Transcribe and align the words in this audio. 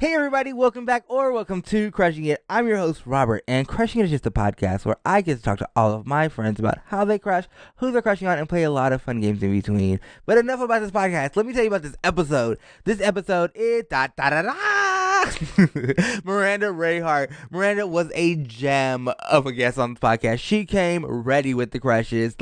Hey 0.00 0.14
everybody, 0.14 0.52
welcome 0.52 0.84
back 0.84 1.02
or 1.08 1.32
welcome 1.32 1.60
to 1.62 1.90
Crushing 1.90 2.24
It. 2.26 2.44
I'm 2.48 2.68
your 2.68 2.76
host 2.76 3.02
Robert, 3.04 3.42
and 3.48 3.66
Crushing 3.66 4.00
It 4.00 4.04
is 4.04 4.10
just 4.10 4.26
a 4.26 4.30
podcast 4.30 4.84
where 4.84 4.94
I 5.04 5.22
get 5.22 5.38
to 5.38 5.42
talk 5.42 5.58
to 5.58 5.68
all 5.74 5.92
of 5.92 6.06
my 6.06 6.28
friends 6.28 6.60
about 6.60 6.78
how 6.86 7.04
they 7.04 7.18
crush, 7.18 7.48
who 7.78 7.90
they're 7.90 8.00
crushing 8.00 8.28
on, 8.28 8.38
and 8.38 8.48
play 8.48 8.62
a 8.62 8.70
lot 8.70 8.92
of 8.92 9.02
fun 9.02 9.20
games 9.20 9.42
in 9.42 9.50
between. 9.50 9.98
But 10.24 10.38
enough 10.38 10.60
about 10.60 10.82
this 10.82 10.92
podcast. 10.92 11.34
Let 11.34 11.46
me 11.46 11.52
tell 11.52 11.64
you 11.64 11.68
about 11.68 11.82
this 11.82 11.96
episode. 12.04 12.58
This 12.84 13.00
episode 13.00 13.50
is 13.56 13.86
da 13.90 14.06
da 14.16 14.30
da 14.30 14.42
da. 14.42 14.87
Miranda 16.24 16.72
Rae 16.72 17.00
Hart. 17.00 17.30
Miranda 17.50 17.86
was 17.86 18.10
a 18.14 18.36
gem 18.36 19.08
of 19.28 19.46
a 19.46 19.52
guest 19.52 19.78
on 19.78 19.94
the 19.94 20.00
podcast. 20.00 20.40
She 20.40 20.64
came 20.64 21.04
ready 21.04 21.54
with 21.54 21.70
the 21.70 21.80
crushes. 21.80 22.36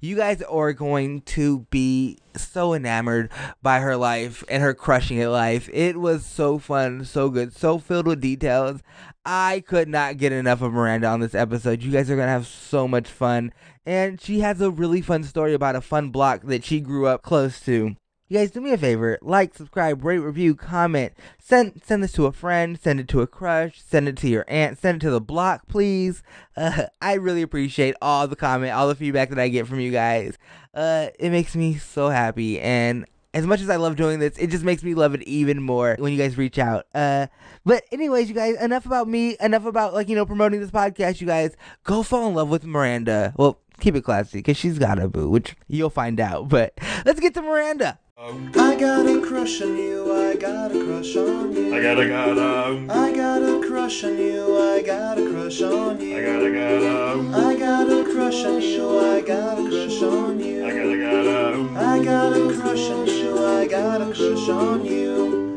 You 0.00 0.16
guys 0.16 0.42
are 0.42 0.72
going 0.72 1.22
to 1.22 1.60
be 1.70 2.18
so 2.36 2.74
enamored 2.74 3.30
by 3.62 3.80
her 3.80 3.96
life 3.96 4.44
and 4.48 4.62
her 4.62 4.74
crushing 4.74 5.18
it 5.18 5.28
life. 5.28 5.68
It 5.72 5.98
was 5.98 6.24
so 6.24 6.58
fun, 6.58 7.04
so 7.04 7.28
good, 7.28 7.54
so 7.54 7.78
filled 7.78 8.06
with 8.06 8.20
details. 8.20 8.82
I 9.24 9.62
could 9.66 9.88
not 9.88 10.16
get 10.16 10.32
enough 10.32 10.62
of 10.62 10.72
Miranda 10.72 11.06
on 11.08 11.20
this 11.20 11.34
episode. 11.34 11.82
You 11.82 11.92
guys 11.92 12.10
are 12.10 12.16
going 12.16 12.26
to 12.26 12.32
have 12.32 12.46
so 12.46 12.88
much 12.88 13.08
fun. 13.08 13.52
And 13.84 14.20
she 14.20 14.40
has 14.40 14.60
a 14.60 14.70
really 14.70 15.00
fun 15.00 15.24
story 15.24 15.54
about 15.54 15.76
a 15.76 15.80
fun 15.80 16.10
block 16.10 16.42
that 16.44 16.64
she 16.64 16.80
grew 16.80 17.06
up 17.06 17.22
close 17.22 17.60
to. 17.64 17.96
You 18.32 18.38
guys 18.38 18.50
do 18.50 18.62
me 18.62 18.72
a 18.72 18.78
favor, 18.78 19.18
like, 19.20 19.54
subscribe, 19.54 20.02
rate, 20.02 20.20
review, 20.20 20.54
comment, 20.54 21.12
send 21.38 21.82
send 21.84 22.02
this 22.02 22.12
to 22.12 22.24
a 22.24 22.32
friend, 22.32 22.80
send 22.80 22.98
it 22.98 23.06
to 23.08 23.20
a 23.20 23.26
crush, 23.26 23.82
send 23.82 24.08
it 24.08 24.16
to 24.16 24.28
your 24.30 24.46
aunt, 24.48 24.78
send 24.78 24.96
it 24.96 25.00
to 25.04 25.10
the 25.10 25.20
block, 25.20 25.68
please. 25.68 26.22
Uh, 26.56 26.84
I 27.02 27.12
really 27.12 27.42
appreciate 27.42 27.94
all 28.00 28.26
the 28.26 28.34
comment, 28.34 28.72
all 28.72 28.88
the 28.88 28.94
feedback 28.94 29.28
that 29.28 29.38
I 29.38 29.48
get 29.48 29.66
from 29.66 29.80
you 29.80 29.92
guys. 29.92 30.38
Uh, 30.72 31.08
it 31.18 31.28
makes 31.28 31.54
me 31.54 31.76
so 31.76 32.08
happy, 32.08 32.58
and 32.58 33.04
as 33.34 33.46
much 33.46 33.60
as 33.60 33.68
I 33.68 33.76
love 33.76 33.96
doing 33.96 34.18
this, 34.18 34.38
it 34.38 34.46
just 34.46 34.64
makes 34.64 34.82
me 34.82 34.94
love 34.94 35.12
it 35.12 35.20
even 35.24 35.62
more 35.62 35.96
when 35.98 36.10
you 36.10 36.18
guys 36.18 36.38
reach 36.38 36.58
out. 36.58 36.86
Uh, 36.94 37.26
but 37.66 37.84
anyways, 37.92 38.30
you 38.30 38.34
guys, 38.34 38.56
enough 38.62 38.86
about 38.86 39.08
me, 39.08 39.36
enough 39.40 39.66
about 39.66 39.92
like 39.92 40.08
you 40.08 40.16
know 40.16 40.24
promoting 40.24 40.58
this 40.58 40.70
podcast. 40.70 41.20
You 41.20 41.26
guys, 41.26 41.54
go 41.84 42.02
fall 42.02 42.28
in 42.28 42.34
love 42.34 42.48
with 42.48 42.64
Miranda. 42.64 43.34
Well, 43.36 43.60
keep 43.78 43.94
it 43.94 44.04
classy 44.04 44.38
because 44.38 44.56
she's 44.56 44.78
got 44.78 44.98
a 44.98 45.06
boo, 45.06 45.28
which 45.28 45.54
you'll 45.68 45.90
find 45.90 46.18
out. 46.18 46.48
But 46.48 46.78
let's 47.04 47.20
get 47.20 47.34
to 47.34 47.42
Miranda. 47.42 47.98
I 48.24 48.76
got 48.76 49.04
a 49.04 49.20
crush 49.20 49.60
on 49.62 49.76
you, 49.76 50.12
I 50.12 50.36
got 50.36 50.70
a 50.70 50.84
crush 50.84 51.16
on 51.16 51.56
you. 51.56 51.74
I 51.74 51.82
got 51.82 51.98
a 51.98 52.08
got 52.08 52.38
a. 52.38 52.86
I 52.88 53.12
got 53.12 53.42
a 53.42 53.66
crush 53.66 54.04
on 54.04 54.16
you, 54.16 54.58
I 54.60 54.80
got 54.80 55.18
a 55.18 55.28
crush 55.28 55.60
on 55.60 56.00
you. 56.00 56.16
I 56.16 56.22
got 56.22 56.44
a 56.44 56.52
got 56.52 56.82
a. 56.84 57.48
I 57.48 57.56
got 57.58 57.90
a 57.90 58.04
crush 58.04 58.44
on 58.44 58.62
you, 58.62 59.00
I 59.00 59.20
got 59.22 59.58
a 59.58 59.68
crush 59.68 60.02
on 60.04 60.38
you. 60.38 60.64
I 60.64 60.70
got 60.70 60.86
a 60.86 60.98
got 61.00 61.26
a. 61.26 61.80
I 61.80 62.04
got 62.04 62.36
a 62.36 62.60
crush 62.60 62.90
on 62.90 63.06
you, 63.08 63.44
I 63.44 63.66
got 63.66 64.02
a 64.02 64.04
crush 64.04 64.48
on 64.48 64.84
you. 64.84 65.51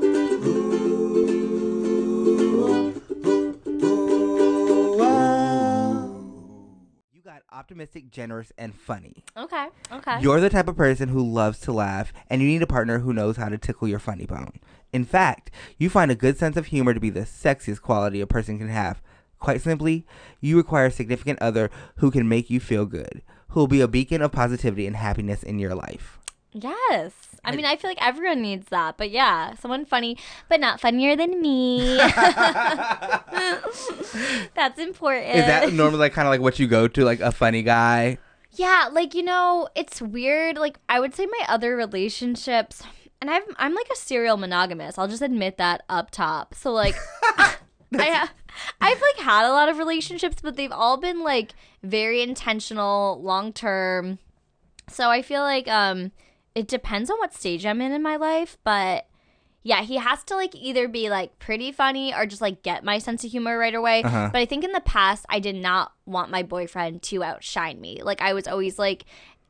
Optimistic, 7.56 8.12
generous, 8.12 8.52
and 8.58 8.76
funny. 8.76 9.24
Okay. 9.38 9.68
Okay. 9.92 10.20
You're 10.20 10.42
the 10.42 10.50
type 10.50 10.68
of 10.68 10.76
person 10.76 11.08
who 11.10 11.24
loves 11.24 11.60
to 11.62 11.72
laugh, 11.72 12.12
and 12.30 12.42
you 12.42 12.48
need 12.48 12.62
a 12.62 12.68
partner 12.68 13.00
who 13.00 13.14
knows 13.14 13.38
how 13.38 13.48
to 13.48 13.58
tickle 13.58 13.88
your 13.88 14.00
funny 14.00 14.26
bone. 14.26 14.60
In 14.92 15.06
fact, 15.06 15.52
you 15.78 15.90
find 15.90 16.12
a 16.12 16.16
good 16.16 16.38
sense 16.38 16.58
of 16.58 16.68
humor 16.68 16.94
to 16.94 17.00
be 17.00 17.10
the 17.10 17.22
sexiest 17.22 17.82
quality 17.82 18.20
a 18.20 18.28
person 18.28 18.58
can 18.58 18.68
have. 18.68 19.02
Quite 19.40 19.62
simply, 19.62 20.06
you 20.42 20.58
require 20.58 20.88
a 20.88 20.92
significant 20.92 21.42
other 21.42 21.70
who 21.98 22.12
can 22.12 22.28
make 22.28 22.50
you 22.50 22.60
feel 22.60 22.86
good, 22.86 23.22
who 23.50 23.62
will 23.62 23.68
be 23.68 23.82
a 23.82 23.88
beacon 23.88 24.22
of 24.22 24.32
positivity 24.34 24.86
and 24.86 24.96
happiness 24.98 25.42
in 25.44 25.58
your 25.60 25.76
life. 25.76 26.20
yes. 26.52 27.25
I 27.46 27.56
mean, 27.56 27.66
I 27.66 27.76
feel 27.76 27.90
like 27.90 28.06
everyone 28.06 28.42
needs 28.42 28.68
that, 28.70 28.98
but 28.98 29.12
yeah, 29.12 29.54
someone 29.56 29.86
funny, 29.86 30.18
but 30.50 30.60
not 30.60 30.82
funnier 30.82 31.16
than 31.16 31.42
me. 31.42 31.98
That's 34.56 34.80
important. 34.80 35.36
Is 35.36 35.46
that 35.46 35.74
normally 35.74 36.00
like 36.00 36.14
kind 36.14 36.28
of 36.28 36.32
like 36.32 36.42
what 36.42 36.60
you 36.60 36.68
go 36.68 36.88
to, 36.88 37.06
like 37.06 37.20
a 37.20 37.32
funny 37.32 37.64
guy? 37.64 38.18
Yeah, 38.52 38.90
like 38.92 39.14
you 39.14 39.24
know, 39.24 39.68
it's 39.76 40.02
weird. 40.02 40.58
Like 40.58 40.80
I 40.88 41.00
would 41.00 41.14
say 41.14 41.26
my 41.26 41.46
other 41.48 41.76
relationships, 41.76 42.84
and 43.22 43.30
I'm 43.30 43.44
I'm 43.58 43.76
like 43.76 43.88
a 43.92 43.96
serial 43.96 44.38
monogamous. 44.38 44.98
I'll 44.98 45.08
just 45.08 45.22
admit 45.22 45.58
that 45.58 45.84
up 45.90 46.12
top. 46.12 46.56
So 46.56 46.72
like, 46.72 46.96
I 47.38 47.58
have, 47.94 48.34
I've 48.82 49.02
like 49.02 49.26
had 49.26 49.48
a 49.48 49.52
lot 49.52 49.70
of 49.70 49.78
relationships, 49.78 50.38
but 50.42 50.56
they've 50.56 50.72
all 50.72 50.98
been 50.98 51.22
like 51.22 51.54
very 51.84 52.22
intentional, 52.22 53.22
long 53.22 53.52
term. 53.52 54.20
So 54.90 55.10
I 55.10 55.22
feel 55.22 55.42
like 55.42 55.68
um, 55.68 56.12
it 56.56 56.68
depends 56.68 57.12
on 57.12 57.20
what 57.20 57.34
stage 57.34 57.66
I'm 57.66 57.82
in 57.82 57.92
in 57.92 58.02
my 58.02 58.16
life, 58.16 58.58
but. 58.64 59.06
Yeah, 59.68 59.82
he 59.82 59.98
has 59.98 60.24
to 60.26 60.36
like 60.36 60.54
either 60.54 60.88
be 60.88 61.10
like 61.10 61.40
pretty 61.40 61.72
funny 61.72 62.14
or 62.14 62.28
just 62.28 62.40
like 62.40 62.62
get 62.62 62.84
my 62.84 63.00
sense 63.00 63.24
of 63.24 63.32
humor 63.32 63.58
right 63.58 63.74
away. 63.74 64.04
Uh-huh. 64.04 64.30
But 64.32 64.38
I 64.38 64.46
think 64.46 64.64
in 64.64 64.74
the 64.74 64.80
past, 64.82 65.26
I 65.28 65.40
did 65.40 65.56
not 65.56 65.92
want 66.06 66.30
my 66.30 66.44
boyfriend 66.44 67.02
to 67.02 67.24
outshine 67.24 67.82
me. 67.82 68.04
Like, 68.04 68.22
I 68.22 68.34
was 68.34 68.48
always 68.48 68.78
like, 68.78 69.06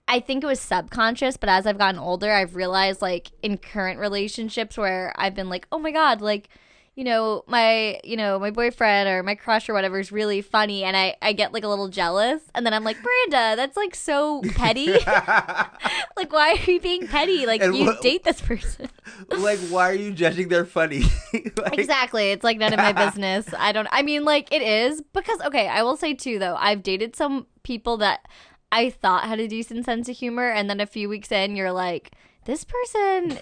I 0.07 0.21
think 0.21 0.41
it 0.41 0.47
was 0.47 0.61
subconscious, 0.61 1.35
but 1.35 1.49
as 1.49 1.67
I've 1.67 1.77
gotten 1.77 1.99
older, 1.99 2.31
I've 2.31 2.55
realized 2.55 3.01
like 3.01 3.31
in 3.41 3.57
current 3.57 3.99
relationships 3.99 4.77
where 4.77 5.11
I've 5.17 5.35
been 5.35 5.49
like, 5.49 5.67
oh 5.69 5.79
my 5.79 5.91
God, 5.91 6.22
like, 6.22 6.47
you 6.95 7.03
know, 7.03 7.44
my, 7.47 8.00
you 8.06 8.16
know, 8.16 8.39
my 8.39 8.51
boyfriend 8.51 9.09
or 9.09 9.22
my 9.22 9.35
crush 9.35 9.67
or 9.67 9.73
whatever 9.73 10.00
is 10.00 10.13
really 10.13 10.41
funny. 10.41 10.83
And 10.85 10.95
I, 10.95 11.16
I 11.22 11.33
get 11.33 11.51
like 11.51 11.66
a 11.66 11.67
little 11.67 11.89
jealous. 11.89 12.41
And 12.56 12.66
then 12.66 12.73
I'm 12.73 12.85
like, 12.85 12.95
Miranda, 13.03 13.56
that's 13.57 13.75
like 13.75 13.94
so 13.94 14.41
petty. 14.56 14.94
like, 16.17 16.31
why 16.31 16.51
are 16.57 16.72
you 16.72 16.79
being 16.79 17.05
petty? 17.07 17.45
Like, 17.45 17.61
And 17.61 17.75
you 17.75 17.85
what- 17.88 18.01
date 18.01 18.23
this 18.23 18.39
person. 18.39 18.88
like, 19.29 19.59
why 19.69 19.89
are 19.89 19.94
you 19.94 20.11
judging 20.13 20.47
their 20.47 20.66
funny? 20.66 21.03
Like- 21.34 21.78
Exactly. 21.78 22.31
It's 22.31 22.44
like 22.45 22.57
none 22.57 22.72
of 22.73 22.78
my 22.79 22.94
business. 22.94 23.45
I 23.57 23.72
don't 23.73 23.88
I 23.91 24.01
mean 24.01 24.23
like 24.23 24.51
it 24.53 24.61
is 24.61 25.01
because 25.13 25.41
okay, 25.41 25.67
I 25.67 25.84
will 25.84 25.97
say 25.97 26.13
too 26.13 26.39
though. 26.39 26.55
I've 26.55 26.81
dated 26.81 27.16
some 27.16 27.47
people 27.63 27.97
that 27.97 28.25
I 28.72 28.89
thought 28.89 29.25
had 29.25 29.39
a 29.39 29.47
decent 29.47 29.84
sense 29.85 30.07
of 30.07 30.16
humor 30.17 30.50
and 30.50 30.69
then 30.69 30.79
a 30.79 30.85
few 30.85 31.09
weeks 31.09 31.31
in 31.31 31.55
you're 31.57 31.72
like 31.72 32.11
this 32.45 32.63
person 32.63 33.38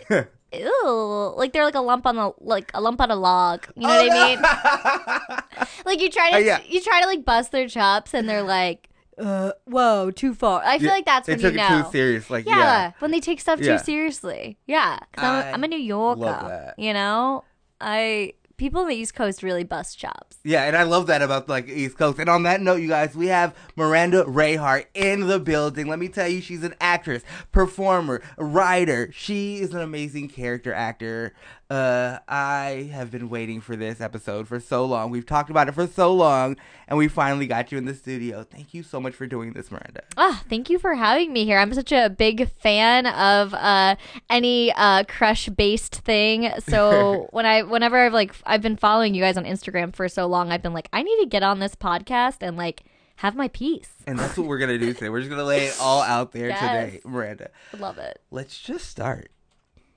ew, 0.54 1.34
like 1.38 1.54
they're 1.54 1.66
like 1.66 1.76
a 1.76 1.82
lump 1.82 2.06
on 2.06 2.18
a 2.18 2.32
like 2.40 2.72
a 2.74 2.82
lump 2.82 3.02
on 3.02 3.12
a 3.12 3.16
log. 3.16 3.66
You 3.76 3.88
know 3.88 4.04
what 4.04 4.12
I 4.12 4.28
mean? 4.28 5.68
Like 5.86 6.02
you 6.02 6.10
try 6.10 6.32
to 6.32 6.36
Uh, 6.38 6.40
yeah. 6.40 6.60
you 6.68 6.82
try 6.82 7.02
to 7.02 7.08
like 7.08 7.24
bust 7.26 7.52
their 7.52 7.68
chops 7.68 8.14
and 8.14 8.28
they're 8.28 8.42
like 8.44 8.90
uh 9.18 9.52
whoa, 9.66 10.10
too 10.12 10.34
far. 10.34 10.62
I 10.66 10.80
feel 10.80 10.90
like 10.90 11.06
that's 11.06 11.28
they 11.28 11.36
took 11.36 11.54
you 11.54 11.60
it 11.60 11.68
too 11.68 11.84
serious. 11.92 12.30
Like, 12.30 12.46
Yeah, 12.48 12.58
yeah. 12.60 12.92
when 13.00 13.12
they 13.12 13.20
take 13.20 13.40
stuff 13.40 13.60
Yeah. 13.60 13.78
too 13.78 13.84
seriously. 13.84 14.58
Yeah, 14.66 14.98
because 15.12 15.46
I'm, 15.46 15.54
I'm 15.56 15.64
a 15.64 15.68
New 15.68 15.78
Yorker. 15.78 16.74
You 16.78 16.94
know, 16.94 17.44
I 17.80 18.34
people 18.64 18.80
on 18.80 18.88
the 18.88 18.96
East 18.96 19.14
Coast 19.14 19.44
really 19.44 19.66
bust 19.66 20.00
chops. 20.00 20.38
Yeah, 20.46 20.64
and 20.64 20.78
I 20.78 20.84
love 20.84 21.08
that 21.08 21.22
about 21.22 21.50
like 21.50 21.68
East 21.68 21.98
Coast. 21.98 22.18
And 22.18 22.30
on 22.30 22.44
that 22.44 22.62
note, 22.62 22.76
you 22.76 22.88
guys, 22.88 23.14
we 23.14 23.28
have 23.28 23.54
Miranda 23.76 24.24
Rae 24.26 24.56
Hart 24.56 24.88
in 24.94 25.28
the 25.28 25.38
building. 25.38 25.88
Let 25.88 26.00
me 26.00 26.08
tell 26.08 26.30
you, 26.30 26.40
she's 26.40 26.64
an 26.64 26.74
actress, 26.80 27.24
performer, 27.52 28.22
writer. 28.38 29.10
She 29.12 29.58
is 29.58 29.74
an 29.74 29.82
amazing 29.82 30.30
character 30.30 30.74
actor. 30.74 31.34
Uh, 31.70 32.20
I 32.28 32.90
have 32.94 33.10
been 33.10 33.30
waiting 33.30 33.60
for 33.62 33.76
this 33.76 34.00
episode 34.02 34.48
for 34.48 34.60
so 34.60 34.86
long. 34.86 35.10
We've 35.10 35.26
talked 35.26 35.50
about 35.50 35.68
it 35.68 35.72
for 35.72 35.88
so 35.88 36.14
long, 36.14 36.56
and 36.88 36.98
we 37.00 37.08
finally 37.08 37.48
got 37.48 37.72
you 37.72 37.78
in 37.78 37.86
the 37.86 37.96
studio. 37.96 38.44
Thank 38.44 38.74
you 38.74 38.84
so 38.84 39.00
much 39.00 39.16
for 39.16 39.26
doing 39.26 39.54
this, 39.54 39.72
Miranda. 39.72 40.04
Ah, 40.18 40.44
thank 40.50 40.70
you 40.70 40.78
for 40.78 40.94
having 40.94 41.34
me 41.34 41.46
here. 41.46 41.58
I'm 41.58 41.74
such 41.74 41.92
a 41.92 42.10
big 42.10 42.50
fan 42.50 43.08
of 43.08 43.54
uh, 43.56 43.96
any 44.30 44.72
uh, 44.74 45.06
crush 45.08 45.50
based 45.50 45.96
thing. 45.96 46.52
So 46.68 47.28
when 47.32 47.46
I, 47.46 47.64
whenever 47.64 47.98
I've 47.98 48.14
like, 48.14 48.36
I've 48.46 48.62
been 48.62 48.78
following 48.78 49.16
you 49.16 49.22
guys 49.22 49.38
on 49.38 49.46
Instagram 49.46 49.96
for 49.96 50.08
so 50.08 50.28
long, 50.28 50.52
I've 50.52 50.62
been 50.62 50.74
like, 50.74 50.90
I 50.94 51.02
need 51.02 51.20
to 51.22 51.28
get 51.28 51.42
on 51.44 51.60
this 51.60 51.74
podcast 51.76 52.38
and 52.42 52.56
like 52.56 52.84
have 53.16 53.36
my 53.36 53.48
piece. 53.48 53.90
And 54.06 54.20
that's 54.20 54.38
what 54.38 54.48
we're 54.48 54.60
gonna 54.60 54.78
do 54.78 54.94
today. 54.94 55.10
We're 55.10 55.20
just 55.22 55.30
gonna 55.32 55.44
lay 55.44 55.66
it 55.68 55.78
all 55.80 56.02
out 56.02 56.34
there 56.34 56.48
Yes. 56.50 56.60
today, 56.60 57.02
Miranda. 57.06 57.50
Love 57.80 57.98
it. 57.98 58.20
Let's 58.32 58.60
just 58.60 58.88
start. 58.90 59.30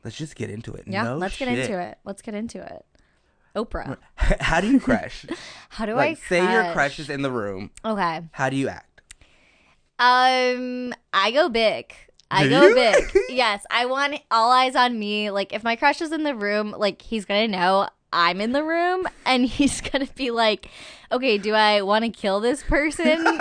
Let's 0.07 0.17
just 0.17 0.37
get 0.37 0.51
into 0.51 0.73
it. 0.73 0.85
Yeah, 0.87 1.03
No 1.03 1.17
let's 1.17 1.37
get 1.37 1.49
into 1.49 1.81
it. 1.81 1.99
Let's 2.05 2.23
get 2.23 2.33
into 2.33 2.63
it. 2.63 2.85
Oprah. 3.57 3.97
How 4.15 4.61
do 4.61 4.71
you 4.71 4.79
crush? 4.79 5.27
How 5.71 5.85
do 5.85 5.95
like, 5.95 6.11
I 6.13 6.15
say 6.29 6.39
your 6.39 6.63
crush? 6.63 6.73
crush 6.75 6.99
is 7.01 7.11
in 7.11 7.23
the 7.23 7.31
room. 7.33 7.73
Okay. 7.85 8.21
How 8.31 8.49
do 8.49 8.55
you 8.55 8.69
act? 8.69 9.01
Um, 9.99 10.95
I 11.13 11.33
go 11.33 11.49
big. 11.49 11.93
I 12.31 12.45
Do 12.45 12.51
go 12.51 12.69
you? 12.69 12.75
big. 12.77 13.19
yes, 13.31 13.65
I 13.69 13.87
want 13.87 14.21
all 14.31 14.53
eyes 14.53 14.77
on 14.77 14.97
me. 14.97 15.33
Like 15.33 15.53
if 15.53 15.65
my 15.65 15.75
crush 15.75 16.01
is 16.01 16.13
in 16.13 16.23
the 16.23 16.37
room, 16.37 16.71
like 16.79 17.03
he's 17.03 17.25
gonna 17.25 17.49
know 17.49 17.89
I'm 18.13 18.41
in 18.41 18.53
the 18.53 18.63
room, 18.63 19.09
and 19.25 19.45
he's 19.45 19.81
gonna 19.81 20.07
be 20.15 20.31
like, 20.31 20.71
"Okay, 21.11 21.37
do 21.37 21.53
I 21.53 21.83
want 21.83 22.05
to 22.05 22.11
kill 22.13 22.39
this 22.39 22.63
person, 22.63 23.41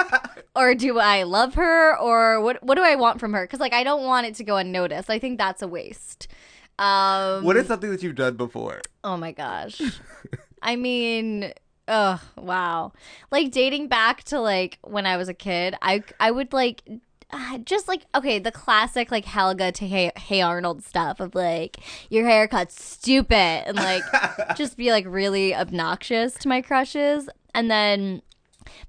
or 0.56 0.74
do 0.74 0.98
I 0.98 1.22
love 1.24 1.54
her, 1.54 1.96
or 1.96 2.42
what? 2.42 2.64
What 2.64 2.74
do 2.76 2.82
I 2.82 2.96
want 2.96 3.20
from 3.20 3.34
her? 3.34 3.44
Because 3.46 3.60
like 3.60 3.74
I 3.74 3.84
don't 3.84 4.04
want 4.04 4.26
it 4.26 4.34
to 4.36 4.44
go 4.44 4.58
unnoticed. 4.58 5.12
I 5.12 5.20
think 5.20 5.38
that's 5.38 5.62
a 5.62 5.68
waste. 5.68 6.28
Um, 6.78 7.44
What 7.44 7.58
is 7.58 7.68
something 7.68 7.90
that 7.92 8.04
you've 8.04 8.16
done 8.16 8.36
before? 8.36 8.82
Oh 9.04 9.18
my 9.18 9.32
gosh. 9.32 9.82
I 10.62 10.76
mean, 10.76 11.54
oh 11.88 12.22
wow. 12.36 12.92
Like 13.32 13.52
dating 13.52 13.88
back 13.88 14.24
to 14.26 14.40
like 14.40 14.80
when 14.82 15.06
I 15.06 15.18
was 15.18 15.30
a 15.30 15.34
kid, 15.34 15.76
I 15.82 16.04
I 16.20 16.32
would 16.32 16.54
like 16.54 16.84
uh, 17.32 17.58
just 17.60 17.88
like 17.88 18.06
okay, 18.14 18.40
the 18.40 18.52
classic 18.52 19.12
like 19.12 19.26
Helga 19.26 19.72
to 19.74 19.88
hey, 19.88 20.12
hey 20.18 20.42
Arnold 20.42 20.84
stuff 20.84 21.20
of 21.20 21.36
like 21.36 21.78
your 22.10 22.26
haircut's 22.26 22.84
stupid 22.84 23.64
and 23.68 23.76
like 23.78 24.04
just 24.58 24.78
be 24.78 24.92
like 24.92 25.06
really 25.08 25.56
obnoxious 25.56 26.34
to 26.36 26.48
my 26.48 26.62
crushes, 26.62 27.30
and 27.54 27.70
then, 27.70 28.22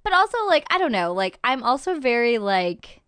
but 0.02 0.12
also 0.12 0.38
like 0.46 0.64
I 0.70 0.78
don't 0.78 0.92
know, 0.92 1.12
like 1.12 1.38
I'm 1.44 1.62
also 1.62 1.98
very 2.00 2.38
like 2.38 3.00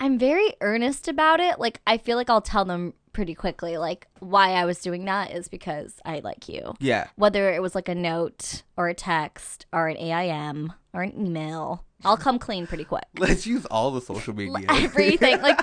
I'm 0.00 0.18
very 0.18 0.54
earnest 0.60 1.08
about 1.08 1.40
it. 1.40 1.58
Like 1.60 1.80
I 1.86 1.98
feel 1.98 2.16
like 2.16 2.30
I'll 2.30 2.40
tell 2.40 2.64
them 2.64 2.94
pretty 3.14 3.34
quickly 3.34 3.78
like 3.78 4.08
why 4.18 4.50
I 4.50 4.66
was 4.66 4.80
doing 4.82 5.06
that 5.06 5.30
is 5.30 5.48
because 5.48 5.94
I 6.04 6.20
like 6.20 6.48
you. 6.48 6.74
Yeah. 6.80 7.08
Whether 7.16 7.54
it 7.54 7.62
was 7.62 7.74
like 7.74 7.88
a 7.88 7.94
note 7.94 8.62
or 8.76 8.88
a 8.88 8.94
text 8.94 9.64
or 9.72 9.88
an 9.88 9.96
AIM 9.96 10.74
or 10.92 11.02
an 11.02 11.18
email, 11.18 11.84
I'll 12.04 12.18
come 12.18 12.38
clean 12.38 12.66
pretty 12.66 12.84
quick. 12.84 13.06
Let's 13.18 13.46
use 13.46 13.64
all 13.66 13.90
the 13.90 14.02
social 14.02 14.34
media. 14.34 14.66
Everything 14.68 15.40
like 15.42 15.60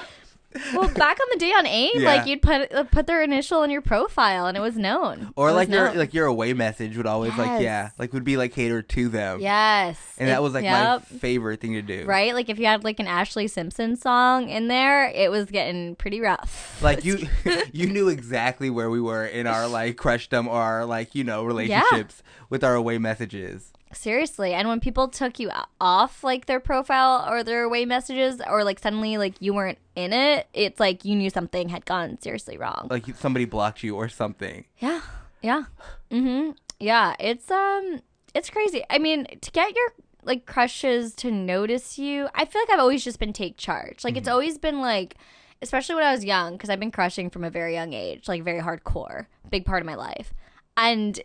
well, 0.74 0.88
back 0.90 1.18
on 1.20 1.28
the 1.32 1.38
day 1.40 1.52
on 1.52 1.66
AIM, 1.66 1.92
Yeah. 1.96 2.06
like 2.16 2.28
you'd 2.28 2.42
put 2.42 2.74
uh, 2.74 2.84
put 2.86 3.08
their 3.08 3.22
initial 3.24 3.64
in 3.64 3.70
your 3.72 3.82
profile 3.82 4.46
and 4.48 4.58
it 4.58 4.60
was 4.62 4.76
known. 4.78 5.32
or 5.36 5.48
It 5.50 5.52
was 5.52 5.56
like 5.56 5.70
your 5.70 5.86
known. 5.88 5.98
like 5.98 6.14
your 6.14 6.26
away 6.26 6.54
message 6.54 6.98
would 6.98 7.06
always 7.06 7.38
like 7.38 7.62
yeah 7.62 7.92
like 7.98 8.14
would 8.14 8.24
be 8.24 8.38
like 8.38 8.52
catered 8.54 8.90
to 8.90 9.10
them. 9.10 9.40
yes, 9.40 9.98
And 10.18 10.30
that 10.30 10.42
was 10.44 10.54
like 10.54 10.64
yep. 10.64 11.06
my 11.12 11.18
favorite 11.20 11.62
thing 11.62 11.74
to 11.74 11.82
do. 11.82 12.06
right. 12.06 12.34
Like 12.34 12.50
if 12.50 12.60
you 12.60 12.66
had 12.66 12.84
like 12.84 13.00
an 13.00 13.06
Ashlee 13.08 13.50
Simpson 13.50 13.96
song 13.96 14.50
in 14.50 14.68
there, 14.68 15.06
it 15.10 15.32
was 15.32 15.46
getting 15.52 15.96
pretty 15.96 16.20
rough. 16.20 16.80
Like 16.82 17.06
you 17.06 17.28
you 17.72 17.88
knew 17.88 18.10
exactly 18.10 18.70
where 18.70 18.90
we 18.90 19.00
were 19.02 19.26
in 19.26 19.48
our 19.48 19.68
like 19.68 19.96
crushdom 19.96 20.48
or 20.48 20.62
our 20.62 20.86
like, 20.86 21.16
you 21.16 21.24
know, 21.24 21.44
relationships 21.44 22.24
with 22.50 22.64
our 22.64 22.76
away 22.76 22.98
messages. 22.98 23.72
Seriously, 23.96 24.54
and 24.54 24.68
when 24.68 24.80
people 24.80 25.08
took 25.08 25.40
you 25.40 25.50
off 25.80 26.24
like 26.24 26.46
their 26.46 26.60
profile 26.60 27.26
or 27.30 27.44
their 27.44 27.64
away 27.64 27.86
messages, 27.86 28.42
or 28.48 28.64
like 28.64 28.80
suddenly 28.80 29.18
like 29.18 29.36
you 29.40 29.54
weren't 29.54 29.78
in 29.96 30.14
it, 30.14 30.48
it's 30.54 30.80
like 30.80 31.06
you 31.06 31.16
knew 31.16 31.30
something 31.30 31.70
had 31.70 31.86
gone 31.86 32.20
seriously 32.22 32.58
wrong. 32.58 32.88
Like 32.90 33.06
somebody 33.16 33.46
blocked 33.46 33.84
you 33.84 33.96
or 33.96 34.10
something. 34.10 34.66
yeah, 34.80 35.02
yeah, 35.42 35.64
mm-hmm, 36.10 36.52
yeah. 36.80 37.16
It's 37.20 37.50
um, 37.52 38.02
it's 38.34 38.50
crazy. 38.50 38.84
I 38.90 38.98
mean, 38.98 39.28
to 39.42 39.52
get 39.52 39.76
your 39.76 39.94
like 40.24 40.46
crushes 40.46 41.14
to 41.16 41.32
notice 41.32 41.98
you, 41.98 42.28
I 42.36 42.46
feel 42.46 42.62
like 42.62 42.70
I've 42.70 42.80
always 42.80 43.04
just 43.04 43.20
been 43.20 43.34
take 43.34 43.58
charge. 43.58 44.04
Like 44.04 44.18
it's 44.18 44.28
always 44.28 44.58
been 44.58 44.80
like, 44.82 45.16
especially 45.62 45.96
when 45.96 46.04
I 46.04 46.12
was 46.12 46.24
young, 46.24 46.54
because 46.54 46.70
I've 46.70 46.80
been 46.80 46.92
crushing 46.92 47.30
from 47.30 47.44
a 47.44 47.50
very 47.50 47.74
young 47.74 47.94
age, 47.94 48.28
like 48.28 48.44
very 48.44 48.62
hardcore, 48.62 49.26
big 49.50 49.66
part 49.66 49.82
of 49.82 49.86
my 49.86 49.96
life, 49.96 50.34
and. 50.78 51.20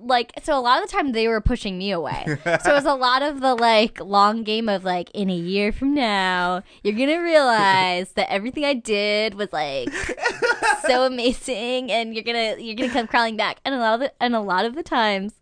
Like 0.00 0.32
so, 0.42 0.58
a 0.58 0.60
lot 0.60 0.82
of 0.82 0.88
the 0.90 0.94
time 0.94 1.12
they 1.12 1.28
were 1.28 1.40
pushing 1.40 1.78
me 1.78 1.92
away. 1.92 2.24
so 2.44 2.52
it 2.52 2.66
was 2.74 2.84
a 2.84 2.94
lot 2.94 3.22
of 3.22 3.40
the 3.40 3.54
like 3.54 3.98
long 4.00 4.42
game 4.42 4.68
of 4.68 4.84
like, 4.84 5.10
in 5.14 5.30
a 5.30 5.34
year 5.34 5.72
from 5.72 5.94
now, 5.94 6.62
you're 6.82 6.94
gonna 6.94 7.22
realize 7.22 8.12
that 8.12 8.30
everything 8.30 8.64
I 8.64 8.74
did 8.74 9.34
was 9.34 9.50
like 9.52 9.88
so 10.86 11.04
amazing 11.06 11.90
and 11.90 12.14
you're 12.14 12.24
gonna 12.24 12.56
you're 12.58 12.74
gonna 12.76 12.92
come 12.92 13.06
crawling 13.06 13.36
back 13.36 13.60
and 13.64 13.74
a 13.74 13.78
lot 13.78 13.94
of 13.94 14.00
the, 14.00 14.12
and 14.20 14.34
a 14.36 14.40
lot 14.40 14.64
of 14.66 14.74
the 14.74 14.82
times 14.82 15.32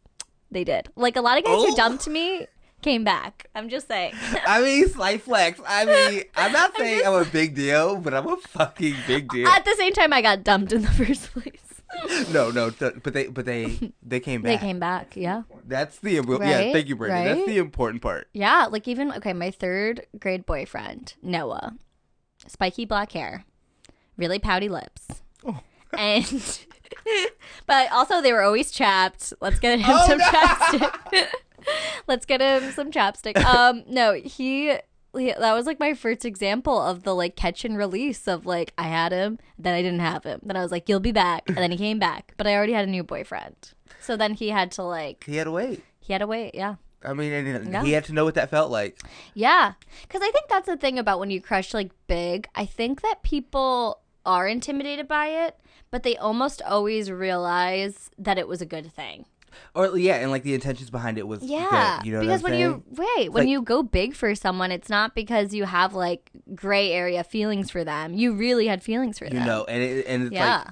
they 0.50 0.62
did 0.65 0.88
like 0.97 1.17
a 1.17 1.21
lot 1.21 1.38
of 1.38 1.44
guys 1.44 1.55
Oh. 1.56 1.67
who 1.71 1.75
dumped 1.76 2.06
me 2.09 2.47
came 2.83 3.05
back 3.05 3.47
i'm 3.55 3.69
just 3.69 3.87
saying 3.88 4.12
I 4.47 4.61
mean, 4.62 4.88
slight 4.88 5.23
flex. 5.23 5.61
I 5.67 5.85
mean, 6.11 6.25
I'm 6.37 6.53
not 6.53 6.76
saying 6.76 7.03
I'm 7.06 7.15
a 7.15 7.25
big 7.25 7.55
deal, 7.55 7.97
but 7.97 8.15
I'm 8.15 8.26
a 8.29 8.37
fucking 8.37 8.94
big 9.06 9.29
deal. 9.29 9.47
at 9.49 9.65
the 9.65 9.75
same 9.76 9.93
time 9.93 10.12
i 10.12 10.23
got 10.23 10.44
dumped 10.44 10.73
in 10.73 10.83
the 10.83 10.88
first 11.05 11.33
place 11.33 11.69
no, 12.32 12.50
no, 12.50 12.70
th- 12.70 12.94
but 13.02 13.12
they, 13.12 13.26
but 13.28 13.44
they, 13.44 13.92
they 14.02 14.20
came 14.20 14.42
back. 14.42 14.60
they 14.60 14.66
came 14.66 14.78
back 14.78 15.16
yeah 15.16 15.42
That's 15.66 15.98
the 15.98 16.16
impo- 16.19 16.40
yeah. 16.40 16.72
Thank 16.72 16.88
you, 16.88 16.96
Brandon. 16.96 17.37
That's 17.37 17.46
the 17.48 17.58
important 17.58 18.02
part. 18.02 18.28
yeah 18.32 18.66
like 18.70 18.87
even 18.88 19.12
okay 19.12 19.32
my 19.32 19.50
third 19.50 20.06
grade 20.19 20.46
boyfriend 20.46 21.14
noah 21.22 21.75
spiky 22.46 22.84
black 22.84 23.12
hair 23.12 23.44
really 24.16 24.38
pouty 24.38 24.69
lips 24.69 25.08
Oh. 25.44 25.58
and 25.98 26.60
but 27.66 27.90
also 27.92 28.20
they 28.20 28.32
were 28.32 28.42
always 28.42 28.70
chapped 28.70 29.32
let's 29.40 29.58
get 29.58 29.78
him 29.78 29.87
Oh, 29.88 30.06
some 30.08 30.19
no! 30.19 30.25
chapstick 30.25 31.26
let's 32.06 32.25
get 32.26 32.40
him 32.40 32.70
some 32.72 32.90
chapstick 32.90 33.37
um 33.44 33.82
no 33.88 34.14
he, 34.14 34.69
he 34.69 34.76
that 35.12 35.53
was 35.55 35.67
like 35.67 35.81
my 35.81 35.95
first 35.95 36.25
example 36.25 36.81
of 36.81 37.03
the 37.03 37.15
like 37.15 37.37
catch 37.37 37.65
and 37.65 37.77
release 37.77 38.27
of 38.29 38.47
like 38.47 38.73
i 38.79 38.85
had 38.85 39.12
him 39.12 39.39
then 39.59 39.75
i 39.75 39.83
didn't 39.83 40.01
have 40.01 40.25
him 40.25 40.41
then 40.43 40.57
i 40.57 40.62
was 40.62 40.71
like 40.71 40.89
you'll 40.89 41.01
be 41.01 41.12
back 41.12 41.43
and 41.49 41.57
then 41.59 41.71
he 41.71 41.77
came 41.77 41.99
back 41.99 42.33
but 42.37 42.47
i 42.47 42.55
already 42.55 42.73
had 42.73 42.87
a 42.87 42.91
new 42.91 43.03
boyfriend 43.03 43.73
so 44.01 44.17
then 44.17 44.35
he 44.35 44.51
had 44.51 44.71
to 44.71 44.83
like 44.83 45.25
He 45.25 45.37
had 45.37 45.45
to 45.45 45.51
wait. 45.51 45.83
he 46.01 46.12
had 46.12 46.21
to 46.21 46.27
wait 46.27 46.55
yeah 46.55 46.77
I 47.03 47.15
mean, 47.15 47.33
and 47.33 47.73
Yeah. 47.73 47.83
he 47.83 47.93
had 47.93 48.05
to 48.05 48.12
know 48.12 48.27
what 48.27 48.35
that 48.35 48.51
felt 48.51 48.71
like. 48.71 49.01
yeah, 49.33 49.73
because 50.03 50.21
I 50.21 50.31
think 50.33 50.49
that's 50.51 50.67
the 50.67 50.77
thing 50.77 50.99
about 50.99 51.19
when 51.19 51.31
you 51.31 51.41
crush 51.41 51.73
like 51.73 51.93
big. 52.09 52.47
I 52.55 52.67
think 52.67 53.01
that 53.01 53.23
people 53.23 54.03
are 54.27 54.47
intimidated 54.47 55.09
by 55.09 55.29
it, 55.29 55.57
but 55.91 56.03
they 56.03 56.19
almost 56.19 56.61
always 56.61 57.11
realize 57.11 58.11
that 58.19 58.37
it 58.37 58.47
was 58.47 58.61
a 58.61 58.67
good 58.67 58.93
thing. 58.93 59.25
Or 59.75 59.97
yeah, 59.99 60.17
and 60.17 60.31
like 60.31 60.43
the 60.43 60.55
intentions 60.55 60.91
behind 60.91 61.19
it 61.19 61.26
was 61.26 61.43
Yeah, 61.43 61.99
good. 61.99 62.06
You 62.06 62.12
know 62.14 62.20
because 62.20 62.43
what 62.43 62.52
when 62.52 62.61
you 62.61 62.82
wait, 62.91 63.32
when 63.32 63.44
like- 63.44 63.49
you 63.49 63.62
go 63.62 63.82
big 63.82 64.14
for 64.14 64.35
someone, 64.35 64.70
it's 64.73 64.88
not 64.88 65.14
because 65.14 65.55
you 65.55 65.64
have 65.64 65.94
like 65.94 66.31
gray 66.55 66.93
area 66.93 67.25
feelings 67.25 67.70
for 67.70 67.85
them. 67.85 68.14
You 68.14 68.32
really 68.35 68.67
had 68.67 68.82
feelings 68.82 69.19
for 69.19 69.25
you 69.26 69.31
them. 69.32 69.47
know, 69.47 69.64
and 69.69 69.82
it, 69.82 70.06
and 70.06 70.23
it's 70.25 70.32
Yeah. 70.32 70.56
like 70.58 70.67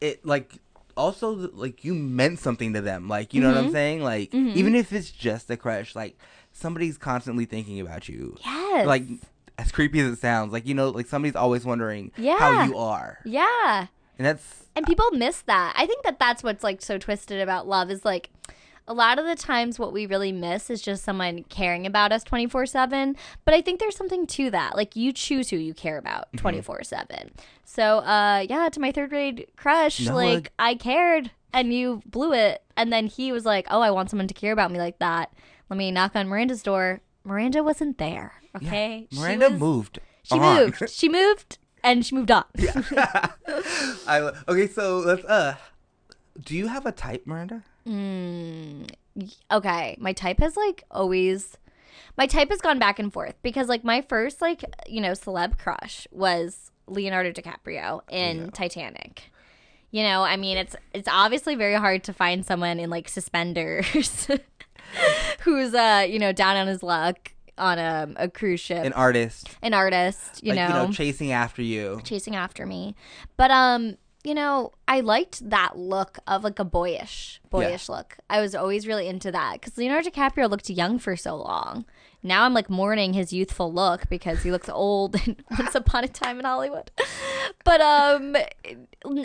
it 0.00 0.26
like 0.26 0.58
also 0.96 1.30
like 1.54 1.84
you 1.84 1.94
meant 1.94 2.38
something 2.38 2.72
to 2.74 2.80
them. 2.80 3.08
Like 3.08 3.32
you 3.34 3.40
know 3.40 3.48
what 3.48 3.56
Mm-hmm. 3.58 3.66
I'm 3.68 3.72
saying? 3.72 4.02
Like 4.02 4.34
even 4.34 4.74
if 4.74 4.92
it's 4.92 5.10
just 5.10 5.50
a 5.50 5.56
crush, 5.56 5.94
like 5.96 6.18
somebody's 6.52 6.98
constantly 6.98 7.44
thinking 7.46 7.80
about 7.80 8.08
you. 8.08 8.36
Yes. 8.44 8.86
Like 8.86 9.04
as 9.58 9.70
creepy 9.70 10.00
as 10.00 10.12
it 10.12 10.18
sounds, 10.18 10.52
like 10.52 10.66
you 10.66 10.74
know, 10.74 10.90
like 10.90 11.06
somebody's 11.06 11.36
always 11.36 11.64
wondering 11.64 12.10
Yeah. 12.16 12.38
how 12.38 12.64
you 12.64 12.76
are, 12.76 13.18
yeah. 13.24 13.86
And 14.24 14.26
that's 14.38 14.66
and 14.74 14.86
people 14.86 15.10
miss 15.12 15.42
that. 15.42 15.74
I 15.76 15.86
think 15.86 16.02
that 16.04 16.18
that's 16.18 16.42
what's 16.42 16.64
like 16.64 16.80
so 16.80 16.96
twisted 16.96 17.40
about 17.40 17.66
love 17.66 17.90
is 17.90 18.04
like 18.04 18.30
a 18.88 18.94
lot 18.94 19.18
of 19.18 19.26
the 19.26 19.36
times 19.36 19.78
what 19.78 19.92
we 19.92 20.06
really 20.06 20.32
miss 20.32 20.70
is 20.70 20.80
just 20.82 21.04
someone 21.04 21.44
caring 21.44 21.86
about 21.86 22.10
us 22.10 22.24
24-7 22.24 23.16
but 23.44 23.54
i 23.54 23.60
think 23.60 23.78
there's 23.78 23.96
something 23.96 24.26
to 24.26 24.50
that. 24.50 24.74
Like 24.76 24.96
you 24.96 25.12
choose 25.12 25.50
who 25.50 25.56
you 25.56 25.72
care 25.74 25.98
about 25.98 26.32
Mm-hmm. 26.32 26.70
24-7 26.72 27.30
so 27.64 27.98
uh 27.98 28.44
yeah 28.48 28.68
to 28.68 28.80
my 28.80 28.90
third 28.90 29.10
grade 29.10 29.46
crush 29.56 30.00
No, 30.00 30.14
like 30.14 30.34
like- 30.34 30.52
i 30.58 30.74
cared 30.74 31.30
and 31.52 31.72
you 31.72 32.02
blew 32.06 32.32
it. 32.32 32.62
And 32.76 32.92
then 32.92 33.06
he 33.06 33.30
was 33.32 33.44
like 33.44 33.66
oh 33.70 33.80
i 33.82 33.90
want 33.90 34.10
someone 34.10 34.28
to 34.28 34.34
care 34.34 34.52
about 34.52 34.70
me 34.72 34.78
like 34.78 34.98
that. 34.98 35.32
Let 35.70 35.76
me 35.76 35.90
knock 35.90 36.16
on 36.16 36.28
miranda's 36.28 36.62
door. 36.62 37.00
Miranda 37.24 37.62
wasn't 37.62 37.98
there 37.98 38.32
okay? 38.56 39.06
She 39.12 39.18
Miranda 39.18 39.50
was- 39.50 39.60
moved. 39.60 40.00
she 40.24 40.38
on. 40.38 40.56
moved. 40.56 40.90
She 40.90 41.08
moved 41.08 41.58
and 41.82 42.04
she 42.04 42.14
moved 42.14 42.30
on. 42.30 42.44
I 44.06 44.32
okay, 44.48 44.66
so 44.68 44.98
let's 45.00 45.24
uh, 45.24 45.56
do 46.42 46.56
you 46.56 46.68
have 46.68 46.86
a 46.86 46.92
type, 46.92 47.26
Miranda? 47.26 47.62
Mm, 47.86 48.88
okay, 49.50 49.96
my 50.00 50.12
type 50.12 50.38
has 50.40 50.56
like 50.56 50.84
always 50.90 51.56
my 52.16 52.26
type 52.26 52.50
has 52.50 52.60
gone 52.60 52.78
back 52.78 52.98
and 52.98 53.12
forth 53.12 53.34
because 53.42 53.68
like 53.68 53.84
my 53.84 54.02
first 54.02 54.40
like, 54.40 54.64
you 54.86 55.00
know, 55.00 55.12
celeb 55.12 55.58
crush 55.58 56.06
was 56.10 56.70
Leonardo 56.86 57.32
DiCaprio 57.32 58.00
in 58.10 58.50
Titanic. 58.50 59.24
You 59.90 60.02
know, 60.04 60.22
I 60.22 60.36
mean 60.36 60.56
it's 60.56 60.76
it's 60.92 61.08
obviously 61.08 61.54
very 61.54 61.74
hard 61.74 62.04
to 62.04 62.12
find 62.12 62.44
someone 62.44 62.78
in 62.78 62.90
like 62.90 63.08
suspenders 63.08 63.86
who's 65.40 65.74
uh, 65.74 66.06
you 66.08 66.18
know, 66.18 66.32
down 66.32 66.56
on 66.56 66.66
his 66.66 66.82
luck 66.82 67.31
on 67.58 67.78
a, 67.78 68.08
a 68.16 68.28
cruise 68.28 68.60
ship. 68.60 68.84
An 68.84 68.92
artist, 68.92 69.50
An 69.62 69.74
artist, 69.74 70.42
you 70.42 70.54
like 70.54 70.56
know 70.56 70.66
you 70.80 70.86
know, 70.86 70.92
chasing 70.92 71.32
after 71.32 71.62
you. 71.62 72.00
chasing 72.04 72.34
after 72.36 72.66
me. 72.66 72.94
But 73.36 73.50
um, 73.50 73.96
you 74.24 74.34
know, 74.34 74.72
I 74.86 75.00
liked 75.00 75.48
that 75.50 75.76
look 75.76 76.18
of 76.26 76.44
like 76.44 76.58
a 76.58 76.64
boyish, 76.64 77.40
boyish 77.50 77.88
look. 77.88 78.16
I 78.30 78.40
was 78.40 78.54
always 78.54 78.86
really 78.86 79.08
into 79.08 79.32
that 79.32 79.54
because 79.54 79.76
Leonardo 79.76 80.10
DiCaprio 80.10 80.48
looked 80.48 80.70
young 80.70 80.98
for 80.98 81.16
so 81.16 81.36
long. 81.36 81.84
Now 82.22 82.44
I'm 82.44 82.54
like 82.54 82.70
mourning 82.70 83.14
his 83.14 83.32
youthful 83.32 83.72
look 83.72 84.08
because 84.08 84.44
he 84.44 84.52
looks 84.52 84.68
old 84.68 85.16
in 85.26 85.36
Once 85.58 85.74
Upon 85.74 86.04
a 86.04 86.08
Time 86.08 86.38
in 86.38 86.44
Hollywood. 86.44 86.90
But 87.64 87.80
um, 87.80 88.36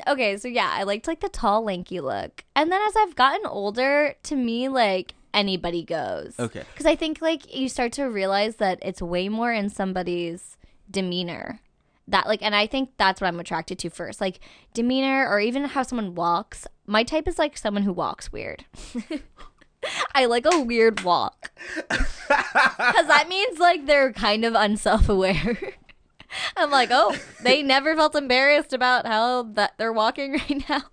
okay, 0.08 0.38
so 0.38 0.48
yeah, 0.48 0.70
I 0.72 0.84
liked 0.84 1.08
like 1.08 1.22
the 1.22 1.30
tall, 1.30 1.64
lanky 1.64 2.00
look, 2.00 2.44
and 2.56 2.72
then 2.72 2.80
as 2.88 2.94
I've 2.96 3.16
gotten 3.16 3.46
older, 3.48 4.16
to 4.24 4.36
me 4.36 4.68
like 4.68 5.14
anybody 5.34 5.84
goes. 5.84 6.36
Okay. 6.40 6.64
Because 6.72 6.86
I 6.86 6.96
think 6.96 7.22
like 7.22 7.54
you 7.56 7.70
start 7.70 7.92
to 7.94 8.06
realize 8.06 8.58
that 8.58 8.80
it's 8.82 9.02
way 9.02 9.30
more 9.30 9.54
in 9.54 9.70
somebody's 9.70 10.58
demeanor. 10.90 11.62
That 12.08 12.28
like, 12.28 12.42
and 12.42 12.56
I 12.56 12.68
think 12.68 12.92
that's 12.98 13.20
what 13.20 13.28
I'm 13.28 13.40
attracted 13.40 13.80
to 13.80 13.90
first, 13.90 14.22
like 14.22 14.40
demeanor 14.74 15.28
or 15.28 15.40
even 15.40 15.66
how 15.66 15.84
someone 15.84 16.16
walks. 16.16 16.66
My 16.86 17.04
type 17.04 17.28
is 17.28 17.38
like 17.38 17.58
someone 17.58 17.84
who 17.84 17.92
walks 17.92 18.32
weird. 18.32 18.66
I 20.14 20.26
like 20.26 20.46
a 20.52 20.62
weird 20.62 21.02
walk 21.02 21.52
because 21.90 23.08
that 23.08 23.28
means 23.30 23.60
like 23.60 23.86
they're 23.86 24.14
kind 24.14 24.46
of 24.46 24.56
unself-aware. 24.56 25.58
I'm 26.58 26.72
like, 26.72 26.90
oh, 26.92 27.16
they 27.44 27.64
never 27.64 27.96
felt 27.96 28.16
embarrassed 28.16 28.74
about 28.74 29.06
how 29.06 29.44
that 29.44 29.74
they're 29.78 29.94
walking 29.94 30.34
right 30.34 30.70
now. 30.70 30.84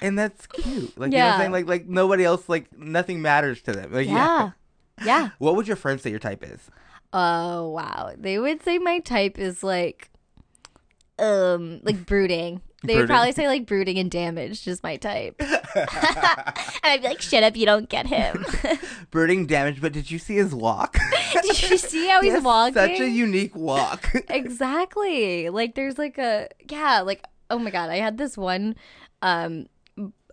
And 0.00 0.18
that's 0.18 0.46
cute. 0.46 0.96
Like 0.98 1.12
you 1.12 1.18
know 1.18 1.26
what 1.26 1.34
I'm 1.34 1.40
saying? 1.40 1.52
Like 1.52 1.66
like 1.66 1.86
nobody 1.86 2.24
else 2.24 2.48
like 2.48 2.76
nothing 2.76 3.22
matters 3.22 3.62
to 3.62 3.72
them. 3.72 3.92
Like 3.92 4.08
Yeah, 4.08 4.50
yeah. 5.04 5.30
What 5.38 5.56
would 5.56 5.66
your 5.66 5.76
friends 5.76 6.02
say 6.02 6.10
your 6.10 6.18
type 6.18 6.44
is? 6.44 6.70
Oh 7.12 7.70
wow. 7.70 8.12
They 8.16 8.38
would 8.38 8.62
say 8.62 8.78
my 8.78 9.00
type 9.00 9.38
is 9.38 9.62
like 9.62 10.10
um 11.18 11.80
like 11.82 12.06
brooding. 12.06 12.60
They 12.84 12.96
would 12.96 13.06
probably 13.06 13.32
say 13.32 13.46
like 13.46 13.66
brooding 13.66 13.98
and 13.98 14.10
damaged 14.10 14.66
is 14.66 14.82
my 14.82 14.96
type. 14.96 15.36
and 15.40 15.88
I'd 16.82 17.00
be 17.00 17.08
like, 17.08 17.22
shut 17.22 17.44
up, 17.44 17.56
you 17.56 17.64
don't 17.64 17.88
get 17.88 18.08
him. 18.08 18.44
Brooding 19.12 19.46
damage, 19.46 19.80
but 19.80 19.92
did 19.92 20.10
you 20.10 20.18
see 20.18 20.34
his 20.34 20.52
walk? 20.52 20.98
Did 21.32 21.70
you 21.70 21.78
see 21.78 22.08
how 22.08 22.22
he's 22.22 22.32
has 22.32 22.42
walking? 22.42 22.74
Such 22.74 23.00
a 23.00 23.08
unique 23.08 23.54
walk. 23.54 24.12
exactly. 24.28 25.48
Like 25.48 25.76
there's 25.76 25.96
like 25.96 26.18
a 26.18 26.48
yeah, 26.68 27.02
like 27.02 27.24
oh 27.50 27.58
my 27.58 27.70
god, 27.70 27.90
I 27.90 27.96
had 27.96 28.18
this 28.18 28.36
one 28.36 28.74
um 29.22 29.66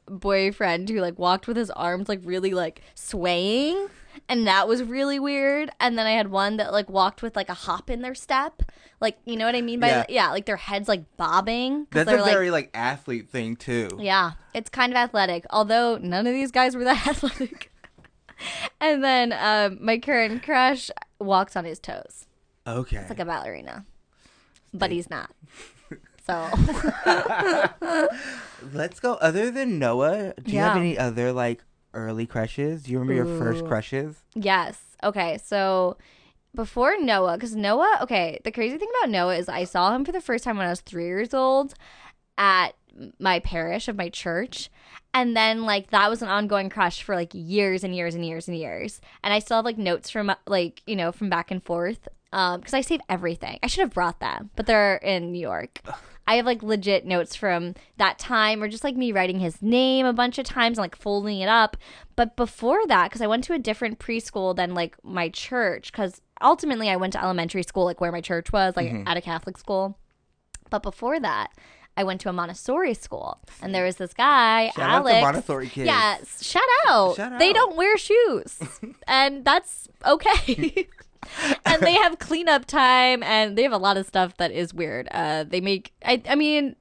boyfriend 0.07 0.89
who 0.89 0.99
like 0.99 1.19
walked 1.19 1.47
with 1.47 1.55
his 1.55 1.69
arms 1.71 2.09
like 2.09 2.19
really 2.23 2.51
like 2.51 2.81
swaying 2.95 3.87
and 4.27 4.47
that 4.47 4.67
was 4.67 4.81
really 4.83 5.19
weird. 5.19 5.69
And 5.79 5.97
then 5.97 6.05
I 6.07 6.11
had 6.11 6.29
one 6.31 6.57
that 6.57 6.71
like 6.73 6.89
walked 6.89 7.21
with 7.21 7.35
like 7.35 7.47
a 7.47 7.53
hop 7.53 7.89
in 7.91 8.01
their 8.01 8.15
step. 8.15 8.63
Like, 8.99 9.17
you 9.23 9.37
know 9.37 9.45
what 9.45 9.55
I 9.55 9.61
mean 9.61 9.79
by 9.79 9.87
Yeah. 9.89 10.05
yeah, 10.09 10.31
like 10.31 10.45
their 10.45 10.57
heads 10.57 10.87
like 10.89 11.15
bobbing 11.15 11.85
That's 11.91 12.09
a 12.11 12.15
like 12.17 12.25
very 12.33 12.49
like 12.51 12.69
athlete 12.73 13.29
thing 13.29 13.55
too. 13.55 13.87
yeah, 13.99 14.31
it's 14.53 14.69
kind 14.69 14.91
of 14.91 14.97
athletic, 14.97 15.45
although 15.51 15.97
none 15.97 16.25
of 16.27 16.33
these 16.33 16.51
guys 16.51 16.75
were 16.75 16.83
that 16.83 17.07
athletic. 17.07 17.71
and 18.81 19.03
then 19.03 19.31
um, 19.33 19.77
my 19.79 19.99
current 19.99 20.41
crush 20.43 20.89
walks 21.19 21.55
on 21.55 21.65
his 21.65 21.79
toes 21.79 22.25
Okay. 22.65 22.97
it's 22.97 23.09
like 23.09 23.19
a 23.19 23.25
ballerina, 23.25 23.85
but 24.73 24.91
he's 24.91 25.09
not. 25.09 25.29
So 26.29 27.69
Let's 28.73 28.99
go. 28.99 29.13
Other 29.15 29.49
than 29.49 29.79
Noah, 29.79 30.33
do 30.43 30.51
you 30.51 30.59
have 30.59 30.77
any 30.77 30.97
other 30.97 31.31
like 31.33 31.63
early 31.93 32.27
crushes? 32.27 32.83
Do 32.83 32.91
you 32.91 32.99
remember 32.99 33.25
your 33.25 33.39
first 33.39 33.65
crushes? 33.65 34.23
yes, 34.35 34.79
okay. 35.03 35.39
So 35.43 35.97
before 36.53 36.99
Noah, 36.99 37.33
because 37.35 37.55
Noah, 37.55 37.99
okay, 38.03 38.39
the 38.43 38.51
crazy 38.51 38.77
thing 38.77 38.89
about 38.99 39.09
Noah 39.09 39.37
is 39.37 39.49
I 39.49 39.63
saw 39.63 39.95
him 39.95 40.05
for 40.05 40.11
the 40.11 40.21
first 40.21 40.43
time 40.43 40.57
when 40.57 40.67
I 40.67 40.69
was 40.69 40.81
three 40.81 41.05
years 41.05 41.33
old 41.33 41.73
at 42.37 42.75
my 43.19 43.39
parish 43.39 43.87
of 43.87 43.97
my 43.97 44.09
church. 44.09 44.69
And 45.13 45.35
then 45.35 45.63
like 45.65 45.89
that 45.89 46.09
was 46.09 46.21
an 46.21 46.29
ongoing 46.29 46.69
crush 46.69 47.01
for 47.01 47.15
like 47.15 47.31
years 47.33 47.83
and 47.83 47.95
years 47.95 48.13
and 48.13 48.25
years 48.25 48.47
and 48.47 48.55
years. 48.57 49.01
And 49.23 49.33
I 49.33 49.39
still 49.39 49.57
have 49.57 49.65
like 49.65 49.77
notes 49.77 50.09
from 50.09 50.31
like, 50.45 50.83
you 50.85 50.95
know, 50.95 51.11
from 51.11 51.29
back 51.29 51.49
and 51.49 51.63
forth. 51.63 52.07
Um, 52.31 52.59
because 52.59 52.75
I 52.75 52.81
save 52.81 53.01
everything. 53.09 53.57
I 53.63 53.67
should 53.67 53.81
have 53.81 53.93
brought 53.93 54.19
them, 54.19 54.51
but 54.55 54.67
they're 54.67 54.97
in 54.97 55.31
New 55.31 55.39
York. 55.39 55.81
I 56.29 56.35
have 56.35 56.45
like 56.45 56.61
legit 56.61 57.07
notes 57.07 57.35
from 57.35 57.73
that 57.97 58.19
time 58.19 58.61
or 58.61 58.67
just 58.67 58.83
like 58.83 58.95
me 58.95 59.11
writing 59.11 59.39
his 59.39 59.63
name 59.63 60.05
a 60.05 60.13
bunch 60.13 60.37
of 60.37 60.45
times 60.45 60.77
and 60.77 60.83
like 60.83 60.95
folding 60.95 61.39
it 61.39 61.49
up. 61.49 61.75
But 62.15 62.35
before 62.35 62.85
that, 62.85 63.09
because 63.09 63.23
I 63.23 63.27
went 63.27 63.43
to 63.45 63.53
a 63.53 63.57
different 63.57 63.97
preschool 63.97 64.55
than 64.55 64.75
like 64.75 64.95
my 65.03 65.29
church, 65.29 65.91
because 65.91 66.21
ultimately 66.39 66.87
I 66.87 66.97
went 66.97 67.13
to 67.13 67.23
elementary 67.23 67.63
school, 67.63 67.83
like 67.83 67.99
where 67.99 68.11
my 68.11 68.21
church 68.21 68.53
was, 68.53 68.75
like 68.77 68.91
mm-hmm. 68.91 69.07
at 69.07 69.17
a 69.17 69.21
Catholic 69.21 69.57
school. 69.57 69.97
But 70.69 70.83
before 70.83 71.19
that, 71.19 71.47
I 71.97 72.03
went 72.03 72.21
to 72.21 72.29
a 72.29 72.33
Montessori 72.33 72.93
school, 72.93 73.39
and 73.63 73.73
there 73.73 73.85
was 73.85 73.95
this 73.95 74.13
guy, 74.13 74.69
Shout 74.75 74.87
out 74.87 75.07
Alex. 75.07 75.21
Montessori 75.23 75.67
kids. 75.67 75.87
Yeah, 75.87 76.17
shout 76.39 76.61
out. 76.87 77.15
Shout 77.15 77.39
They 77.39 77.53
don't 77.53 77.75
wear 77.75 77.97
shoes, 77.97 78.59
and 79.07 79.43
that's 79.43 79.87
okay. 80.05 80.87
and 81.65 81.81
they 81.81 81.93
have 81.93 82.19
cleanup 82.19 82.65
time, 82.65 83.23
and 83.23 83.57
they 83.57 83.63
have 83.63 83.71
a 83.71 83.77
lot 83.77 83.97
of 83.97 84.05
stuff 84.05 84.37
that 84.37 84.51
is 84.51 84.73
weird. 84.73 85.07
Uh, 85.11 85.43
they 85.43 85.61
make, 85.61 85.93
I, 86.05 86.21
I 86.27 86.35
mean, 86.35 86.75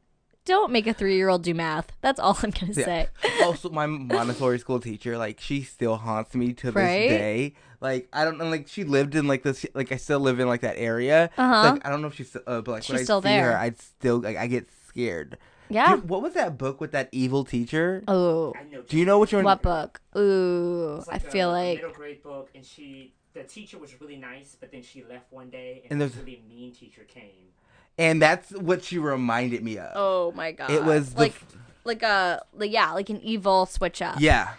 don't 0.44 0.72
make 0.72 0.86
a 0.86 0.94
three-year-old 0.94 1.42
do 1.42 1.52
math. 1.54 1.92
That's 2.00 2.18
all 2.18 2.36
I'm 2.42 2.50
gonna 2.50 2.72
Yeah. 2.72 2.84
say. 2.84 3.08
also, 3.42 3.68
my 3.70 3.86
Montessori 3.86 4.58
school 4.58 4.80
teacher, 4.80 5.18
like, 5.18 5.40
she 5.40 5.62
still 5.62 5.96
haunts 5.96 6.34
me 6.34 6.52
to 6.54 6.70
this 6.70 6.74
day. 6.74 7.54
Like, 7.80 8.08
I 8.12 8.24
don't 8.24 8.38
know, 8.38 8.48
like, 8.48 8.66
she 8.68 8.84
lived 8.84 9.14
in 9.14 9.26
like 9.26 9.42
this, 9.42 9.64
like, 9.74 9.92
I 9.92 9.96
still 9.96 10.20
live 10.20 10.40
in 10.40 10.48
like 10.48 10.62
that 10.62 10.76
area. 10.78 11.30
Uh-huh. 11.36 11.72
like, 11.74 11.86
I 11.86 11.90
don't 11.90 12.00
know 12.00 12.08
if 12.08 12.14
she's, 12.14 12.34
uh, 12.34 12.40
but 12.62 12.68
like, 12.68 12.82
She's 12.82 12.90
when 12.94 13.00
I 13.00 13.04
still 13.04 13.22
see 13.22 13.28
there. 13.28 13.52
her, 13.52 13.58
I'd 13.58 13.78
still, 13.78 14.18
like, 14.20 14.36
I 14.36 14.46
get 14.46 14.68
scared. 14.88 15.36
Yeah. 15.70 15.96
Dude, 15.96 16.08
what 16.08 16.22
was 16.22 16.32
that 16.32 16.56
book 16.56 16.80
with 16.80 16.92
that 16.92 17.10
evil 17.12 17.44
teacher? 17.44 18.02
Oh, 18.08 18.54
Do 18.88 18.96
you 18.96 19.04
know 19.04 19.18
which 19.18 19.34
one? 19.34 19.44
what 19.44 19.60
book? 19.60 20.00
Ooh, 20.16 20.96
It's 21.00 21.08
I 21.10 21.18
feel 21.18 21.50
like 21.50 21.76
middle 21.76 21.92
grade 21.92 22.22
book, 22.22 22.48
and 22.54 22.64
she, 22.64 23.12
the 23.34 23.42
teacher 23.44 23.78
was 23.78 24.00
really 24.00 24.16
nice, 24.16 24.56
but 24.58 24.72
then 24.72 24.82
she 24.82 25.04
left 25.04 25.32
one 25.32 25.50
day, 25.50 25.82
And 25.90 25.92
and, 25.92 26.00
this 26.00 26.16
really 26.16 26.42
mean 26.48 26.72
teacher 26.72 27.02
came. 27.06 27.52
And 27.96 28.22
that's 28.22 28.50
what 28.52 28.84
she 28.84 28.98
reminded 28.98 29.62
me 29.62 29.78
of. 29.78 29.90
oh 29.94 30.32
my 30.32 30.52
god, 30.52 30.70
It 30.70 30.84
was 30.84 31.14
the 31.14 31.20
like 31.20 31.32
f- 31.32 31.56
like 31.84 32.02
a 32.02 32.42
like, 32.54 32.70
yeah, 32.70 32.92
like 32.92 33.10
an 33.10 33.20
evil 33.22 33.66
switch 33.66 34.00
up. 34.02 34.16
Yeah. 34.20 34.54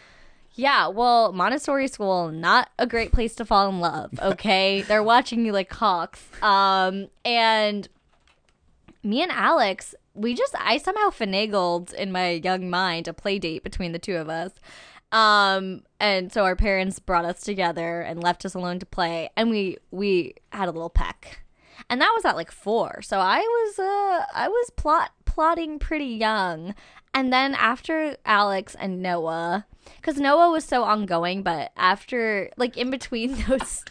Yeah, 0.55 0.87
well, 0.87 1.31
Montessori 1.31 1.87
school 1.87 2.29
not 2.31 2.69
a 2.77 2.85
great 2.85 3.13
place 3.13 3.33
to 3.35 3.45
fall 3.45 3.69
in 3.69 3.79
love. 3.79 4.11
Okay, 4.21 4.81
they're 4.81 5.03
watching 5.03 5.45
you 5.45 5.53
like 5.53 5.71
hawks. 5.71 6.27
Um, 6.41 7.07
and 7.23 7.87
me 9.03 9.21
and 9.21 9.31
Alex, 9.31 9.95
we 10.13 10.33
just 10.33 10.53
I 10.59 10.77
somehow 10.77 11.09
finagled 11.09 11.93
in 11.93 12.11
my 12.11 12.31
young 12.31 12.69
mind 12.69 13.07
a 13.07 13.13
play 13.13 13.39
date 13.39 13.63
between 13.63 13.93
the 13.93 13.99
two 13.99 14.17
of 14.17 14.27
us. 14.27 14.51
Um, 15.11 15.83
and 15.99 16.31
so 16.31 16.43
our 16.43 16.55
parents 16.55 16.99
brought 16.99 17.25
us 17.25 17.41
together 17.41 18.01
and 18.01 18.21
left 18.21 18.45
us 18.45 18.53
alone 18.53 18.79
to 18.79 18.85
play, 18.85 19.29
and 19.35 19.49
we 19.49 19.77
we 19.91 20.35
had 20.51 20.67
a 20.69 20.71
little 20.71 20.89
peck, 20.89 21.41
and 21.89 21.99
that 22.01 22.11
was 22.15 22.25
at 22.25 22.35
like 22.35 22.51
four. 22.51 23.01
So 23.01 23.19
I 23.19 23.39
was 23.39 23.79
uh 23.79 24.25
I 24.33 24.47
was 24.47 24.69
plot 24.75 25.11
plotting 25.25 25.79
pretty 25.79 26.05
young, 26.05 26.75
and 27.13 27.33
then 27.33 27.55
after 27.55 28.17
Alex 28.25 28.75
and 28.79 29.01
Noah, 29.01 29.65
because 29.97 30.17
Noah 30.17 30.51
was 30.51 30.63
so 30.63 30.83
ongoing, 30.83 31.41
but 31.41 31.71
after 31.75 32.51
like 32.55 32.77
in 32.77 32.89
between 32.91 33.35
those. 33.47 33.83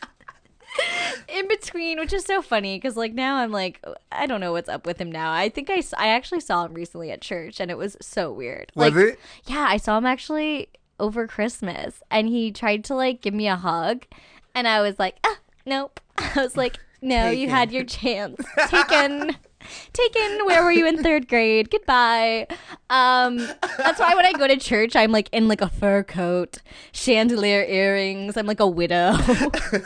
in 1.29 1.49
between, 1.49 1.99
which 1.99 2.13
is 2.13 2.25
so 2.25 2.41
funny 2.41 2.77
because 2.77 2.97
like 2.97 3.13
now 3.13 3.37
I'm 3.39 3.51
like 3.51 3.85
I 4.13 4.27
don't 4.27 4.41
know 4.41 4.53
what's 4.53 4.69
up 4.69 4.87
with 4.87 5.01
him 5.01 5.11
now. 5.11 5.33
I 5.33 5.49
think 5.49 5.69
I, 5.71 5.79
s- 5.79 5.95
I 5.99 6.09
actually 6.09 6.41
saw 6.41 6.65
him 6.67 6.75
recently 6.75 7.11
at 7.11 7.21
church 7.21 7.59
and 7.59 7.71
it 7.71 7.77
was 7.79 7.97
so 8.01 8.31
weird. 8.31 8.71
Was 8.77 8.95
like, 8.95 9.05
it? 9.15 9.19
Yeah, 9.47 9.67
I 9.69 9.79
saw 9.79 9.99
him 9.99 10.07
actually 10.07 10.69
over 11.01 11.27
Christmas 11.27 12.03
and 12.11 12.29
he 12.29 12.51
tried 12.51 12.85
to 12.85 12.95
like 12.95 13.21
give 13.21 13.35
me 13.35 13.49
a 13.49 13.57
hug 13.57 14.05
and 14.55 14.67
I 14.67 14.81
was 14.81 14.99
like, 14.99 15.19
ah, 15.25 15.39
nope. 15.67 16.01
I 16.19 16.33
was 16.43 16.57
like, 16.57 16.79
no, 17.01 17.31
you 17.31 17.49
had 17.49 17.71
your 17.73 17.85
chance. 17.85 18.41
Taken. 18.69 19.37
Taken. 19.93 20.47
Where 20.47 20.63
were 20.63 20.71
you 20.73 20.87
in 20.87 21.03
third 21.03 21.29
grade? 21.29 21.71
Goodbye. 21.71 22.47
Um, 22.91 23.37
that's 23.77 23.99
why 24.01 24.15
when 24.15 24.25
I 24.25 24.33
go 24.33 24.47
to 24.47 24.57
church, 24.57 24.95
I'm 24.97 25.13
like 25.13 25.29
in 25.33 25.49
like 25.49 25.61
a 25.61 25.69
fur 25.69 26.03
coat, 26.05 26.59
chandelier 26.93 27.65
earrings. 27.65 28.37
I'm 28.37 28.47
like 28.47 28.61
a 28.61 28.67
widow. 28.67 29.17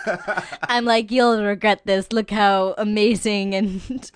I'm 0.63 0.85
like, 0.85 1.11
you'll 1.11 1.43
regret 1.43 1.81
this. 1.85 2.13
Look 2.13 2.31
how 2.31 2.75
amazing 2.79 3.55
and 3.55 4.11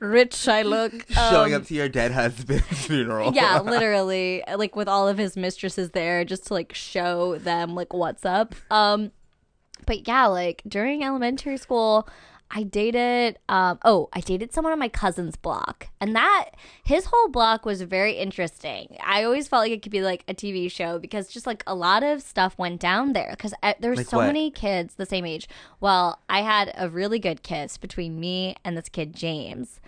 rich 0.00 0.48
I 0.48 0.62
look. 0.62 0.92
Showing 1.10 1.54
Um, 1.54 1.60
up 1.62 1.66
to 1.68 1.74
your 1.74 1.88
dead 1.88 2.12
husband's 2.12 2.62
funeral. 2.86 3.32
yeah, 3.34 3.60
literally, 3.60 4.42
like 4.56 4.76
with 4.76 4.88
all 4.88 5.08
of 5.08 5.18
his 5.18 5.36
mistresses 5.36 5.90
there, 5.90 6.24
just 6.24 6.46
to 6.46 6.54
like 6.54 6.74
show 6.74 7.38
them 7.38 7.74
like 7.74 7.92
what's 7.92 8.24
up. 8.24 8.54
Um, 8.70 9.10
but 9.86 10.06
yeah, 10.06 10.26
like 10.26 10.62
during 10.66 11.02
elementary 11.04 11.56
school, 11.56 12.08
I 12.54 12.64
dated. 12.64 13.38
Um, 13.48 13.78
oh, 13.82 14.10
I 14.12 14.20
dated 14.20 14.52
someone 14.52 14.72
on 14.74 14.78
my 14.78 14.88
cousin's 14.90 15.36
block, 15.36 15.88
and 16.00 16.14
that 16.14 16.50
his 16.84 17.06
whole 17.06 17.28
block 17.28 17.64
was 17.64 17.80
very 17.82 18.12
interesting. 18.12 18.96
I 19.02 19.24
always 19.24 19.48
felt 19.48 19.60
like 19.62 19.72
it 19.72 19.82
could 19.82 19.90
be 19.92 20.02
like 20.02 20.22
a 20.28 20.34
TV 20.34 20.70
show 20.70 20.98
because 20.98 21.28
just 21.28 21.46
like 21.46 21.64
a 21.66 21.74
lot 21.74 22.02
of 22.02 22.20
stuff 22.20 22.58
went 22.58 22.78
down 22.78 23.14
there 23.14 23.30
because 23.30 23.54
there's 23.80 23.98
Like 23.98 24.06
so 24.06 24.18
what? 24.18 24.26
many 24.26 24.50
kids 24.50 24.96
the 24.96 25.06
same 25.06 25.24
age. 25.24 25.48
Well, 25.80 26.20
I 26.28 26.42
had 26.42 26.72
a 26.76 26.90
really 26.90 27.18
good 27.18 27.42
kiss 27.42 27.78
between 27.78 28.20
me 28.20 28.54
and 28.64 28.76
this 28.76 28.90
kid 28.90 29.14
James 29.16 29.80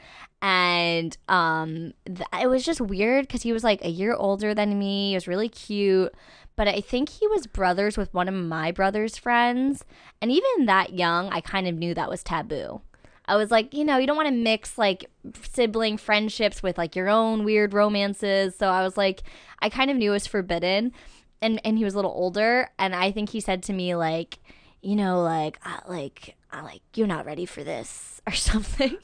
and 0.42 1.16
um 1.28 1.94
th- 2.04 2.28
it 2.42 2.48
was 2.48 2.64
just 2.64 2.78
weird 2.78 3.26
because 3.26 3.42
he 3.42 3.52
was 3.52 3.64
like 3.64 3.82
a 3.82 3.88
year 3.88 4.14
older 4.14 4.52
than 4.54 4.78
me 4.78 5.10
he 5.10 5.14
was 5.14 5.26
really 5.26 5.48
cute 5.48 6.12
but 6.56 6.68
i 6.68 6.80
think 6.80 7.08
he 7.08 7.26
was 7.28 7.46
brothers 7.46 7.96
with 7.96 8.12
one 8.14 8.28
of 8.28 8.34
my 8.34 8.70
brother's 8.70 9.16
friends 9.16 9.84
and 10.20 10.30
even 10.30 10.66
that 10.66 10.92
young 10.92 11.28
i 11.30 11.40
kind 11.40 11.66
of 11.66 11.74
knew 11.74 11.94
that 11.94 12.10
was 12.10 12.22
taboo. 12.22 12.80
I 13.26 13.36
was 13.36 13.50
like 13.50 13.72
you 13.72 13.86
know 13.86 13.96
you 13.96 14.06
don't 14.06 14.18
want 14.18 14.28
to 14.28 14.34
mix 14.34 14.76
like 14.76 15.10
sibling 15.50 15.96
friendships 15.96 16.62
with 16.62 16.76
like 16.76 16.94
your 16.94 17.08
own 17.08 17.42
weird 17.44 17.72
romances 17.72 18.54
so 18.54 18.68
i 18.68 18.82
was 18.82 18.98
like 18.98 19.22
i 19.60 19.70
kind 19.70 19.90
of 19.90 19.96
knew 19.96 20.10
it 20.10 20.12
was 20.12 20.26
forbidden 20.26 20.92
and 21.40 21.58
and 21.64 21.78
he 21.78 21.84
was 21.84 21.94
a 21.94 21.96
little 21.96 22.10
older 22.10 22.68
and 22.78 22.94
i 22.94 23.10
think 23.10 23.30
he 23.30 23.40
said 23.40 23.62
to 23.62 23.72
me 23.72 23.94
like 23.94 24.40
you 24.82 24.94
know 24.94 25.22
like 25.22 25.58
like 25.88 26.36
like 26.52 26.82
you're 26.94 27.06
not 27.06 27.24
ready 27.24 27.46
for 27.46 27.64
this 27.64 28.13
or 28.26 28.32
something. 28.34 28.96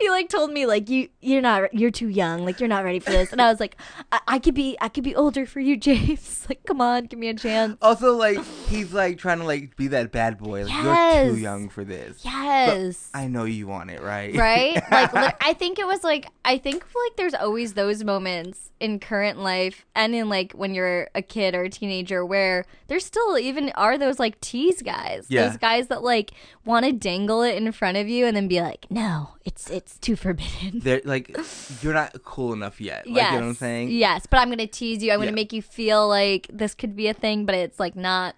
He 0.00 0.10
like 0.10 0.28
told 0.28 0.50
me 0.50 0.66
like 0.66 0.88
you 0.88 1.08
you're 1.20 1.40
not 1.42 1.72
you're 1.72 1.92
too 1.92 2.08
young. 2.08 2.44
Like 2.44 2.58
you're 2.58 2.68
not 2.68 2.82
ready 2.82 2.98
for 2.98 3.10
this. 3.12 3.30
And 3.30 3.40
i 3.40 3.48
was 3.48 3.60
like 3.60 3.76
i, 4.10 4.18
I 4.26 4.38
could 4.40 4.54
be 4.54 4.76
i 4.80 4.88
could 4.88 5.04
be 5.04 5.14
older 5.14 5.46
for 5.46 5.60
you 5.60 5.76
james. 5.88 6.46
Like 6.48 6.64
come 6.64 6.80
on 6.80 7.04
give 7.04 7.18
me 7.20 7.28
a 7.28 7.34
chance. 7.34 7.76
Also, 7.80 8.16
like 8.16 8.44
he's 8.68 8.92
like 8.92 9.18
trying 9.18 9.38
to 9.38 9.44
like 9.44 9.76
be 9.76 9.86
that 9.88 10.10
bad 10.10 10.38
boy. 10.38 10.64
Like 10.64 10.82
you're 11.24 11.34
too 11.34 11.40
young 11.40 11.68
for 11.68 11.84
this. 11.84 12.24
yes. 12.24 13.08
I 13.14 13.28
know 13.28 13.44
you 13.44 13.68
want 13.68 13.90
it, 13.90 14.02
right? 14.02 14.34
right? 14.34 14.82
Like 14.90 15.12
li- 15.12 15.32
i 15.40 15.52
think 15.52 15.78
it 15.78 15.86
was 15.86 16.02
like 16.02 16.26
i 16.44 16.58
think 16.58 16.82
like 16.82 17.16
there's 17.16 17.34
always 17.34 17.74
those 17.74 18.02
moments 18.02 18.70
in 18.80 18.98
current 18.98 19.38
life 19.38 19.84
and 19.94 20.14
in 20.14 20.28
like 20.28 20.52
when 20.52 20.74
you're 20.74 21.08
a 21.14 21.22
kid 21.22 21.54
or 21.54 21.62
a 21.64 21.70
teenager 21.70 22.24
where 22.24 22.64
there 22.88 22.98
still 23.00 23.38
even 23.38 23.70
are 23.76 23.96
those 23.98 24.18
like 24.18 24.40
tease 24.40 24.82
guys. 24.82 25.26
Yeah. 25.28 25.48
those 25.48 25.56
guys 25.58 25.86
that 25.88 26.02
like 26.02 26.32
want 26.64 26.84
to 26.86 26.92
dangle 26.92 27.42
it 27.42 27.56
in 27.56 27.70
front 27.72 27.96
of 27.96 28.08
you 28.08 28.26
and 28.26 28.36
then 28.36 28.47
be 28.48 28.60
like 28.60 28.86
no 28.90 29.30
it's 29.44 29.70
it's 29.70 29.98
too 29.98 30.16
forbidden. 30.16 30.80
they're 30.80 31.00
like 31.04 31.36
you're 31.82 31.94
not 31.94 32.22
cool 32.24 32.52
enough 32.52 32.80
yet. 32.80 33.06
Like, 33.06 33.16
yes. 33.16 33.32
you 33.32 33.38
know 33.38 33.44
what 33.44 33.50
I'm 33.50 33.54
saying? 33.54 33.90
Yes, 33.90 34.26
but 34.26 34.38
I'm 34.38 34.50
gonna 34.50 34.66
tease 34.66 35.02
you. 35.02 35.12
I'm 35.12 35.18
gonna 35.18 35.32
make 35.32 35.52
you 35.52 35.62
feel 35.62 36.06
like 36.06 36.46
this 36.52 36.74
could 36.74 36.94
be 36.94 37.08
a 37.08 37.14
thing, 37.14 37.46
but 37.46 37.54
it's 37.54 37.80
like 37.80 37.96
not. 37.96 38.34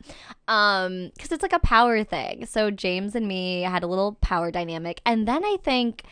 Um, 0.49 1.11
because 1.15 1.33
it's 1.33 1.43
like 1.43 1.53
a 1.53 1.59
power 1.61 2.03
thing. 2.05 2.47
So 2.47 2.71
James 2.71 3.15
and 3.15 3.27
me 3.27 3.63
had 3.63 3.83
a 3.83 3.87
little 3.87 4.15
power 4.21 4.51
dynamic, 4.51 5.01
and 5.05 5.27
then 5.27 5.45
I 5.45 5.57
think 5.63 6.05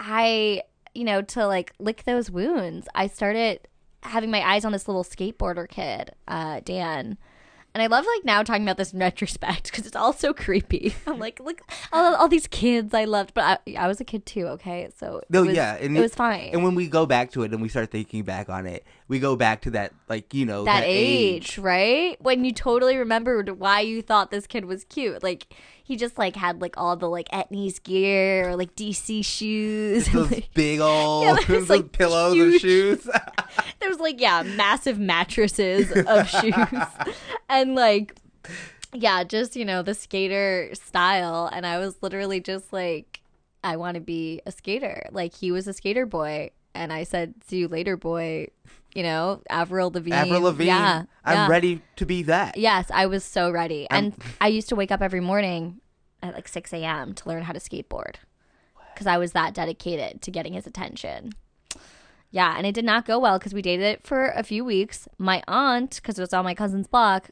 I, 0.00 0.62
you 0.94 1.04
know, 1.04 1.22
to 1.22 1.46
like 1.46 1.72
lick 1.78 2.04
those 2.04 2.30
wounds, 2.30 2.88
I 2.94 3.06
started 3.06 3.68
having 4.02 4.30
my 4.30 4.46
eyes 4.48 4.64
on 4.64 4.72
this 4.72 4.88
little 4.88 5.04
skateboarder 5.04 5.68
kid, 5.68 6.12
uh, 6.26 6.60
Dan. 6.64 7.18
And 7.74 7.82
I 7.82 7.86
love 7.86 8.06
like 8.06 8.24
now 8.24 8.42
talking 8.42 8.62
about 8.62 8.76
this 8.76 8.92
in 8.92 8.98
retrospect 8.98 9.70
because 9.70 9.86
it's 9.86 9.94
all 9.94 10.12
so 10.12 10.32
creepy. 10.32 10.94
I'm 11.06 11.18
like, 11.18 11.38
look, 11.38 11.60
all, 11.92 12.14
all 12.16 12.28
these 12.28 12.46
kids 12.46 12.92
I 12.94 13.04
loved, 13.04 13.34
but 13.34 13.60
I, 13.66 13.74
I 13.76 13.86
was 13.86 14.00
a 14.00 14.04
kid 14.04 14.26
too. 14.26 14.46
Okay, 14.46 14.88
so 14.96 15.20
No, 15.28 15.44
it 15.44 15.48
was, 15.48 15.56
yeah, 15.56 15.76
and 15.76 15.96
it 15.96 16.00
was 16.00 16.14
fine. 16.14 16.50
And 16.52 16.64
when 16.64 16.74
we 16.74 16.88
go 16.88 17.06
back 17.06 17.30
to 17.32 17.42
it 17.42 17.52
and 17.52 17.62
we 17.62 17.68
start 17.68 17.90
thinking 17.90 18.24
back 18.24 18.48
on 18.48 18.66
it, 18.66 18.84
we 19.06 19.18
go 19.18 19.36
back 19.36 19.60
to 19.62 19.70
that 19.72 19.92
like 20.08 20.34
you 20.34 20.46
know 20.46 20.64
that, 20.64 20.82
age, 20.84 21.58
right? 21.58 22.20
When 22.20 22.44
you 22.44 22.52
totally 22.52 22.96
remembered 22.96 23.58
why 23.60 23.80
you 23.80 24.02
thought 24.02 24.30
this 24.30 24.46
kid 24.46 24.64
was 24.64 24.84
cute. 24.84 25.22
Like 25.22 25.46
he 25.88 25.96
just 25.96 26.18
like 26.18 26.36
had 26.36 26.60
like 26.60 26.76
all 26.76 26.96
the 26.96 27.08
like 27.08 27.28
Etnies 27.30 27.82
gear 27.82 28.50
or 28.50 28.56
like 28.56 28.76
DC 28.76 29.24
shoes. 29.24 30.06
Those 30.12 30.30
like, 30.30 30.52
big 30.52 30.80
old 30.82 31.24
Yeah, 31.24 31.36
there's, 31.48 31.70
like, 31.70 31.92
pillows 31.92 32.34
huge- 32.34 32.52
and 32.52 32.60
shoes. 32.60 33.04
there 33.80 33.88
was 33.88 33.98
like 33.98 34.20
yeah, 34.20 34.42
massive 34.42 34.98
mattresses 34.98 35.90
of 35.90 36.28
shoes. 36.40 37.14
And 37.48 37.74
like 37.74 38.14
yeah, 38.92 39.24
just 39.24 39.56
you 39.56 39.64
know, 39.64 39.80
the 39.80 39.94
skater 39.94 40.68
style 40.74 41.48
and 41.50 41.64
I 41.66 41.78
was 41.78 41.96
literally 42.02 42.40
just 42.40 42.70
like 42.70 43.22
I 43.64 43.78
want 43.78 43.94
to 43.94 44.02
be 44.02 44.42
a 44.44 44.52
skater. 44.52 45.08
Like 45.10 45.34
he 45.34 45.50
was 45.50 45.66
a 45.66 45.72
skater 45.72 46.04
boy 46.04 46.50
and 46.74 46.92
I 46.92 47.04
said, 47.04 47.32
"See 47.46 47.56
you 47.56 47.68
later, 47.68 47.96
boy." 47.96 48.48
You 48.98 49.04
know, 49.04 49.42
Avril 49.48 49.92
Lavigne. 49.92 50.12
Avril 50.12 50.40
Lavigne. 50.40 50.66
Yeah, 50.66 51.04
I'm 51.24 51.36
yeah. 51.36 51.46
ready 51.46 51.82
to 51.94 52.04
be 52.04 52.24
that. 52.24 52.56
Yes, 52.56 52.90
I 52.92 53.06
was 53.06 53.22
so 53.22 53.48
ready. 53.48 53.88
I'm- 53.90 54.06
And 54.06 54.22
I 54.40 54.48
used 54.48 54.68
to 54.70 54.74
wake 54.74 54.90
up 54.90 55.00
every 55.00 55.20
morning 55.20 55.80
at 56.20 56.34
like 56.34 56.48
6 56.48 56.72
a.m. 56.72 57.14
to 57.14 57.28
learn 57.28 57.44
how 57.44 57.52
to 57.52 57.60
skateboard 57.60 58.16
because 58.92 59.06
I 59.06 59.16
was 59.16 59.30
that 59.34 59.54
dedicated 59.54 60.20
to 60.22 60.32
getting 60.32 60.54
his 60.54 60.66
attention. 60.66 61.30
Yeah, 62.32 62.56
and 62.58 62.66
it 62.66 62.74
did 62.74 62.84
not 62.84 63.06
go 63.06 63.20
well 63.20 63.38
because 63.38 63.54
we 63.54 63.62
dated 63.62 63.86
it 63.86 64.04
for 64.04 64.30
a 64.30 64.42
few 64.42 64.64
weeks. 64.64 65.06
My 65.16 65.44
aunt, 65.46 65.94
because 66.02 66.18
it 66.18 66.22
was 66.22 66.34
on 66.34 66.44
my 66.44 66.56
cousin's 66.56 66.88
block, 66.88 67.30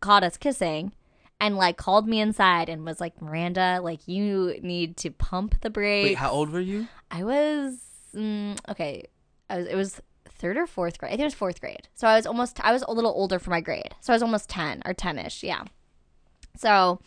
caught 0.00 0.22
us 0.22 0.36
kissing 0.36 0.92
and 1.40 1.56
like 1.56 1.78
called 1.78 2.06
me 2.06 2.20
inside 2.20 2.68
and 2.68 2.84
was 2.84 3.00
like, 3.00 3.22
Miranda, 3.22 3.80
like 3.82 4.06
you 4.06 4.58
need 4.60 4.98
to 4.98 5.10
pump 5.10 5.62
the 5.62 5.70
brakes. 5.70 6.10
Wait, 6.10 6.18
how 6.18 6.30
old 6.30 6.50
were 6.50 6.60
you? 6.60 6.88
I 7.10 7.24
was 7.24 7.78
mm, 8.14 8.58
okay. 8.68 9.04
I 9.48 9.56
was 9.56 9.66
it 9.66 9.76
was 9.76 10.02
third 10.38 10.56
or 10.56 10.66
fourth 10.66 10.98
grade. 10.98 11.10
I 11.10 11.12
think 11.12 11.22
it 11.22 11.24
was 11.24 11.34
fourth 11.34 11.60
grade. 11.60 11.88
So 11.94 12.06
I 12.06 12.16
was 12.16 12.26
almost 12.26 12.60
I 12.64 12.72
was 12.72 12.82
a 12.82 12.92
little 12.92 13.12
older 13.12 13.38
for 13.38 13.50
my 13.50 13.60
grade. 13.60 13.94
So 14.00 14.12
I 14.12 14.16
was 14.16 14.22
almost 14.22 14.48
ten 14.48 14.82
or 14.84 14.94
ten 14.94 15.18
ish. 15.18 15.42
Yeah. 15.42 15.64
So, 16.56 17.00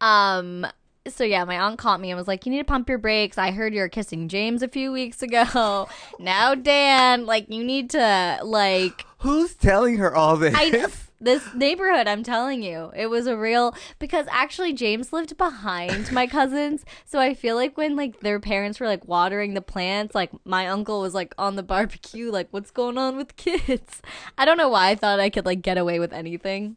um. 0.00 0.66
So 1.08 1.24
yeah, 1.24 1.44
my 1.44 1.58
aunt 1.58 1.78
caught 1.78 1.98
me 1.98 2.10
and 2.10 2.18
was 2.18 2.28
like, 2.28 2.44
"You 2.44 2.52
need 2.52 2.58
to 2.58 2.64
pump 2.64 2.88
your 2.88 2.98
brakes. 2.98 3.38
I 3.38 3.52
heard 3.52 3.72
you 3.74 3.80
were 3.80 3.88
kissing 3.88 4.28
James 4.28 4.62
a 4.62 4.68
few 4.68 4.92
weeks 4.92 5.22
ago. 5.22 5.88
now, 6.18 6.54
Dan, 6.54 7.24
like 7.24 7.46
you 7.48 7.64
need 7.64 7.90
to 7.90 8.38
like 8.42 9.06
Who's 9.18 9.54
telling 9.54 9.96
her 9.96 10.14
all 10.14 10.36
this? 10.36 10.54
I 10.54 10.70
this 11.20 11.54
neighborhood, 11.54 12.06
I'm 12.06 12.22
telling 12.22 12.62
you, 12.62 12.90
it 12.96 13.06
was 13.06 13.26
a 13.26 13.36
real 13.36 13.74
because 13.98 14.26
actually 14.30 14.72
James 14.72 15.12
lived 15.12 15.36
behind 15.36 16.10
my 16.12 16.26
cousins, 16.38 16.84
so 17.04 17.18
I 17.18 17.34
feel 17.34 17.56
like 17.56 17.76
when 17.76 17.94
like 17.94 18.20
their 18.20 18.40
parents 18.40 18.80
were 18.80 18.86
like 18.86 19.06
watering 19.06 19.54
the 19.54 19.60
plants, 19.60 20.14
like 20.14 20.30
my 20.44 20.66
uncle 20.66 21.00
was 21.00 21.14
like 21.14 21.34
on 21.36 21.56
the 21.56 21.62
barbecue, 21.62 22.30
like 22.30 22.48
what's 22.50 22.70
going 22.70 22.96
on 22.96 23.16
with 23.16 23.36
kids? 23.36 24.00
I 24.38 24.44
don't 24.44 24.56
know 24.56 24.70
why 24.70 24.90
I 24.90 24.94
thought 24.94 25.20
I 25.20 25.30
could 25.30 25.46
like 25.46 25.62
get 25.62 25.78
away 25.78 25.98
with 25.98 26.12
anything, 26.12 26.76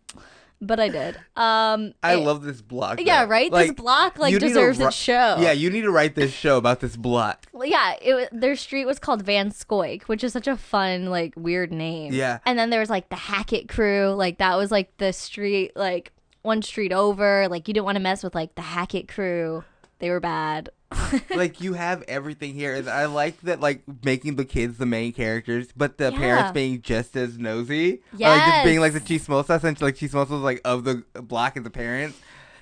but 0.65 0.79
I 0.79 0.89
did. 0.89 1.15
Um, 1.36 1.93
I 2.01 2.13
it- 2.15 2.17
love 2.17 2.43
this 2.43 2.62
block. 2.62 3.00
Yeah, 3.01 3.25
though. 3.25 3.32
right? 3.32 3.51
This 3.51 3.72
block, 3.72 4.17
like, 4.17 4.32
you 4.32 4.38
need 4.39 4.48
to 4.48 4.48
deserves 4.48 4.79
ri- 4.79 4.86
its 4.86 4.96
show. 4.96 5.38
Yeah, 5.40 5.51
you 5.51 5.70
need 5.70 5.81
to 5.81 5.92
write 5.92 6.16
this 6.16 6.31
show 6.31 6.57
about 6.57 6.79
this 6.79 6.96
block. 6.98 7.46
Well, 7.53 7.68
yeah, 7.68 7.96
it 8.01 8.29
their 8.31 8.55
street 8.55 8.85
was 8.85 9.00
called 9.00 9.24
Van 9.24 9.51
Scoik, 9.51 10.03
which 10.03 10.24
is 10.24 10.33
such 10.33 10.48
a 10.48 10.57
fun, 10.57 11.07
like, 11.07 11.33
weird 11.35 11.72
name. 11.72 12.14
Yeah. 12.14 12.40
And 12.46 12.57
then 12.57 12.70
there 12.70 12.79
was 12.79 12.90
like 12.90 13.09
the 13.09 13.16
Hackett 13.16 13.68
crew, 13.70 14.09
like 14.18 14.38
that 14.40 14.55
was 14.57 14.72
like 14.72 14.96
the 14.98 15.14
street, 15.14 15.72
like 15.75 16.11
one 16.42 16.61
street 16.61 16.92
over. 16.92 17.48
Like 17.50 17.68
you 17.68 17.74
didn't 17.74 17.85
want 17.85 17.96
to 17.96 18.01
mess 18.01 18.24
with 18.24 18.35
like 18.35 18.55
the 18.55 18.61
Hackett 18.61 19.07
crew; 19.07 19.64
they 20.00 20.09
were 20.09 20.20
bad. 20.20 20.70
like 21.36 21.62
you 21.62 21.74
have 21.74 22.03
everything 22.08 22.53
here. 22.53 22.74
And 22.75 22.90
I 22.90 23.06
like 23.06 23.40
that, 23.42 23.60
like 23.60 23.84
making 24.03 24.36
the 24.36 24.46
kids 24.46 24.77
the 24.77 24.86
main 24.86 25.14
characters, 25.14 25.68
but 25.75 25.98
the 25.98 26.12
Yeah. 26.12 26.18
parents 26.20 26.51
being 26.51 26.82
just 26.82 27.16
as 27.16 27.38
nosy. 27.38 28.01
Or, 28.14 28.20
like 28.20 28.46
just 28.46 28.64
being 28.66 28.79
like 28.79 28.94
the 28.94 29.00
chismosa, 29.01 29.60
since 29.62 29.82
like 29.82 29.96
chismosa's 29.96 30.32
like 30.32 30.62
of 30.66 30.84
the 30.84 31.03
block 31.22 31.58
as 31.58 31.64
the 31.64 31.70
parents. 31.70 32.18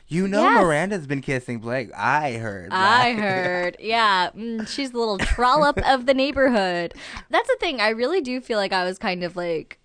You 0.08 0.28
know, 0.28 0.42
Yes. 0.42 0.62
Miranda's 0.62 1.08
been 1.08 1.22
kissing 1.22 1.60
Blake. 1.60 1.90
I 1.96 2.34
heard. 2.34 2.70
I 2.74 3.14
that. 3.14 3.22
heard, 3.24 3.78
yeah, 3.80 4.30
mm, 4.36 4.68
she's 4.68 4.92
the 4.92 4.98
little 5.00 5.18
trollop 5.18 5.78
of 5.88 6.06
the 6.06 6.14
neighborhood. 6.14 6.94
That's 7.30 7.48
the 7.48 7.56
thing. 7.62 7.80
I 7.80 7.90
really 7.90 8.20
do 8.20 8.42
feel 8.42 8.58
like 8.58 8.74
I 8.74 8.84
was 8.84 8.98
kind 8.98 9.24
of 9.24 9.38
like 9.38 9.80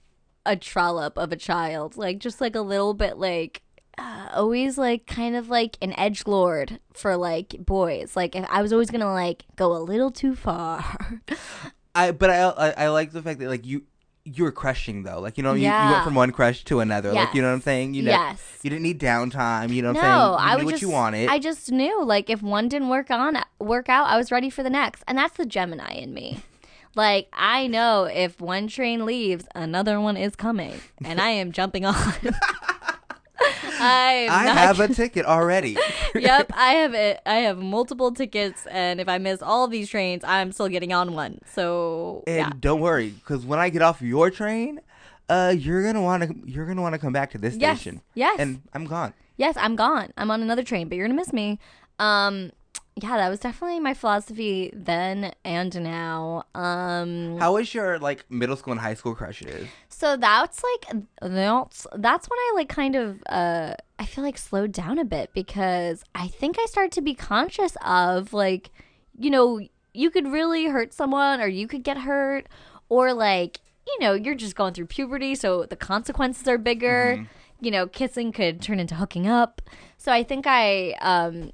a 0.45 0.57
trollop 0.57 1.17
of 1.17 1.31
a 1.31 1.37
child, 1.37 1.97
like 1.97 2.19
just 2.19 2.41
like 2.41 2.57
a 2.57 2.61
little 2.61 2.93
bit 2.93 3.19
like. 3.19 3.63
Uh, 3.99 4.29
always 4.35 4.77
like 4.77 5.07
kind 5.07 5.35
of 5.35 5.49
like 5.49 5.79
an 5.81 5.99
edge 5.99 6.27
lord 6.27 6.81
for 6.93 7.17
like 7.17 7.55
boys 7.59 8.15
like 8.15 8.37
if 8.37 8.45
i 8.51 8.61
was 8.61 8.71
always 8.71 8.91
gonna 8.91 9.11
like 9.11 9.45
go 9.57 9.75
a 9.75 9.79
little 9.79 10.11
too 10.11 10.35
far 10.35 10.99
I 11.95 12.11
but 12.11 12.29
I, 12.29 12.43
I 12.43 12.71
I 12.85 12.89
like 12.89 13.13
the 13.13 13.23
fact 13.23 13.41
that 13.41 13.49
like 13.49 13.65
you 13.65 13.85
you 14.27 14.45
were 14.45 14.53
crushing 14.53 15.05
though. 15.05 15.21
Like 15.21 15.39
you 15.39 15.43
know 15.43 15.55
you, 15.55 15.63
you 15.67 15.71
went 15.71 16.05
from 16.05 16.15
one 16.15 16.31
crush 16.33 16.65
to 16.65 16.81
another. 16.81 17.13
Like 17.13 17.33
you 17.33 17.41
know 17.41 17.49
what 17.49 17.55
I'm 17.55 17.61
saying. 17.63 17.95
You 17.95 18.03
know 18.03 18.11
Yes. 18.11 18.59
you 18.63 18.69
didn't 18.71 18.83
need 18.83 19.01
downtime. 19.01 19.71
You 19.73 19.83
know 19.83 19.93
what 19.93 20.03
no, 20.03 20.09
I'm 20.09 20.09
saying. 20.11 20.19
You 20.21 20.53
I 20.53 20.57
knew 20.57 20.65
what 20.65 20.71
just 20.73 20.83
you 20.83 20.91
wanted. 20.91 21.29
I 21.31 21.39
just 21.39 21.71
knew 21.73 22.05
like 22.05 22.29
if 22.29 22.43
one 22.43 22.69
didn't 22.69 22.89
work 22.89 23.11
on 23.11 23.39
work 23.61 23.89
out, 23.89 24.09
I 24.09 24.17
was 24.17 24.31
ready 24.31 24.51
for 24.51 24.63
the 24.63 24.71
next, 24.71 25.05
and 25.09 25.17
that's 25.17 25.37
the 25.37 25.47
Gemini 25.47 25.93
in 25.95 26.13
me. 26.13 26.41
Like 26.97 27.29
I 27.35 27.67
know 27.67 28.05
if 28.05 28.41
one 28.41 28.69
train 28.69 29.05
leaves, 29.05 29.45
another 29.55 30.01
one 30.01 30.17
is 30.17 30.35
coming, 30.35 30.81
and 31.05 31.21
I 31.21 31.29
am 31.29 31.53
jumping 31.53 31.85
on. 31.85 31.95
I'm 33.81 34.31
I 34.31 34.45
not- 34.47 34.57
have 34.57 34.81
a 34.81 34.89
ticket 34.89 35.27
already. 35.27 35.77
yep, 36.15 36.51
I 36.55 36.73
have 36.83 36.95
it. 36.95 37.21
I 37.27 37.37
have 37.37 37.59
multiple 37.59 38.12
tickets, 38.12 38.67
and 38.71 39.01
if 39.01 39.09
I 39.09 39.19
miss 39.19 39.43
all 39.43 39.65
of 39.65 39.71
these 39.71 39.89
trains, 39.89 40.23
I'm 40.25 40.53
still 40.53 40.69
getting 40.69 40.93
on 40.93 41.15
one. 41.15 41.41
So 41.53 42.25
And 42.27 42.37
yeah, 42.37 42.51
don't 42.59 42.81
worry, 42.81 43.11
because 43.11 43.45
when 43.45 43.59
I 43.59 43.69
get 43.69 43.83
off 43.83 44.01
your 44.03 44.31
train, 44.31 44.81
uh, 45.29 45.55
you're 45.57 45.83
gonna 45.83 46.03
want 46.03 46.23
to 46.23 46.35
you're 46.51 46.67
gonna 46.67 46.83
want 46.83 46.95
to 46.95 46.99
come 46.99 47.12
back 47.12 47.31
to 47.33 47.39
this 47.39 47.57
Yes, 47.57 47.81
station. 47.81 48.01
yes. 48.15 48.37
And 48.39 48.62
I'm 48.73 48.85
gone. 48.87 49.12
yes, 49.37 49.57
I'm 49.59 49.77
gone. 49.77 50.12
I'm 50.17 50.31
on 50.31 50.41
another 50.43 50.62
train, 50.62 50.89
but 50.89 50.97
you're 50.97 51.07
gonna 51.07 51.19
miss 51.19 51.33
me. 51.33 51.59
Um, 51.99 52.53
yeah, 52.99 53.19
that 53.19 53.29
was 53.29 53.41
definitely 53.41 53.79
my 53.79 53.93
philosophy 53.93 54.71
then 54.75 55.35
and 55.45 55.83
now. 55.83 56.45
Um, 56.55 57.37
How 57.39 57.53
was 57.53 57.75
your 57.75 57.99
like 57.99 58.25
middle 58.31 58.57
school 58.57 58.73
and 58.73 58.81
high 58.81 58.95
school 58.95 59.15
crushes? 59.15 59.69
So 59.91 60.17
that's 60.17 60.63
like 60.63 61.03
that's 61.21 61.87
that's 61.95 62.27
when 62.29 62.39
I 62.39 62.53
like 62.55 62.71
kind 62.71 62.97
of 62.97 63.23
uh 63.29 63.75
I 63.99 64.07
feel 64.07 64.25
like 64.25 64.39
slowed 64.39 64.73
down 64.73 64.99
a 64.99 65.05
bit 65.05 65.31
because 65.35 66.05
I 66.15 66.29
think 66.29 66.57
I 66.59 66.65
started 66.65 66.93
to 66.93 67.03
be 67.03 67.15
conscious 67.15 67.77
of 67.85 68.33
like 68.33 68.71
you 69.19 69.29
know 69.29 69.61
you 69.93 70.11
could 70.11 70.27
really 70.29 70.67
hurt 70.67 70.95
someone 70.95 71.43
or 71.43 71.49
you 71.49 71.69
could 71.69 71.83
get 71.83 71.99
hurt 71.99 72.47
or 72.89 73.13
like 73.13 73.61
you 73.87 73.99
know 74.01 74.15
you're 74.15 74.35
just 74.35 74.57
going 74.57 74.73
through 74.73 74.87
puberty 74.87 75.35
so 75.35 75.65
the 75.67 75.77
consequences 75.77 76.49
are 76.49 76.59
bigger. 76.59 77.27
You 77.59 77.71
know, 77.71 77.87
kissing 77.87 78.33
could 78.33 78.61
turn 78.61 78.81
into 78.81 78.97
hooking 78.97 79.27
up. 79.27 79.63
So 79.97 80.13
I 80.13 80.23
think 80.23 80.47
I 80.47 80.93
um 81.01 81.53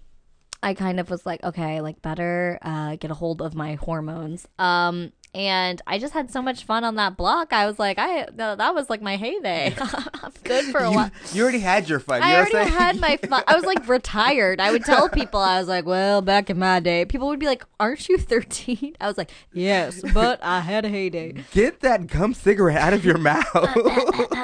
I 0.62 0.75
kind 0.75 1.01
of 1.01 1.11
was 1.11 1.27
like, 1.27 1.42
okay, 1.44 1.81
like 1.81 2.01
better 2.03 2.59
uh, 2.62 2.96
get 2.96 3.11
a 3.11 3.14
hold 3.14 3.42
of 3.42 3.55
my 3.55 3.75
hormones. 3.75 4.46
Um, 4.59 5.12
and 5.35 5.81
I 5.87 5.98
just 5.98 6.12
had 6.12 6.31
so 6.31 6.42
much 6.42 6.64
fun 6.64 6.85
on 6.85 6.96
that 6.96 7.16
block. 7.16 7.55
I 7.55 7.66
was 7.66 7.79
like, 7.79 7.98
I 7.98 8.27
no, 8.37 8.55
that 8.55 8.75
was 8.75 8.90
like 8.90 9.01
my 9.01 9.16
heyday. 9.16 9.75
I'm 9.79 10.31
good 10.44 10.66
for 10.66 10.79
a 10.81 10.90
You, 10.90 10.96
while. 10.96 11.11
you 11.33 11.42
already 11.42 11.61
had 11.61 11.88
your 11.88 12.01
fun. 12.01 12.20
You 12.20 12.29
I 12.29 12.35
already 12.37 12.53
what 12.53 12.61
I'm 12.62 12.68
saying? 12.68 12.79
had 12.81 13.01
my 13.01 13.16
fun. 13.16 13.42
I 13.48 13.55
was 13.57 13.64
like 13.64 13.88
retired. 13.88 14.61
I 14.61 14.70
would 14.70 14.85
tell 14.85 15.09
people, 15.09 15.40
I 15.40 15.59
was 15.59 15.68
like, 15.68 15.87
well, 15.87 16.20
back 16.20 16.51
in 16.51 16.59
my 16.59 16.81
day, 16.81 17.07
people 17.07 17.29
would 17.29 17.40
be 17.40 17.46
like, 17.46 17.64
aren't 17.81 18.09
you 18.11 18.18
13? 18.18 18.96
I 19.01 19.07
was 19.09 19.16
like, 19.16 19.31
yes, 19.55 20.03
but 20.12 20.38
I 20.44 20.61
had 20.61 20.85
a 20.85 20.90
heyday. 20.90 21.33
Get 21.53 21.81
that 21.81 22.09
gum 22.09 22.35
cigarette 22.35 22.77
out 22.77 22.92
of 22.92 23.03
your 23.05 23.16
mouth. 23.18 23.46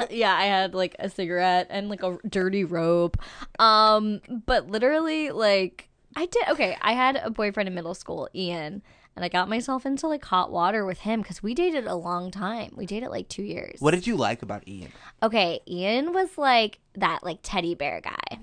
yeah, 0.09 0.33
I 0.35 0.45
had 0.45 0.73
like 0.73 0.95
a 0.97 1.07
cigarette 1.09 1.67
and 1.69 1.87
like 1.87 2.01
a 2.01 2.17
dirty 2.27 2.63
robe. 2.63 3.19
Um, 3.59 4.21
but 4.47 4.67
literally, 4.71 5.29
like, 5.29 5.88
I 6.15 6.25
did 6.25 6.47
okay. 6.49 6.77
I 6.81 6.93
had 6.93 7.17
a 7.17 7.29
boyfriend 7.29 7.67
in 7.67 7.75
middle 7.75 7.93
school, 7.93 8.29
Ian, 8.33 8.81
and 9.15 9.25
I 9.25 9.29
got 9.29 9.49
myself 9.49 9.85
into 9.85 10.07
like 10.07 10.25
hot 10.25 10.51
water 10.51 10.85
with 10.85 10.99
him 10.99 11.21
because 11.21 11.43
we 11.43 11.53
dated 11.53 11.85
a 11.85 11.95
long 11.95 12.31
time. 12.31 12.73
We 12.75 12.85
dated 12.85 13.09
like 13.09 13.27
two 13.27 13.43
years. 13.43 13.79
what 13.79 13.91
did 13.91 14.07
you 14.07 14.15
like 14.15 14.41
about 14.41 14.67
Ian? 14.67 14.91
Okay, 15.21 15.59
Ian 15.67 16.13
was 16.13 16.37
like 16.37 16.79
that 16.95 17.23
like 17.23 17.39
teddy 17.43 17.75
bear 17.75 18.01
guy. 18.01 18.39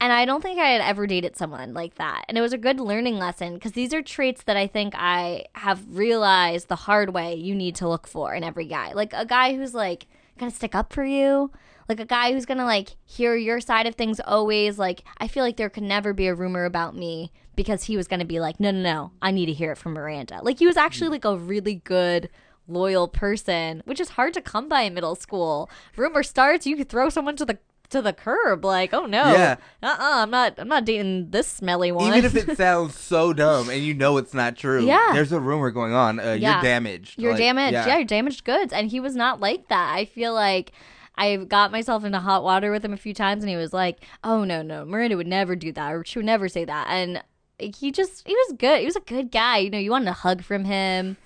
And 0.00 0.12
I 0.12 0.24
don't 0.24 0.42
think 0.42 0.58
I 0.58 0.68
had 0.68 0.80
ever 0.80 1.06
dated 1.06 1.36
someone 1.36 1.72
like 1.72 1.94
that. 1.96 2.24
And 2.28 2.36
it 2.36 2.40
was 2.40 2.52
a 2.52 2.58
good 2.58 2.80
learning 2.80 3.18
lesson 3.18 3.54
because 3.54 3.72
these 3.72 3.94
are 3.94 4.02
traits 4.02 4.42
that 4.44 4.56
I 4.56 4.66
think 4.66 4.94
I 4.96 5.46
have 5.54 5.96
realized 5.96 6.68
the 6.68 6.76
hard 6.76 7.14
way 7.14 7.34
you 7.34 7.54
need 7.54 7.76
to 7.76 7.88
look 7.88 8.06
for 8.06 8.34
in 8.34 8.44
every 8.44 8.66
guy. 8.66 8.92
Like 8.92 9.12
a 9.12 9.24
guy 9.24 9.54
who's 9.54 9.74
like 9.74 10.06
gonna 10.38 10.50
stick 10.50 10.74
up 10.74 10.92
for 10.92 11.04
you. 11.04 11.50
Like 11.88 12.00
a 12.00 12.04
guy 12.06 12.32
who's 12.32 12.46
gonna 12.46 12.64
like 12.64 12.96
hear 13.04 13.36
your 13.36 13.60
side 13.60 13.86
of 13.86 13.94
things 13.94 14.20
always. 14.20 14.78
Like 14.78 15.02
I 15.18 15.28
feel 15.28 15.44
like 15.44 15.56
there 15.56 15.70
could 15.70 15.82
never 15.84 16.12
be 16.12 16.26
a 16.26 16.34
rumor 16.34 16.64
about 16.64 16.96
me 16.96 17.32
because 17.54 17.84
he 17.84 17.96
was 17.96 18.08
gonna 18.08 18.24
be 18.24 18.40
like, 18.40 18.58
no, 18.60 18.70
no, 18.70 18.80
no, 18.82 19.10
I 19.22 19.30
need 19.30 19.46
to 19.46 19.52
hear 19.52 19.72
it 19.72 19.78
from 19.78 19.92
Miranda. 19.94 20.40
Like 20.42 20.58
he 20.58 20.66
was 20.66 20.76
actually 20.76 21.10
like 21.10 21.24
a 21.24 21.36
really 21.36 21.76
good 21.76 22.28
loyal 22.68 23.06
person, 23.08 23.82
which 23.84 24.00
is 24.00 24.10
hard 24.10 24.34
to 24.34 24.40
come 24.40 24.68
by 24.68 24.82
in 24.82 24.94
middle 24.94 25.14
school. 25.14 25.70
Rumor 25.96 26.22
starts, 26.22 26.66
you 26.66 26.76
could 26.76 26.88
throw 26.88 27.08
someone 27.08 27.36
to 27.36 27.44
the 27.44 27.58
to 27.88 28.02
the 28.02 28.12
curb, 28.12 28.64
like, 28.64 28.92
oh 28.92 29.06
no, 29.06 29.22
Yeah. 29.32 29.56
uh, 29.80 29.86
uh-uh, 29.86 30.22
I'm 30.24 30.30
not, 30.30 30.54
I'm 30.58 30.66
not 30.66 30.84
dating 30.84 31.30
this 31.30 31.46
smelly 31.46 31.92
one. 31.92 32.08
Even 32.08 32.24
if 32.24 32.34
it 32.34 32.56
sounds 32.58 32.98
so 32.98 33.32
dumb 33.32 33.70
and 33.70 33.80
you 33.80 33.94
know 33.94 34.16
it's 34.16 34.34
not 34.34 34.56
true, 34.56 34.84
Yeah. 34.84 35.10
there's 35.12 35.30
a 35.30 35.38
rumor 35.38 35.70
going 35.70 35.92
on. 35.92 36.18
Uh, 36.18 36.32
Yeah. 36.32 36.54
You're 36.54 36.62
damaged. 36.62 37.22
You're 37.22 37.30
Like, 37.34 37.38
damaged. 37.38 37.72
Yeah. 37.74 37.96
you're 37.98 38.04
damaged 38.04 38.42
goods. 38.42 38.72
And 38.72 38.90
he 38.90 38.98
was 38.98 39.14
not 39.14 39.38
like 39.38 39.68
that. 39.68 39.94
I 39.94 40.04
feel 40.04 40.34
like 40.34 40.72
I 41.18 41.36
got 41.36 41.72
myself 41.72 42.04
into 42.04 42.18
hot 42.18 42.44
water 42.44 42.70
with 42.70 42.84
him 42.84 42.92
a 42.92 42.98
few 42.98 43.14
times 43.14 43.42
and 43.42 43.50
he 43.50 43.56
was 43.56 43.72
like, 43.72 43.98
Oh 44.22 44.44
no, 44.44 44.62
no, 44.62 44.84
Miranda 44.84 45.16
would 45.16 45.26
never 45.26 45.56
do 45.56 45.72
that 45.72 45.92
or 45.92 46.04
she 46.04 46.18
would 46.18 46.26
never 46.26 46.48
say 46.48 46.64
that. 46.64 46.86
And 46.88 47.22
he 47.58 47.90
just 47.90 48.26
he 48.26 48.34
was 48.34 48.56
good. 48.58 48.80
He 48.80 48.86
was 48.86 48.96
a 48.96 49.00
good 49.00 49.30
guy. 49.30 49.58
You 49.58 49.70
know, 49.70 49.78
you 49.78 49.90
wanted 49.90 50.08
a 50.08 50.12
hug 50.12 50.42
from 50.42 50.64
him. 50.64 51.16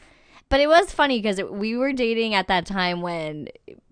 But 0.48 0.60
it 0.60 0.68
was 0.68 0.92
funny 0.92 1.20
because 1.20 1.40
we 1.42 1.76
were 1.76 1.92
dating 1.92 2.34
at 2.34 2.48
that 2.48 2.66
time 2.66 3.02
when 3.02 3.48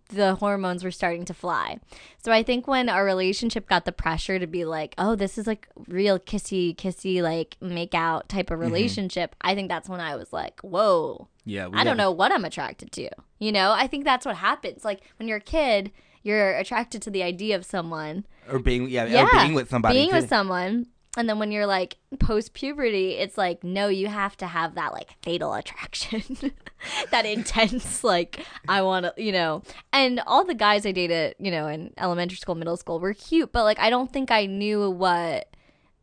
the 0.09 0.35
hormones 0.37 0.83
were 0.83 0.91
starting 0.91 1.25
to 1.27 1.35
fly. 1.35 1.79
So 2.19 2.33
I 2.33 2.43
think 2.43 2.67
when 2.67 2.89
our 2.89 3.05
relationship 3.05 3.69
got 3.69 3.85
the 3.85 3.93
pressure 3.93 4.39
to 4.39 4.47
be 4.47 4.65
like, 4.65 4.95
oh, 4.99 5.15
this 5.15 5.39
is 5.39 5.47
like 5.47 5.69
real 5.87 6.19
kissy, 6.19 6.75
kissy, 6.75 7.23
like 7.23 7.57
make 7.61 7.95
out 7.95 8.29
type 8.29 8.51
of 8.51 8.59
mm-hmm. 8.59 8.73
relationship, 8.73 9.37
I 9.41 9.55
think 9.55 9.69
that's 9.69 9.89
when 9.89 10.01
I 10.01 10.17
was 10.17 10.33
like, 10.33 10.61
whoa, 10.61 11.29
Yeah. 11.49 11.69
I 11.73 11.83
don't 11.83 11.97
know 11.97 12.11
what 12.11 12.31
I'm 12.31 12.45
attracted 12.45 12.93
to. 12.93 13.09
You 13.39 13.53
know, 13.53 13.73
I 13.73 13.87
think 13.87 14.05
that's 14.05 14.27
what 14.27 14.37
happens. 14.37 14.85
Like 14.85 15.01
when 15.17 15.29
you're 15.29 15.39
a 15.39 15.41
kid, 15.41 15.91
you're 16.23 16.57
attracted 16.57 17.01
to 17.03 17.11
the 17.11 17.23
idea 17.23 17.57
of 17.57 17.65
someone. 17.65 18.27
Or 18.51 18.59
being, 18.59 18.89
yeah, 18.91 19.07
Yeah, 19.07 19.25
or 19.25 19.31
being 19.31 19.55
with 19.55 19.71
somebody. 19.71 19.95
Being 19.95 20.11
too. 20.11 20.17
with 20.17 20.29
someone. 20.29 20.87
And 21.17 21.29
then 21.29 21.39
when 21.39 21.51
you're 21.51 21.67
like 21.67 21.97
post 22.21 22.53
puberty, 22.53 23.13
it's 23.13 23.39
like, 23.39 23.65
no, 23.65 23.89
you 23.89 24.09
have 24.09 24.37
to 24.37 24.47
have 24.47 24.75
that 24.75 24.93
like 24.93 25.09
fatal 25.23 25.55
attraction. 25.55 26.23
that 27.11 27.25
intense, 27.25 28.05
like, 28.05 28.45
I 28.69 28.83
want 28.83 29.07
to, 29.07 29.15
you 29.17 29.33
know. 29.33 29.63
And 29.93 30.21
all 30.27 30.45
the 30.45 30.55
guys 30.55 30.85
I 30.85 30.93
dated, 30.93 31.35
you 31.39 31.51
know, 31.51 31.67
in 31.67 31.95
elementary 31.97 32.37
school, 32.37 32.55
middle 32.55 32.77
school 32.77 33.01
were 33.01 33.15
cute, 33.15 33.53
but 33.53 33.65
like, 33.65 33.79
I 33.79 33.89
don't 33.89 34.13
think 34.13 34.31
I 34.31 34.47
knew 34.47 34.91
what, 34.91 35.49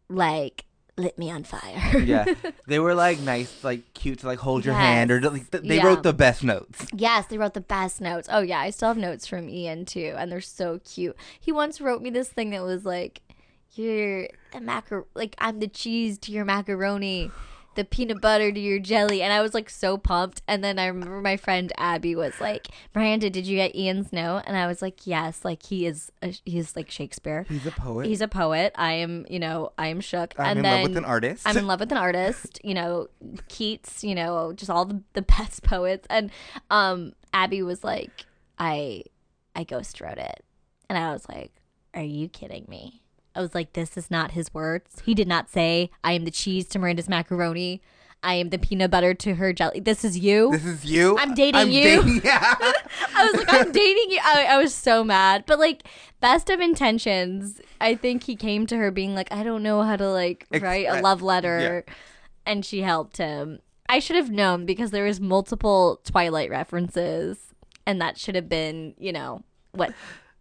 like, 0.10 0.66
lit 0.98 1.18
me 1.18 1.30
on 1.32 1.44
fire. 1.44 2.00
yeah, 2.00 2.26
they 2.68 2.80
were 2.80 2.94
like 2.96 3.20
nice, 3.20 3.64
like 3.64 3.94
cute 3.94 4.20
to 4.20 4.28
like 4.28 4.40
hold 4.40 4.64
your 4.66 4.74
Yes. 4.76 4.82
hand, 4.84 5.12
or 5.12 5.20
like, 5.22 5.52
th- 5.52 5.64
they 5.64 5.78
Yeah. 5.78 5.86
wrote 5.88 6.04
the 6.04 6.14
best 6.14 6.44
notes. 6.44 6.86
Yes, 6.94 7.26
they 7.28 7.38
wrote 7.38 7.54
the 7.54 7.62
best 7.62 8.00
notes. 8.02 8.28
Oh 8.32 8.42
yeah, 8.42 8.60
I 8.60 8.70
still 8.70 8.88
have 8.90 8.98
notes 8.98 9.28
from 9.28 9.50
Ian 9.50 9.86
too, 9.86 10.14
and 10.18 10.32
they're 10.32 10.42
so 10.42 10.80
cute. 10.86 11.16
He 11.40 11.52
once 11.52 11.82
wrote 11.82 12.02
me 12.02 12.10
this 12.10 12.30
thing 12.30 12.50
that 12.52 12.64
was 12.64 12.86
like, 12.86 13.22
"You're 13.74 14.24
a 14.54 14.60
macar 14.62 15.04
like 15.16 15.36
I'm 15.38 15.60
the 15.60 15.68
cheese 15.68 16.18
to 16.20 16.32
your 16.32 16.46
macaroni, 16.46 17.32
the 17.76 17.86
peanut 17.86 18.22
butter 18.22 18.52
to 18.52 18.60
your 18.60 18.80
jelly," 18.80 19.22
and 19.22 19.32
I 19.32 19.42
was 19.42 19.54
like 19.54 19.70
so 19.70 19.98
pumped. 19.98 20.42
And 20.48 20.64
then 20.64 20.80
I 20.80 20.88
remember 20.88 21.22
my 21.22 21.38
friend 21.38 21.72
Abby 21.78 22.16
was 22.16 22.40
like, 22.42 22.68
"Miranda, 22.94 23.30
did 23.30 23.46
you 23.48 23.58
get 23.58 23.76
Ian's 23.76 24.12
note?" 24.12 24.44
And 24.48 24.58
I 24.58 24.68
was 24.68 24.82
like, 24.82 25.06
"Yes, 25.06 25.46
like 25.46 25.64
he 25.64 25.86
is, 25.86 26.12
a, 26.22 26.34
he's 26.46 26.76
like 26.76 26.90
Shakespeare. 26.90 27.46
He's 27.48 27.66
a 27.66 27.72
poet. 27.72 28.08
He's 28.08 28.22
a 28.22 28.28
poet. 28.28 28.74
I 28.76 28.94
am, 28.94 29.26
you 29.30 29.40
know, 29.40 29.72
I 29.78 29.88
am 29.88 30.02
shook." 30.02 30.34
I'm 30.38 30.46
and 30.46 30.60
in 30.60 30.64
then 30.64 30.82
love 30.82 30.90
with 30.90 30.98
an 30.98 31.06
artist. 31.06 31.44
I'm 31.46 31.58
in 31.58 31.68
love 31.68 31.80
with 31.80 31.92
an 31.92 31.98
artist, 31.98 32.60
you 32.64 32.74
know, 32.74 33.08
Keats, 33.48 34.04
you 34.04 34.16
know, 34.16 34.54
just 34.54 34.70
all 34.72 34.86
the, 34.86 35.02
the 35.14 35.22
best 35.38 35.64
poets. 35.64 36.08
And 36.10 36.32
um 36.70 37.14
Abby 37.34 37.62
was 37.62 37.84
like, 37.84 38.26
I 38.58 39.04
I 39.56 39.64
ghost 39.64 40.02
wrote 40.02 40.18
it. 40.18 40.44
And 40.90 40.98
I 40.98 41.12
was 41.12 41.28
like, 41.30 41.52
Are 41.94 42.04
you 42.04 42.30
kidding 42.30 42.66
me? 42.68 43.02
I 43.36 43.42
was 43.42 43.54
like, 43.54 43.74
This 43.74 43.98
is 43.98 44.10
not 44.10 44.32
his 44.32 44.54
words. 44.54 45.02
He 45.06 45.14
did 45.14 45.28
not 45.28 45.50
say, 45.50 45.90
I 46.04 46.14
am 46.14 46.26
the 46.26 46.32
cheese 46.32 46.68
to 46.70 46.80
Miranda's 46.80 47.10
macaroni. 47.10 47.82
I 48.24 48.36
am 48.36 48.50
the 48.50 48.58
peanut 48.58 48.90
butter 48.90 49.14
to 49.14 49.36
her 49.36 49.54
jelly. 49.54 49.80
This 49.82 50.04
is 50.04 50.18
you. 50.18 50.50
this 50.52 50.66
is 50.66 50.84
you. 50.86 51.16
I'm 51.20 51.36
dating 51.36 51.72
you. 51.72 51.84
dating- 51.84 52.22
yeah. 52.26 52.56
I 53.16 53.26
was 53.32 53.36
like, 53.36 53.54
I'm 53.54 53.72
dating 53.72 54.10
you. 54.10 54.20
I, 54.24 54.46
I 54.52 54.58
was 54.58 54.74
so 54.74 55.04
mad. 55.04 55.44
But 55.46 55.60
like, 55.60 55.84
best 56.22 56.50
of 56.50 56.60
intentions, 56.60 57.62
I 57.80 57.94
think 57.94 58.24
he 58.24 58.36
came 58.36 58.66
to 58.68 58.78
her 58.78 58.90
being 58.90 59.14
like, 59.14 59.32
I 59.32 59.44
don't 59.44 59.62
know 59.62 59.84
how 59.84 59.96
to 59.96 60.10
like 60.12 60.48
Ex- 60.52 60.64
write 60.64 60.88
a 60.88 61.02
love 61.02 61.22
letter. 61.22 61.86
And 62.48 62.66
she 62.66 62.82
helped 62.82 63.18
him. 63.18 63.60
I 63.88 64.00
should 64.00 64.16
have 64.16 64.32
known 64.32 64.66
because 64.66 64.90
there 64.90 65.06
was 65.06 65.20
multiple 65.20 66.02
Twilight 66.04 66.50
references. 66.50 67.54
And 67.86 68.02
that 68.02 68.18
should 68.18 68.34
have 68.34 68.50
been, 68.50 68.96
you 68.98 69.12
know, 69.14 69.44
what 69.72 69.94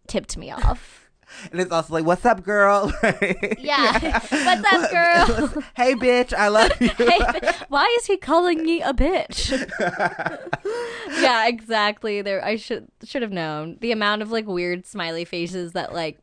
tipped 0.07 0.37
me 0.37 0.49
off. 0.49 1.04
And 1.51 1.61
it's 1.61 1.71
also 1.71 1.93
like, 1.93 2.05
"What's 2.05 2.25
up, 2.25 2.43
girl?" 2.43 2.91
Yeah. 3.57 3.99
What's 4.29 4.73
up, 4.73 4.91
girl? 4.91 5.63
hey, 5.75 5.95
bitch, 5.95 6.33
I 6.33 6.49
love 6.49 6.71
you. 6.79 6.89
Hey, 6.89 7.19
why 7.69 7.93
is 7.99 8.05
he 8.05 8.17
calling 8.17 8.63
me 8.63 8.81
a 8.81 8.93
bitch? 8.93 9.51
yeah, 11.21 11.47
exactly. 11.47 12.21
There, 12.21 12.43
I 12.43 12.55
should 12.55 12.87
should 13.03 13.21
have 13.21 13.31
known 13.31 13.77
the 13.81 13.91
amount 13.91 14.21
of 14.21 14.31
like 14.31 14.45
weird 14.45 14.85
smiley 14.85 15.25
faces 15.25 15.73
that 15.73 15.93
like 15.93 16.19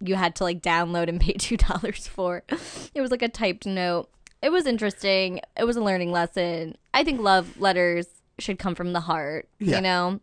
you 0.00 0.14
had 0.14 0.36
to 0.36 0.44
like 0.44 0.62
download 0.62 1.08
and 1.08 1.20
pay 1.20 1.32
two 1.34 1.56
dollars 1.56 2.06
for. 2.06 2.42
It 2.94 3.00
was 3.00 3.10
like 3.10 3.22
a 3.22 3.28
typed 3.28 3.66
note. 3.66 4.08
It 4.42 4.50
was 4.50 4.66
interesting. 4.66 5.40
It 5.56 5.64
was 5.64 5.76
a 5.76 5.82
learning 5.82 6.12
lesson. 6.12 6.76
I 6.94 7.04
think 7.04 7.20
love 7.20 7.60
letters 7.60 8.06
should 8.38 8.58
come 8.58 8.74
from 8.74 8.92
the 8.92 9.00
heart, 9.00 9.48
Yeah. 9.58 9.76
you 9.76 9.82
know. 9.82 10.20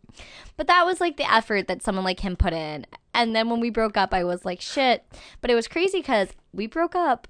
But 0.56 0.66
that 0.68 0.86
was 0.86 1.00
like 1.00 1.16
the 1.16 1.30
effort 1.32 1.66
that 1.68 1.82
someone 1.82 2.04
like 2.04 2.20
him 2.20 2.36
put 2.36 2.52
in. 2.52 2.86
And 3.12 3.34
then 3.34 3.50
when 3.50 3.60
we 3.60 3.70
broke 3.70 3.96
up, 3.96 4.14
I 4.14 4.24
was 4.24 4.44
like, 4.44 4.60
shit. 4.60 5.04
But 5.40 5.50
it 5.50 5.54
was 5.54 5.68
crazy 5.68 5.98
because 5.98 6.28
we 6.52 6.66
broke 6.66 6.94
up 6.94 7.26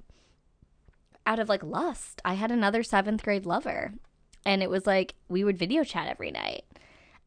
out 1.27 1.39
of 1.39 1.49
like 1.49 1.63
lust. 1.63 2.21
I 2.25 2.35
had 2.35 2.51
another 2.51 2.83
seventh 2.83 3.23
grade 3.23 3.47
lover, 3.47 3.95
and 4.45 4.63
it 4.63 4.69
was 4.71 4.87
like 4.87 5.15
we 5.29 5.43
would 5.45 5.59
video 5.59 5.85
chat 5.85 6.09
every 6.09 6.31
night. 6.31 6.65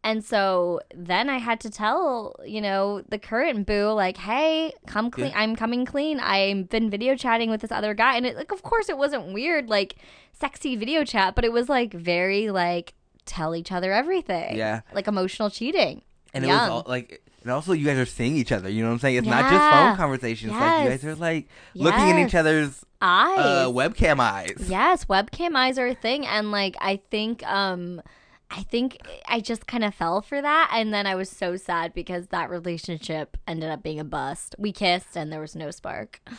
And 0.03 0.23
so 0.23 0.79
then 0.95 1.29
I 1.29 1.39
had 1.39 1.59
to 1.61 1.69
tell, 1.69 2.35
you 2.45 2.61
know, 2.61 3.01
the 3.09 3.17
current 3.17 3.65
boo, 3.65 3.91
like, 3.91 4.15
hey, 4.17 4.71
come 4.85 5.09
clean. 5.11 5.33
I'm 5.35 5.55
coming 5.55 5.85
clean. 5.85 6.19
I've 6.19 6.69
been 6.69 6.89
video 6.89 7.15
chatting 7.15 7.49
with 7.49 7.59
this 7.61 7.71
other 7.71 7.93
guy. 7.93 8.15
And 8.15 8.25
it, 8.25 8.37
like, 8.37 8.51
of 8.53 8.61
course, 8.61 8.87
it 8.87 8.97
wasn't 8.97 9.33
weird, 9.33 9.67
like, 9.69 9.95
sexy 10.31 10.75
video 10.77 11.03
chat, 11.03 11.35
but 11.35 11.43
it 11.43 11.51
was 11.51 11.67
like 11.67 11.91
very, 11.93 12.49
like, 12.51 12.93
tell 13.27 13.55
each 13.55 13.71
other 13.71 13.93
everything. 13.93 14.55
Yeah. 14.57 14.81
Like 14.93 15.07
emotional 15.07 15.49
cheating. 15.49 16.01
and 16.33 16.43
it 16.43 16.47
was 16.47 16.69
all 16.69 16.83
like, 16.87 17.21
and 17.43 17.51
also 17.51 17.73
you 17.73 17.85
guys 17.85 17.97
are 17.97 18.05
seeing 18.05 18.35
each 18.35 18.51
other. 18.51 18.69
You 18.69 18.81
know 18.81 18.89
what 18.89 18.93
I'm 18.95 18.99
saying? 18.99 19.17
It's 19.17 19.27
not 19.27 19.49
just 19.51 19.73
phone 19.73 19.95
conversations. 19.95 20.51
Like 20.53 20.83
you 20.83 20.89
guys 20.89 21.05
are 21.05 21.15
like 21.15 21.47
looking 21.75 22.09
in 22.09 22.17
each 22.27 22.35
other's 22.35 22.83
Eyes. 23.01 23.39
uh, 23.39 23.67
webcam 23.69 24.19
eyes. 24.19 24.65
Yes, 24.67 25.05
webcam 25.05 25.55
eyes 25.55 25.77
are 25.77 25.87
a 25.87 25.93
thing, 25.95 26.25
and 26.25 26.51
like 26.51 26.75
I 26.81 26.99
think, 27.11 27.45
um, 27.47 28.01
I 28.49 28.63
think 28.63 28.97
I 29.27 29.39
just 29.39 29.67
kind 29.67 29.83
of 29.83 29.93
fell 29.93 30.21
for 30.21 30.41
that, 30.41 30.71
and 30.73 30.93
then 30.93 31.05
I 31.05 31.15
was 31.15 31.29
so 31.29 31.55
sad 31.57 31.93
because 31.93 32.27
that 32.27 32.49
relationship 32.49 33.37
ended 33.47 33.69
up 33.69 33.83
being 33.83 33.99
a 33.99 34.03
bust. 34.03 34.55
We 34.57 34.71
kissed, 34.71 35.15
and 35.15 35.31
there 35.31 35.41
was 35.41 35.55
no 35.55 35.69
spark. 35.71 36.19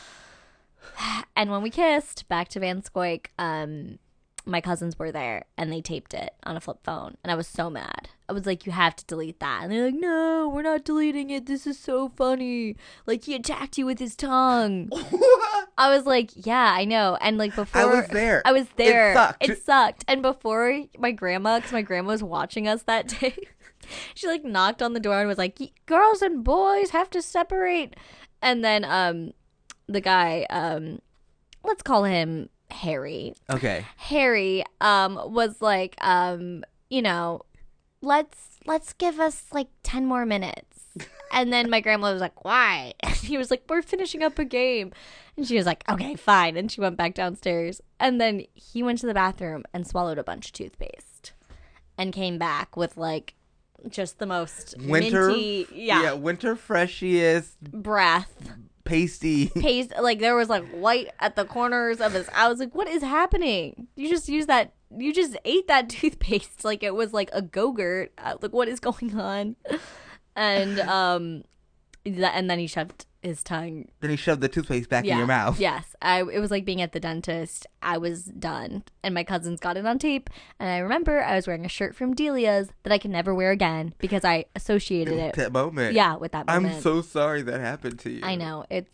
And 1.36 1.50
when 1.50 1.62
we 1.62 1.70
kissed, 1.70 2.28
back 2.28 2.48
to 2.48 2.60
Van 2.60 2.82
Scoik, 2.82 3.26
um, 3.38 3.98
my 4.48 4.60
cousins 4.60 4.98
were 4.98 5.12
there, 5.12 5.44
and 5.56 5.70
they 5.70 5.80
taped 5.80 6.14
it 6.14 6.34
on 6.44 6.56
a 6.56 6.60
flip 6.60 6.78
phone, 6.82 7.16
and 7.22 7.30
I 7.30 7.34
was 7.34 7.46
so 7.46 7.68
mad. 7.68 8.08
I 8.28 8.32
was 8.32 8.46
like, 8.46 8.66
"You 8.66 8.72
have 8.72 8.96
to 8.96 9.04
delete 9.04 9.40
that," 9.40 9.62
and 9.62 9.72
they're 9.72 9.86
like, 9.86 9.94
"No, 9.94 10.50
we're 10.52 10.62
not 10.62 10.84
deleting 10.84 11.30
it. 11.30 11.46
This 11.46 11.66
is 11.66 11.78
so 11.78 12.08
funny. 12.08 12.76
Like 13.06 13.24
he 13.24 13.34
attacked 13.34 13.78
you 13.78 13.86
with 13.86 13.98
his 13.98 14.16
tongue." 14.16 14.90
I 15.78 15.94
was 15.94 16.06
like, 16.06 16.32
yeah, 16.34 16.74
I 16.76 16.84
know. 16.84 17.16
And 17.20 17.38
like 17.38 17.54
before, 17.54 17.80
I 17.80 17.84
was 17.84 18.08
there. 18.08 18.42
I 18.44 18.52
was 18.52 18.66
there. 18.76 19.12
It 19.12 19.14
sucked. 19.14 19.48
It 19.48 19.64
sucked. 19.64 20.04
And 20.08 20.22
before 20.22 20.84
my 20.98 21.12
grandma, 21.12 21.58
because 21.58 21.72
my 21.72 21.82
grandma 21.82 22.08
was 22.08 22.22
watching 22.22 22.66
us 22.66 22.82
that 22.82 23.06
day, 23.20 23.36
she 24.14 24.26
like 24.26 24.44
knocked 24.44 24.82
on 24.82 24.94
the 24.94 25.00
door 25.00 25.20
and 25.20 25.28
was 25.28 25.38
like, 25.38 25.58
"Girls 25.86 26.20
and 26.20 26.42
boys 26.42 26.90
have 26.90 27.10
to 27.10 27.22
separate." 27.22 27.94
And 28.42 28.64
then 28.64 28.84
um, 28.84 29.32
the 29.86 30.00
guy, 30.00 30.46
um, 30.50 31.00
let's 31.64 31.82
call 31.82 32.04
him 32.04 32.48
Harry. 32.70 33.34
okay. 33.50 33.84
Harry 33.96 34.64
um 34.80 35.20
was 35.26 35.60
like 35.60 35.96
um 36.00 36.64
you 36.90 37.02
know 37.02 37.42
let's 38.00 38.58
let's 38.66 38.92
give 38.92 39.18
us 39.18 39.46
like 39.52 39.68
10 39.82 40.06
more 40.06 40.24
minutes 40.24 40.76
and 41.32 41.52
then 41.52 41.68
my 41.70 41.80
grandma 41.80 42.12
was 42.12 42.20
like 42.20 42.44
why 42.44 42.92
and 43.02 43.14
he 43.16 43.36
was 43.36 43.50
like 43.50 43.62
we're 43.68 43.82
finishing 43.82 44.22
up 44.22 44.38
a 44.38 44.44
game 44.44 44.92
and 45.36 45.46
she 45.46 45.56
was 45.56 45.66
like 45.66 45.82
okay 45.88 46.14
fine 46.14 46.56
and 46.56 46.70
she 46.70 46.80
went 46.80 46.96
back 46.96 47.14
downstairs 47.14 47.80
and 47.98 48.20
then 48.20 48.44
he 48.54 48.82
went 48.82 48.98
to 48.98 49.06
the 49.06 49.14
bathroom 49.14 49.64
and 49.74 49.86
swallowed 49.86 50.18
a 50.18 50.24
bunch 50.24 50.46
of 50.46 50.52
toothpaste 50.52 51.32
and 51.96 52.12
came 52.12 52.38
back 52.38 52.76
with 52.76 52.96
like 52.96 53.34
just 53.88 54.18
the 54.18 54.26
most 54.26 54.74
Winter. 54.78 55.28
minty 55.28 55.66
yeah, 55.72 56.02
Yeah. 56.02 56.12
Winter 56.14 56.56
freshiest 56.56 57.60
breath 57.60 58.52
pasty. 58.88 59.48
paste 59.54 59.92
like 60.00 60.18
there 60.18 60.34
was 60.34 60.48
like 60.48 60.66
white 60.70 61.08
at 61.20 61.36
the 61.36 61.44
corners 61.44 62.00
of 62.00 62.12
his 62.12 62.28
I 62.34 62.48
was 62.48 62.58
like, 62.58 62.74
what 62.74 62.88
is 62.88 63.02
happening? 63.02 63.88
You 63.96 64.08
just 64.08 64.28
use 64.28 64.46
that 64.46 64.72
you 64.96 65.12
just 65.12 65.36
ate 65.44 65.68
that 65.68 65.88
toothpaste 65.90 66.64
like 66.64 66.82
it 66.82 66.94
was 66.94 67.12
like 67.12 67.30
a 67.32 67.42
go-gurt. 67.42 68.12
Like 68.40 68.52
what 68.52 68.68
is 68.68 68.80
going 68.80 69.18
on? 69.18 69.56
And 70.36 70.78
um 70.78 71.42
and 72.04 72.48
then 72.48 72.60
he 72.60 72.68
shoved 72.68 73.06
his 73.22 73.42
tongue 73.42 73.86
then 74.00 74.10
he 74.10 74.16
shoved 74.16 74.40
the 74.40 74.48
toothpaste 74.48 74.88
back 74.88 75.04
yeah. 75.04 75.12
in 75.12 75.18
your 75.18 75.26
mouth. 75.26 75.58
Yes. 75.58 75.96
I 76.00 76.20
it 76.20 76.38
was 76.38 76.50
like 76.50 76.64
being 76.64 76.80
at 76.80 76.92
the 76.92 77.00
dentist. 77.00 77.66
I 77.82 77.98
was 77.98 78.24
done. 78.24 78.84
And 79.02 79.14
my 79.14 79.24
cousins 79.24 79.60
got 79.60 79.76
it 79.76 79.86
on 79.86 79.98
tape. 79.98 80.30
And 80.58 80.70
I 80.70 80.78
remember 80.78 81.22
I 81.22 81.34
was 81.34 81.46
wearing 81.46 81.64
a 81.64 81.68
shirt 81.68 81.94
from 81.94 82.14
Delia's 82.14 82.68
that 82.82 82.92
I 82.92 82.98
can 82.98 83.10
never 83.10 83.34
wear 83.34 83.50
again 83.50 83.94
because 83.98 84.24
I 84.24 84.46
associated 84.54 85.14
it 85.14 85.34
That 85.34 85.52
moment. 85.52 85.94
yeah, 85.94 86.16
with 86.16 86.32
that 86.32 86.46
moment. 86.46 86.76
I'm 86.76 86.80
so 86.80 87.02
sorry 87.02 87.42
that 87.42 87.60
happened 87.60 87.98
to 88.00 88.10
you. 88.10 88.20
I 88.22 88.36
know. 88.36 88.64
It's 88.70 88.90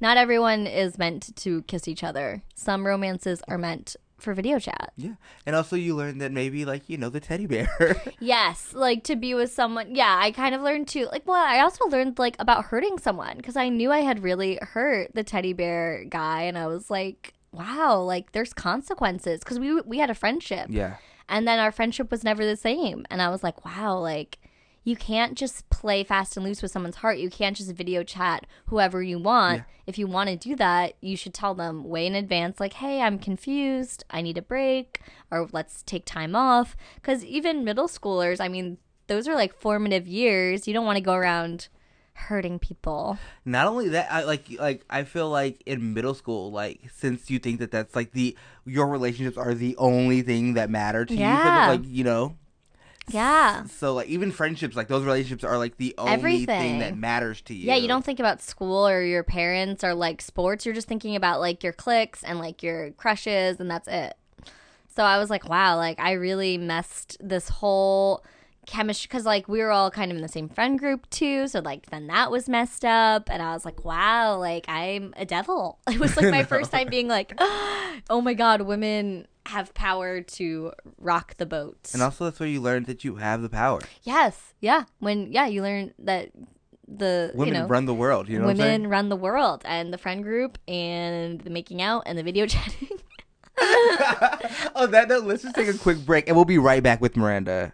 not 0.00 0.16
everyone 0.16 0.66
is 0.66 0.98
meant 0.98 1.34
to 1.36 1.62
kiss 1.62 1.86
each 1.88 2.02
other. 2.02 2.42
Some 2.54 2.86
romances 2.86 3.42
are 3.48 3.58
meant 3.58 3.96
for 4.18 4.32
video 4.34 4.58
chat. 4.58 4.92
Yeah. 4.96 5.14
And 5.46 5.54
also 5.56 5.76
you 5.76 5.94
learned 5.94 6.20
that 6.20 6.32
maybe 6.32 6.64
like, 6.64 6.88
you 6.88 6.96
know, 6.96 7.08
the 7.10 7.20
teddy 7.20 7.46
bear. 7.46 7.68
Yes, 8.20 8.72
like 8.74 9.04
to 9.04 9.16
be 9.16 9.34
with 9.34 9.52
someone. 9.52 9.94
Yeah, 9.94 10.16
I 10.18 10.30
kind 10.30 10.54
of 10.54 10.62
learned 10.62 10.88
to 10.88 11.06
like 11.06 11.26
well, 11.26 11.36
I 11.44 11.60
also 11.60 11.86
learned 11.86 12.18
like 12.18 12.36
about 12.38 12.66
hurting 12.66 12.98
someone 12.98 13.40
cuz 13.40 13.56
I 13.56 13.68
knew 13.68 13.92
I 13.92 14.00
had 14.00 14.22
really 14.22 14.58
hurt 14.62 15.14
the 15.14 15.24
teddy 15.24 15.52
bear 15.52 16.04
guy 16.04 16.42
and 16.42 16.56
I 16.56 16.66
was 16.66 16.90
like, 16.90 17.34
wow, 17.52 18.00
like 18.00 18.32
there's 18.32 18.52
consequences 18.54 19.42
cuz 19.44 19.58
we 19.58 19.80
we 19.82 19.98
had 19.98 20.10
a 20.10 20.14
friendship. 20.14 20.66
yeah. 20.70 20.96
And 21.28 21.48
then 21.48 21.58
our 21.58 21.72
friendship 21.72 22.10
was 22.10 22.22
never 22.22 22.44
the 22.44 22.56
same. 22.56 23.06
And 23.10 23.22
I 23.22 23.30
was 23.30 23.42
like, 23.42 23.64
wow, 23.64 23.98
like 23.98 24.38
you 24.84 24.94
can't 24.96 25.36
just 25.36 25.68
play 25.70 26.04
fast 26.04 26.36
and 26.36 26.44
loose 26.44 26.60
with 26.62 26.70
someone's 26.70 26.96
heart. 26.96 27.18
You 27.18 27.30
can't 27.30 27.56
just 27.56 27.72
video 27.72 28.02
chat 28.04 28.46
whoever 28.66 29.02
you 29.02 29.18
want. 29.18 29.58
Yeah. 29.58 29.64
If 29.86 29.98
you 29.98 30.06
want 30.06 30.28
to 30.30 30.36
do 30.36 30.54
that, 30.56 30.94
you 31.00 31.16
should 31.16 31.34
tell 31.34 31.54
them 31.54 31.84
way 31.84 32.06
in 32.06 32.14
advance, 32.14 32.60
like, 32.60 32.74
hey, 32.74 33.00
I'm 33.00 33.18
confused. 33.18 34.04
I 34.10 34.20
need 34.22 34.38
a 34.38 34.42
break, 34.42 35.00
or 35.30 35.48
let's 35.52 35.82
take 35.82 36.04
time 36.04 36.36
off. 36.36 36.76
Because 36.96 37.24
even 37.24 37.64
middle 37.64 37.88
schoolers, 37.88 38.40
I 38.40 38.48
mean, 38.48 38.78
those 39.06 39.26
are 39.26 39.34
like 39.34 39.54
formative 39.58 40.06
years. 40.06 40.66
You 40.68 40.74
don't 40.74 40.86
want 40.86 40.96
to 40.96 41.02
go 41.04 41.14
around 41.14 41.68
hurting 42.16 42.58
people. 42.58 43.18
Not 43.44 43.66
only 43.66 43.88
that, 43.90 44.10
I 44.10 44.22
like 44.22 44.46
like 44.58 44.84
I 44.88 45.02
feel 45.04 45.28
like 45.28 45.62
in 45.66 45.94
middle 45.94 46.14
school, 46.14 46.52
like 46.52 46.80
since 46.94 47.28
you 47.30 47.38
think 47.38 47.58
that 47.60 47.70
that's 47.70 47.94
like 47.96 48.12
the 48.12 48.36
your 48.64 48.86
relationships 48.86 49.36
are 49.36 49.52
the 49.54 49.76
only 49.78 50.22
thing 50.22 50.54
that 50.54 50.70
matter 50.70 51.04
to 51.04 51.12
you, 51.12 51.20
Yeah. 51.20 51.66
but, 51.66 51.80
like 51.80 51.88
you 51.90 52.04
know, 52.04 52.36
Yeah. 53.08 53.64
so 53.64 53.94
like 53.94 54.08
even 54.08 54.32
friendships, 54.32 54.76
like 54.76 54.88
those 54.88 55.04
relationships 55.04 55.44
are 55.44 55.58
like 55.58 55.76
the 55.76 55.94
only 55.98 56.12
Everything. 56.12 56.46
thing 56.46 56.78
that 56.78 56.96
matters 56.96 57.40
to 57.42 57.54
you. 57.54 57.66
Yeah, 57.66 57.76
you 57.76 57.88
don't 57.88 58.04
think 58.04 58.18
about 58.18 58.40
school 58.42 58.88
or 58.88 59.02
your 59.02 59.22
parents 59.22 59.84
or 59.84 59.94
like 59.94 60.22
sports. 60.22 60.64
You're 60.64 60.74
just 60.74 60.88
thinking 60.88 61.14
about 61.16 61.40
like 61.40 61.62
your 61.62 61.72
cliques 61.72 62.22
and 62.22 62.38
like 62.38 62.62
your 62.62 62.92
crushes, 62.92 63.60
and 63.60 63.70
that's 63.70 63.88
it. 63.88 64.14
So 64.96 65.02
I 65.02 65.18
was 65.18 65.28
like, 65.28 65.48
wow, 65.48 65.76
like 65.76 65.98
I 66.00 66.12
really 66.12 66.56
messed 66.56 67.16
this 67.20 67.48
whole 67.48 68.24
chemistry 68.66 69.08
because 69.10 69.26
like 69.26 69.46
we 69.48 69.58
were 69.60 69.70
all 69.70 69.90
kind 69.90 70.10
of 70.10 70.16
in 70.16 70.22
the 70.22 70.28
same 70.28 70.48
friend 70.48 70.78
group 70.78 71.10
too. 71.10 71.46
So 71.48 71.60
like 71.60 71.90
then 71.90 72.06
that 72.06 72.30
was 72.30 72.48
messed 72.48 72.84
up, 72.84 73.28
and 73.30 73.42
I 73.42 73.52
was 73.52 73.64
like, 73.64 73.84
wow, 73.84 74.38
like 74.38 74.64
I'm 74.68 75.12
a 75.16 75.26
devil. 75.26 75.78
It 75.90 75.98
was 76.00 76.16
like 76.16 76.30
my 76.30 76.44
first 76.54 76.70
time 76.70 76.88
being 76.88 77.08
like, 77.08 77.34
oh 77.38 78.20
my 78.22 78.34
god, 78.34 78.62
women 78.62 79.26
have 79.46 79.74
power 79.74 80.20
to 80.20 80.72
rock 80.98 81.36
the 81.36 81.46
boat. 81.46 81.90
And 81.92 82.02
also, 82.02 82.24
that's 82.24 82.40
where 82.40 82.48
you 82.48 82.60
learned 82.60 82.86
that 82.86 83.04
you 83.04 83.16
have 83.16 83.42
the 83.42 83.48
power. 83.48 83.80
yes, 84.02 84.54
yeah. 84.60 84.84
When 84.98 85.32
yeah, 85.32 85.46
you 85.46 85.62
learn 85.62 85.92
that 85.98 86.30
the 86.86 87.32
Women 87.34 87.54
you 87.54 87.60
know 87.60 87.66
run 87.66 87.86
the 87.86 87.94
world. 87.94 88.28
You 88.28 88.38
know 88.38 88.46
what 88.46 88.52
I'm 88.52 88.58
women 88.58 88.86
run 88.88 89.08
the 89.08 89.16
world 89.16 89.62
and 89.64 89.92
the 89.92 89.98
friend 89.98 90.22
group 90.22 90.58
and 90.68 91.40
the 91.40 91.50
making 91.50 91.82
out 91.82 92.04
and 92.06 92.18
the 92.18 92.22
video 92.22 92.46
chatting. 92.48 92.88
oh, 93.60 94.88
that 94.90 95.06
note, 95.08 95.24
let's 95.24 95.42
just 95.42 95.54
take 95.54 95.68
a 95.68 95.78
quick 95.78 95.98
break, 96.04 96.26
and 96.26 96.36
we'll 96.36 96.44
be 96.44 96.58
right 96.58 96.82
back 96.82 97.00
with 97.00 97.16
Miranda. 97.16 97.72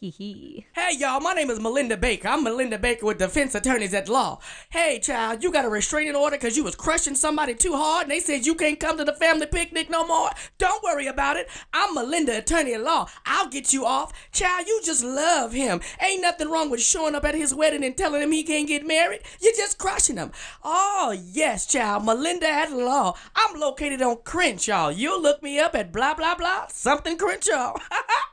Hey 0.00 0.92
y'all, 0.96 1.18
my 1.18 1.32
name 1.32 1.50
is 1.50 1.58
Melinda 1.58 1.96
Baker. 1.96 2.28
I'm 2.28 2.44
Melinda 2.44 2.78
Baker 2.78 3.04
with 3.04 3.18
Defense 3.18 3.56
Attorneys 3.56 3.92
at 3.94 4.08
Law. 4.08 4.38
Hey 4.70 5.00
child, 5.00 5.42
you 5.42 5.50
got 5.50 5.64
a 5.64 5.68
restraining 5.68 6.14
order 6.14 6.36
because 6.36 6.56
you 6.56 6.62
was 6.62 6.76
crushing 6.76 7.16
somebody 7.16 7.52
too 7.52 7.72
hard 7.72 8.04
and 8.04 8.12
they 8.12 8.20
said 8.20 8.46
you 8.46 8.54
can't 8.54 8.78
come 8.78 8.96
to 8.96 9.04
the 9.04 9.12
family 9.12 9.46
picnic 9.46 9.90
no 9.90 10.06
more? 10.06 10.30
Don't 10.56 10.84
worry 10.84 11.08
about 11.08 11.36
it. 11.36 11.48
I'm 11.72 11.96
Melinda 11.96 12.38
Attorney 12.38 12.74
at 12.74 12.82
Law. 12.82 13.08
I'll 13.26 13.48
get 13.48 13.72
you 13.72 13.86
off. 13.86 14.12
Child, 14.30 14.68
you 14.68 14.80
just 14.84 15.02
love 15.02 15.52
him. 15.52 15.80
Ain't 16.00 16.22
nothing 16.22 16.48
wrong 16.48 16.70
with 16.70 16.80
showing 16.80 17.16
up 17.16 17.24
at 17.24 17.34
his 17.34 17.52
wedding 17.52 17.82
and 17.82 17.96
telling 17.96 18.22
him 18.22 18.30
he 18.30 18.44
can't 18.44 18.68
get 18.68 18.86
married. 18.86 19.22
You're 19.40 19.52
just 19.56 19.78
crushing 19.78 20.16
him. 20.16 20.30
Oh, 20.62 21.12
yes, 21.20 21.66
child. 21.66 22.04
Melinda 22.04 22.48
at 22.48 22.70
Law. 22.70 23.16
I'm 23.34 23.58
located 23.58 24.00
on 24.02 24.18
Crenshaw. 24.22 24.90
You'll 24.90 25.20
look 25.20 25.42
me 25.42 25.58
up 25.58 25.74
at 25.74 25.92
blah, 25.92 26.14
blah, 26.14 26.36
blah, 26.36 26.66
something 26.68 27.18
Crenshaw. 27.18 27.74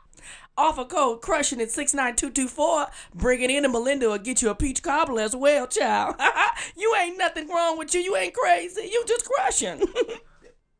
Offer 0.57 0.85
code 0.85 1.21
crushing 1.21 1.59
at 1.61 1.71
69224. 1.71 2.87
Bring 3.13 3.41
it 3.41 3.49
in 3.49 3.65
and 3.65 3.73
Melinda 3.73 4.07
will 4.09 4.17
get 4.17 4.41
you 4.41 4.49
a 4.49 4.55
peach 4.55 4.81
cobbler 4.81 5.21
as 5.21 5.35
well, 5.35 5.67
child. 5.67 6.15
you 6.77 6.95
ain't 6.99 7.17
nothing 7.17 7.49
wrong 7.49 7.77
with 7.77 7.93
you. 7.93 8.01
You 8.01 8.15
ain't 8.15 8.33
crazy. 8.33 8.89
You 8.91 9.03
just 9.07 9.25
crushing. 9.25 9.83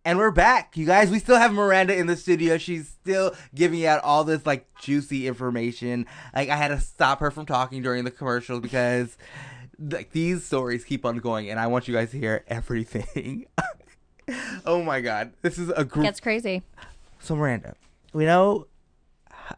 And 0.08 0.20
we're 0.20 0.30
back, 0.30 0.78
you 0.78 0.86
guys. 0.86 1.10
We 1.10 1.18
still 1.18 1.38
have 1.38 1.52
Miranda 1.52 1.98
in 1.98 2.06
the 2.06 2.16
studio. 2.16 2.60
She's 2.60 2.88
still 2.88 3.34
giving 3.56 3.84
out 3.88 4.04
all 4.04 4.24
this 4.24 4.46
like 4.46 4.68
juicy 4.80 5.28
information. 5.28 6.06
Like 6.36 6.50
I 6.50 6.56
had 6.56 6.68
to 6.68 6.80
stop 6.80 7.22
her 7.22 7.32
from 7.32 7.48
talking 7.48 7.82
during 7.82 8.04
the 8.04 8.12
commercials 8.12 8.60
because 8.60 9.18
like 9.80 10.12
these 10.12 10.46
stories 10.46 10.84
keep 10.86 11.06
on 11.06 11.18
going, 11.18 11.50
and 11.50 11.60
I 11.60 11.66
want 11.66 11.88
you 11.88 11.96
guys 11.96 12.12
to 12.12 12.20
hear 12.20 12.44
everything. 12.48 13.48
oh 14.68 14.84
my 14.84 15.02
god, 15.02 15.34
this 15.42 15.58
is 15.58 15.70
a 15.70 15.84
group. 15.84 16.06
Gets 16.06 16.20
crazy. 16.20 16.62
So 17.20 17.36
Miranda, 17.36 17.74
we 18.14 18.26
know 18.26 18.62
h- 18.62 18.68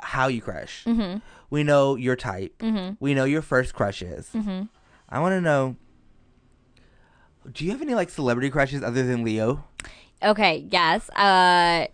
how 0.02 0.28
you 0.28 0.42
crush. 0.42 0.84
Mm-hmm. 0.86 1.20
We 1.50 1.64
know 1.64 1.96
your 1.96 2.16
type. 2.16 2.58
Mm-hmm. 2.60 2.96
We 3.00 3.14
know 3.14 3.26
your 3.26 3.42
first 3.42 3.74
crushes. 3.74 4.30
Mm-hmm. 4.34 4.64
I 5.10 5.20
want 5.20 5.34
to 5.34 5.42
know. 5.42 5.76
Do 7.52 7.64
you 7.64 7.72
have 7.72 7.82
any 7.82 7.96
like 7.96 8.10
celebrity 8.10 8.50
crushes 8.50 8.84
other 8.84 9.06
than 9.06 9.24
Leo? 9.24 9.64
Okay, 10.24 10.68
yes. 10.70 11.10
Uh 11.12 11.88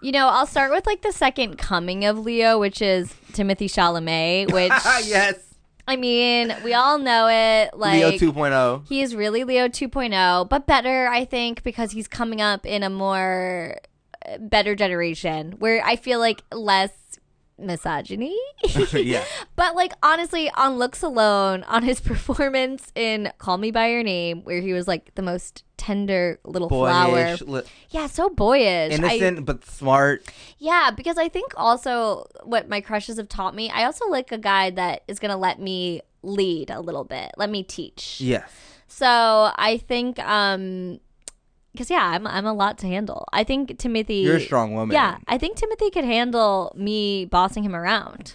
you 0.00 0.10
know, 0.10 0.28
I'll 0.28 0.46
start 0.46 0.72
with 0.72 0.84
like 0.84 1.02
the 1.02 1.12
second 1.12 1.58
coming 1.58 2.04
of 2.04 2.18
Leo, 2.18 2.58
which 2.58 2.82
is 2.82 3.14
Timothée 3.32 3.70
Chalamet, 3.70 4.52
which 4.52 4.72
yes, 5.06 5.52
I 5.86 5.96
mean, 5.96 6.54
we 6.64 6.74
all 6.74 6.98
know 6.98 7.28
it. 7.28 7.76
Like 7.76 7.94
Leo 7.94 8.08
oh. 8.08 8.32
2.0. 8.32 8.88
He 8.88 9.02
is 9.02 9.14
really 9.14 9.44
Leo 9.44 9.68
2.0, 9.68 10.48
but 10.48 10.66
better, 10.66 11.08
I 11.08 11.24
think, 11.24 11.62
because 11.62 11.92
he's 11.92 12.08
coming 12.08 12.40
up 12.40 12.66
in 12.66 12.82
a 12.82 12.90
more 12.90 13.78
uh, 14.26 14.38
better 14.38 14.74
generation 14.74 15.52
where 15.58 15.84
I 15.84 15.96
feel 15.96 16.18
like 16.18 16.42
less 16.52 16.90
misogyny. 17.62 18.36
yeah. 18.92 19.24
But 19.56 19.74
like 19.74 19.92
honestly, 20.02 20.50
on 20.56 20.78
looks 20.78 21.02
alone, 21.02 21.62
on 21.68 21.82
his 21.82 22.00
performance 22.00 22.90
in 22.94 23.32
Call 23.38 23.58
Me 23.58 23.70
by 23.70 23.88
Your 23.88 24.02
Name, 24.02 24.42
where 24.44 24.60
he 24.60 24.72
was 24.72 24.86
like 24.88 25.14
the 25.14 25.22
most 25.22 25.64
tender 25.76 26.38
little 26.44 26.68
flower. 26.68 27.36
Li- 27.46 27.62
Yeah, 27.90 28.06
so 28.06 28.28
boyish. 28.30 28.92
I- 28.92 28.94
innocent 28.96 29.44
but 29.44 29.64
smart. 29.64 30.24
yeah, 30.58 30.90
because 30.94 31.18
I 31.18 31.28
think 31.28 31.52
also 31.56 32.26
what 32.44 32.68
my 32.68 32.80
crushes 32.80 33.16
have 33.16 33.28
taught 33.28 33.54
me, 33.54 33.70
I 33.70 33.84
also 33.84 34.08
like 34.08 34.30
a 34.32 34.38
guy 34.38 34.70
that 34.70 35.02
is 35.08 35.18
gonna 35.18 35.36
let 35.36 35.60
me 35.60 36.02
lead 36.22 36.70
a 36.70 36.80
little 36.80 37.04
bit, 37.04 37.32
let 37.36 37.50
me 37.50 37.62
teach. 37.64 38.20
Yes. 38.20 38.48
So 38.86 39.06
I 39.56 39.78
think, 39.88 40.18
um, 40.20 41.00
because 41.72 41.90
yeah, 41.90 42.04
I'm 42.14 42.26
I'm 42.26 42.46
a 42.46 42.52
lot 42.52 42.78
to 42.78 42.86
handle. 42.86 43.26
I 43.32 43.44
think 43.44 43.70
Timothée. 43.78 44.22
You're 44.22 44.36
a 44.36 44.40
strong 44.40 44.74
woman. 44.74 44.94
Yeah, 44.94 45.18
I 45.26 45.38
think 45.38 45.58
Timothée 45.58 45.92
could 45.92 46.04
handle 46.04 46.72
me 46.76 47.24
bossing 47.24 47.62
him 47.64 47.74
around, 47.74 48.34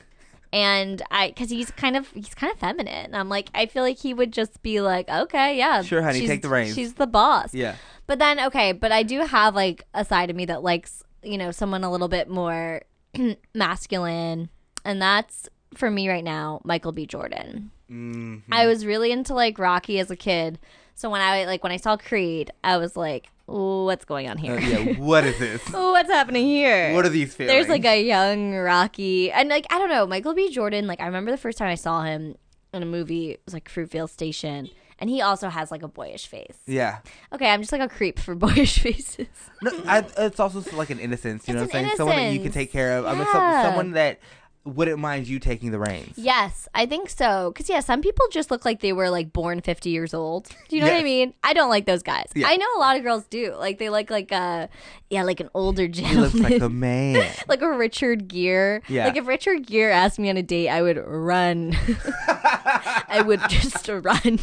and 0.51 1.01
I 1.11 1.29
because 1.29 1.49
he's 1.49 1.71
kind 1.71 1.95
of 1.95 2.09
he's 2.11 2.33
kind 2.33 2.51
of 2.51 2.59
feminine. 2.59 3.13
I'm 3.15 3.29
like 3.29 3.49
I 3.53 3.65
feel 3.67 3.83
like 3.83 3.99
he 3.99 4.13
would 4.13 4.33
just 4.33 4.61
be 4.63 4.81
like, 4.81 5.07
okay, 5.09 5.57
yeah, 5.57 5.81
Sure, 5.81 6.01
honey, 6.01 6.25
take 6.27 6.41
the 6.41 6.49
reins. 6.49 6.73
She's 6.75 6.95
the 6.95 7.07
boss. 7.07 7.53
Yeah. 7.53 7.75
But 8.07 8.19
then 8.19 8.39
okay, 8.47 8.71
but 8.71 8.91
I 8.91 9.03
do 9.03 9.19
have 9.21 9.53
like 9.55 9.85
a 9.93 10.03
side 10.05 10.29
of 10.29 10.35
me 10.35 10.45
that 10.45 10.63
likes 10.63 11.03
you 11.23 11.37
know 11.37 11.51
someone 11.51 11.83
a 11.83 11.91
little 11.91 12.07
bit 12.07 12.29
more 12.29 12.81
masculine, 13.53 14.49
and 14.85 15.01
that's 15.01 15.49
for 15.73 15.91
me 15.91 16.09
right 16.09 16.23
now, 16.23 16.61
Michael 16.63 16.91
B. 16.91 17.05
Jordan. 17.05 17.71
Mhm. 17.91 18.43
I 18.51 18.65
was 18.65 18.85
really 18.85 19.11
into 19.11 19.33
like 19.33 19.59
Rocky 19.59 19.99
as 19.99 20.09
a 20.11 20.15
kid. 20.15 20.59
So 20.97 21.11
when 21.11 21.21
I 21.21 21.45
like 21.45 21.61
when 21.61 21.71
I 21.71 21.77
saw 21.77 21.95
Creed, 21.95 22.49
I 22.63 22.77
was 22.77 22.97
like, 22.97 23.29
what's 23.45 24.03
going 24.03 24.27
on 24.27 24.37
Uh, 24.39 24.41
here? 24.41 24.59
yeah. 24.59 24.93
What 24.99 25.25
is 25.25 25.37
this? 25.37 25.61
What's 25.71 26.09
happening 26.09 26.47
here? 26.47 26.95
What 26.95 27.05
are 27.05 27.09
these 27.09 27.35
feelings? 27.35 27.53
There's 27.53 27.69
like 27.69 27.85
a 27.85 28.01
young 28.03 28.55
Rocky, 28.55 29.31
and 29.31 29.47
like 29.47 29.67
I 29.69 29.77
don't 29.77 29.89
know, 29.89 30.07
Michael 30.07 30.33
B. 30.33 30.49
Jordan. 30.49 30.87
Like 30.87 30.99
I 30.99 31.05
remember 31.05 31.29
the 31.29 31.37
first 31.37 31.59
time 31.59 31.69
I 31.69 31.75
saw 31.75 32.01
him 32.01 32.33
in 32.73 32.81
a 32.81 32.85
movie, 32.87 33.29
it 33.33 33.41
was 33.45 33.53
like 33.53 33.69
Fruitvale 33.71 34.09
Station, 34.09 34.69
and 34.97 35.07
he 35.07 35.21
also 35.21 35.49
has 35.49 35.69
like 35.69 35.83
a 35.83 35.87
boyish 35.87 36.25
face. 36.25 36.57
Yeah. 36.65 36.97
Okay, 37.31 37.47
I'm 37.47 37.61
just 37.61 37.71
like 37.71 37.81
a 37.81 37.87
creep 37.87 38.17
for 38.17 38.33
boyish 38.45 38.79
faces. 38.79 39.27
No, 39.61 39.71
I, 39.85 40.03
it's 40.17 40.39
also 40.39 40.63
like 40.75 40.89
an 40.89 40.97
innocence. 40.99 41.47
You 41.47 41.53
know 41.53 41.61
what 41.61 41.75
I'm 41.75 41.85
saying? 41.85 41.95
Someone 41.97 42.15
that 42.17 42.33
you 42.33 42.39
can 42.39 42.51
take 42.51 42.71
care 42.71 42.97
of. 42.97 43.05
I 43.05 43.13
mean, 43.13 43.21
Yeah. 43.21 43.61
someone 43.61 43.91
that 43.91 44.19
wouldn't 44.67 44.99
mind 44.99 45.27
you 45.27 45.39
taking 45.39 45.71
the 45.71 45.79
reins. 45.79 46.13
Yes, 46.17 46.67
I 46.75 46.85
think 46.85 47.09
so. 47.09 47.51
Cause 47.55 47.69
yeah, 47.69 47.79
some 47.79 48.01
people 48.01 48.25
just 48.31 48.51
look 48.51 48.65
like 48.65 48.81
they 48.81 48.93
were 48.93 49.09
like 49.09 49.31
born 49.33 49.61
fifty 49.61 49.89
years 49.89 50.13
old. 50.13 50.49
Do 50.69 50.75
you 50.75 50.81
know 50.81 50.89
what 50.91 50.99
I 50.99 51.03
mean? 51.03 51.33
I 51.43 51.53
don't 51.53 51.69
like 51.69 51.85
those 51.85 52.03
guys. 52.03 52.29
Yeah. 52.35 52.47
I 52.49 52.57
know 52.57 52.67
a 52.75 52.79
lot 52.79 52.97
of 52.97 53.03
girls 53.03 53.25
do. 53.27 53.55
Like 53.55 53.79
they 53.79 53.89
look 53.89 54.09
like 54.09 54.31
a 54.31 54.69
yeah, 55.09 55.23
like 55.23 55.39
an 55.39 55.49
older 55.53 55.83
He 55.83 55.89
gentleman. 55.89 56.21
looks 56.23 56.35
like 56.39 56.61
a 56.61 56.69
man. 56.69 57.31
like 57.47 57.61
a 57.61 57.71
Richard 57.71 58.27
Gere. 58.27 58.81
Yeah. 58.87 59.05
Like 59.05 59.17
if 59.17 59.25
Richard 59.27 59.65
Gere 59.65 59.91
asked 59.91 60.19
me 60.19 60.29
on 60.29 60.37
a 60.37 60.43
date, 60.43 60.69
I 60.69 60.81
would 60.81 60.97
run. 61.05 61.75
I 62.27 63.23
would 63.25 63.41
just 63.49 63.87
run. 63.87 64.39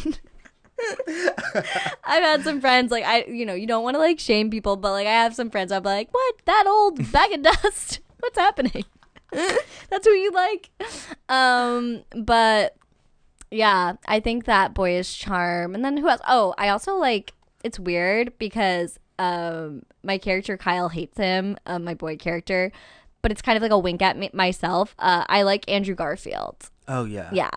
I've 2.03 2.23
had 2.23 2.43
some 2.43 2.59
friends 2.61 2.91
like 2.91 3.03
I, 3.05 3.23
you 3.25 3.45
know, 3.45 3.53
you 3.53 3.67
don't 3.67 3.83
want 3.83 3.95
to 3.95 3.99
like 3.99 4.19
shame 4.19 4.49
people, 4.49 4.75
but 4.75 4.91
like 4.91 5.07
I 5.07 5.11
have 5.11 5.35
some 5.35 5.49
friends. 5.49 5.71
I'm 5.71 5.83
like, 5.83 6.09
what? 6.11 6.35
That 6.45 6.65
old 6.67 7.11
bag 7.11 7.31
of 7.33 7.41
dust? 7.43 7.99
What's 8.19 8.37
happening? 8.37 8.83
That's 9.89 10.05
who 10.07 10.11
you 10.13 10.31
like. 10.31 10.69
Um, 11.29 12.03
but 12.15 12.75
yeah, 13.51 13.93
I 14.07 14.19
think 14.19 14.45
that 14.45 14.73
boyish 14.73 15.17
charm. 15.17 15.75
And 15.75 15.83
then 15.83 15.97
who 15.97 16.07
else? 16.09 16.21
Oh, 16.27 16.53
I 16.57 16.69
also 16.69 16.95
like. 16.95 17.33
It's 17.63 17.79
weird 17.79 18.37
because 18.37 18.99
um 19.17 19.83
my 20.03 20.17
character 20.19 20.55
Kyle 20.57 20.89
hates 20.89 21.17
him, 21.17 21.57
um, 21.65 21.83
my 21.83 21.95
boy 21.95 22.15
character, 22.17 22.71
but 23.21 23.31
it's 23.31 23.41
kind 23.41 23.55
of 23.57 23.63
like 23.63 23.71
a 23.71 23.79
wink 23.79 24.01
at 24.03 24.17
me- 24.17 24.29
myself. 24.33 24.93
Uh, 24.99 25.23
I 25.27 25.41
like 25.41 25.69
Andrew 25.69 25.95
Garfield. 25.95 26.69
Oh 26.87 27.05
yeah. 27.05 27.29
Yeah, 27.33 27.49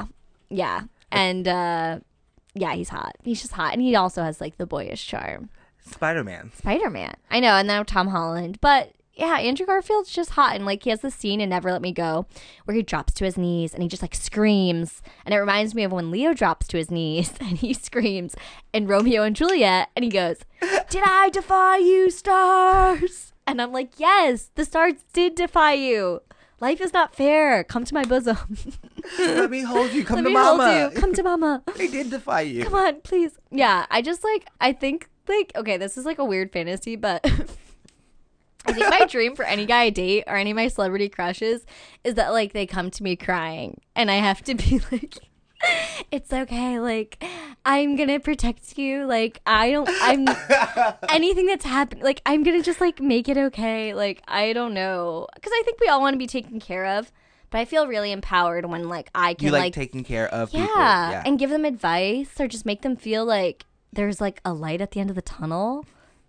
yeah, 0.49 0.83
and 1.13 1.47
uh, 1.47 1.99
yeah, 2.55 2.73
he's 2.75 2.89
hot. 2.89 3.17
He's 3.23 3.43
just 3.43 3.53
hot, 3.53 3.75
and 3.75 3.83
he 3.83 3.95
also 3.95 4.23
has 4.23 4.41
like 4.41 4.57
the 4.57 4.67
boyish 4.67 5.07
charm. 5.07 5.51
Spider 5.85 6.25
Man. 6.25 6.53
Spider 6.57 6.89
Man. 6.89 7.15
I 7.31 7.41
know, 7.41 7.53
and 7.53 7.69
now 7.69 7.83
Tom 7.83 8.09
Holland. 8.09 8.59
But 8.63 8.93
yeah, 9.19 9.37
Andrew 9.39 9.67
Garfield's 9.67 10.11
just 10.13 10.31
hot. 10.31 10.55
And 10.55 10.65
like 10.65 10.85
he 10.85 10.91
has 10.91 11.01
this 11.01 11.15
scene 11.15 11.41
in 11.41 11.51
Never 11.51 11.73
Let 11.73 11.83
Me 11.83 11.91
Go 11.93 12.27
where 12.65 12.77
he 12.77 12.83
drops 12.83 13.13
to 13.15 13.25
his 13.25 13.37
knees 13.37 13.75
and 13.75 13.83
he 13.83 13.89
just 13.89 14.01
like 14.01 14.15
screams. 14.15 15.03
And 15.27 15.35
it 15.35 15.39
reminds 15.39 15.75
me 15.75 15.83
of 15.83 15.91
when 15.93 16.11
Leo 16.13 16.33
drops 16.35 16.69
to 16.69 16.77
his 16.77 16.91
knees 16.91 17.33
and 17.41 17.59
he 17.59 17.75
screams 17.75 18.37
in 18.73 18.87
Romeo 18.87 19.25
and 19.25 19.35
Juliet 19.35 19.89
and 19.97 20.05
he 20.05 20.11
goes, 20.11 20.39
Did 20.89 21.03
I 21.05 21.31
defy 21.31 21.79
you, 21.79 22.11
stars? 22.11 23.33
And 23.47 23.61
I'm 23.61 23.73
like, 23.73 23.99
Yes, 23.99 24.51
the 24.55 24.65
stars 24.65 24.95
did 25.13 25.35
defy 25.35 25.73
you. 25.73 26.23
Life 26.61 26.81
is 26.81 26.93
not 26.93 27.15
fair. 27.15 27.63
Come 27.65 27.85
to 27.85 27.95
my 27.95 28.05
bosom. 28.05 28.57
Let 29.19 29.51
me 29.51 29.63
hold 29.63 29.93
you. 29.93 30.05
Come 30.07 30.17
Let 30.17 30.25
to 30.25 30.31
mama. 30.31 30.81
hold 30.81 30.95
you. 30.95 31.01
Come 31.01 31.15
to 31.15 31.23
mama. 31.23 31.63
they 31.77 31.89
did 31.89 32.11
defy 32.11 32.43
you. 32.43 32.65
Come 32.65 32.75
on, 32.75 33.01
please. 33.03 33.39
Yeah, 33.51 33.87
I 33.91 34.01
just 34.01 34.23
like 34.23 34.47
I 34.61 34.73
think 34.73 35.09
like 35.29 35.53
okay, 35.57 35.77
this 35.77 35.97
is 35.99 36.05
like 36.05 36.19
a 36.19 36.25
weird 36.25 36.53
fantasy, 36.53 36.95
but 36.97 37.25
I 38.69 38.73
think 38.73 38.91
my 38.91 39.07
dream 39.07 39.35
for 39.35 39.45
any 39.45 39.67
guy 39.67 39.83
I 39.83 39.91
date 39.91 40.25
or 40.27 40.37
any 40.37 40.51
of 40.51 40.57
my 40.57 40.69
celebrity 40.69 41.09
crushes 41.09 41.65
is 42.05 42.15
that 42.15 42.31
like 42.31 42.53
they 42.53 42.67
come 42.67 42.91
to 42.91 43.03
me 43.03 43.17
crying 43.17 43.81
and 43.95 44.11
I 44.11 44.17
have 44.17 44.43
to 44.45 44.55
be 44.55 44.81
like 44.93 45.15
it's 46.13 46.33
okay 46.33 46.79
like 46.79 47.25
i'm 47.65 47.97
gonna 47.97 48.21
protect 48.21 48.79
you 48.79 49.05
like 49.07 49.41
i 49.45 49.73
don't 49.73 49.91
i'm 50.03 50.25
anything 51.09 51.47
that's 51.47 51.65
happened 51.65 52.01
like 52.01 52.23
i'm 52.27 52.45
gonna 52.45 52.63
just 52.63 52.81
like 52.81 53.01
make 53.01 53.29
it 53.29 53.37
okay 53.37 53.93
like 53.93 54.23
i 54.29 54.53
don't 54.53 54.73
know 54.73 55.27
because 55.35 55.51
i 55.53 55.63
think 55.65 55.81
we 55.81 55.89
all 55.89 56.01
want 56.01 56.15
to 56.15 56.19
be 56.19 56.29
taken 56.29 56.61
care 56.61 56.87
of 56.87 57.11
but 57.51 57.59
i 57.59 57.65
feel 57.65 57.89
really 57.89 58.13
empowered 58.13 58.67
when 58.67 58.89
like 58.89 59.11
i 59.17 59.35
can 59.35 59.47
You 59.47 59.51
like, 59.51 59.61
like 59.63 59.73
taking 59.73 60.05
care 60.05 60.33
of 60.33 60.55
yeah, 60.55 60.61
people. 60.61 60.77
Yeah. 60.77 61.23
and 61.27 61.41
give 61.41 61.51
them 61.51 61.65
advice 61.65 62.31
or 62.39 62.47
just 62.47 62.65
make 62.65 62.83
them 62.83 62.95
feel 62.95 63.25
like 63.25 63.65
there's 63.93 64.21
like 64.21 64.41
a 64.45 64.53
light 64.53 64.81
at 64.81 64.93
the 64.93 65.01
end 65.01 65.11
of 65.11 65.17
the 65.17 65.23
tunnel. 65.23 65.85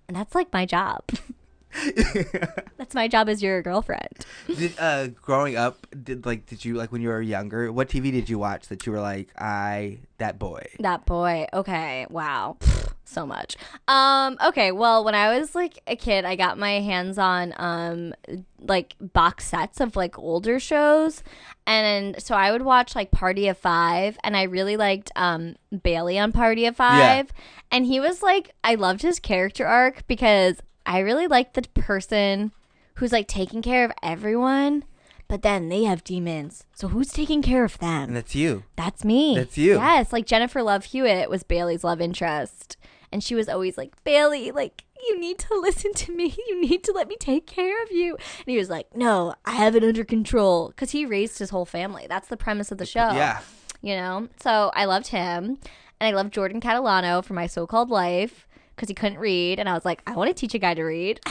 And 0.07 0.17
that's 0.17 0.33
like 0.35 0.51
my 0.51 0.65
job. 0.65 1.03
that's 2.77 2.93
my 2.95 3.07
job 3.07 3.29
as 3.29 3.41
your 3.43 3.61
girlfriend. 3.61 4.25
did 4.47 4.73
uh 4.79 5.07
growing 5.07 5.55
up 5.55 5.85
did 6.03 6.25
like 6.25 6.45
did 6.45 6.65
you 6.65 6.75
like 6.75 6.91
when 6.91 7.01
you 7.01 7.09
were 7.09 7.21
younger 7.21 7.71
what 7.71 7.89
tv 7.89 8.11
did 8.11 8.27
you 8.29 8.39
watch 8.39 8.67
that 8.67 8.85
you 8.85 8.91
were 8.91 8.99
like 8.99 9.29
i 9.37 9.99
that 10.17 10.37
boy 10.37 10.65
That 10.79 11.05
boy. 11.05 11.47
Okay. 11.53 12.05
Wow. 12.09 12.57
So 13.05 13.25
much. 13.25 13.55
Um 13.87 14.37
okay, 14.45 14.71
well, 14.73 15.03
when 15.03 15.15
I 15.15 15.39
was 15.39 15.55
like 15.55 15.79
a 15.87 15.95
kid, 15.95 16.25
I 16.25 16.35
got 16.35 16.59
my 16.59 16.81
hands 16.81 17.17
on 17.17 17.53
um 17.57 18.13
like 18.59 18.95
box 18.99 19.45
sets 19.45 19.79
of 19.79 19.95
like 19.95 20.19
older 20.19 20.59
shows 20.59 21.23
and 21.65 22.21
so 22.21 22.35
I 22.35 22.51
would 22.51 22.63
watch 22.63 22.95
like 22.95 23.11
Party 23.11 23.47
of 23.47 23.57
5 23.57 24.17
and 24.23 24.35
I 24.35 24.43
really 24.43 24.75
liked 24.75 25.11
um 25.15 25.55
Bailey 25.83 26.19
on 26.19 26.33
Party 26.33 26.65
of 26.65 26.75
5 26.75 27.31
and 27.71 27.85
he 27.85 27.99
was 28.01 28.21
like 28.21 28.51
I 28.63 28.75
loved 28.75 29.01
his 29.01 29.19
character 29.19 29.65
arc 29.65 30.05
because 30.07 30.57
I 30.89 30.99
really 30.99 31.27
like 31.27 31.53
the 31.53 31.61
person 31.61 32.51
who's 32.95 33.13
like 33.13 33.27
taking 33.27 33.61
care 33.61 33.85
of 33.85 33.91
everyone 34.03 34.83
but 35.29 35.43
then 35.43 35.69
they 35.69 35.83
have 35.83 36.03
demons. 36.03 36.65
So 36.73 36.87
who's 36.87 37.09
taking 37.09 37.43
care 37.43 37.63
of 37.63 37.77
them? 37.77 38.09
and 38.09 38.15
that's 38.15 38.35
you 38.35 38.63
That's 38.75 39.05
me. 39.05 39.35
That's 39.35 39.57
you. 39.57 39.75
Yes, 39.75 40.11
like 40.11 40.25
Jennifer 40.25 40.63
Love 40.63 40.85
Hewitt 40.85 41.29
was 41.29 41.43
Bailey's 41.43 41.83
love 41.83 42.01
interest. 42.01 42.77
And 43.11 43.23
she 43.23 43.35
was 43.35 43.47
always 43.47 43.77
like, 43.77 44.03
Bailey, 44.03 44.51
like, 44.51 44.85
you 45.07 45.19
need 45.19 45.37
to 45.39 45.59
listen 45.59 45.93
to 45.93 46.11
me. 46.11 46.35
You 46.47 46.59
need 46.59 46.83
to 46.83 46.91
let 46.91 47.07
me 47.07 47.15
take 47.19 47.45
care 47.45 47.81
of 47.83 47.91
you. 47.91 48.15
And 48.15 48.45
he 48.47 48.57
was 48.57 48.71
like, 48.71 48.95
No, 48.95 49.35
I 49.45 49.51
have 49.51 49.75
it 49.75 49.83
under 49.83 50.03
control. 50.03 50.69
Because 50.69 50.91
he 50.91 51.05
raised 51.05 51.37
his 51.37 51.51
whole 51.51 51.65
family. 51.65 52.07
That's 52.09 52.27
the 52.27 52.37
premise 52.37 52.71
of 52.71 52.79
the 52.79 52.85
show. 52.87 53.11
yeah 53.11 53.41
You 53.81 53.95
know? 53.95 54.29
So 54.41 54.71
I 54.73 54.85
loved 54.85 55.07
him. 55.07 55.59
And 56.01 56.07
I 56.07 56.11
loved 56.17 56.33
Jordan 56.33 56.59
Catalano 56.59 57.23
for 57.23 57.33
my 57.33 57.45
so 57.45 57.67
called 57.67 57.91
life 57.91 58.47
because 58.79 58.87
he 58.87 58.95
couldn't 58.95 59.19
read. 59.19 59.59
And 59.59 59.67
I 59.67 59.73
was 59.73 59.83
like, 59.83 60.01
I 60.07 60.13
want 60.13 60.29
to 60.29 60.33
teach 60.33 60.53
a 60.53 60.59
guy 60.59 60.73
to 60.73 60.83
read. 60.83 61.19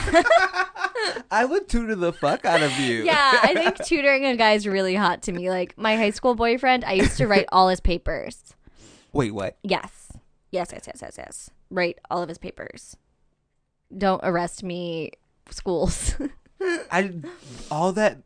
i 1.31 1.45
would 1.45 1.67
tutor 1.67 1.95
the 1.95 2.13
fuck 2.13 2.45
out 2.45 2.61
of 2.61 2.77
you 2.77 3.03
yeah, 3.03 3.39
I 3.41 3.53
think 3.53 3.77
tutoring 3.85 4.25
a 4.25 4.35
guy 4.35 4.53
is 4.53 4.67
really 4.67 4.93
hot 4.93 5.23
to 5.23 5.31
me. 5.31 5.49
Like, 5.49 5.75
my 5.77 5.95
high 5.95 6.11
school 6.11 6.35
boyfriend, 6.35 6.85
I 6.85 6.93
used 6.93 7.17
to 7.17 7.27
write 7.27 7.45
all 7.51 7.69
his 7.69 7.79
papers. 7.79 8.53
wait 9.11 9.31
what 9.31 9.57
Yes. 9.63 10.11
Yes, 10.51 10.69
yes, 10.71 10.83
yes, 10.85 10.99
yes, 11.01 11.15
yes. 11.17 11.49
Write 11.71 11.99
all 12.11 12.21
of 12.21 12.29
his 12.29 12.37
papers. 12.37 12.95
Don't 13.95 14.21
arrest 14.23 14.63
me, 14.63 15.11
schools. 15.49 16.15
i 16.91 17.13
all 17.71 17.91
that 17.93 18.21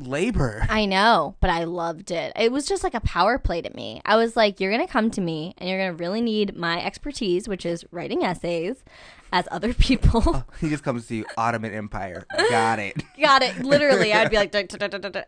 labor 0.00 0.66
I 0.70 0.86
know, 0.86 1.36
but 1.40 1.50
I 1.50 1.64
loved 1.64 2.10
it. 2.10 2.32
It 2.36 2.52
was 2.52 2.66
just 2.66 2.82
like 2.82 2.94
a 2.94 3.00
power 3.00 3.38
play 3.38 3.62
to 3.62 3.74
me. 3.74 4.00
I 4.04 4.16
was 4.16 4.36
like, 4.36 4.60
you're 4.60 4.72
going 4.72 4.86
to 4.86 4.92
come 4.92 5.10
to 5.12 5.20
me 5.20 5.54
and 5.58 5.68
you're 5.68 5.78
going 5.78 5.96
to 5.96 6.02
really 6.02 6.20
need 6.20 6.56
my 6.56 6.82
expertise, 6.84 7.48
which 7.48 7.64
is 7.66 7.84
writing 7.90 8.24
essays 8.24 8.84
as 9.32 9.46
other 9.50 9.74
people. 9.74 10.44
he 10.60 10.68
just 10.68 10.84
comes 10.84 11.06
to 11.06 11.16
you 11.16 11.24
ottoman 11.36 11.72
empire 11.72 12.26
got 12.50 12.78
it 12.78 12.96
got 13.20 13.42
it. 13.42 13.58
Literally, 13.62 14.12
I'd 14.12 14.30
be 14.30 14.36
like, 14.36 14.54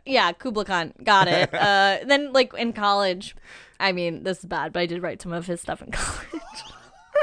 yeah, 0.04 0.32
Kubla 0.32 0.64
Khan, 0.64 0.92
got 1.02 1.28
it. 1.28 1.52
Uh, 1.54 1.98
then, 2.04 2.32
like, 2.32 2.52
in 2.54 2.72
college, 2.72 3.36
I 3.78 3.92
mean, 3.92 4.24
this 4.24 4.40
is 4.40 4.44
bad, 4.46 4.72
but 4.72 4.80
I 4.80 4.86
did 4.86 5.02
write 5.02 5.22
some 5.22 5.32
of 5.32 5.46
his 5.46 5.60
stuff 5.60 5.82
in 5.82 5.90
college. 5.90 6.42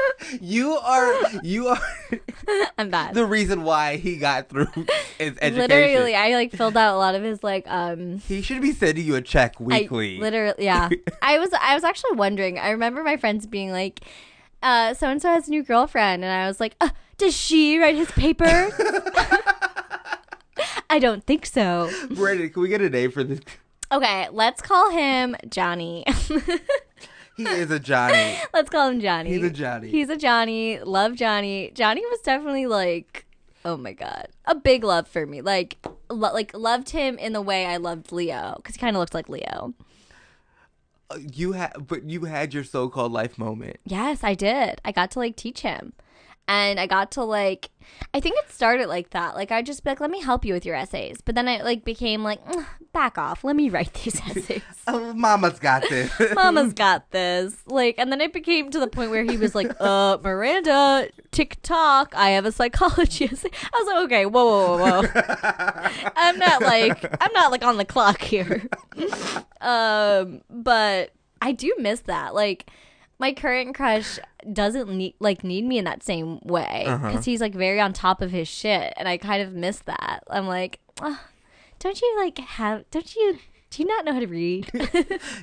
you 0.40 0.72
are 0.72 1.14
you 1.42 1.68
are 1.68 1.80
I'm 2.78 2.90
bad. 2.90 3.14
the 3.14 3.24
reason 3.26 3.62
why 3.62 3.96
he 3.96 4.16
got 4.16 4.48
through 4.48 4.66
his 5.18 5.36
education 5.40 5.56
Literally, 5.56 6.14
I 6.14 6.34
like 6.34 6.52
filled 6.52 6.76
out 6.76 6.94
a 6.94 6.98
lot 6.98 7.14
of 7.14 7.22
his 7.22 7.42
like 7.42 7.68
um 7.68 8.18
he 8.18 8.42
should 8.42 8.60
be 8.62 8.72
sending 8.72 9.04
you 9.04 9.16
a 9.16 9.22
check 9.22 9.56
I 9.60 9.64
weekly 9.64 10.18
literally, 10.18 10.64
yeah. 10.64 10.88
I 11.22 11.38
was 11.38 11.50
I 11.60 11.74
was 11.74 11.84
actually 11.84 12.16
wondering. 12.16 12.58
I 12.58 12.70
remember 12.70 13.02
my 13.02 13.16
friends 13.16 13.46
being 13.46 13.70
like, 13.72 14.00
uh, 14.62 14.94
"So 14.94 15.08
and 15.08 15.20
so 15.20 15.28
has 15.28 15.48
a 15.48 15.50
new 15.50 15.62
girlfriend," 15.62 16.24
and 16.24 16.32
I 16.32 16.46
was 16.46 16.60
like, 16.60 16.76
uh, 16.80 16.90
"Does 17.18 17.36
she 17.36 17.78
write 17.78 17.96
his 17.96 18.10
paper? 18.12 18.70
I 20.90 20.98
don't 20.98 21.24
think 21.24 21.46
so. 21.46 21.90
Brandon, 22.10 22.50
can 22.50 22.62
we 22.62 22.68
get 22.68 22.80
a 22.80 22.90
name 22.90 23.10
for 23.10 23.22
this 23.24 23.40
Okay, 23.92 24.28
let's 24.30 24.62
call 24.62 24.90
him 24.90 25.36
Johnny. 25.48 26.04
He 27.46 27.54
is 27.54 27.70
a 27.70 27.78
johnny 27.80 28.36
let's 28.54 28.70
call 28.70 28.88
him 28.88 29.00
Johnny. 29.00 29.30
He's 29.30 29.42
a 29.44 29.50
Johnny. 29.50 29.88
He's 29.88 30.08
a 30.08 30.16
Johnny. 30.16 30.80
Love 30.80 31.14
Johnny. 31.14 31.70
Johnny 31.74 32.04
was 32.06 32.20
definitely 32.20 32.66
like, 32.66 33.26
oh 33.64 33.76
my 33.76 33.92
god, 33.92 34.28
a 34.44 34.54
big 34.54 34.84
love 34.84 35.08
for 35.08 35.26
me. 35.26 35.40
Like, 35.40 35.78
lo- 36.08 36.32
like 36.32 36.52
loved 36.54 36.90
him 36.90 37.18
in 37.18 37.32
the 37.32 37.42
way 37.42 37.66
I 37.66 37.76
loved 37.76 38.12
Leo 38.12 38.54
because 38.56 38.74
he 38.76 38.80
kind 38.80 38.96
of 38.96 39.00
looked 39.00 39.14
like 39.14 39.28
Leo. 39.28 39.74
Uh, 41.10 41.18
you 41.32 41.52
had 41.52 41.86
but 41.86 42.04
you 42.04 42.24
had 42.24 42.54
your 42.54 42.64
so-called 42.64 43.10
life 43.12 43.36
moment 43.36 43.78
Yes, 43.84 44.22
I 44.22 44.34
did. 44.34 44.80
I 44.84 44.92
got 44.92 45.10
to 45.12 45.18
like 45.18 45.36
teach 45.36 45.60
him. 45.60 45.92
And 46.48 46.80
I 46.80 46.86
got 46.86 47.12
to 47.12 47.22
like 47.24 47.70
I 48.12 48.20
think 48.20 48.36
it 48.38 48.50
started 48.50 48.88
like 48.88 49.10
that. 49.10 49.34
Like 49.34 49.52
I 49.52 49.62
just 49.62 49.84
be 49.84 49.90
like, 49.90 50.00
let 50.00 50.10
me 50.10 50.20
help 50.20 50.44
you 50.44 50.52
with 50.54 50.64
your 50.66 50.74
essays. 50.74 51.20
But 51.24 51.34
then 51.34 51.48
I 51.48 51.62
like 51.62 51.84
became 51.84 52.22
like, 52.22 52.44
"Mm, 52.44 52.64
back 52.92 53.18
off. 53.18 53.44
Let 53.44 53.56
me 53.56 53.68
write 53.68 53.92
these 53.94 54.20
essays. 54.30 54.62
oh 54.86 55.12
mama's 55.12 55.58
got 55.58 55.82
this 55.88 56.12
Mama's 56.34 56.72
got 56.72 57.10
this. 57.10 57.56
Like 57.66 57.96
and 57.98 58.10
then 58.10 58.20
it 58.20 58.32
became 58.32 58.70
to 58.70 58.80
the 58.80 58.88
point 58.88 59.10
where 59.10 59.24
he 59.24 59.36
was 59.36 59.54
like, 59.54 59.70
uh, 59.80 60.18
Miranda, 60.22 61.08
TikTok, 61.30 62.14
I 62.16 62.30
have 62.30 62.46
a 62.46 62.52
psychology 62.52 63.26
essay. 63.26 63.50
I 63.72 63.78
was 63.78 63.86
like, 63.86 64.04
okay, 64.06 64.26
whoa, 64.26 64.44
whoa, 64.44 64.78
whoa, 64.78 65.02
whoa. 65.02 66.10
I'm 66.16 66.38
not 66.38 66.62
like 66.62 67.04
I'm 67.22 67.32
not 67.32 67.50
like 67.50 67.64
on 67.64 67.76
the 67.76 67.84
clock 67.84 68.20
here. 68.20 68.68
um, 69.60 70.42
but 70.50 71.12
I 71.40 71.52
do 71.52 71.74
miss 71.78 72.00
that. 72.00 72.34
Like 72.34 72.70
my 73.20 73.32
current 73.32 73.76
crush 73.76 74.18
doesn't 74.52 74.88
need 74.88 75.14
like 75.20 75.44
need 75.44 75.64
me 75.64 75.78
in 75.78 75.84
that 75.84 76.02
same 76.02 76.40
way 76.40 76.84
because 76.86 77.24
he's 77.26 77.40
like 77.40 77.54
very 77.54 77.78
on 77.78 77.92
top 77.92 78.22
of 78.22 78.30
his 78.32 78.48
shit, 78.48 78.92
and 78.96 79.06
I 79.06 79.18
kind 79.18 79.42
of 79.42 79.52
miss 79.52 79.78
that. 79.80 80.24
I'm 80.28 80.48
like, 80.48 80.80
"Ah, 81.00 81.22
don't 81.78 82.00
you 82.00 82.16
like 82.18 82.38
have? 82.38 82.90
Don't 82.90 83.14
you 83.14 83.38
Do 83.70 83.82
you 83.82 83.88
not 83.88 84.04
know 84.04 84.12
how 84.14 84.18
to 84.20 84.26
read? 84.26 84.66
Can 84.72 84.88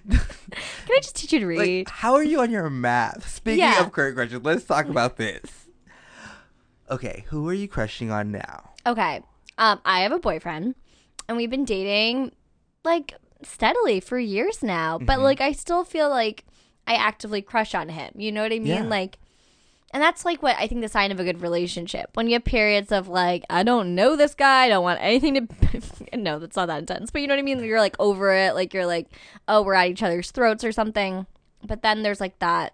I 0.10 1.00
just 1.02 1.16
teach 1.16 1.32
you 1.32 1.40
to 1.40 1.46
read? 1.46 1.80
Like, 1.88 1.90
how 1.90 2.16
are 2.16 2.24
you 2.24 2.42
on 2.42 2.52
your 2.52 2.70
math? 2.70 3.30
Speaking 3.30 3.60
Yeah. 3.60 3.80
of 3.80 3.94
current 3.94 4.16
crushes, 4.18 4.42
let's 4.44 4.66
talk 4.66 4.90
about 4.90 5.16
this. 5.16 5.68
Okay, 6.90 7.26
who 7.28 7.48
are 7.48 7.54
you 7.54 7.68
crushing 7.68 8.12
on 8.12 8.32
now? 8.32 8.72
Okay. 8.86 9.22
Um, 9.58 9.80
I 9.86 10.02
have 10.02 10.12
a 10.12 10.20
boyfriend, 10.20 10.76
and 11.28 11.38
we've 11.38 11.50
been 11.50 11.66
dating 11.66 12.32
like 12.84 13.14
steadily 13.44 14.00
for 14.00 14.18
years 14.20 14.62
now. 14.64 14.98
But 14.98 15.20
like, 15.20 15.40
I 15.42 15.52
still 15.52 15.84
feel 15.84 16.10
like 16.10 16.44
I 16.88 16.96
actively 16.96 17.42
crush 17.42 17.76
on 17.76 17.90
him. 17.90 18.12
You 18.16 18.32
know 18.32 18.42
what 18.42 18.54
I 18.54 18.60
mean? 18.60 18.68
Yeah. 18.68 18.84
Like, 18.84 19.20
and 19.94 20.02
that's 20.02 20.26
like 20.26 20.42
what 20.42 20.56
I 20.58 20.68
think 20.68 20.82
the 20.82 20.88
sign 20.88 21.12
of 21.12 21.20
a 21.20 21.24
good 21.24 21.42
relationship. 21.42 22.12
When 22.14 22.28
you 22.28 22.34
have 22.34 22.46
periods 22.46 22.92
of 22.92 23.08
like, 23.08 23.44
I 23.50 23.64
don't 23.64 23.94
know 23.94 24.16
this 24.16 24.34
guy, 24.34 24.66
I 24.66 24.70
don't 24.70 24.84
want 24.84 25.00
anything 25.02 25.48
to. 25.48 26.18
no, 26.18 26.40
that's 26.40 26.56
not 26.56 26.68
that 26.68 26.80
intense. 26.80 27.12
But 27.12 27.22
you 27.22 27.28
know 27.28 27.34
what 27.34 27.40
I 27.40 27.44
mean? 27.44 27.64
You're 27.64 27.80
like 27.80 27.96
over 28.00 28.34
it. 28.34 28.56
Like 28.56 28.74
you're 28.74 28.86
like, 28.86 29.08
oh, 29.48 29.62
we're 29.62 29.74
at 29.74 29.90
each 29.90 30.04
other's 30.04 30.32
throats 30.32 30.64
or 30.64 30.72
something. 30.72 31.28
But 31.66 31.82
then 31.82 32.04
there's 32.04 32.22
like 32.22 32.40
that 32.40 32.74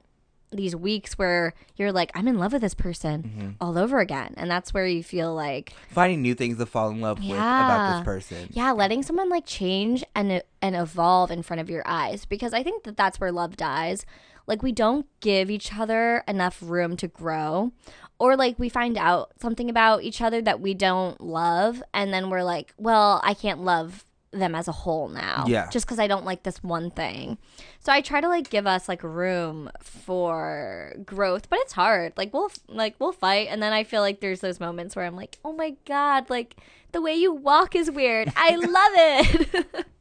these 0.55 0.75
weeks 0.75 1.17
where 1.17 1.53
you're 1.75 1.91
like, 1.91 2.11
I'm 2.13 2.27
in 2.27 2.37
love 2.37 2.53
with 2.53 2.61
this 2.61 2.73
person 2.73 3.23
mm-hmm. 3.23 3.49
all 3.61 3.77
over 3.77 3.99
again, 3.99 4.33
and 4.37 4.49
that's 4.49 4.73
where 4.73 4.85
you 4.85 5.03
feel 5.03 5.33
like 5.33 5.73
Finding 5.89 6.21
new 6.21 6.35
things 6.35 6.57
to 6.57 6.65
fall 6.65 6.89
in 6.89 7.01
love 7.01 7.19
with 7.19 7.31
about 7.31 7.97
this 7.97 8.05
person. 8.05 8.49
yeah, 8.51 8.71
letting 8.71 9.03
someone 9.03 9.29
like 9.29 9.45
change 9.45 10.03
and 10.15 10.31
uh, 10.31 10.41
and 10.61 10.75
evolve 10.75 11.31
in 11.31 11.43
front 11.43 11.59
of 11.59 11.69
your 11.69 11.83
eyes. 11.85 12.25
Because 12.25 12.53
I 12.53 12.63
think 12.63 12.83
that 12.83 12.97
that's 12.97 13.19
where 13.19 13.31
love 13.31 13.57
dies. 13.57 14.05
Like 14.47 14.61
we 14.61 14.71
don't 14.71 15.05
give 15.19 15.49
each 15.49 15.73
other 15.77 16.23
enough 16.27 16.59
room 16.61 16.97
to 16.97 17.07
grow. 17.07 17.71
Or 18.19 18.37
like 18.37 18.59
we 18.59 18.69
find 18.69 18.97
out 18.97 19.31
something 19.41 19.69
about 19.69 20.03
each 20.03 20.21
other 20.21 20.41
that 20.41 20.61
we 20.61 20.73
don't 20.73 21.19
love. 21.19 21.83
And 21.93 22.13
then 22.13 22.29
we're 22.29 22.43
like, 22.43 22.73
well, 22.77 23.19
I 23.23 23.33
can't 23.33 23.61
love 23.61 24.05
them 24.33 24.55
as 24.55 24.67
a 24.67 24.71
whole 24.71 25.07
now 25.09 25.45
Yeah. 25.47 25.69
just 25.69 25.87
cuz 25.87 25.99
I 25.99 26.07
don't 26.07 26.25
like 26.25 26.43
this 26.43 26.63
one 26.63 26.91
thing. 26.91 27.37
So 27.79 27.91
I 27.91 28.01
try 28.01 28.19
to 28.21 28.27
like 28.27 28.49
give 28.49 28.65
us 28.67 28.87
like 28.89 29.03
room 29.03 29.69
for 29.79 30.93
growth, 31.05 31.49
but 31.49 31.59
it's 31.59 31.73
hard. 31.73 32.13
Like 32.17 32.33
we'll 32.33 32.51
like 32.67 32.95
we'll 32.99 33.11
fight 33.11 33.47
and 33.49 33.61
then 33.61 33.73
I 33.73 33.83
feel 33.83 34.01
like 34.01 34.19
there's 34.19 34.39
those 34.41 34.59
moments 34.59 34.95
where 34.95 35.05
I'm 35.05 35.15
like, 35.15 35.37
"Oh 35.45 35.53
my 35.53 35.75
god, 35.85 36.29
like 36.29 36.55
the 36.91 37.01
way 37.01 37.13
you 37.13 37.31
walk 37.33 37.75
is 37.75 37.89
weird. 37.91 38.31
I 38.35 38.55
love 38.55 38.93
it." 38.95 39.85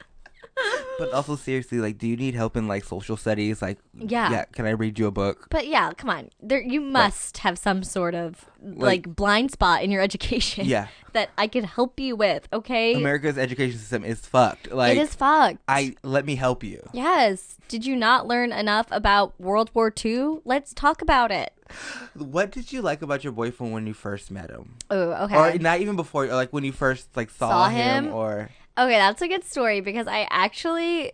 But 0.98 1.12
also 1.12 1.36
seriously, 1.36 1.78
like, 1.78 1.98
do 1.98 2.06
you 2.06 2.16
need 2.16 2.34
help 2.34 2.56
in 2.56 2.68
like 2.68 2.84
social 2.84 3.16
studies? 3.16 3.62
Like, 3.62 3.78
Yeah. 3.94 4.30
yeah. 4.30 4.44
Can 4.44 4.66
I 4.66 4.70
read 4.70 4.98
you 4.98 5.06
a 5.06 5.10
book? 5.10 5.46
but 5.50 5.66
yeah, 5.66 5.92
come 5.94 6.10
on. 6.10 6.28
There 6.40 6.60
you 6.60 6.80
must 6.80 7.38
have 7.38 7.58
some 7.58 7.82
sort 7.82 8.14
of 8.14 8.46
like, 8.62 9.16
blind 9.16 9.50
spot 9.50 9.82
in 9.82 9.90
your 9.90 10.02
education 10.02 10.66
Yeah. 10.66 10.88
that 11.14 11.30
I 11.36 11.48
could 11.48 11.64
help 11.64 11.98
you 11.98 12.14
with, 12.14 12.46
okay? 12.52 12.94
America's 12.94 13.36
education 13.38 13.78
system 13.78 14.04
is 14.04 14.20
fucked. 14.20 14.70
Like, 14.70 14.96
it 14.96 15.00
is 15.00 15.14
fucked. 15.14 15.58
I 15.66 15.96
let 16.02 16.24
me 16.26 16.36
help 16.36 16.62
you. 16.62 16.86
Yes. 16.92 17.56
Did 17.68 17.84
you 17.86 17.96
not 17.96 18.26
learn 18.26 18.52
enough 18.52 18.86
about 18.90 19.32
World 19.40 19.70
War 19.74 19.92
II? 20.04 20.40
Let's 20.44 20.72
talk 20.74 21.00
about 21.02 21.30
it. 21.32 21.52
What 22.14 22.50
did 22.52 22.70
you 22.72 22.82
like 22.82 23.00
about 23.02 23.24
your 23.24 23.32
boyfriend 23.32 23.72
when 23.72 23.86
you 23.86 23.94
first 23.94 24.30
met 24.30 24.50
him, 24.50 24.76
Oh, 24.90 25.24
okay. 25.24 25.36
or 25.36 25.58
not 25.58 25.80
even 25.80 25.96
before, 25.96 26.24
or 26.26 26.34
like 26.34 26.52
when 26.52 26.64
you 26.64 26.72
first 26.72 27.08
like 27.16 27.30
saw, 27.30 27.48
Saw 27.48 27.68
him, 27.70 28.04
him? 28.06 28.12
or 28.14 28.50
Okay, 28.78 28.96
that's 28.96 29.22
a 29.22 29.28
good 29.28 29.44
story 29.44 29.80
because 29.80 30.06
I 30.06 30.26
actually 30.30 31.12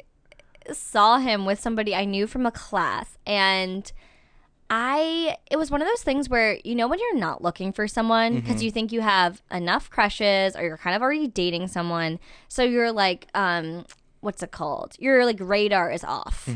saw 0.73 1.19
him 1.19 1.45
with 1.47 1.59
somebody 1.61 1.95
I 1.95 2.05
knew 2.05 2.27
from 2.27 2.47
a 2.47 2.51
class 2.51 3.17
and 3.27 3.91
I 4.71 5.37
it 5.51 5.57
was 5.57 5.71
one 5.71 5.81
of 5.81 5.89
those 5.89 6.03
things 6.03 6.29
where 6.29 6.59
you 6.63 6.75
know 6.75 6.87
when 6.89 6.99
you're 6.99 7.17
not 7.17 7.43
looking 7.43 7.73
for 7.73 7.89
someone 7.89 8.35
because 8.41 8.63
you 8.63 8.71
think 8.71 8.93
you 8.93 9.01
have 9.01 9.43
enough 9.51 9.89
crushes 9.89 10.55
or 10.55 10.63
you're 10.63 10.77
kind 10.77 10.95
of 10.95 11.01
already 11.01 11.27
dating 11.27 11.69
someone 11.69 12.19
so 12.49 12.63
you're 12.63 12.93
like 12.93 13.29
um 13.35 13.87
what's 14.21 14.43
it 14.43 14.51
called? 14.51 14.95
Your 14.99 15.25
like 15.25 15.39
radar 15.41 15.91
is 15.91 16.05
off. 16.05 16.49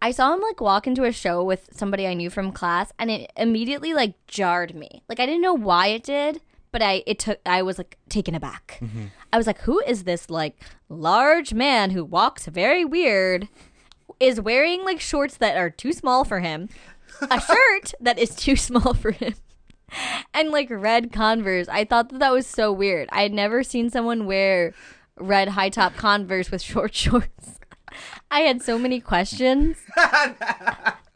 I 0.00 0.10
saw 0.12 0.34
him 0.34 0.40
like 0.40 0.60
walk 0.60 0.86
into 0.86 1.04
a 1.04 1.12
show 1.12 1.42
with 1.42 1.68
somebody 1.72 2.06
I 2.06 2.14
knew 2.14 2.30
from 2.30 2.52
class 2.52 2.92
and 2.98 3.10
it 3.10 3.32
immediately 3.36 3.92
like 3.94 4.14
jarred 4.26 4.74
me. 4.74 5.02
Like 5.08 5.18
I 5.20 5.26
didn't 5.26 5.42
know 5.42 5.54
why 5.54 5.88
it 5.88 6.04
did, 6.04 6.40
but 6.72 6.82
I 6.82 7.02
it 7.06 7.18
took 7.18 7.38
I 7.46 7.62
was 7.62 7.78
like 7.78 7.98
taken 8.08 8.34
aback. 8.34 8.78
Mm-hmm. 8.82 9.04
I 9.32 9.36
was 9.36 9.46
like, 9.46 9.60
who 9.60 9.80
is 9.80 10.04
this 10.04 10.28
like 10.30 10.56
large 10.88 11.54
man 11.54 11.90
who 11.90 12.04
walks 12.04 12.46
very 12.46 12.84
weird? 12.84 13.48
Is 14.18 14.40
wearing 14.40 14.84
like 14.84 15.00
shorts 15.00 15.36
that 15.36 15.56
are 15.56 15.70
too 15.70 15.92
small 15.92 16.24
for 16.24 16.40
him, 16.40 16.68
a 17.30 17.40
shirt 17.46 17.94
that 18.00 18.18
is 18.18 18.34
too 18.34 18.56
small 18.56 18.94
for 18.94 19.10
him, 19.10 19.34
and 20.34 20.50
like 20.50 20.68
red 20.70 21.12
Converse. 21.12 21.68
I 21.68 21.84
thought 21.84 22.08
that 22.10 22.18
that 22.18 22.32
was 22.32 22.46
so 22.46 22.72
weird. 22.72 23.08
I 23.12 23.22
had 23.22 23.32
never 23.32 23.62
seen 23.62 23.90
someone 23.90 24.26
wear 24.26 24.74
red 25.18 25.48
high 25.48 25.70
top 25.70 25.94
Converse 25.96 26.50
with 26.50 26.62
short 26.62 26.94
shorts. 27.04 27.58
I 28.30 28.40
had 28.40 28.62
so 28.62 28.78
many 28.78 29.00
questions. 29.00 29.76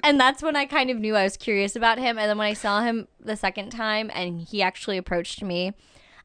and 0.07 0.21
that's 0.21 0.41
when 0.41 0.55
I 0.55 0.67
kind 0.67 0.89
of 0.89 0.99
knew 0.99 1.17
I 1.17 1.25
was 1.25 1.37
curious 1.37 1.75
about 1.75 1.99
him. 1.99 2.17
And 2.17 2.31
then 2.31 2.39
when 2.39 2.47
I 2.47 2.53
saw 2.53 2.81
him 2.83 3.09
the 3.19 3.37
second 3.37 3.71
time 3.71 4.09
and 4.15 4.41
he 4.41 4.63
actually 4.63 4.99
approached 4.99 5.43
me, 5.43 5.73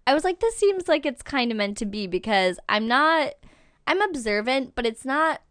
I 0.05 0.13
was 0.13 0.23
like, 0.23 0.39
this 0.39 0.55
seems 0.55 0.87
like 0.87 1.03
it's 1.03 1.23
kind 1.23 1.49
of 1.51 1.57
meant 1.57 1.77
to 1.79 1.85
be 1.85 2.05
because 2.05 2.59
I'm 2.69 2.87
not, 2.87 3.33
I'm 3.87 3.99
observant, 4.01 4.75
but 4.75 4.85
it's 4.85 5.03
not, 5.03 5.41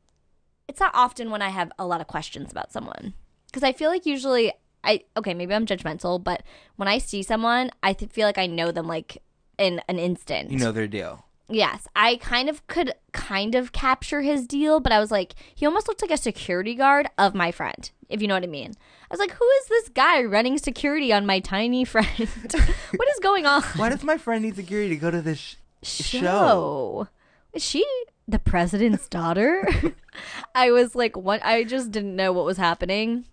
it's 0.68 0.78
not 0.78 0.92
often 0.94 1.30
when 1.30 1.42
I 1.42 1.48
have 1.48 1.72
a 1.76 1.84
lot 1.84 2.00
of 2.00 2.06
questions 2.06 2.52
about 2.52 2.72
someone. 2.72 3.14
Because 3.46 3.64
I 3.64 3.72
feel 3.72 3.90
like 3.90 4.06
usually, 4.06 4.52
I, 4.84 5.02
okay, 5.16 5.34
maybe 5.34 5.52
I'm 5.52 5.66
judgmental, 5.66 6.22
but 6.22 6.44
when 6.76 6.86
I 6.86 6.98
see 6.98 7.24
someone, 7.24 7.72
I 7.82 7.92
th- 7.92 8.12
feel 8.12 8.28
like 8.28 8.38
I 8.38 8.46
know 8.46 8.70
them 8.70 8.86
like 8.86 9.20
in 9.58 9.82
an 9.88 9.98
instant. 9.98 10.52
you 10.52 10.58
know 10.58 10.70
their 10.70 10.86
deal. 10.86 11.24
Yes, 11.50 11.88
I 11.96 12.16
kind 12.16 12.48
of 12.48 12.64
could 12.68 12.94
kind 13.12 13.54
of 13.54 13.72
capture 13.72 14.20
his 14.20 14.46
deal, 14.46 14.78
but 14.78 14.92
I 14.92 15.00
was 15.00 15.10
like, 15.10 15.34
he 15.54 15.66
almost 15.66 15.88
looked 15.88 16.00
like 16.00 16.10
a 16.12 16.16
security 16.16 16.74
guard 16.74 17.08
of 17.18 17.34
my 17.34 17.50
friend, 17.50 17.90
if 18.08 18.22
you 18.22 18.28
know 18.28 18.34
what 18.34 18.44
I 18.44 18.46
mean. 18.46 18.72
I 19.10 19.14
was 19.14 19.18
like, 19.18 19.32
who 19.32 19.44
is 19.60 19.66
this 19.66 19.88
guy 19.88 20.22
running 20.22 20.58
security 20.58 21.12
on 21.12 21.26
my 21.26 21.40
tiny 21.40 21.84
friend? 21.86 22.06
what 22.16 23.08
is 23.10 23.18
going 23.20 23.46
on? 23.46 23.62
Why 23.76 23.88
does 23.88 24.04
my 24.04 24.16
friend 24.16 24.44
need 24.44 24.54
security 24.56 24.90
to 24.90 24.96
go 24.96 25.10
to 25.10 25.20
this 25.20 25.56
sh- 25.82 26.04
show? 26.04 26.20
Show. 26.20 27.08
Is 27.52 27.64
she 27.64 27.84
the 28.28 28.38
president's 28.38 29.08
daughter? 29.08 29.68
I 30.54 30.70
was 30.70 30.94
like, 30.94 31.16
what? 31.16 31.44
I 31.44 31.64
just 31.64 31.90
didn't 31.90 32.14
know 32.14 32.32
what 32.32 32.44
was 32.44 32.58
happening. 32.58 33.24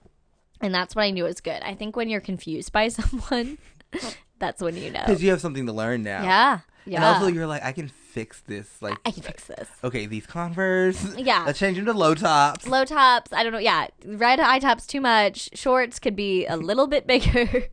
And 0.60 0.74
that's 0.74 0.96
when 0.96 1.06
I 1.06 1.12
knew 1.12 1.26
it 1.26 1.28
was 1.28 1.42
good. 1.42 1.62
I 1.62 1.76
think 1.76 1.96
when 1.96 2.10
you're 2.10 2.20
confused 2.20 2.72
by 2.72 2.88
someone, 2.88 3.60
that's 4.40 4.60
when 4.60 4.76
you 4.76 4.90
know. 4.90 5.04
Because 5.06 5.22
you 5.22 5.30
have 5.30 5.42
something 5.42 5.68
to 5.68 5.72
learn 5.72 6.02
now. 6.02 6.24
Yeah. 6.24 6.60
Yeah. 6.88 6.96
And 6.96 7.06
also, 7.06 7.28
you're 7.28 7.46
like, 7.46 7.64
I 7.64 7.74
can 7.74 7.90
fix 8.18 8.42
this. 8.42 8.82
Like, 8.82 8.98
I 9.06 9.12
can 9.12 9.22
fix 9.22 9.44
this. 9.46 9.68
okay, 9.84 10.08
these 10.08 10.26
Converse. 10.26 11.16
Yeah. 11.18 11.44
Let's 11.46 11.60
change 11.60 11.78
them 11.78 11.86
to 11.86 11.94
low 11.94 12.16
tops. 12.16 12.68
low 12.68 12.84
tops. 12.84 13.32
I 13.32 13.44
don't 13.44 13.52
know. 13.54 13.60
Yeah, 13.60 13.88
red 14.06 14.40
high 14.40 14.58
tops 14.60 14.88
too 14.88 15.02
much. 15.02 15.50
Shorts 15.54 16.00
could 16.00 16.16
be 16.16 16.46
a 16.48 16.58
little 16.70 16.88
bit 16.88 17.06
bigger. 17.06 17.66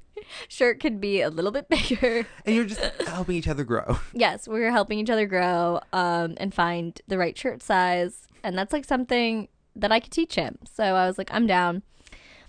Shirt 0.49 0.80
could 0.80 1.01
be 1.01 1.20
a 1.22 1.30
little 1.30 1.51
bit 1.51 1.68
bigger. 1.68 2.26
and 2.45 2.55
you're 2.55 2.64
just 2.66 2.80
helping 3.07 3.36
each 3.36 3.49
other 3.49 3.64
grow. 3.64 3.99
Yes, 4.12 4.47
we're 4.47 4.70
helping 4.70 4.99
each 4.99 5.11
other 5.11 5.26
grow 5.26 5.80
um, 5.92 6.34
and 6.36 6.53
find 6.55 7.01
the 7.09 7.16
right 7.18 7.36
shirt 7.36 7.62
size, 7.62 8.26
and 8.42 8.57
that's 8.57 8.72
like 8.72 8.84
something 8.84 9.49
that 9.76 9.90
I 9.92 9.99
could 10.01 10.12
teach 10.12 10.34
him. 10.34 10.59
So 10.70 10.84
I 10.84 11.07
was 11.07 11.18
like, 11.18 11.30
I'm 11.32 11.47
down. 11.47 11.82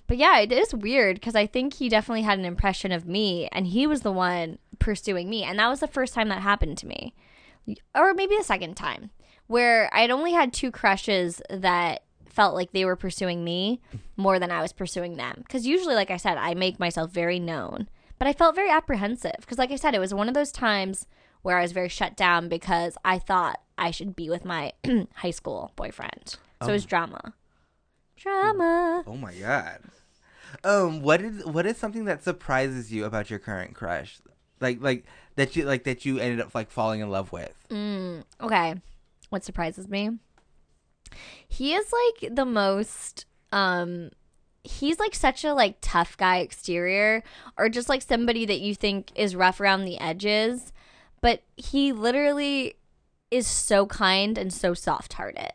But 0.08 0.18
yeah, 0.18 0.40
it 0.40 0.52
is 0.52 0.74
weird 0.76 1.16
because 1.16 1.36
I 1.36 1.48
think 1.48 1.74
he 1.76 1.90
definitely 1.90 2.22
had 2.22 2.38
an 2.40 2.46
impression 2.46 2.92
of 2.92 3.08
me, 3.08 3.48
and 3.52 3.68
he 3.68 3.88
was 3.88 4.02
the 4.02 4.12
one 4.12 4.60
pursuing 4.80 5.30
me, 5.30 5.44
and 5.44 5.58
that 5.60 5.68
was 5.70 5.80
the 5.80 5.88
first 5.88 6.14
time 6.14 6.30
that 6.30 6.42
happened 6.42 6.78
to 6.80 6.88
me, 6.88 7.14
or 7.94 8.14
maybe 8.14 8.36
the 8.38 8.44
second 8.44 8.76
time, 8.76 9.12
where 9.48 9.90
I'd 9.94 10.12
only 10.12 10.34
had 10.34 10.54
two 10.54 10.72
crushes 10.72 11.42
that 11.50 12.04
felt 12.30 12.56
like 12.56 12.72
they 12.72 12.86
were 12.86 12.96
pursuing 12.96 13.44
me 13.44 13.82
more 14.18 14.40
than 14.40 14.52
I 14.52 14.62
was 14.62 14.74
pursuing 14.74 15.16
them. 15.16 15.36
Because 15.38 15.66
usually, 15.66 15.96
like 15.96 16.12
I 16.12 16.18
said, 16.18 16.38
I 16.38 16.54
make 16.54 16.80
myself 16.80 17.12
very 17.12 17.40
known, 17.40 17.88
but 18.20 18.28
I 18.28 18.34
felt 18.34 18.56
very 18.56 18.70
apprehensive 18.70 19.38
because, 19.40 19.58
like 19.58 19.72
I 19.72 19.78
said, 19.78 19.96
it 19.96 20.00
was 20.00 20.14
one 20.14 20.28
of 20.28 20.34
those 20.34 20.52
times 20.52 21.08
where 21.42 21.58
I 21.58 21.62
was 21.62 21.72
very 21.72 21.90
shut 21.90 22.18
down 22.18 22.50
because 22.50 22.98
I 23.06 23.20
thought 23.20 23.62
I 23.78 23.92
should 23.92 24.16
be 24.16 24.30
with 24.30 24.46
my 24.46 24.74
high 25.16 25.32
school 25.32 25.72
boyfriend. 25.76 26.38
So 26.62 26.70
it 26.70 26.74
was 26.74 26.86
drama. 26.86 27.34
Drama. 28.18 29.04
Oh 29.06 29.18
my 29.18 29.34
god. 29.36 29.80
Um, 30.64 31.02
what 31.02 31.22
is 31.22 31.46
what 31.46 31.66
is 31.66 31.78
something 31.78 32.06
that 32.06 32.24
surprises 32.24 32.92
you 32.92 33.06
about 33.06 33.30
your 33.30 33.40
current 33.40 33.76
crush? 33.76 34.20
Like 34.60 34.82
like 34.82 35.06
that 35.36 35.56
you 35.56 35.66
like 35.66 35.84
that 35.84 36.06
you 36.06 36.20
ended 36.20 36.42
up 36.42 36.56
like 36.56 36.70
falling 36.72 37.02
in 37.02 37.10
love 37.10 37.32
with. 37.32 37.54
Okay. 38.42 38.76
What 39.30 39.44
surprises 39.44 39.88
me? 39.88 40.12
He 41.48 41.74
is 41.74 41.92
like 41.92 42.36
the 42.36 42.46
most 42.46 43.26
um 43.52 44.10
he's 44.64 45.00
like 45.00 45.14
such 45.14 45.44
a 45.44 45.54
like 45.54 45.78
tough 45.82 46.18
guy 46.18 46.38
exterior 46.38 47.24
or 47.58 47.70
just 47.70 47.88
like 47.90 48.02
somebody 48.02 48.46
that 48.46 48.60
you 48.60 48.74
think 48.74 49.12
is 49.16 49.36
rough 49.36 49.62
around 49.62 49.86
the 49.86 50.00
edges, 50.00 50.74
but 51.22 51.44
he 51.56 51.92
literally 51.92 52.76
is 53.30 53.48
so 53.48 53.86
kind 53.86 54.38
and 54.38 54.52
so 54.54 54.74
soft-hearted. 54.74 55.52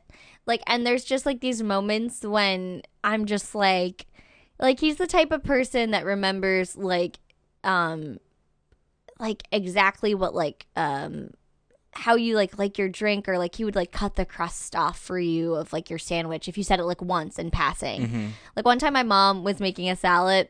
Like 0.46 0.62
and 0.66 0.86
there's 0.86 1.04
just 1.04 1.26
like 1.26 1.40
these 1.40 1.62
moments 1.62 2.22
when 2.22 2.82
I'm 3.02 3.26
just 3.26 3.54
like 3.54 4.06
like 4.58 4.80
he's 4.80 4.96
the 4.96 5.06
type 5.06 5.32
of 5.32 5.42
person 5.42 5.90
that 5.90 6.04
remembers 6.04 6.76
like 6.76 7.18
um 7.64 8.18
like 9.20 9.42
exactly 9.52 10.14
what 10.14 10.34
like 10.34 10.66
um 10.76 11.30
how 11.92 12.14
you 12.14 12.36
like 12.36 12.56
like 12.58 12.78
your 12.78 12.88
drink 12.88 13.28
or 13.28 13.36
like 13.36 13.56
he 13.56 13.64
would 13.64 13.74
like 13.74 13.90
cut 13.90 14.14
the 14.14 14.24
crust 14.24 14.76
off 14.76 14.98
for 14.98 15.18
you 15.18 15.54
of 15.54 15.72
like 15.72 15.90
your 15.90 15.98
sandwich 15.98 16.48
if 16.48 16.56
you 16.56 16.64
said 16.64 16.78
it 16.78 16.84
like 16.84 17.02
once 17.02 17.38
in 17.38 17.50
passing. 17.50 18.32
Like 18.56 18.64
one 18.64 18.78
time 18.78 18.92
my 18.92 19.02
mom 19.02 19.42
was 19.44 19.58
making 19.60 19.90
a 19.90 19.96
salad 19.96 20.48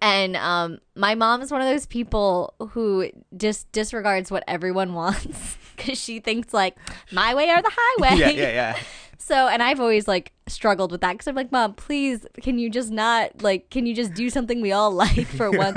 and 0.00 0.36
um 0.36 0.78
my 0.94 1.14
mom 1.16 1.42
is 1.42 1.50
one 1.50 1.60
of 1.60 1.66
those 1.66 1.86
people 1.86 2.54
who 2.70 3.10
just 3.36 3.70
disregards 3.72 4.30
what 4.30 4.44
everyone 4.46 4.94
wants 5.02 5.56
cuz 5.76 5.98
she 6.00 6.20
thinks 6.20 6.54
like 6.54 6.76
my 7.12 7.34
way 7.34 7.50
or 7.50 7.60
the 7.60 7.72
highway. 7.76 8.18
yeah, 8.20 8.28
yeah, 8.30 8.52
yeah. 8.52 8.78
So, 9.20 9.48
and 9.48 9.62
I've 9.62 9.80
always 9.80 10.06
like 10.06 10.32
struggled 10.46 10.92
with 10.92 11.00
that 11.00 11.12
because 11.12 11.26
I'm 11.26 11.34
like, 11.34 11.50
Mom, 11.52 11.74
please, 11.74 12.24
can 12.40 12.58
you 12.58 12.70
just 12.70 12.90
not 12.90 13.42
like, 13.42 13.68
can 13.68 13.84
you 13.84 13.94
just 13.94 14.14
do 14.14 14.30
something 14.30 14.60
we 14.60 14.70
all 14.72 14.90
like 15.04 15.26
for 15.26 15.50
once? 15.50 15.76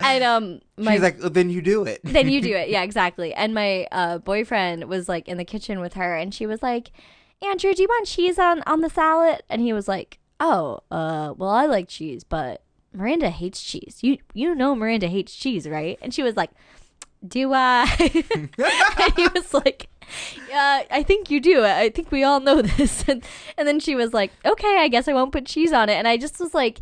and 0.00 0.24
um, 0.24 0.60
my 0.78 0.92
She's 0.94 1.02
like, 1.02 1.18
"Oh, 1.22 1.28
then 1.28 1.50
you 1.50 1.60
do 1.60 1.84
it. 1.84 2.00
then 2.04 2.28
you 2.28 2.40
do 2.40 2.54
it, 2.56 2.68
yeah, 2.68 2.82
exactly. 2.82 3.34
And 3.34 3.52
my 3.52 3.86
uh, 3.90 4.18
boyfriend 4.18 4.84
was 4.88 5.08
like 5.08 5.28
in 5.28 5.36
the 5.36 5.44
kitchen 5.44 5.80
with 5.80 5.94
her, 5.94 6.16
and 6.16 6.32
she 6.32 6.46
was 6.46 6.62
like, 6.62 6.90
Andrew, 7.42 7.74
do 7.74 7.82
you 7.82 7.88
want 7.88 8.06
cheese 8.06 8.38
on 8.38 8.62
on 8.66 8.80
the 8.80 8.88
salad? 8.88 9.42
And 9.50 9.60
he 9.60 9.72
was 9.72 9.88
like, 9.88 10.18
Oh, 10.38 10.80
uh, 10.90 11.34
well, 11.36 11.50
I 11.50 11.66
like 11.66 11.88
cheese, 11.88 12.22
but 12.24 12.62
Miranda 12.92 13.30
hates 13.30 13.62
cheese. 13.62 13.98
You 14.00 14.18
you 14.32 14.54
know 14.54 14.74
Miranda 14.74 15.08
hates 15.08 15.34
cheese, 15.34 15.68
right? 15.68 15.98
And 16.00 16.14
she 16.14 16.22
was 16.22 16.36
like, 16.36 16.50
Do 17.26 17.52
I? 17.52 17.84
and 18.34 19.12
he 19.16 19.28
was 19.34 19.52
like, 19.52 19.88
Yeah, 20.48 20.82
I 20.90 21.02
think 21.02 21.30
you 21.30 21.40
do. 21.40 21.64
I 21.64 21.88
think 21.90 22.10
we 22.10 22.22
all 22.22 22.40
know 22.40 22.62
this. 22.76 23.04
And, 23.08 23.24
and 23.56 23.66
then 23.66 23.80
she 23.80 23.94
was 23.94 24.12
like, 24.12 24.32
Okay, 24.44 24.76
I 24.78 24.88
guess 24.88 25.08
I 25.08 25.12
won't 25.12 25.32
put 25.32 25.46
cheese 25.46 25.72
on 25.72 25.88
it. 25.88 25.94
And 25.94 26.08
I 26.08 26.16
just 26.16 26.38
was 26.40 26.54
like, 26.54 26.80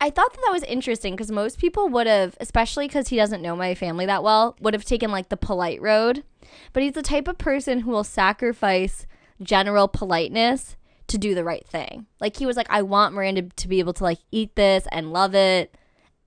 I 0.00 0.10
thought 0.10 0.32
that 0.32 0.40
that 0.44 0.52
was 0.52 0.64
interesting 0.64 1.14
because 1.14 1.30
most 1.30 1.58
people 1.58 1.88
would 1.88 2.08
have, 2.08 2.36
especially 2.40 2.88
because 2.88 3.08
he 3.08 3.16
doesn't 3.16 3.40
know 3.40 3.54
my 3.54 3.74
family 3.76 4.04
that 4.06 4.24
well, 4.24 4.56
would 4.60 4.74
have 4.74 4.84
taken 4.84 5.12
like 5.12 5.28
the 5.28 5.36
polite 5.36 5.80
road. 5.80 6.24
But 6.72 6.82
he's 6.82 6.94
the 6.94 7.02
type 7.02 7.28
of 7.28 7.38
person 7.38 7.80
who 7.80 7.92
will 7.92 8.02
sacrifice 8.02 9.06
general 9.40 9.86
politeness 9.88 10.76
to 11.06 11.18
do 11.18 11.34
the 11.34 11.44
right 11.44 11.66
thing. 11.66 12.06
Like 12.20 12.36
he 12.36 12.46
was 12.46 12.56
like, 12.56 12.66
I 12.68 12.82
want 12.82 13.14
Miranda 13.14 13.42
to 13.42 13.68
be 13.68 13.78
able 13.78 13.92
to 13.94 14.02
like 14.04 14.18
eat 14.32 14.56
this 14.56 14.88
and 14.90 15.12
love 15.12 15.34
it. 15.34 15.76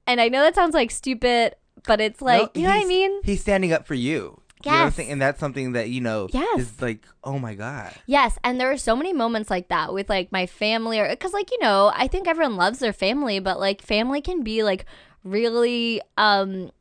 And 0.08 0.22
I 0.22 0.30
know 0.30 0.42
that 0.42 0.56
sounds 0.56 0.74
like 0.74 0.92
stupid, 0.92 1.56
but 1.86 2.00
it's 2.00 2.22
like, 2.22 2.56
No, 2.56 2.62
you 2.62 2.68
know 2.68 2.76
what 2.76 2.86
I 2.86 2.88
mean? 2.88 3.22
He's 3.24 3.42
standing 3.42 3.74
up 3.74 3.86
for 3.86 3.96
you. 3.96 4.42
You 4.66 4.72
know 4.72 4.78
what 4.78 4.82
I'm 4.84 4.88
Yes. 4.88 4.96
saying? 4.96 5.12
And 5.12 5.22
that's 5.22 5.40
something 5.40 5.74
that, 5.74 5.90
you 5.90 6.02
know, 6.02 6.28
Yes. 6.32 6.60
is 6.60 6.82
like, 6.82 7.06
oh 7.24 7.38
my 7.40 7.54
God. 7.54 7.94
Yes, 8.08 8.38
and 8.44 8.60
there 8.60 8.72
are 8.72 8.78
so 8.78 8.96
many 8.96 9.14
moments 9.14 9.50
like 9.50 9.68
that 9.70 9.94
with 9.94 10.10
like 10.10 10.32
my 10.32 10.46
family, 10.48 11.00
or 11.00 11.08
because 11.08 11.34
like 11.34 11.52
you 11.52 11.60
know, 11.60 11.92
I 11.96 12.08
think 12.08 12.28
everyone 12.28 12.56
loves 12.58 12.80
their 12.80 12.94
family, 12.94 13.40
but 13.40 13.60
like 13.60 13.82
family 13.82 14.22
can 14.22 14.44
be 14.44 14.64
like 14.64 14.86
really, 15.24 16.02
um, 16.18 16.72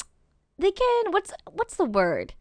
they 0.59 0.70
can 0.70 1.11
what's 1.11 1.32
what's 1.51 1.76
the 1.76 1.85
word? 1.85 2.35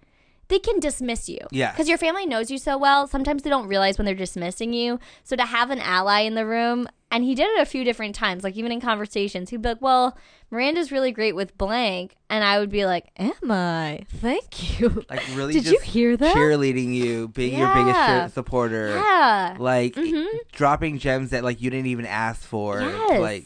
They 0.49 0.59
can 0.59 0.79
dismiss 0.79 1.29
you, 1.29 1.39
Yeah. 1.51 1.71
because 1.71 1.87
your 1.89 1.97
family 1.97 2.25
knows 2.25 2.51
you 2.51 2.57
so 2.57 2.77
well. 2.77 3.07
Sometimes 3.07 3.41
they 3.43 3.49
don't 3.49 3.67
realize 3.67 3.97
when 3.97 4.05
they're 4.05 4.13
dismissing 4.13 4.71
you. 4.73 4.99
So 5.23 5.35
to 5.35 5.45
have 5.45 5.71
an 5.71 5.79
ally 5.79 6.19
in 6.21 6.35
the 6.35 6.45
room, 6.45 6.87
and 7.14 7.24
he 7.24 7.34
did 7.36 7.47
it 7.51 7.61
a 7.61 7.66
few 7.66 7.86
different 7.86 8.16
times, 8.16 8.43
like 8.43 8.55
even 8.57 8.72
in 8.74 8.82
conversations, 8.82 9.49
he'd 9.51 9.61
be 9.61 9.70
like, 9.70 9.82
"Well, 9.82 10.18
Miranda's 10.51 10.91
really 10.91 11.11
great 11.14 11.36
with 11.36 11.57
blank," 11.57 12.16
and 12.30 12.43
I 12.43 12.59
would 12.59 12.70
be 12.70 12.86
like, 12.86 13.05
"Am 13.18 13.49
I? 13.49 14.01
Thank 14.09 14.80
you." 14.82 15.05
Like, 15.09 15.22
really 15.34 15.53
Did 15.53 15.64
just 15.64 15.74
you 15.74 15.80
hear 15.91 16.18
that? 16.18 16.36
cheerleading 16.36 16.93
you, 16.93 17.30
being 17.30 17.57
your 17.57 17.74
biggest 17.74 17.95
cheer- 18.05 18.30
supporter. 18.34 18.89
Yeah. 18.89 19.55
Like, 19.59 19.93
Mhm. 19.95 20.26
dropping 20.51 20.97
gems 20.99 21.30
that, 21.30 21.43
like, 21.43 21.61
you 21.61 21.70
didn't 21.70 21.88
even 21.88 22.05
ask 22.05 22.41
for. 22.41 22.82
Yes. 22.82 23.20
Like, 23.22 23.45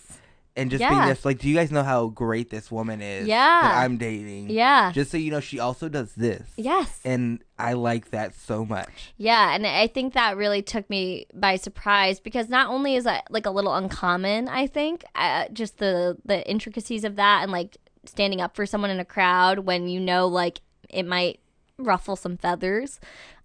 and 0.58 0.70
just 0.72 0.82
being 0.82 0.92
Yeah. 0.92 1.08
this, 1.08 1.24
like, 1.24 1.38
do 1.40 1.48
you 1.48 1.56
guys 1.56 1.72
know 1.72 1.84
how 1.84 2.08
great 2.08 2.50
this 2.50 2.70
woman 2.72 3.02
is? 3.02 3.28
Yeah. 3.28 3.62
That 3.62 3.78
I'm 3.84 3.98
dating. 3.98 4.50
Yeah. 4.50 4.92
Just 4.92 5.12
so 5.12 5.18
you 5.18 5.32
know, 5.32 5.40
she 5.40 5.60
also 5.60 5.88
does 5.88 6.14
this. 6.16 6.44
yes. 6.58 7.00
And 7.06 7.42
I 7.60 7.74
like 7.74 8.12
that 8.12 8.36
so 8.36 8.66
much. 8.66 9.14
Yeah, 9.18 9.56
and 9.56 9.66
I 9.66 9.88
think 9.88 10.14
that 10.14 10.36
really 10.38 10.62
took 10.62 10.90
me 10.90 11.28
by 11.34 11.56
surprise 11.56 12.20
because 12.20 12.50
not 12.50 12.70
only 12.70 12.96
is 12.96 13.06
that 13.06 13.26
like 13.30 13.46
a 13.46 13.52
little 13.52 13.74
uncommon, 13.74 14.48
I 14.50 14.68
think, 14.68 15.06
uh, 15.16 15.46
just 15.54 15.78
the 15.78 16.18
the 16.26 16.48
intricacies 16.50 17.04
of 17.04 17.16
that 17.16 17.44
and 17.44 17.52
like 17.52 17.78
standing 18.06 18.42
up 18.42 18.56
for 18.56 18.66
someone 18.66 18.90
in 18.92 19.00
a 19.00 19.06
crowd 19.06 19.60
when 19.60 19.88
you 19.88 20.00
know 20.00 20.28
like 20.28 20.62
it 20.90 21.04
might 21.06 21.40
ruffle 21.78 22.16
some 22.16 22.38
feathers. 22.38 23.00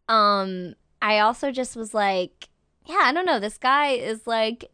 Um, 0.09 0.75
I 1.01 1.19
also 1.19 1.51
just 1.51 1.75
was 1.75 1.95
like, 1.95 2.49
yeah, 2.87 3.01
I 3.03 3.13
don't 3.13 3.27
know, 3.27 3.41
this 3.41 3.59
guy 3.59 3.89
is 3.93 4.27
like 4.27 4.71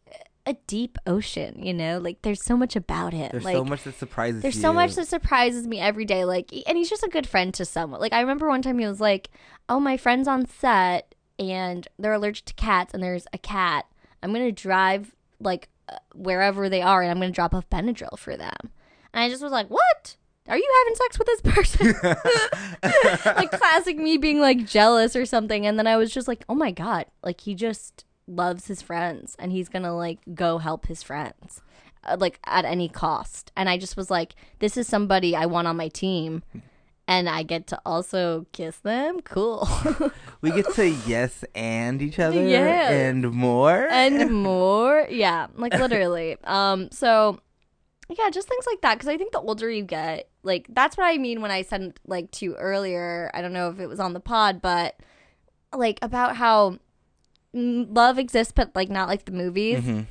a 0.49 0.53
deep 0.65 0.97
ocean, 1.05 1.63
you 1.63 1.75
know, 1.75 1.99
like 1.99 2.23
there's 2.23 2.43
so 2.43 2.57
much 2.57 2.75
about 2.75 3.13
him. 3.13 3.29
There's 3.31 3.45
like, 3.45 3.55
so 3.55 3.63
much 3.63 3.83
that 3.83 3.95
surprises 3.95 4.41
there's 4.41 4.55
you. 4.55 4.61
so 4.61 4.73
much 4.73 4.95
that 4.95 5.07
surprises 5.07 5.67
me 5.67 5.79
every 5.79 6.05
day. 6.05 6.25
Like, 6.25 6.51
and 6.65 6.75
he's 6.75 6.89
just 6.89 7.03
a 7.03 7.07
good 7.09 7.27
friend 7.27 7.53
to 7.53 7.65
someone. 7.65 8.01
Like, 8.01 8.13
I 8.13 8.21
remember 8.21 8.49
one 8.49 8.63
time 8.63 8.79
he 8.79 8.87
was 8.87 8.99
like, 8.99 9.29
"Oh, 9.69 9.79
my 9.79 9.95
friend's 9.95 10.27
on 10.27 10.47
set 10.47 11.13
and 11.37 11.87
they're 11.99 12.13
allergic 12.13 12.45
to 12.45 12.53
cats, 12.55 12.95
and 12.95 13.03
there's 13.03 13.27
a 13.31 13.37
cat. 13.37 13.85
I'm 14.23 14.33
gonna 14.33 14.51
drive 14.51 15.15
like 15.39 15.69
uh, 15.87 15.97
wherever 16.15 16.67
they 16.67 16.81
are, 16.81 17.03
and 17.03 17.11
I'm 17.11 17.19
gonna 17.19 17.31
drop 17.31 17.53
off 17.53 17.69
Benadryl 17.69 18.17
for 18.17 18.35
them." 18.35 18.71
And 19.13 19.23
I 19.23 19.29
just 19.29 19.43
was 19.43 19.51
like, 19.51 19.67
"What? 19.67 20.17
Are 20.47 20.57
you 20.57 20.73
having 20.79 20.95
sex 20.95 21.19
with 21.19 21.27
this 21.27 21.41
person?" 21.41 21.93
like 23.37 23.51
classic 23.51 23.97
me 23.97 24.17
being 24.17 24.39
like 24.39 24.65
jealous 24.65 25.15
or 25.15 25.27
something. 25.27 25.67
And 25.67 25.77
then 25.77 25.85
I 25.85 25.95
was 25.95 26.11
just 26.11 26.27
like, 26.27 26.43
"Oh 26.49 26.55
my 26.55 26.71
god!" 26.71 27.05
Like 27.23 27.41
he 27.41 27.53
just 27.53 28.03
loves 28.29 28.67
his 28.67 28.81
friends, 28.81 29.35
and 29.39 29.51
he's 29.51 29.67
gonna 29.69 29.95
like 29.95 30.19
go 30.33 30.59
help 30.59 30.85
his 30.87 31.03
friends 31.03 31.61
uh, 32.03 32.15
like 32.19 32.39
at 32.45 32.63
any 32.65 32.87
cost. 32.87 33.51
And 33.57 33.67
I 33.67 33.77
just 33.77 33.97
was 33.97 34.09
like, 34.09 34.35
this 34.59 34.77
is 34.77 34.87
somebody 34.87 35.35
I 35.35 35.45
want 35.47 35.67
on 35.67 35.75
my 35.77 35.89
team. 35.89 36.43
And 37.07 37.27
I 37.27 37.41
get 37.41 37.65
to 37.67 37.81
also 37.87 38.45
kiss 38.51 38.77
them. 38.77 39.21
Cool. 39.21 39.67
we 40.41 40.51
get 40.51 40.71
to 40.75 40.87
yes 41.07 41.43
and 41.55 42.03
each 42.03 42.19
other 42.19 42.39
Yeah. 42.47 42.91
and 42.91 43.31
more. 43.31 43.87
and 43.89 44.31
more. 44.43 45.07
Yeah, 45.09 45.47
like 45.55 45.73
literally. 45.73 46.37
Um, 46.43 46.89
so 46.91 47.39
yeah, 48.09 48.29
just 48.29 48.47
things 48.47 48.65
like 48.67 48.81
that. 48.81 48.93
Because 48.95 49.07
I 49.07 49.17
think 49.17 49.31
the 49.31 49.39
older 49.39 49.71
you 49.71 49.81
get, 49.83 50.29
like 50.43 50.67
that's 50.69 50.97
what 50.97 51.05
I 51.05 51.17
mean 51.17 51.41
when 51.41 51.49
I 51.49 51.63
said 51.63 51.99
like 52.05 52.29
to 52.33 52.45
you 52.45 52.55
earlier. 52.57 53.31
I 53.33 53.41
don't 53.41 53.53
know 53.53 53.69
if 53.69 53.79
it 53.79 53.87
was 53.87 53.99
on 53.99 54.13
the 54.13 54.19
pod, 54.19 54.61
but 54.61 54.95
like 55.75 55.97
about 56.03 56.35
how 56.35 56.77
love 57.53 58.17
exists, 58.19 58.53
but 58.55 58.75
like 58.75 58.89
not 58.89 59.07
like 59.07 59.25
the 59.25 59.31
movies. 59.31 59.83
Mhm. 59.83 60.05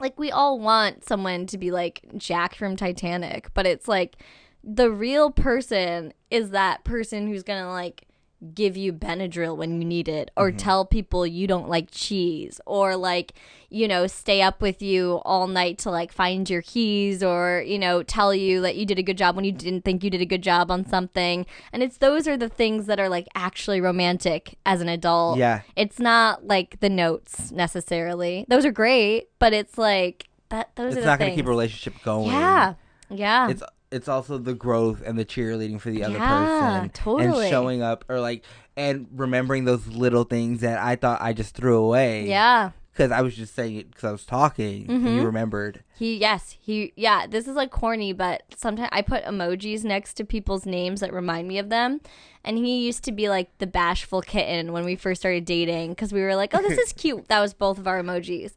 Like 0.00 0.18
we 0.18 0.30
all 0.30 0.58
want 0.58 1.04
someone 1.04 1.46
to 1.46 1.58
be 1.58 1.70
like 1.70 2.02
Jack 2.16 2.54
from 2.54 2.76
Titanic, 2.76 3.52
but 3.54 3.66
it's 3.66 3.88
like 3.88 4.16
the 4.62 4.90
real 4.90 5.30
person 5.30 6.12
is 6.30 6.50
that 6.50 6.84
person 6.84 7.26
who's 7.28 7.42
gonna 7.42 7.70
like 7.70 8.07
give 8.54 8.76
you 8.76 8.92
Benadryl 8.92 9.56
when 9.56 9.80
you 9.80 9.86
need 9.86 10.08
it, 10.08 10.30
or 10.36 10.50
mm-hmm. 10.50 10.58
tell 10.58 10.84
people 10.84 11.26
you 11.26 11.46
don't 11.46 11.68
like 11.68 11.88
cheese, 11.90 12.60
or 12.66 12.96
like, 12.96 13.32
you 13.68 13.88
know, 13.88 14.06
stay 14.06 14.42
up 14.42 14.62
with 14.62 14.80
you 14.80 15.20
all 15.24 15.46
night 15.46 15.78
to 15.78 15.90
like 15.90 16.12
find 16.12 16.48
your 16.48 16.62
keys, 16.62 17.22
or, 17.22 17.64
you 17.66 17.78
know, 17.78 18.02
tell 18.02 18.34
you 18.34 18.60
that 18.60 18.76
you 18.76 18.86
did 18.86 18.98
a 18.98 19.02
good 19.02 19.18
job 19.18 19.34
when 19.34 19.44
you 19.44 19.52
didn't 19.52 19.84
think 19.84 20.04
you 20.04 20.10
did 20.10 20.20
a 20.20 20.26
good 20.26 20.42
job 20.42 20.70
on 20.70 20.86
something. 20.86 21.46
And 21.72 21.82
it's 21.82 21.98
those 21.98 22.28
are 22.28 22.36
the 22.36 22.48
things 22.48 22.86
that 22.86 23.00
are 23.00 23.08
like 23.08 23.26
actually 23.34 23.80
romantic 23.80 24.56
as 24.64 24.80
an 24.80 24.88
adult. 24.88 25.38
Yeah. 25.38 25.62
It's 25.74 25.98
not 25.98 26.46
like 26.46 26.80
the 26.80 26.88
notes 26.88 27.50
necessarily. 27.50 28.44
Those 28.48 28.64
are 28.64 28.72
great, 28.72 29.30
but 29.38 29.52
it's 29.52 29.76
like 29.76 30.28
that 30.50 30.74
those 30.76 30.92
It's 30.92 30.98
are 30.98 31.00
the 31.00 31.06
not 31.06 31.18
going 31.18 31.32
to 31.32 31.36
keep 31.36 31.46
a 31.46 31.50
relationship 31.50 32.02
going. 32.04 32.30
Yeah. 32.30 32.74
Yeah. 33.10 33.48
It's 33.50 33.62
it's 33.90 34.08
also 34.08 34.38
the 34.38 34.54
growth 34.54 35.02
and 35.04 35.18
the 35.18 35.24
cheerleading 35.24 35.80
for 35.80 35.90
the 35.90 36.04
other 36.04 36.18
Yeah, 36.18 36.28
person 36.28 36.90
totally. 36.90 37.26
and 37.44 37.50
showing 37.50 37.82
up 37.82 38.04
or 38.08 38.20
like 38.20 38.44
and 38.76 39.06
remembering 39.12 39.64
those 39.64 39.86
little 39.86 40.24
things 40.24 40.60
that 40.60 40.78
I 40.78 40.96
thought 40.96 41.20
I 41.22 41.32
just 41.32 41.54
threw 41.54 41.76
away. 41.82 42.28
yeah. 42.28 42.70
Because 42.92 43.12
I 43.12 43.20
was 43.20 43.36
just 43.36 43.54
saying 43.54 43.76
it 43.76 43.90
because 43.90 44.02
I 44.02 44.10
was 44.10 44.24
talking 44.24 44.90
and 44.90 45.04
Mm-hmm. 45.04 45.14
you 45.18 45.22
remembered. 45.24 45.84
He 45.96 46.16
yes, 46.16 46.56
he 46.60 46.92
yeah, 46.96 47.28
this 47.28 47.46
is 47.46 47.54
like 47.54 47.70
corny, 47.70 48.12
but 48.12 48.42
sometimes 48.56 48.88
I 48.90 49.02
put 49.02 49.22
emojis 49.24 49.84
next 49.84 50.14
to 50.14 50.24
people's 50.24 50.66
names 50.66 50.98
that 51.00 51.12
remind 51.12 51.46
me 51.46 51.58
of 51.58 51.68
them. 51.70 52.00
And 52.44 52.58
he 52.58 52.84
used 52.86 53.04
to 53.04 53.12
be 53.12 53.28
like 53.28 53.56
the 53.58 53.68
bashful 53.68 54.20
kitten 54.20 54.72
when 54.72 54.84
we 54.84 54.96
first 54.96 55.20
started 55.20 55.44
dating 55.44 55.90
because 55.90 56.12
we 56.12 56.22
were 56.22 56.34
like, 56.34 56.54
"Oh, 56.56 56.62
this 56.62 56.76
is 56.86 56.92
cute." 56.92 57.28
that 57.28 57.40
was 57.40 57.54
both 57.54 57.78
of 57.78 57.86
our 57.86 58.02
emojis. 58.02 58.54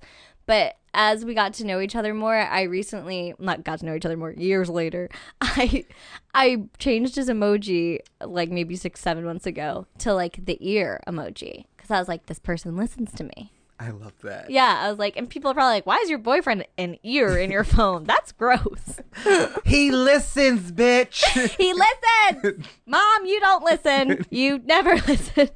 But 0.52 0.76
as 0.94 1.24
we 1.24 1.34
got 1.34 1.54
to 1.54 1.64
know 1.66 1.80
each 1.80 1.96
other 1.96 2.14
more, 2.14 2.36
I 2.36 2.64
recently 2.64 3.34
not 3.40 3.64
got 3.64 3.80
to 3.80 3.86
know 3.86 3.96
each 3.96 4.06
other 4.06 4.18
more 4.18 4.32
years 4.32 4.70
later. 4.70 5.08
I 5.42 5.86
I 6.34 6.64
changed 6.78 7.16
his 7.16 7.30
emoji 7.30 8.00
like 8.26 8.50
maybe 8.50 8.76
6 8.76 9.00
7 9.00 9.24
months 9.24 9.46
ago 9.46 9.88
to 10.00 10.14
like 10.14 10.46
the 10.46 10.58
ear 10.60 11.00
emoji 11.08 11.64
cuz 11.78 11.90
I 11.90 12.00
was 12.00 12.10
like 12.10 12.26
this 12.26 12.40
person 12.40 12.76
listens 12.76 13.14
to 13.14 13.24
me. 13.24 13.54
I 13.80 13.92
love 13.92 14.14
that. 14.24 14.50
Yeah, 14.52 14.76
I 14.84 14.90
was 14.90 15.00
like, 15.00 15.16
and 15.16 15.30
people 15.30 15.50
are 15.52 15.54
probably 15.56 15.76
like, 15.78 15.86
"Why 15.88 15.98
is 16.04 16.10
your 16.10 16.20
boyfriend 16.20 16.66
an 16.78 16.98
ear 17.02 17.38
in 17.38 17.50
your 17.50 17.64
phone? 17.64 18.04
That's 18.04 18.34
gross." 18.34 19.00
He 19.66 19.90
listens, 19.92 20.72
bitch. 20.74 21.24
he 21.62 21.74
listens. 21.74 22.66
Mom, 22.86 23.26
you 23.26 23.40
don't 23.40 23.64
listen. 23.64 24.26
You 24.30 24.60
never 24.60 24.96
listen. 25.08 25.50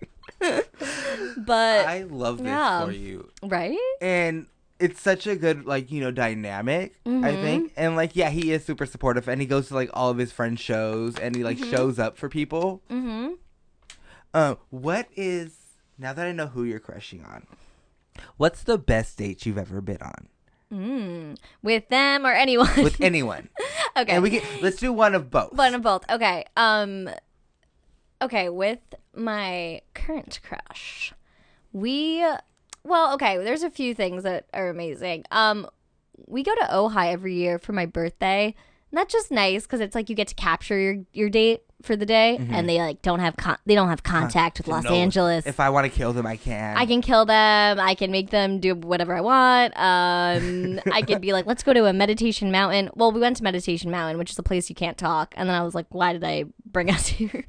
but 1.37 1.85
I 1.85 2.03
love 2.09 2.37
this 2.37 2.47
Yeah. 2.47 2.85
for 2.85 2.91
you. 2.91 3.29
right? 3.43 3.77
And 4.01 4.47
it's 4.79 5.01
such 5.01 5.25
a 5.25 5.35
good 5.35 5.65
like 5.65 5.89
you 5.91 6.01
know 6.01 6.11
dynamic 6.11 6.95
i 7.05 7.09
Mm-hmm. 7.09 7.41
think 7.41 7.73
and 7.77 7.95
like 7.95 8.15
yeah 8.15 8.29
he 8.29 8.51
is 8.51 8.65
super 8.65 8.85
supportive 8.85 9.27
and 9.29 9.39
he 9.39 9.47
goes 9.47 9.69
to 9.69 9.73
like 9.73 9.89
all 9.93 10.09
of 10.09 10.17
his 10.17 10.31
friends 10.33 10.59
shows 10.59 11.17
and 11.17 11.35
he 11.35 11.43
like 11.43 11.57
shows 11.57 11.97
up 11.99 12.17
for 12.17 12.27
people 12.29 12.81
Mm-hmm. 12.89 13.33
Um, 14.33 14.57
what 14.69 15.07
is 15.15 15.55
now 15.97 16.11
that 16.11 16.27
I 16.27 16.33
know 16.33 16.47
who 16.47 16.65
you're 16.65 16.79
crushing 16.81 17.23
on? 17.23 17.47
What's 18.35 18.63
the 18.63 18.77
best 18.77 19.17
date 19.17 19.45
you've 19.45 19.57
ever 19.57 19.79
been 19.81 20.01
on 20.01 20.27
Mm, 20.73 21.37
with 21.63 21.87
them 21.89 22.25
or 22.25 22.31
anyone? 22.33 22.69
with 22.83 22.99
anyone? 23.01 23.47
okay. 23.95 24.11
And 24.13 24.23
we 24.23 24.31
can 24.31 24.41
let's 24.61 24.75
do 24.77 24.91
one 24.91 25.15
of 25.15 25.31
both. 25.31 25.53
One 25.53 25.73
of 25.73 25.81
both. 25.83 26.03
Okay. 26.11 26.43
Um 26.57 27.09
okay, 28.21 28.49
with 28.49 28.79
my 29.15 29.81
current 29.93 30.39
crush. 30.43 31.13
We 31.71 32.25
well, 32.85 33.13
okay, 33.15 33.37
there's 33.37 33.63
a 33.63 33.69
few 33.69 33.93
things 33.93 34.23
that 34.23 34.45
are 34.53 34.69
amazing. 34.69 35.25
Um 35.31 35.67
we 36.27 36.43
go 36.43 36.55
to 36.55 36.61
Ojai 36.71 37.11
every 37.11 37.35
year 37.35 37.59
for 37.59 37.73
my 37.73 37.85
birthday. 37.85 38.55
And 38.91 38.97
that's 38.97 39.11
just 39.11 39.31
nice 39.31 39.65
cuz 39.67 39.79
it's 39.81 39.95
like 39.95 40.09
you 40.09 40.15
get 40.15 40.29
to 40.29 40.35
capture 40.35 40.79
your 40.79 40.95
your 41.11 41.29
date 41.29 41.63
for 41.81 41.95
the 41.95 42.05
day 42.05 42.37
and 42.49 42.67
they 42.69 42.79
like 42.79 43.01
don't 43.01 43.19
have 43.19 43.35
con- 43.35 43.57
they 43.65 43.75
don't 43.75 43.89
have 43.89 44.01
contact 44.01 44.57
with 44.57 44.67
Los 44.67 44.85
No, 44.85 44.91
Angeles. 44.91 45.45
If 45.45 45.59
I 45.59 45.69
want 45.69 45.91
to 45.91 45.95
kill 45.95 46.13
them, 46.13 46.25
I 46.25 46.37
can. 46.37 46.77
I 46.77 46.85
can 46.85 47.01
kill 47.01 47.25
them. 47.25 47.79
I 47.79 47.93
can 47.95 48.11
make 48.11 48.29
them 48.29 48.59
do 48.59 48.73
whatever 48.73 49.13
I 49.13 49.21
want. 49.21 49.73
Um, 49.77 50.79
I 50.91 51.01
could 51.01 51.21
be 51.21 51.33
like, 51.33 51.45
let's 51.45 51.63
go 51.63 51.73
to 51.73 51.85
a 51.85 51.93
meditation 51.93 52.51
mountain. 52.51 52.89
Well, 52.95 53.11
we 53.11 53.19
went 53.19 53.37
to 53.37 53.43
Meditation 53.43 53.91
Mountain, 53.91 54.17
which 54.17 54.31
is 54.31 54.39
a 54.39 54.43
place 54.43 54.69
you 54.69 54.75
can't 54.75 54.97
talk. 54.97 55.33
And 55.37 55.47
then 55.49 55.55
I 55.55 55.63
was 55.63 55.75
like, 55.75 55.85
why 55.89 56.13
did 56.13 56.23
I 56.23 56.45
bring 56.65 56.89
us 56.89 57.07
here? 57.19 57.45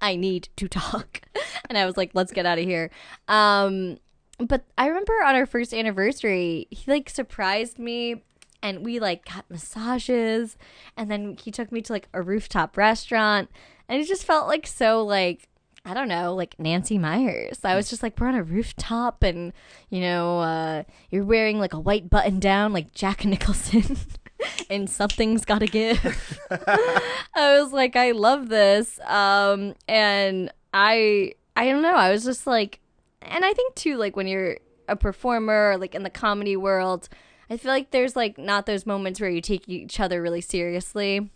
I 0.00 0.14
need 0.16 0.48
to 0.56 0.68
talk. 0.68 1.22
And 1.68 1.76
I 1.78 1.86
was 1.86 1.96
like, 1.96 2.10
let's 2.14 2.32
get 2.32 2.46
out 2.46 2.58
of 2.58 2.64
here. 2.64 2.90
Um, 3.26 3.96
but 4.38 4.64
I 4.76 4.86
remember 4.86 5.12
on 5.24 5.34
our 5.34 5.46
first 5.46 5.72
anniversary, 5.72 6.66
he 6.70 6.90
like 6.90 7.08
surprised 7.08 7.78
me 7.78 8.22
and 8.62 8.84
we 8.84 8.98
like 8.98 9.24
got 9.24 9.44
massages 9.48 10.56
and 10.96 11.10
then 11.10 11.36
he 11.42 11.50
took 11.50 11.70
me 11.72 11.80
to 11.82 11.92
like 11.92 12.08
a 12.12 12.22
rooftop 12.22 12.76
restaurant 12.76 13.50
and 13.88 14.00
it 14.00 14.06
just 14.06 14.24
felt 14.24 14.48
like 14.48 14.66
so 14.66 15.04
like 15.04 15.48
I 15.86 15.94
don't 15.94 16.08
know, 16.08 16.34
like 16.34 16.58
Nancy 16.58 16.98
Meyers. 16.98 17.60
I 17.62 17.76
was 17.76 17.88
just 17.88 18.02
like, 18.02 18.18
we're 18.18 18.26
on 18.26 18.34
a 18.34 18.42
rooftop 18.42 19.22
and, 19.22 19.52
you 19.88 20.00
know, 20.00 20.40
uh, 20.40 20.82
you're 21.10 21.24
wearing 21.24 21.60
like 21.60 21.74
a 21.74 21.78
white 21.78 22.10
button 22.10 22.40
down 22.40 22.72
like 22.72 22.92
Jack 22.92 23.24
Nicholson 23.24 23.96
and 24.70 24.90
something's 24.90 25.44
got 25.44 25.60
to 25.60 25.68
give. 25.68 26.40
I 26.50 27.60
was 27.60 27.72
like, 27.72 27.94
I 27.94 28.10
love 28.10 28.48
this. 28.48 28.98
Um, 29.06 29.76
and 29.86 30.52
I, 30.74 31.34
I 31.54 31.70
don't 31.70 31.82
know. 31.82 31.94
I 31.94 32.10
was 32.10 32.24
just 32.24 32.48
like, 32.48 32.80
and 33.22 33.44
I 33.44 33.52
think 33.52 33.74
too, 33.74 33.96
like 33.96 34.16
when 34.16 34.26
you're 34.26 34.58
a 34.88 34.96
performer, 34.96 35.76
like 35.78 35.94
in 35.94 36.02
the 36.02 36.10
comedy 36.10 36.56
world, 36.56 37.08
I 37.50 37.56
feel 37.56 37.70
like 37.70 37.90
there's 37.90 38.16
like 38.16 38.38
not 38.38 38.66
those 38.66 38.86
moments 38.86 39.20
where 39.20 39.30
you 39.30 39.40
take 39.40 39.68
each 39.68 40.00
other 40.00 40.20
really 40.20 40.40
seriously. 40.40 41.30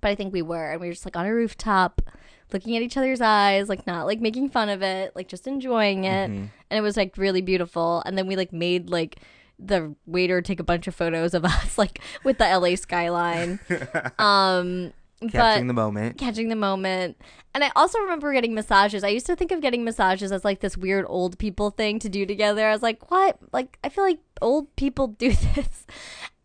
But 0.00 0.08
I 0.08 0.14
think 0.14 0.32
we 0.32 0.42
were, 0.42 0.72
and 0.72 0.80
we 0.80 0.88
were 0.88 0.92
just 0.92 1.06
like 1.06 1.16
on 1.16 1.26
a 1.26 1.34
rooftop, 1.34 2.02
looking 2.52 2.76
at 2.76 2.82
each 2.82 2.96
other's 2.96 3.20
eyes, 3.20 3.68
like 3.68 3.86
not 3.86 4.06
like 4.06 4.20
making 4.20 4.50
fun 4.50 4.68
of 4.68 4.82
it, 4.82 5.16
like 5.16 5.26
just 5.28 5.46
enjoying 5.46 6.04
it. 6.04 6.30
And 6.30 6.50
it 6.70 6.82
was 6.82 6.96
like 6.96 7.16
really 7.16 7.40
beautiful. 7.40 8.02
And 8.04 8.16
then 8.16 8.26
we 8.26 8.36
like 8.36 8.52
made 8.52 8.90
like 8.90 9.20
the 9.58 9.94
waiter 10.06 10.42
take 10.42 10.60
a 10.60 10.64
bunch 10.64 10.86
of 10.86 10.94
photos 10.94 11.34
of 11.34 11.44
us, 11.46 11.78
like 11.78 12.00
with 12.24 12.38
the 12.38 12.44
LA 12.44 12.76
skyline. 12.76 13.58
um, 14.18 14.92
Catching 15.20 15.66
but 15.66 15.66
the 15.68 15.74
moment. 15.74 16.18
catching 16.18 16.48
the 16.48 16.56
moment. 16.56 17.16
And 17.54 17.64
I 17.64 17.70
also 17.74 17.98
remember 18.00 18.32
getting 18.34 18.54
massages. 18.54 19.02
I 19.02 19.08
used 19.08 19.24
to 19.26 19.36
think 19.36 19.50
of 19.50 19.62
getting 19.62 19.82
massages 19.82 20.30
as 20.30 20.44
like 20.44 20.60
this 20.60 20.76
weird 20.76 21.06
old 21.08 21.38
people 21.38 21.70
thing 21.70 21.98
to 22.00 22.08
do 22.10 22.26
together. 22.26 22.68
I 22.68 22.72
was 22.72 22.82
like, 22.82 23.10
what? 23.10 23.38
Like 23.52 23.78
I 23.82 23.88
feel 23.88 24.04
like 24.04 24.20
old 24.42 24.74
people 24.76 25.06
do 25.18 25.32
this. 25.32 25.86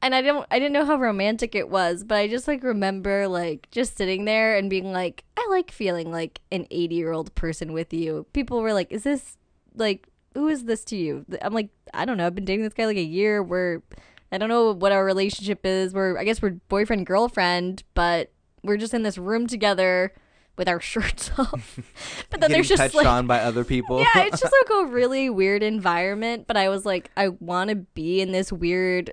And 0.01 0.15
I 0.15 0.21
don't 0.21 0.47
I 0.49 0.57
didn't 0.57 0.73
know 0.73 0.85
how 0.85 0.95
romantic 0.95 1.53
it 1.53 1.69
was, 1.69 2.05
but 2.05 2.17
I 2.17 2.27
just 2.27 2.47
like 2.47 2.63
remember 2.63 3.27
like 3.27 3.67
just 3.71 3.97
sitting 3.97 4.23
there 4.23 4.55
and 4.55 4.69
being 4.69 4.93
like, 4.93 5.25
I 5.35 5.45
like 5.49 5.69
feeling 5.69 6.09
like 6.11 6.39
an 6.51 6.65
80-year-old 6.71 7.35
person 7.35 7.73
with 7.73 7.93
you. 7.93 8.25
People 8.31 8.61
were 8.61 8.73
like, 8.73 8.91
is 8.91 9.03
this 9.03 9.37
like 9.75 10.07
who 10.33 10.47
is 10.47 10.63
this 10.63 10.85
to 10.85 10.95
you? 10.95 11.25
I'm 11.41 11.53
like, 11.53 11.69
I 11.93 12.05
don't 12.05 12.15
know. 12.15 12.25
I've 12.25 12.35
been 12.35 12.45
dating 12.45 12.63
this 12.63 12.73
guy 12.73 12.85
like 12.85 12.95
a 12.95 13.03
year. 13.03 13.43
We're 13.43 13.81
I 14.31 14.37
don't 14.37 14.47
know 14.47 14.71
what 14.71 14.93
our 14.93 15.03
relationship 15.03 15.65
is. 15.65 15.93
We're 15.93 16.17
I 16.17 16.23
guess 16.23 16.41
we're 16.41 16.51
boyfriend 16.69 17.05
girlfriend, 17.05 17.83
but 17.93 18.31
we're 18.63 18.77
just 18.77 18.93
in 18.93 19.03
this 19.03 19.17
room 19.17 19.47
together 19.47 20.13
with 20.57 20.67
our 20.67 20.79
shirts 20.81 21.31
off. 21.37 21.79
but 22.29 22.41
then 22.41 22.51
there's 22.51 22.67
just 22.69 22.81
touched 22.81 22.95
like 22.95 23.07
on 23.07 23.27
by 23.27 23.39
other 23.39 23.63
people. 23.63 23.99
yeah, 23.99 24.23
it's 24.23 24.39
just 24.39 24.53
like 24.61 24.83
a 24.83 24.85
really 24.91 25.29
weird 25.29 25.63
environment. 25.63 26.45
But 26.47 26.57
I 26.57 26.69
was 26.69 26.85
like, 26.85 27.09
I 27.17 27.29
want 27.29 27.69
to 27.69 27.75
be 27.75 28.21
in 28.21 28.31
this 28.31 28.51
weird 28.51 29.11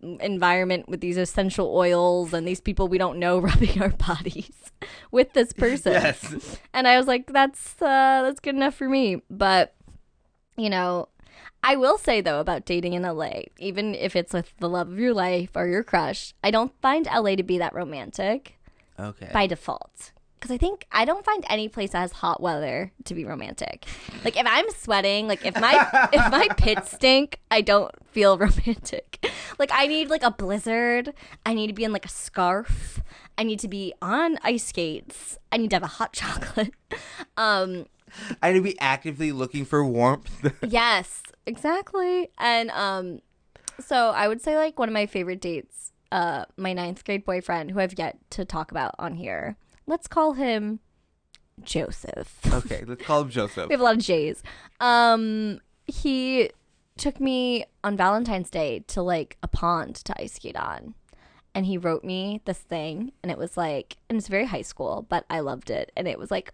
environment 0.00 0.88
with 0.88 1.00
these 1.00 1.16
essential 1.16 1.74
oils 1.74 2.34
and 2.34 2.46
these 2.46 2.60
people 2.60 2.88
we 2.88 2.98
don't 2.98 3.18
know 3.18 3.38
rubbing 3.38 3.80
our 3.80 3.90
bodies 3.90 4.72
with 5.10 5.32
this 5.32 5.52
person. 5.52 5.92
yes. 5.92 6.58
And 6.74 6.88
I 6.88 6.96
was 6.96 7.06
like, 7.06 7.32
that's 7.32 7.80
uh, 7.80 8.22
that's 8.22 8.40
good 8.40 8.54
enough 8.54 8.74
for 8.74 8.88
me. 8.88 9.22
But 9.30 9.74
you 10.56 10.68
know, 10.68 11.08
I 11.62 11.76
will 11.76 11.98
say 11.98 12.20
though 12.20 12.40
about 12.40 12.64
dating 12.64 12.94
in 12.94 13.02
LA, 13.02 13.42
even 13.58 13.94
if 13.94 14.16
it's 14.16 14.32
with 14.32 14.52
the 14.58 14.68
love 14.68 14.90
of 14.90 14.98
your 14.98 15.14
life 15.14 15.50
or 15.54 15.66
your 15.66 15.82
crush, 15.82 16.32
I 16.42 16.50
don't 16.50 16.72
find 16.80 17.06
LA 17.06 17.34
to 17.36 17.42
be 17.42 17.58
that 17.58 17.74
romantic 17.74 18.58
Okay. 18.98 19.28
by 19.32 19.46
default. 19.46 20.12
Because 20.38 20.54
I 20.54 20.56
think 20.56 20.86
I 20.90 21.04
don't 21.04 21.22
find 21.22 21.44
any 21.50 21.68
place 21.68 21.90
that 21.90 21.98
has 22.00 22.12
hot 22.12 22.40
weather 22.40 22.92
to 23.04 23.14
be 23.14 23.26
romantic. 23.26 23.84
Like 24.24 24.38
if 24.38 24.46
I'm 24.48 24.70
sweating, 24.70 25.28
like 25.28 25.44
if 25.44 25.54
my 25.60 26.08
if 26.14 26.32
my 26.32 26.48
pits 26.56 26.92
stink, 26.92 27.38
I 27.50 27.60
don't 27.60 27.92
feel 28.10 28.38
romantic. 28.46 29.30
Like 29.58 29.68
I 29.70 29.86
need 29.86 30.08
like 30.08 30.22
a 30.22 30.30
blizzard. 30.30 31.12
I 31.44 31.52
need 31.52 31.66
to 31.66 31.74
be 31.74 31.84
in 31.84 31.92
like 31.92 32.06
a 32.06 32.10
scarf. 32.10 33.02
I 33.36 33.42
need 33.42 33.58
to 33.60 33.68
be 33.68 33.92
on 34.00 34.38
ice 34.42 34.64
skates. 34.64 35.36
I 35.52 35.58
need 35.58 35.68
to 35.70 35.76
have 35.76 35.82
a 35.82 35.86
hot 35.98 36.12
chocolate. 36.14 36.72
Um, 37.36 37.84
I 38.42 38.52
need 38.52 38.58
to 38.58 38.64
be 38.64 38.80
actively 38.80 39.32
looking 39.32 39.64
for 39.64 39.84
warmth. 39.84 40.52
yes, 40.66 41.22
exactly. 41.46 42.30
And 42.38 42.70
um, 42.70 43.20
so 43.78 44.10
I 44.10 44.28
would 44.28 44.40
say 44.40 44.56
like 44.56 44.78
one 44.78 44.88
of 44.88 44.92
my 44.92 45.06
favorite 45.06 45.40
dates, 45.40 45.92
uh, 46.12 46.44
my 46.56 46.72
ninth 46.72 47.04
grade 47.04 47.24
boyfriend, 47.24 47.70
who 47.70 47.80
I've 47.80 47.98
yet 47.98 48.18
to 48.30 48.44
talk 48.44 48.70
about 48.70 48.94
on 48.98 49.14
here. 49.14 49.56
Let's 49.86 50.06
call 50.06 50.34
him 50.34 50.80
Joseph. 51.62 52.38
okay, 52.52 52.84
let's 52.86 53.04
call 53.04 53.22
him 53.22 53.30
Joseph. 53.30 53.66
We 53.68 53.74
have 53.74 53.80
a 53.80 53.84
lot 53.84 53.96
of 53.96 54.02
J's. 54.02 54.42
Um, 54.80 55.60
he 55.86 56.50
took 56.96 57.18
me 57.20 57.64
on 57.82 57.96
Valentine's 57.96 58.50
Day 58.50 58.84
to 58.88 59.02
like 59.02 59.36
a 59.42 59.48
pond 59.48 59.96
to 59.96 60.20
ice 60.20 60.34
skate 60.34 60.56
on. 60.56 60.94
And 61.54 61.66
he 61.66 61.76
wrote 61.78 62.04
me 62.04 62.42
this 62.44 62.58
thing, 62.58 63.10
and 63.22 63.32
it 63.32 63.36
was 63.36 63.56
like, 63.56 63.96
and 64.08 64.16
it's 64.16 64.28
very 64.28 64.46
high 64.46 64.62
school, 64.62 65.04
but 65.08 65.24
I 65.28 65.40
loved 65.40 65.68
it. 65.68 65.90
And 65.96 66.06
it 66.06 66.16
was 66.16 66.30
like 66.30 66.52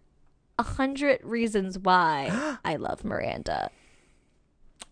a 0.59 0.63
hundred 0.63 1.21
reasons 1.23 1.79
why 1.79 2.59
I 2.65 2.77
love 2.77 3.05
Miranda. 3.05 3.71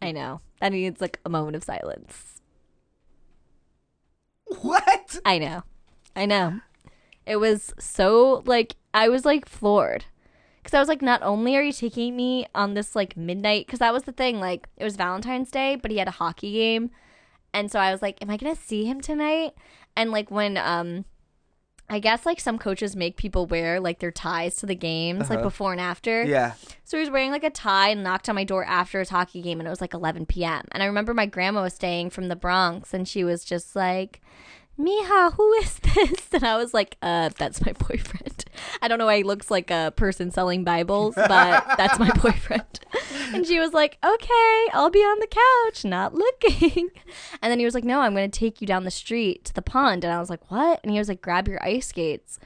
I 0.02 0.12
know 0.12 0.40
that 0.60 0.72
needs 0.72 1.00
like 1.00 1.20
a 1.24 1.30
moment 1.30 1.56
of 1.56 1.64
silence. 1.64 2.40
What? 4.60 5.18
I 5.24 5.38
know, 5.38 5.62
I 6.14 6.26
know. 6.26 6.60
It 7.26 7.36
was 7.36 7.72
so 7.78 8.42
like 8.44 8.76
I 8.92 9.08
was 9.08 9.24
like 9.24 9.48
floored 9.48 10.04
because 10.62 10.74
I 10.74 10.78
was 10.78 10.88
like, 10.88 11.02
not 11.02 11.22
only 11.22 11.56
are 11.56 11.62
you 11.62 11.72
taking 11.72 12.16
me 12.16 12.46
on 12.54 12.74
this 12.74 12.94
like 12.94 13.16
midnight, 13.16 13.66
because 13.66 13.80
that 13.80 13.92
was 13.92 14.04
the 14.04 14.12
thing, 14.12 14.40
like 14.40 14.68
it 14.76 14.84
was 14.84 14.96
Valentine's 14.96 15.50
Day, 15.50 15.76
but 15.76 15.90
he 15.90 15.98
had 15.98 16.08
a 16.08 16.12
hockey 16.12 16.52
game, 16.52 16.90
and 17.52 17.70
so 17.70 17.78
I 17.78 17.90
was 17.92 18.02
like, 18.02 18.20
am 18.22 18.30
I 18.30 18.36
gonna 18.36 18.54
see 18.54 18.84
him 18.84 19.00
tonight? 19.00 19.52
And 19.96 20.10
like 20.10 20.30
when 20.30 20.56
um, 20.56 21.04
I 21.88 21.98
guess 21.98 22.24
like 22.24 22.40
some 22.40 22.58
coaches 22.58 22.96
make 22.96 23.16
people 23.16 23.46
wear 23.46 23.78
like 23.78 23.98
their 23.98 24.10
ties 24.10 24.56
to 24.56 24.66
the 24.66 24.74
games, 24.74 25.28
like 25.28 25.38
Uh-huh. 25.40 25.42
before 25.42 25.72
and 25.72 25.80
after. 25.80 26.22
Yeah. 26.24 26.54
So 26.84 26.96
he 26.96 27.00
was 27.02 27.10
wearing 27.10 27.30
like 27.30 27.44
a 27.44 27.50
tie 27.50 27.88
and 27.90 28.02
knocked 28.02 28.28
on 28.28 28.34
my 28.34 28.44
door 28.44 28.64
after 28.64 28.98
his 29.00 29.10
hockey 29.10 29.42
game, 29.42 29.60
and 29.60 29.66
it 29.66 29.70
was 29.70 29.80
like 29.82 29.92
11 29.94 30.26
p.m. 30.26 30.62
And 30.72 30.82
I 30.82 30.86
remember 30.86 31.12
my 31.14 31.26
grandma 31.26 31.62
was 31.62 31.74
staying 31.74 32.10
from 32.10 32.28
the 32.28 32.36
Bronx, 32.36 32.94
and 32.94 33.06
she 33.06 33.22
was 33.22 33.44
just 33.44 33.76
like, 33.76 34.22
Mija, 34.78 35.34
who 35.34 35.52
is 35.54 35.78
this? 35.78 36.28
And 36.32 36.42
I 36.44 36.56
was 36.56 36.74
like, 36.74 36.96
uh, 37.00 37.30
that's 37.38 37.64
my 37.64 37.72
boyfriend. 37.72 38.44
I 38.82 38.88
don't 38.88 38.98
know 38.98 39.06
why 39.06 39.18
he 39.18 39.22
looks 39.22 39.50
like 39.50 39.70
a 39.70 39.92
person 39.94 40.30
selling 40.32 40.64
Bibles, 40.64 41.14
but 41.14 41.64
that's 41.76 41.98
my 41.98 42.10
boyfriend. 42.22 42.80
And 43.38 43.46
she 43.46 43.58
was 43.58 43.72
like, 43.72 43.98
okay, 44.04 44.66
I'll 44.72 44.90
be 44.90 45.00
on 45.00 45.18
the 45.18 45.26
couch, 45.26 45.84
not 45.84 46.14
looking. 46.14 46.90
And 47.42 47.50
then 47.50 47.58
he 47.58 47.64
was 47.64 47.74
like, 47.74 47.84
no, 47.84 48.00
I'm 48.00 48.14
going 48.14 48.30
to 48.30 48.38
take 48.38 48.60
you 48.60 48.66
down 48.66 48.84
the 48.84 48.90
street 48.90 49.44
to 49.46 49.54
the 49.54 49.62
pond. 49.62 50.04
And 50.04 50.12
I 50.12 50.18
was 50.18 50.30
like, 50.30 50.50
what? 50.50 50.80
And 50.82 50.90
he 50.92 50.98
was 50.98 51.08
like, 51.08 51.20
grab 51.20 51.46
your 51.46 51.62
ice 51.62 51.88
skates. 51.88 52.38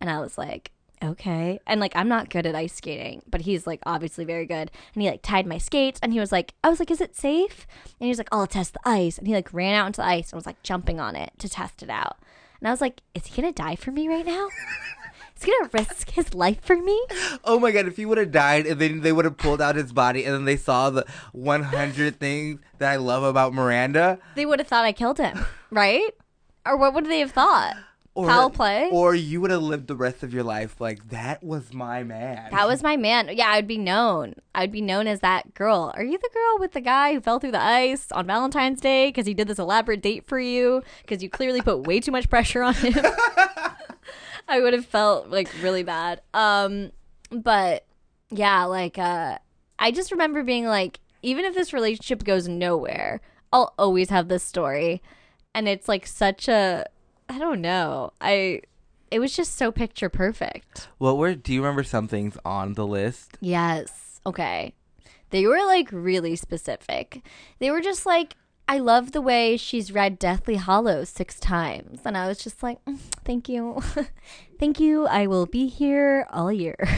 And 0.00 0.08
I 0.08 0.20
was 0.20 0.38
like, 0.38 0.70
okay. 1.02 1.58
And 1.66 1.80
like, 1.80 1.94
I'm 1.96 2.08
not 2.08 2.30
good 2.30 2.46
at 2.46 2.54
ice 2.54 2.74
skating, 2.74 3.22
but 3.28 3.42
he's 3.42 3.66
like 3.66 3.80
obviously 3.84 4.24
very 4.24 4.46
good. 4.46 4.70
And 4.94 5.02
he 5.02 5.10
like 5.10 5.22
tied 5.22 5.46
my 5.46 5.58
skates 5.58 5.98
and 6.02 6.12
he 6.12 6.20
was 6.20 6.30
like, 6.32 6.54
I 6.62 6.68
was 6.68 6.78
like, 6.78 6.90
is 6.90 7.00
it 7.00 7.16
safe? 7.16 7.66
And 7.84 8.06
he 8.06 8.08
was 8.08 8.18
like, 8.18 8.28
I'll 8.32 8.46
test 8.46 8.74
the 8.74 8.88
ice. 8.88 9.18
And 9.18 9.26
he 9.26 9.34
like 9.34 9.52
ran 9.52 9.74
out 9.74 9.86
into 9.86 10.00
the 10.00 10.06
ice 10.06 10.30
and 10.30 10.36
was 10.36 10.46
like 10.46 10.62
jumping 10.62 11.00
on 11.00 11.16
it 11.16 11.32
to 11.38 11.48
test 11.48 11.82
it 11.82 11.90
out. 11.90 12.18
And 12.60 12.68
I 12.68 12.70
was 12.70 12.80
like, 12.80 13.02
is 13.14 13.26
he 13.26 13.42
going 13.42 13.52
to 13.52 13.62
die 13.62 13.76
for 13.76 13.90
me 13.90 14.08
right 14.08 14.26
now? 14.26 14.48
Is 15.44 15.46
he 15.46 15.52
going 15.52 15.70
to 15.70 15.78
risk 15.78 16.10
his 16.10 16.34
life 16.34 16.60
for 16.62 16.76
me? 16.76 17.00
Oh 17.44 17.58
my 17.60 17.70
god, 17.70 17.86
if 17.86 17.96
he 17.96 18.06
would 18.06 18.18
have 18.18 18.32
died 18.32 18.66
and 18.66 18.80
then 18.80 19.00
they 19.00 19.12
would 19.12 19.24
have 19.24 19.36
pulled 19.36 19.60
out 19.60 19.76
his 19.76 19.92
body 19.92 20.24
and 20.24 20.34
then 20.34 20.44
they 20.44 20.56
saw 20.56 20.90
the 20.90 21.04
100 21.32 22.18
things 22.18 22.60
that 22.78 22.90
I 22.90 22.96
love 22.96 23.22
about 23.22 23.52
Miranda. 23.52 24.18
They 24.34 24.46
would 24.46 24.58
have 24.58 24.68
thought 24.68 24.84
I 24.84 24.92
killed 24.92 25.18
him, 25.18 25.44
right? 25.70 26.10
Or 26.64 26.76
what 26.76 26.94
would 26.94 27.06
they 27.06 27.20
have 27.20 27.32
thought? 27.32 27.76
or, 28.14 28.28
Foul 28.28 28.50
play? 28.50 28.88
Or 28.92 29.14
you 29.14 29.40
would 29.40 29.50
have 29.50 29.62
lived 29.62 29.88
the 29.88 29.96
rest 29.96 30.22
of 30.22 30.32
your 30.32 30.44
life 30.44 30.80
like 30.80 31.08
that 31.10 31.42
was 31.42 31.72
my 31.72 32.04
man. 32.04 32.50
That 32.52 32.68
was 32.68 32.82
my 32.82 32.96
man. 32.96 33.28
Yeah, 33.32 33.48
I'd 33.48 33.66
be 33.66 33.78
known. 33.78 34.34
I'd 34.54 34.70
be 34.70 34.80
known 34.80 35.08
as 35.08 35.20
that 35.20 35.54
girl. 35.54 35.92
Are 35.96 36.04
you 36.04 36.16
the 36.16 36.30
girl 36.32 36.58
with 36.60 36.72
the 36.72 36.80
guy 36.80 37.12
who 37.12 37.20
fell 37.20 37.40
through 37.40 37.52
the 37.52 37.62
ice 37.62 38.06
on 38.12 38.26
Valentine's 38.26 38.80
Day 38.80 39.08
because 39.08 39.26
he 39.26 39.34
did 39.34 39.48
this 39.48 39.58
elaborate 39.58 40.00
date 40.00 40.26
for 40.26 40.38
you? 40.38 40.82
Because 41.02 41.22
you 41.22 41.28
clearly 41.28 41.60
put 41.60 41.86
way 41.86 41.98
too 41.98 42.12
much 42.12 42.30
pressure 42.30 42.62
on 42.62 42.74
him. 42.74 42.94
I 44.48 44.60
would 44.60 44.72
have 44.72 44.86
felt 44.86 45.28
like 45.28 45.48
really 45.62 45.82
bad. 45.82 46.20
Um, 46.32 46.92
but 47.30 47.86
yeah, 48.30 48.64
like 48.64 48.98
uh, 48.98 49.38
I 49.78 49.90
just 49.90 50.12
remember 50.12 50.42
being 50.42 50.66
like, 50.66 51.00
even 51.22 51.44
if 51.44 51.54
this 51.54 51.72
relationship 51.72 52.24
goes 52.24 52.48
nowhere, 52.48 53.20
I'll 53.52 53.72
always 53.78 54.10
have 54.10 54.28
this 54.28 54.42
story, 54.42 55.02
and 55.54 55.68
it's 55.68 55.88
like 55.88 56.06
such 56.06 56.48
a, 56.48 56.86
I 57.28 57.38
don't 57.38 57.60
know, 57.60 58.12
I. 58.20 58.62
It 59.10 59.20
was 59.20 59.36
just 59.36 59.56
so 59.56 59.70
picture 59.70 60.08
perfect. 60.08 60.88
What 60.98 61.18
were? 61.18 61.34
Do 61.36 61.52
you 61.52 61.60
remember 61.60 61.84
some 61.84 62.08
things 62.08 62.36
on 62.44 62.74
the 62.74 62.86
list? 62.86 63.38
Yes. 63.40 64.20
Okay. 64.26 64.74
They 65.30 65.46
were 65.46 65.64
like 65.66 65.88
really 65.92 66.34
specific. 66.34 67.24
They 67.60 67.70
were 67.70 67.80
just 67.80 68.06
like, 68.06 68.34
I 68.66 68.78
love 68.78 69.12
the 69.12 69.20
way 69.20 69.56
she's 69.56 69.92
read 69.92 70.18
Deathly 70.18 70.56
Hallow 70.56 71.04
six 71.04 71.38
times. 71.38 72.00
And 72.04 72.16
I 72.16 72.26
was 72.28 72.38
just 72.38 72.62
like, 72.62 72.82
"Mm, 72.86 72.98
thank 73.24 73.48
you. 73.48 73.82
thank 74.58 74.80
you. 74.80 75.06
I 75.06 75.26
will 75.26 75.46
be 75.46 75.66
here 75.68 76.26
all 76.30 76.52
year. 76.52 76.76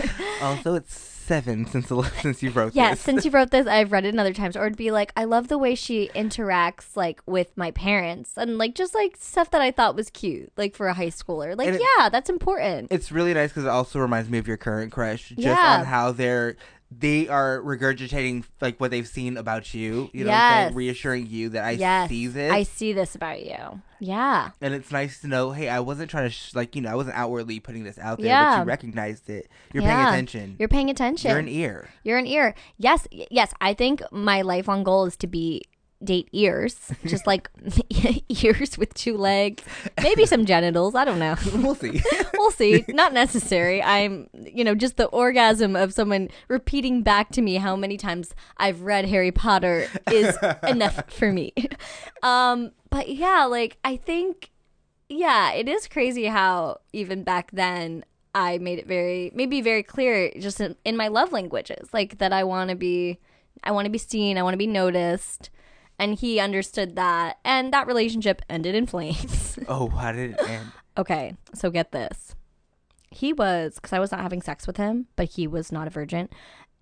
Also, 0.43 0.75
it's 0.75 0.93
seven 0.95 1.65
since 1.67 1.89
the 1.89 2.03
since 2.21 2.43
you 2.43 2.51
wrote 2.51 2.75
yeah, 2.75 2.91
this. 2.91 3.01
since 3.01 3.25
you 3.25 3.31
wrote 3.31 3.51
this, 3.51 3.67
I've 3.67 3.91
read 3.91 4.05
it 4.05 4.13
another 4.13 4.35
times. 4.35 4.55
Or 4.55 4.67
it'd 4.67 4.77
be 4.77 4.91
like, 4.91 5.13
I 5.17 5.25
love 5.25 5.49
the 5.49 5.57
way 5.57 5.75
she 5.75 6.11
interacts 6.15 6.95
like 6.95 7.23
with 7.25 7.57
my 7.57 7.71
parents 7.71 8.35
and 8.37 8.59
like 8.59 8.75
just 8.75 8.95
like 8.95 9.17
stuff 9.19 9.51
that 9.53 9.63
I 9.63 9.71
thought 9.71 9.97
was 9.97 10.11
cute, 10.11 10.53
like 10.59 10.75
for 10.77 10.89
a 10.89 10.93
high 10.95 11.07
schooler. 11.09 11.57
Like, 11.57 11.69
it- 11.69 11.81
yeah, 11.99 12.11
that's 12.11 12.29
important. 12.29 12.93
it's 12.93 13.11
really 13.11 13.33
nice 13.33 13.49
because 13.49 13.65
it 13.65 13.71
also 13.71 13.99
reminds 13.99 14.29
me 14.29 14.37
of 14.37 14.47
your 14.47 14.59
current 14.59 14.93
crush, 14.93 15.31
just 15.31 15.41
Yeah. 15.41 15.79
on 15.81 15.87
how 15.87 16.13
they're 16.13 16.57
they 16.91 17.29
are 17.29 17.61
regurgitating 17.61 18.45
like 18.61 18.79
what 18.79 18.91
they've 18.91 19.07
seen 19.07 19.37
about 19.37 19.75
you. 19.75 20.09
You 20.13 20.25
know? 20.25 20.31
Yes. 20.31 20.75
reassuring 20.75 21.27
you 21.27 21.49
that 21.51 21.65
I 21.65 21.71
yes. 21.73 22.09
see 22.09 22.27
this, 22.29 22.53
I 22.53 22.63
see 22.63 22.93
this 22.93 23.15
about 23.15 23.45
you. 23.45 23.83
Yeah. 23.99 24.51
and 24.61 24.75
it's 24.75 24.93
nice 24.93 25.21
to 25.23 25.27
know. 25.27 25.53
Hey, 25.53 25.69
I 25.69 25.81
wasn't 25.81 26.11
trying 26.11 26.25
to 26.25 26.31
sh- 26.31 26.55
like 26.55 26.77
you 26.77 26.83
know 26.83 26.91
I 26.91 26.95
wasn't 26.95 27.17
outwardly 27.17 27.61
putting 27.61 27.85
this 27.85 27.99
out 27.99 28.19
there, 28.19 28.25
but 28.27 28.29
Yeah. 28.29 28.59
you 28.61 28.65
recognized 28.65 29.29
it. 29.31 29.49
You're 29.73 29.83
paying 29.83 30.07
attention. 30.07 30.57
You're 30.59 30.69
paying 30.69 30.91
attention. 30.91 31.31
You're 31.31 31.39
an 31.41 31.49
ear. 31.49 31.89
You're 32.05 32.19
an 32.19 32.27
ear. 32.27 32.55
Yes, 32.77 33.09
yes. 33.11 33.53
I 33.61 33.75
think 33.75 34.03
my 34.13 34.43
lifelong 34.43 34.85
goal 34.85 35.07
is 35.07 35.17
to 35.19 35.27
be 35.27 35.63
date 36.03 36.29
ears, 36.33 36.93
just 37.05 37.27
like 37.27 37.51
ears 38.29 38.79
with 38.79 38.93
two 38.95 39.17
legs, 39.17 39.63
maybe 40.03 40.27
some 40.27 40.47
genitals. 40.47 40.95
I 40.95 41.05
don't 41.05 41.19
know. 41.19 41.37
We'll 41.55 41.75
see. 41.75 42.03
we'll 42.35 42.51
see. 42.51 42.85
Not 42.89 43.13
necessary. 43.13 43.83
I'm, 43.83 44.29
you 44.35 44.65
know, 44.65 44.75
just 44.75 44.97
the 44.97 45.07
orgasm 45.07 45.77
of 45.77 45.93
someone 45.93 46.29
repeating 46.49 47.03
back 47.03 47.31
to 47.33 47.43
me 47.43 47.57
how 47.57 47.77
many 47.77 47.97
times 47.97 48.35
I've 48.57 48.83
read 48.83 49.07
Harry 49.07 49.33
Potter 49.33 49.89
is 50.11 50.37
enough 50.67 51.11
for 51.11 51.33
me. 51.33 51.53
Um, 52.23 52.73
but 52.91 53.09
yeah, 53.09 53.45
like 53.45 53.79
I 53.85 53.97
think, 53.97 54.51
yeah, 55.09 55.53
it 55.53 55.69
is 55.69 55.89
crazy 55.89 56.27
how 56.27 56.79
even 56.93 57.23
back 57.23 57.51
then 57.53 58.05
I 58.35 58.59
made 58.59 58.79
it 58.79 58.87
very, 58.87 59.33
maybe 59.35 59.63
very 59.63 59.83
clear, 59.83 60.31
just 60.39 60.61
in, 60.61 60.77
in 60.85 60.95
my 60.97 61.09
love 61.09 61.33
languages, 61.33 61.89
like 61.95 62.19
that 62.19 62.35
I 62.35 62.45
want 62.45 62.69
to 62.69 62.77
be, 62.77 63.19
I 63.65 63.71
want 63.71 63.87
to 63.87 63.91
be 63.91 63.97
seen, 63.97 64.37
I 64.37 64.43
want 64.43 64.53
to 64.53 64.59
be 64.59 64.67
noticed. 64.67 65.49
And 65.99 66.15
he 66.19 66.39
understood 66.41 66.95
that, 66.97 67.39
and 67.45 67.73
that 67.73 67.87
relationship 67.87 68.43
ended 68.51 68.75
in 68.75 68.87
flames. 68.87 69.59
oh, 69.69 69.89
how 69.89 70.13
did 70.13 70.33
it 70.33 70.41
end? 70.49 70.67
Okay, 70.99 71.35
so 71.55 71.71
get 71.71 71.93
this. 71.93 72.35
He 73.11 73.33
was, 73.33 73.77
because 73.77 73.93
I 73.95 73.99
was 73.99 74.13
not 74.13 74.21
having 74.21 74.43
sex 74.43 74.67
with 74.67 74.77
him, 74.77 75.07
but 75.17 75.31
he 75.31 75.47
was 75.47 75.73
not 75.73 75.87
a 75.87 75.91
virgin. 75.91 76.29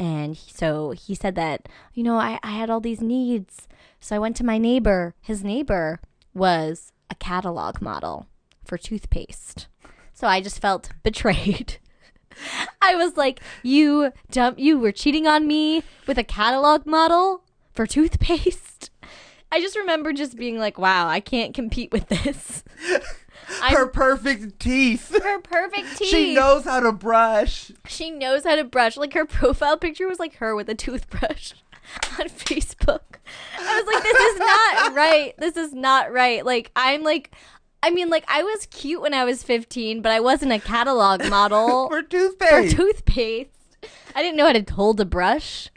And 0.00 0.34
he- 0.34 0.50
so 0.52 0.90
he 0.90 1.14
said 1.14 1.36
that, 1.36 1.68
you 1.92 2.02
know, 2.02 2.16
I, 2.16 2.40
I 2.42 2.50
had 2.52 2.70
all 2.70 2.80
these 2.80 3.00
needs. 3.00 3.68
So 4.00 4.16
I 4.16 4.18
went 4.18 4.36
to 4.38 4.44
my 4.44 4.58
neighbor. 4.58 5.14
His 5.20 5.44
neighbor 5.44 6.00
was 6.34 6.92
a 7.08 7.14
catalog 7.14 7.80
model 7.80 8.26
for 8.64 8.76
toothpaste. 8.76 9.68
So 10.12 10.26
I 10.26 10.40
just 10.40 10.60
felt 10.60 10.90
betrayed. 11.04 11.76
I 12.82 12.96
was 12.96 13.16
like, 13.16 13.38
you 13.62 14.10
dump, 14.32 14.58
you 14.58 14.76
were 14.76 14.90
cheating 14.90 15.28
on 15.28 15.46
me 15.46 15.84
with 16.08 16.18
a 16.18 16.24
catalog 16.24 16.84
model 16.84 17.44
for 17.72 17.86
toothpaste. 17.86 18.73
I 19.54 19.60
just 19.60 19.76
remember 19.76 20.12
just 20.12 20.36
being 20.36 20.58
like, 20.58 20.78
wow, 20.78 21.06
I 21.08 21.20
can't 21.20 21.54
compete 21.54 21.92
with 21.92 22.08
this. 22.08 22.64
I'm- 23.62 23.74
Her 23.76 23.86
perfect 23.86 24.58
teeth. 24.58 25.10
her 25.22 25.40
perfect 25.40 25.96
teeth. 25.98 26.08
She 26.08 26.34
knows 26.34 26.64
how 26.64 26.80
to 26.80 26.92
brush. 26.92 27.70
She 27.86 28.10
knows 28.10 28.42
how 28.44 28.56
to 28.56 28.64
brush. 28.64 28.96
Like 28.96 29.12
her 29.14 29.26
profile 29.26 29.76
picture 29.76 30.08
was 30.08 30.18
like 30.18 30.36
her 30.36 30.54
with 30.56 30.68
a 30.68 30.74
toothbrush 30.74 31.52
on 32.18 32.28
Facebook. 32.30 33.00
I 33.58 33.80
was 33.82 33.94
like, 33.94 34.02
this 34.02 34.16
is 34.32 34.38
not 34.38 34.94
right. 34.94 35.34
This 35.38 35.56
is 35.56 35.72
not 35.74 36.12
right. 36.12 36.44
Like 36.44 36.70
I'm 36.74 37.02
like, 37.02 37.30
I 37.82 37.90
mean, 37.90 38.08
like 38.08 38.24
I 38.28 38.42
was 38.42 38.66
cute 38.70 39.02
when 39.02 39.14
I 39.14 39.24
was 39.24 39.42
15, 39.42 40.00
but 40.02 40.10
I 40.10 40.20
wasn't 40.20 40.52
a 40.52 40.58
catalog 40.58 41.28
model 41.28 41.88
For 41.90 42.02
toothpaste. 42.02 42.74
for 42.74 42.82
toothpaste. 42.82 43.50
I 44.16 44.22
didn't 44.22 44.36
know 44.36 44.46
how 44.46 44.52
to 44.54 44.72
hold 44.74 45.00
a 45.00 45.04
brush. 45.04 45.68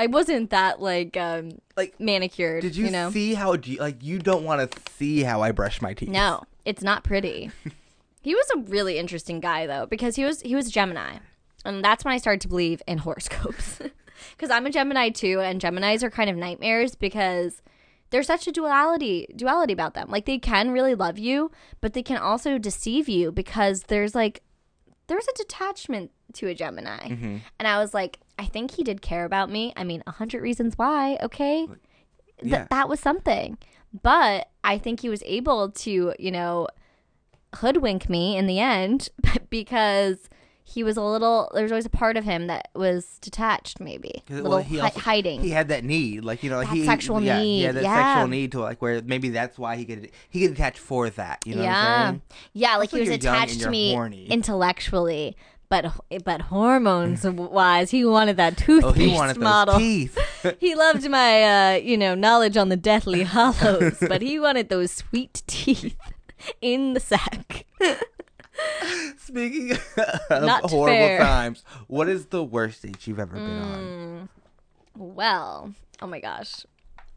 I 0.00 0.06
wasn't 0.06 0.48
that 0.48 0.80
like 0.80 1.18
um 1.18 1.58
Like, 1.76 2.00
manicured. 2.00 2.62
Did 2.62 2.74
you, 2.74 2.90
know? 2.90 3.10
see 3.10 3.34
how 3.34 3.54
do 3.56 3.70
you, 3.70 3.78
like 3.78 4.02
you 4.02 4.18
don't 4.18 4.44
want 4.44 4.70
to 4.70 4.80
see 4.92 5.22
how 5.22 5.42
I 5.42 5.52
brush 5.52 5.82
my 5.82 5.92
teeth? 5.92 6.08
No, 6.08 6.42
it's 6.64 6.82
not 6.82 7.04
pretty. 7.04 7.50
he 8.22 8.34
was 8.34 8.46
a 8.56 8.60
really 8.60 8.98
interesting 8.98 9.40
guy 9.40 9.66
though 9.66 9.84
because 9.84 10.16
he 10.16 10.24
was 10.24 10.40
he 10.40 10.54
was 10.54 10.70
Gemini, 10.70 11.18
and 11.66 11.84
that's 11.84 12.02
when 12.02 12.14
I 12.14 12.16
started 12.16 12.40
to 12.40 12.48
believe 12.48 12.80
in 12.88 12.96
horoscopes. 13.06 13.78
Because 14.30 14.50
I'm 14.50 14.64
a 14.64 14.70
Gemini 14.70 15.10
too, 15.10 15.40
and 15.40 15.60
Geminis 15.60 16.02
are 16.02 16.10
kind 16.10 16.30
of 16.30 16.36
nightmares 16.36 16.94
because 16.94 17.60
there's 18.08 18.26
such 18.26 18.46
a 18.46 18.52
duality 18.52 19.26
duality 19.36 19.74
about 19.74 19.92
them. 19.92 20.10
Like 20.10 20.24
they 20.24 20.38
can 20.38 20.70
really 20.70 20.94
love 20.94 21.18
you, 21.18 21.50
but 21.82 21.92
they 21.92 22.02
can 22.02 22.16
also 22.16 22.56
deceive 22.56 23.06
you 23.06 23.32
because 23.32 23.82
there's 23.82 24.14
like 24.14 24.40
there's 25.10 25.26
a 25.28 25.36
detachment 25.36 26.12
to 26.34 26.46
a 26.46 26.54
Gemini, 26.54 27.08
mm-hmm. 27.08 27.36
and 27.58 27.68
I 27.68 27.78
was 27.78 27.92
like, 27.92 28.20
I 28.38 28.46
think 28.46 28.70
he 28.70 28.84
did 28.84 29.02
care 29.02 29.24
about 29.24 29.50
me. 29.50 29.72
I 29.76 29.84
mean, 29.84 30.02
a 30.06 30.12
hundred 30.12 30.40
reasons 30.42 30.78
why. 30.78 31.18
Okay, 31.22 31.66
Th- 31.66 31.78
Yeah. 32.42 32.66
that 32.70 32.88
was 32.88 33.00
something. 33.00 33.58
But 34.02 34.48
I 34.62 34.78
think 34.78 35.00
he 35.00 35.08
was 35.08 35.22
able 35.26 35.70
to, 35.70 36.14
you 36.18 36.30
know, 36.30 36.68
hoodwink 37.56 38.08
me 38.08 38.36
in 38.36 38.46
the 38.46 38.60
end 38.60 39.08
because 39.50 40.30
he 40.70 40.82
was 40.84 40.96
a 40.96 41.02
little. 41.02 41.50
There's 41.54 41.72
always 41.72 41.86
a 41.86 41.90
part 41.90 42.16
of 42.16 42.24
him 42.24 42.46
that 42.46 42.68
was 42.74 43.18
detached, 43.20 43.80
maybe, 43.80 44.22
'Cause, 44.26 44.36
little 44.36 44.50
well, 44.50 44.58
he 44.62 44.78
hi- 44.78 44.84
also- 44.86 45.00
hiding. 45.00 45.40
He 45.40 45.50
had 45.50 45.68
that 45.68 45.84
need, 45.84 46.24
like 46.24 46.42
you 46.42 46.50
know, 46.50 46.58
like 46.58 46.68
That 46.68 46.76
he 46.76 46.84
sexual 46.86 47.20
yeah, 47.20 47.40
need, 47.40 47.62
Yeah, 47.62 47.72
that 47.72 47.82
yeah. 47.82 48.14
sexual 48.14 48.28
need 48.28 48.52
to 48.52 48.60
like 48.60 48.80
where 48.80 49.02
maybe 49.02 49.30
that's 49.30 49.58
why 49.58 49.76
he 49.76 49.84
could 49.84 50.10
he 50.28 50.42
could 50.42 50.52
attach 50.52 50.78
for 50.78 51.10
that. 51.10 51.40
You 51.44 51.56
know 51.56 51.62
what 51.62 51.68
I'm 51.68 51.74
yeah, 51.74 52.06
saying? 52.08 52.22
yeah, 52.54 52.76
like 52.76 52.90
he 52.90 53.00
was 53.00 53.08
you're 53.08 53.16
young 53.18 53.34
and 53.36 53.44
attached 53.44 53.60
to 53.62 53.70
me 53.70 53.92
horny. 53.94 54.26
intellectually. 54.28 55.36
But 55.68 55.92
but 56.24 56.40
hormones 56.42 57.24
wise, 57.24 57.92
he 57.92 58.04
wanted 58.04 58.36
that 58.38 58.56
toothpaste 58.56 58.84
Oh, 58.86 58.92
he 58.92 59.14
wanted 59.14 59.36
those 59.36 59.42
model. 59.44 59.78
teeth. 59.78 60.18
he 60.58 60.74
loved 60.74 61.08
my 61.08 61.42
uh, 61.44 61.76
you 61.76 61.96
know 61.96 62.16
knowledge 62.16 62.56
on 62.56 62.70
the 62.70 62.76
deathly 62.76 63.22
hallows, 63.22 63.98
but 64.00 64.20
he 64.20 64.40
wanted 64.40 64.68
those 64.68 64.90
sweet 64.90 65.42
teeth 65.46 65.96
in 66.60 66.94
the 66.94 67.00
sack. 67.00 67.66
Speaking 69.18 69.72
of 69.72 70.30
Not 70.30 70.70
horrible 70.70 70.96
fair. 70.98 71.18
times, 71.18 71.64
what 71.86 72.08
is 72.08 72.26
the 72.26 72.42
worst 72.42 72.82
date 72.82 73.06
you've 73.06 73.18
ever 73.20 73.34
been 73.34 73.58
on? 73.62 74.28
Well, 74.96 75.74
oh 76.02 76.06
my 76.06 76.20
gosh. 76.20 76.66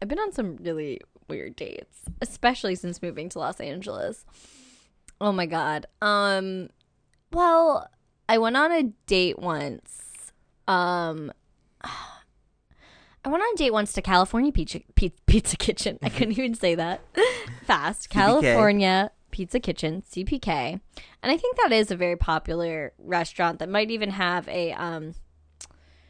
I've 0.00 0.08
been 0.08 0.18
on 0.18 0.32
some 0.32 0.56
really 0.56 1.00
weird 1.28 1.56
dates, 1.56 2.00
especially 2.20 2.74
since 2.74 3.02
moving 3.02 3.28
to 3.30 3.38
Los 3.38 3.60
Angeles. 3.60 4.24
Oh 5.20 5.32
my 5.32 5.46
god. 5.46 5.86
Um 6.02 6.68
well, 7.32 7.88
I 8.28 8.38
went 8.38 8.56
on 8.56 8.70
a 8.72 8.84
date 9.06 9.38
once. 9.38 10.32
Um 10.68 11.32
I 11.82 13.30
went 13.30 13.42
on 13.42 13.54
a 13.54 13.56
date 13.56 13.72
once 13.72 13.92
to 13.94 14.02
California 14.02 14.52
Pizza 14.52 14.80
Pizza, 14.94 15.18
Pizza 15.26 15.56
Kitchen. 15.56 15.98
I 16.02 16.10
couldn't 16.10 16.32
even 16.38 16.54
say 16.54 16.74
that 16.74 17.00
fast. 17.66 18.10
California 18.10 19.10
Pizza 19.34 19.58
Kitchen, 19.58 20.04
CPK. 20.08 20.80
And 21.20 21.32
I 21.32 21.36
think 21.36 21.56
that 21.56 21.72
is 21.72 21.90
a 21.90 21.96
very 21.96 22.14
popular 22.14 22.92
restaurant 22.98 23.58
that 23.58 23.68
might 23.68 23.90
even 23.90 24.10
have 24.10 24.46
a 24.48 24.72
um 24.74 25.16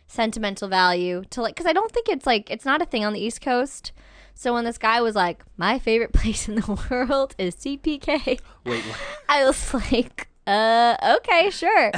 sentimental 0.06 0.68
value 0.68 1.24
to 1.30 1.40
like 1.40 1.54
because 1.54 1.66
I 1.66 1.72
don't 1.72 1.90
think 1.90 2.10
it's 2.10 2.26
like 2.26 2.50
it's 2.50 2.66
not 2.66 2.82
a 2.82 2.84
thing 2.84 3.02
on 3.02 3.14
the 3.14 3.20
East 3.20 3.40
Coast. 3.40 3.92
So 4.34 4.52
when 4.52 4.64
this 4.64 4.76
guy 4.76 5.00
was 5.00 5.14
like, 5.14 5.42
"My 5.56 5.78
favorite 5.78 6.12
place 6.20 6.48
in 6.48 6.56
the 6.56 6.86
world 6.90 7.34
is 7.38 7.56
CPK," 7.56 8.40
Wait? 8.66 8.84
I 9.26 9.46
was 9.46 9.72
like, 9.72 10.28
"Uh, 10.46 11.16
okay, 11.16 11.48
sure." 11.48 11.92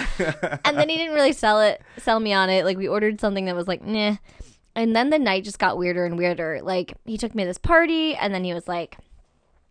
and 0.65 0.79
then 0.79 0.89
he 0.89 0.97
didn't 0.97 1.15
really 1.15 1.33
sell 1.33 1.61
it, 1.61 1.83
sell 1.99 2.21
me 2.21 2.33
on 2.33 2.51
it. 2.51 2.65
Like 2.65 2.77
we 2.77 2.87
ordered 2.87 3.21
something 3.21 3.47
that 3.47 3.57
was 3.57 3.67
like, 3.67 3.83
"Nah." 3.83 4.19
And 4.77 4.95
then 4.95 5.11
the 5.11 5.19
night 5.19 5.43
just 5.43 5.59
got 5.59 5.77
weirder 5.77 6.05
and 6.05 6.17
weirder. 6.17 6.61
Like 6.63 6.95
he 7.05 7.19
took 7.19 7.35
me 7.35 7.43
to 7.43 7.49
this 7.49 7.59
party, 7.59 8.15
and 8.15 8.33
then 8.33 8.45
he 8.45 8.55
was 8.55 8.69
like, 8.69 8.97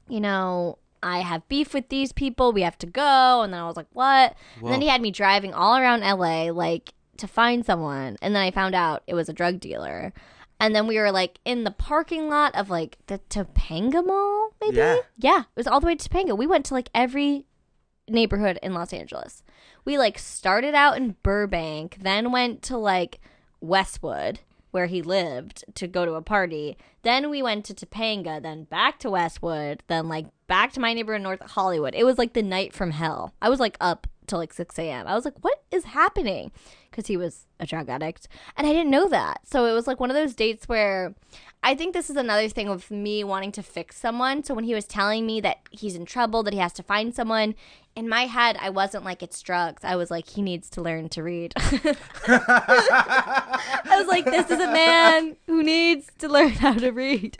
"You 0.10 0.20
know, 0.20 0.80
I 1.04 1.20
have 1.20 1.48
beef 1.48 1.74
with 1.74 1.90
these 1.90 2.12
people. 2.12 2.52
We 2.52 2.62
have 2.62 2.78
to 2.80 2.88
go. 2.88 3.42
And 3.42 3.54
then 3.54 3.60
I 3.60 3.68
was 3.68 3.78
like, 3.78 3.88
what? 3.94 4.36
And 4.62 4.72
then 4.72 4.82
he 4.82 4.88
had 4.88 5.02
me 5.02 5.12
driving 5.12 5.54
all 5.54 5.78
around 5.78 6.02
LA, 6.02 6.52
like 6.52 6.94
to 7.18 7.28
find 7.28 7.66
someone. 7.66 8.18
And 8.22 8.36
then 8.36 8.42
I 8.42 8.52
found 8.52 8.76
out 8.76 9.04
it 9.08 9.14
was 9.14 9.30
a 9.30 9.34
drug 9.34 9.60
dealer. 9.60 10.14
And 10.60 10.76
then 10.76 10.88
we 10.88 10.98
were 10.98 11.12
like 11.12 11.40
in 11.46 11.64
the 11.64 11.72
parking 11.72 12.30
lot 12.30 12.56
of 12.56 12.70
like 12.70 12.98
the 13.08 13.20
Topanga 13.30 14.06
Mall, 14.06 14.52
maybe? 14.62 14.78
Yeah. 14.78 14.98
Yeah. 15.18 15.40
It 15.40 15.58
was 15.58 15.68
all 15.68 15.80
the 15.80 15.88
way 15.88 15.96
to 15.96 16.10
Topanga. 16.10 16.38
We 16.38 16.48
went 16.48 16.66
to 16.66 16.74
like 16.74 16.90
every 16.94 17.46
neighborhood 18.08 18.60
in 18.64 18.74
Los 18.74 18.94
Angeles. 18.94 19.44
We 19.84 19.98
like 19.98 20.18
started 20.18 20.74
out 20.74 20.98
in 20.98 21.16
Burbank, 21.24 21.98
then 22.02 22.32
went 22.32 22.62
to 22.64 22.78
like 22.78 23.20
Westwood 23.60 24.40
where 24.76 24.88
he 24.88 25.02
lived 25.02 25.64
to 25.74 25.88
go 25.88 26.04
to 26.04 26.16
a 26.16 26.22
party. 26.22 26.78
Then 27.04 27.30
we 27.30 27.42
went 27.42 27.64
to 27.64 27.74
Topanga, 27.74 28.42
then 28.42 28.66
back 28.66 29.00
to 29.00 29.10
Westwood, 29.10 29.82
then 29.88 30.10
like 30.10 30.26
back 30.48 30.74
to 30.74 30.82
my 30.82 30.94
neighborhood 30.94 31.22
in 31.22 31.24
North 31.24 31.40
Hollywood. 31.40 31.96
It 31.96 32.04
was 32.04 32.18
like 32.18 32.34
the 32.34 32.44
night 32.44 32.74
from 32.74 32.92
hell. 32.92 33.34
I 33.42 33.48
was 33.48 33.62
like 33.62 33.78
up 33.80 34.06
till 34.28 34.38
like 34.38 34.52
6 34.52 34.78
a.m. 34.78 35.08
I 35.08 35.16
was 35.16 35.24
like, 35.24 35.38
what 35.40 35.64
is 35.72 35.86
happening? 35.86 36.52
Because 36.92 37.08
he 37.08 37.16
was 37.16 37.48
a 37.58 37.66
drug 37.66 37.88
addict. 37.88 38.28
And 38.58 38.68
I 38.68 38.74
didn't 38.74 38.92
know 38.92 39.08
that. 39.08 39.48
So 39.48 39.66
it 39.66 39.72
was 39.72 39.88
like 39.88 40.02
one 40.02 40.10
of 40.10 40.16
those 40.18 40.36
dates 40.36 40.68
where 40.68 41.16
I 41.66 41.74
think 41.74 41.94
this 41.94 42.12
is 42.12 42.16
another 42.16 42.48
thing 42.48 42.70
of 42.70 42.92
me 42.92 43.24
wanting 43.24 43.52
to 43.54 43.64
fix 43.64 43.98
someone. 43.98 44.44
So 44.44 44.54
when 44.54 44.66
he 44.66 44.76
was 44.76 44.86
telling 44.86 45.26
me 45.26 45.42
that 45.42 45.58
he's 45.72 45.96
in 45.96 46.06
trouble, 46.06 46.44
that 46.44 46.54
he 46.54 46.60
has 46.60 46.72
to 46.74 46.84
find 46.84 47.14
someone, 47.16 47.56
in 47.96 48.08
my 48.08 48.28
head, 48.28 48.56
I 48.62 48.70
wasn't 48.70 49.04
like, 49.04 49.24
it's 49.24 49.42
drugs. 49.42 49.84
I 49.84 49.96
was 49.96 50.12
like, 50.12 50.28
he 50.28 50.44
needs 50.44 50.70
to 50.72 50.82
learn 50.84 51.10
to 51.10 51.24
read. 51.24 51.54
I 52.28 53.96
was 53.98 54.08
like, 54.08 54.26
this 54.26 54.52
is 54.52 54.60
a 54.60 54.72
man 54.72 55.38
who 55.48 55.64
needs 55.64 56.08
to 56.20 56.28
learn 56.30 56.50
how 56.50 56.74
to 56.74 56.92
read. 56.92 57.40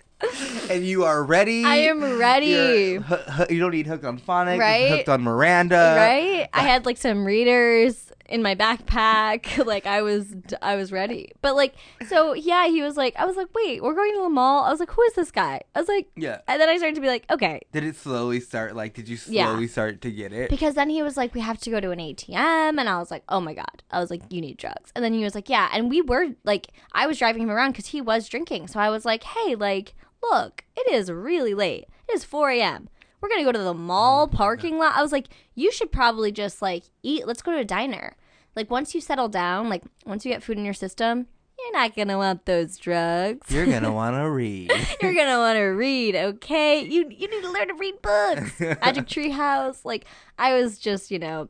and 0.72 0.84
you 0.86 1.04
are 1.04 1.24
ready. 1.24 1.64
I 1.64 1.76
am 1.76 2.18
ready. 2.18 2.96
Hu- 2.96 3.16
hu- 3.16 3.54
you 3.54 3.60
don't 3.60 3.72
need 3.72 3.86
hooked 3.86 4.06
on 4.06 4.18
phonics. 4.20 4.60
Right? 4.60 4.90
Hooked 4.90 5.10
on 5.10 5.22
Miranda. 5.24 5.94
right? 5.98 6.50
I 6.54 6.62
had 6.62 6.86
like 6.88 6.98
some 6.98 7.26
readers 7.26 8.12
in 8.28 8.42
my 8.42 8.56
backpack. 8.56 9.66
like 9.66 9.86
I 9.86 10.02
was, 10.02 10.26
I 10.62 10.76
was 10.76 10.92
ready. 10.92 11.32
But 11.42 11.56
like, 11.56 11.76
so 12.08 12.34
yeah, 12.34 12.68
he 12.68 12.82
was 12.82 12.98
like, 12.98 13.16
I 13.18 13.26
was 13.26 13.36
like, 13.36 13.48
wait, 13.56 13.82
we're 13.84 13.94
going 13.94 14.14
to 14.16 14.22
the 14.24 14.30
mall. 14.30 14.64
I 14.64 14.72
was 14.72 14.80
like, 14.80 14.92
who 14.92 15.02
is 15.04 15.14
this 15.14 15.32
guy? 15.32 15.62
I 15.76 15.80
was 15.80 15.88
like, 15.90 16.08
Yeah. 16.16 16.40
and 16.48 16.60
then 16.62 16.70
I 16.70 16.78
started 16.78 16.96
to 16.96 17.02
be 17.02 17.08
like, 17.08 17.26
okay, 17.30 17.62
Did 17.72 17.84
it 17.84 17.96
slowly 17.96 18.40
start? 18.40 18.76
Like, 18.76 18.94
did 18.94 19.08
you 19.08 19.18
Yeah. 19.28 19.48
slowly 19.48 19.68
start 19.68 20.02
to 20.02 20.12
get 20.12 20.34
it? 20.34 20.50
because 20.50 20.76
then 20.76 20.90
he 20.90 21.02
was 21.04 21.18
like, 21.18 21.34
we 21.34 21.42
have 21.42 21.60
to 21.62 21.70
go 21.70 21.80
to 21.80 21.92
an 21.92 22.00
ATM, 22.00 22.80
and 22.80 22.90
I 22.90 22.98
was 23.00 23.12
like, 23.12 23.24
oh 23.30 23.40
my 23.40 23.54
god. 23.54 23.84
I 23.92 24.00
was 24.00 24.10
like, 24.10 24.22
you 24.30 24.42
need 24.42 24.58
drugs, 24.58 24.92
and 24.96 25.04
then 25.04 25.14
he 25.14 25.24
was 25.24 25.36
like, 25.36 25.50
yeah, 25.50 25.70
and 25.74 25.90
we 25.90 26.02
were 26.02 26.28
like, 26.44 26.68
I 26.94 27.08
was 27.08 27.18
driving 27.20 27.44
him 27.44 27.52
around 27.52 27.72
because 27.72 27.88
he 27.88 28.02
was 28.02 28.28
drinking, 28.28 28.68
so 28.68 28.80
I 28.80 28.90
was 28.90 29.06
like, 29.06 29.24
hey, 29.24 29.56
like, 29.56 29.94
look, 30.24 30.64
it 30.76 30.92
is 30.92 31.12
really 31.12 31.54
late. 31.54 31.86
It 32.10 32.14
is 32.16 32.24
4 32.24 32.50
a.m. 32.52 32.90
We're 33.22 33.30
gonna 33.30 33.44
go 33.44 33.52
to 33.52 33.60
the 33.60 33.74
mall 33.74 34.28
mm, 34.28 34.32
parking 34.32 34.78
lot. 34.78 34.94
I 34.96 35.02
was 35.02 35.12
like, 35.12 35.28
you 35.54 35.72
should 35.72 35.92
probably 35.92 36.32
just 36.32 36.62
like 36.62 36.84
eat. 37.04 37.28
Let's 37.28 37.42
go 37.42 37.52
to 37.52 37.60
a 37.60 37.66
diner. 37.66 38.16
Like 38.56 38.70
once 38.72 38.96
you 38.96 39.02
settle 39.02 39.30
down, 39.30 39.70
like 39.70 39.84
once 40.06 40.26
you 40.26 40.32
get 40.32 40.44
food 40.44 40.58
in 40.58 40.66
your 40.66 40.74
system, 40.74 41.28
you're 41.58 41.74
not 41.74 41.96
gonna 41.96 42.18
want 42.18 42.46
those 42.46 42.78
drugs. 42.78 43.50
You're 43.50 43.66
gonna 43.66 43.92
want 43.94 44.16
to 44.16 44.30
read. 44.30 44.72
You're 45.02 45.14
gonna 45.14 45.38
want 45.38 45.58
to 45.58 45.64
read, 45.64 46.16
okay? 46.16 46.82
You 46.84 47.10
you 47.10 47.30
need 47.30 47.42
to 47.42 47.52
learn 47.52 47.70
to 47.70 47.74
read 47.74 48.02
books. 48.02 48.60
Magic 48.60 49.08
Tree 49.08 49.32
House. 49.32 49.84
Like 49.86 50.06
I 50.38 50.54
was 50.60 50.78
just, 50.78 51.12
you 51.12 51.20
know, 51.20 51.50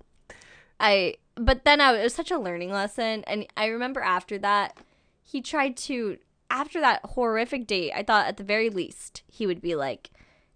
I. 0.79 1.15
But 1.35 1.65
then 1.65 1.81
I 1.81 1.97
it 1.97 2.03
was 2.03 2.13
such 2.13 2.31
a 2.31 2.39
learning 2.39 2.71
lesson, 2.71 3.23
and 3.27 3.45
I 3.57 3.67
remember 3.67 3.99
after 3.99 4.37
that, 4.39 4.77
he 5.23 5.41
tried 5.41 5.77
to. 5.77 6.17
After 6.47 6.79
that 6.79 7.01
horrific 7.03 7.65
date, 7.65 7.91
I 7.93 8.03
thought 8.03 8.27
at 8.27 8.37
the 8.37 8.43
very 8.43 8.69
least 8.69 9.23
he 9.27 9.47
would 9.47 9.61
be 9.61 9.75
like, 9.75 10.11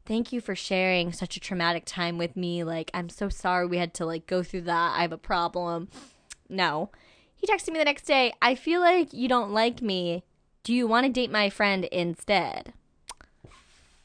"Thank 0.09 0.33
you 0.33 0.41
for 0.41 0.55
sharing 0.55 1.13
such 1.13 1.37
a 1.37 1.39
traumatic 1.39 1.83
time 1.85 2.17
with 2.17 2.35
me. 2.35 2.63
Like 2.65 2.91
I'm 2.93 3.07
so 3.07 3.29
sorry 3.29 3.65
we 3.67 3.77
had 3.77 3.93
to 3.93 4.05
like 4.05 4.25
go 4.25 4.43
through 4.43 4.63
that. 4.63 4.97
I 4.97 5.03
have 5.03 5.13
a 5.13 5.17
problem." 5.17 5.87
No. 6.49 6.89
He 7.35 7.47
texted 7.47 7.71
me 7.71 7.79
the 7.79 7.85
next 7.85 8.05
day, 8.05 8.33
I 8.41 8.55
feel 8.55 8.81
like 8.81 9.13
you 9.13 9.29
don't 9.29 9.51
like 9.51 9.81
me. 9.81 10.23
Do 10.63 10.73
you 10.73 10.87
want 10.87 11.05
to 11.05 11.11
date 11.11 11.31
my 11.31 11.49
friend 11.49 11.85
instead? 11.85 12.73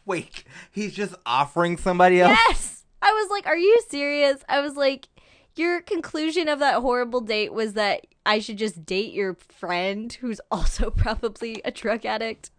Wait, 0.05 0.45
he's 0.71 0.95
just 0.95 1.15
offering 1.27 1.77
somebody 1.77 2.21
else. 2.21 2.39
Yes! 2.49 2.85
I 3.03 3.11
was 3.11 3.31
like, 3.31 3.47
Are 3.47 3.57
you 3.57 3.81
serious? 3.89 4.45
I 4.49 4.61
was 4.61 4.77
like, 4.77 5.09
Your 5.57 5.81
conclusion 5.81 6.49
of 6.49 6.59
that 6.61 6.81
horrible 6.83 7.23
date 7.23 7.53
was 7.53 7.73
that 7.73 8.07
I 8.25 8.39
should 8.39 8.59
just 8.59 8.85
date 8.87 9.13
your 9.13 9.35
friend 9.35 10.13
who's 10.13 10.41
also 10.51 10.91
probably 10.97 11.61
a 11.65 11.71
drug 11.71 12.05
addict. 12.07 12.51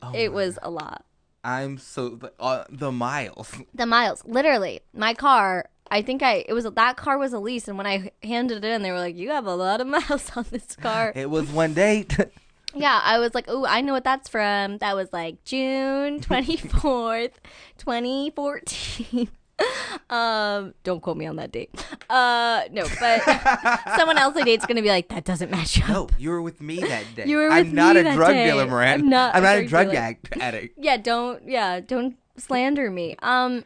Oh 0.00 0.12
it 0.14 0.32
was 0.32 0.58
a 0.62 0.70
lot. 0.70 1.04
I'm 1.44 1.78
so 1.78 2.10
the, 2.10 2.32
uh, 2.38 2.64
the 2.70 2.92
miles. 2.92 3.52
The 3.74 3.86
miles, 3.86 4.22
literally, 4.24 4.80
my 4.94 5.14
car. 5.14 5.66
I 5.90 6.00
think 6.00 6.22
I 6.22 6.44
it 6.48 6.54
was 6.54 6.64
that 6.64 6.96
car 6.96 7.18
was 7.18 7.32
a 7.32 7.38
lease, 7.38 7.68
and 7.68 7.76
when 7.76 7.86
I 7.86 8.12
handed 8.22 8.64
it 8.64 8.68
in, 8.68 8.82
they 8.82 8.90
were 8.90 8.98
like, 8.98 9.16
"You 9.16 9.30
have 9.30 9.46
a 9.46 9.54
lot 9.54 9.80
of 9.80 9.86
miles 9.96 10.30
on 10.36 10.46
this 10.50 10.76
car." 10.76 11.12
It 11.14 11.30
was 11.30 11.50
one 11.50 11.74
date. 11.74 12.16
Yeah, 12.74 13.02
I 13.04 13.18
was 13.18 13.34
like, 13.34 13.44
oh, 13.48 13.66
I 13.66 13.82
know 13.82 13.92
what 13.92 14.02
that's 14.02 14.30
from. 14.30 14.78
That 14.78 14.96
was 14.96 15.12
like 15.12 15.44
June 15.44 16.20
24th, 16.20 17.34
2014. 17.76 19.28
um, 20.10 20.74
don't 20.84 21.00
quote 21.00 21.16
me 21.16 21.26
on 21.26 21.36
that 21.36 21.52
date. 21.52 21.70
Uh, 22.10 22.62
no, 22.70 22.86
but 23.00 23.22
someone 23.96 24.18
else 24.18 24.36
I 24.36 24.42
date's 24.44 24.66
gonna 24.66 24.82
be 24.82 24.88
like, 24.88 25.08
that 25.08 25.24
doesn't 25.24 25.50
match 25.50 25.80
up. 25.82 25.88
no, 25.88 26.08
you 26.18 26.30
were 26.30 26.42
with 26.42 26.60
me 26.60 26.80
that 26.80 27.04
day. 27.14 27.26
You 27.26 27.36
were 27.38 27.44
with 27.44 27.52
I'm 27.52 27.66
with 27.66 27.74
not 27.74 27.94
me 27.94 28.00
a 28.00 28.04
that 28.04 28.14
drug 28.14 28.32
day. 28.34 28.46
dealer, 28.46 28.66
Miranda. 28.66 29.04
I'm 29.04 29.10
not 29.10 29.34
I'm 29.34 29.42
a 29.42 29.46
not 29.46 29.56
a 29.58 29.66
drug 29.66 29.90
dealer. 29.90 30.16
addict. 30.40 30.78
Yeah, 30.78 30.96
don't, 30.96 31.46
yeah, 31.48 31.80
don't 31.80 32.16
slander 32.36 32.90
me. 32.90 33.16
Um, 33.22 33.64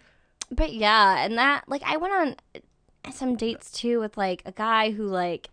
but 0.51 0.73
yeah, 0.73 1.25
and 1.25 1.37
that, 1.39 1.65
like, 1.69 1.83
I 1.85 1.97
went 1.97 2.15
on 2.15 2.37
some 3.13 3.37
dates 3.37 3.71
too 3.71 4.01
with 4.01 4.17
like 4.17 4.43
a 4.45 4.53
guy 4.53 4.91
who 4.91 5.07
like 5.07 5.49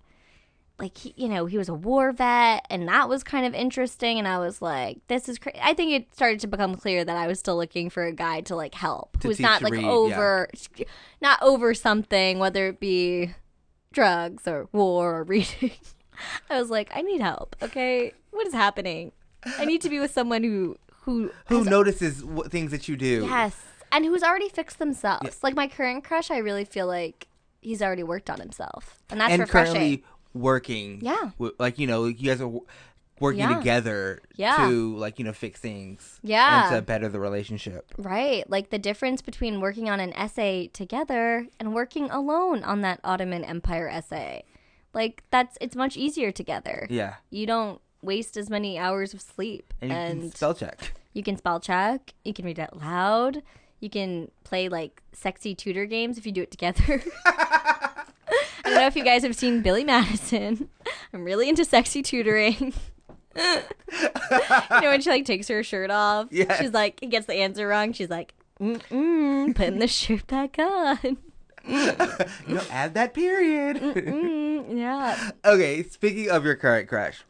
like 0.80 0.97
he, 0.97 1.13
you 1.15 1.30
know 1.30 1.45
he 1.45 1.57
was 1.57 1.69
a 1.69 1.74
war 1.74 2.11
vet 2.11 2.65
and 2.69 2.88
that 2.88 3.07
was 3.07 3.24
kind 3.24 3.45
of 3.45 3.53
interesting 3.53 4.17
and 4.17 4.28
i 4.28 4.39
was 4.39 4.61
like 4.61 4.97
this 5.07 5.30
is 5.30 5.38
crazy 5.38 5.59
i 5.61 5.74
think 5.74 5.91
it 5.91 6.13
started 6.13 6.39
to 6.39 6.47
become 6.47 6.76
clear 6.76 7.05
that 7.05 7.15
i 7.15 7.28
was 7.28 7.39
still 7.39 7.55
looking 7.55 7.89
for 7.89 8.03
a 8.05 8.11
guy 8.11 8.41
to 8.41 8.55
like 8.55 8.74
help 8.74 9.19
To 9.19 9.28
who's 9.28 9.39
not 9.39 9.61
like 9.61 9.74
read, 9.74 9.84
over 9.86 10.49
not 11.21 11.41
over 11.41 11.74
something 11.74 12.39
whether 12.39 12.67
it 12.67 12.80
be 12.80 13.34
drugs 13.91 14.47
or 14.47 14.67
war 14.71 15.19
or 15.19 15.24
reading 15.34 15.71
i 16.49 16.59
was 16.59 16.69
like 16.69 16.89
i 16.95 17.01
need 17.01 17.21
help 17.21 17.55
okay 17.61 18.11
what 18.32 18.47
is 18.47 18.53
happening 18.53 19.11
i 19.59 19.65
need 19.65 19.82
to 19.82 19.89
be 19.89 19.99
with 19.99 20.11
someone 20.11 20.43
who 20.43 20.76
who 21.05 21.30
Who 21.47 21.57
has 21.57 21.67
notices 21.67 22.24
what 22.24 22.49
things 22.49 22.71
that 22.71 22.88
you 22.88 22.95
do? 22.95 23.26
Yes. 23.26 23.61
And 23.91 24.05
who's 24.05 24.24
already 24.24 24.47
fixed 24.47 24.80
themselves. 24.80 25.43
Like 25.43 25.53
my 25.53 25.67
current 25.67 26.05
crush, 26.05 26.32
I 26.32 26.38
really 26.38 26.63
feel 26.63 26.88
like 26.88 27.28
he's 27.61 27.82
already 27.82 28.03
worked 28.03 28.30
on 28.30 28.39
himself. 28.39 28.99
And 29.09 29.19
that's 29.19 29.34
and 29.34 29.41
refreshing. 29.41 29.74
currently 29.74 30.03
working. 30.34 31.00
Yeah. 31.02 31.32
wi- 31.40 31.56
Like 31.60 31.80
you 31.80 31.88
know, 31.88 32.06
you 32.06 32.14
guys 32.30 32.42
are 32.42 32.52
working 33.20 33.40
Yeah. 33.42 33.58
together 33.58 34.22
Yeah. 34.36 34.58
to 34.68 34.96
like 34.98 35.20
you 35.20 35.26
know 35.26 35.34
fix 35.34 35.60
things. 35.60 36.20
Yeah. 36.24 36.68
And 36.68 36.76
to 36.76 36.82
better 36.82 37.08
the 37.10 37.20
relationship. 37.20 37.92
Right. 37.98 38.50
Like 38.50 38.70
the 38.70 38.80
difference 38.80 39.22
between 39.22 39.62
working 39.62 39.90
on 39.90 40.00
an 40.00 40.14
essay 40.14 40.68
together 40.74 41.48
and 41.60 41.74
working 41.74 42.10
alone 42.10 42.64
on 42.64 42.82
that 42.82 43.00
Ottoman 43.04 43.44
Empire 43.44 43.88
essay. 43.88 44.44
Like 44.94 45.24
that's 45.32 45.58
it's 45.62 45.76
much 45.76 45.96
easier 45.98 46.32
together. 46.32 46.88
Yeah. 46.90 47.16
You 47.30 47.46
don't 47.46 47.80
waste 48.02 48.36
as 48.36 48.50
many 48.50 48.78
hours 48.78 49.14
of 49.14 49.22
sleep. 49.22 49.74
And 49.82 49.92
you 49.92 50.30
can 50.30 50.32
spell 50.32 50.54
check. 50.54 50.94
You 51.14 51.24
can 51.24 51.38
spell 51.38 51.60
check. 51.60 52.14
You 52.26 52.34
can 52.34 52.44
read 52.46 52.60
out 52.60 52.78
loud. 52.78 53.44
You 53.80 53.90
can 53.90 54.32
play 54.44 54.68
like 54.70 55.02
sexy 55.14 55.54
tutor 55.56 55.86
games 55.86 56.18
if 56.18 56.26
you 56.26 56.32
do 56.32 56.42
it 56.42 56.52
together. 56.52 57.02
I 58.66 58.70
don't 58.70 58.76
know 58.76 58.88
if 58.88 58.96
you 58.96 59.04
guys 59.04 59.24
have 59.24 59.36
seen 59.36 59.62
Billy 59.62 59.84
Madison. 59.84 60.70
I'm 61.14 61.24
really 61.24 61.50
into 61.50 61.66
sexy 61.66 62.02
tutoring. 62.02 62.74
you 63.36 63.44
know 64.72 64.90
when 64.90 65.02
she 65.02 65.10
like 65.10 65.26
takes 65.26 65.48
her 65.48 65.64
shirt 65.64 65.92
off? 65.92 66.28
yeah. 66.32 66.60
She's 66.62 66.74
like, 66.74 67.00
gets 67.10 67.26
the 67.26 67.36
answer 67.36 67.68
wrong. 67.68 67.94
She's 67.94 68.10
like, 68.10 68.34
mm-mm, 68.60 69.56
putting 69.56 69.80
the 69.80 69.88
shirt 69.88 70.28
back 70.28 70.58
on. 70.60 71.18
You 71.66 72.56
know, 72.56 72.62
add 72.70 72.94
that 72.96 73.14
period. 73.14 73.78
Mm, 73.78 74.78
yeah. 74.78 75.32
okay, 75.46 75.84
speaking 75.84 76.30
of 76.30 76.44
your 76.44 76.56
current 76.56 76.90
crush, 76.90 77.24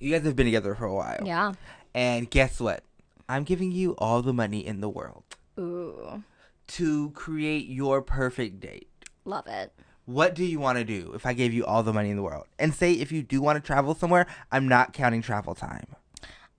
you 0.00 0.10
guys 0.10 0.24
have 0.24 0.34
been 0.34 0.46
together 0.46 0.74
for 0.74 0.86
a 0.86 0.94
while. 0.94 1.22
Yeah. 1.24 1.52
And 1.94 2.28
guess 2.28 2.58
what? 2.58 2.82
I'm 3.28 3.44
giving 3.44 3.70
you 3.70 3.92
all 3.98 4.22
the 4.22 4.32
money 4.32 4.66
in 4.66 4.80
the 4.80 4.88
world 4.88 5.22
Ooh. 5.56 6.24
to 6.66 7.10
create 7.10 7.68
your 7.68 8.02
perfect 8.02 8.58
date. 8.58 8.88
Love 9.24 9.46
it. 9.46 9.72
What 10.08 10.34
do 10.34 10.42
you 10.42 10.58
want 10.58 10.78
to 10.78 10.84
do 10.84 11.12
if 11.14 11.26
I 11.26 11.34
gave 11.34 11.52
you 11.52 11.66
all 11.66 11.82
the 11.82 11.92
money 11.92 12.08
in 12.08 12.16
the 12.16 12.22
world? 12.22 12.46
And 12.58 12.72
say 12.74 12.92
if 12.94 13.12
you 13.12 13.22
do 13.22 13.42
want 13.42 13.56
to 13.56 13.60
travel 13.60 13.94
somewhere, 13.94 14.26
I'm 14.50 14.66
not 14.66 14.94
counting 14.94 15.20
travel 15.20 15.54
time. 15.54 15.96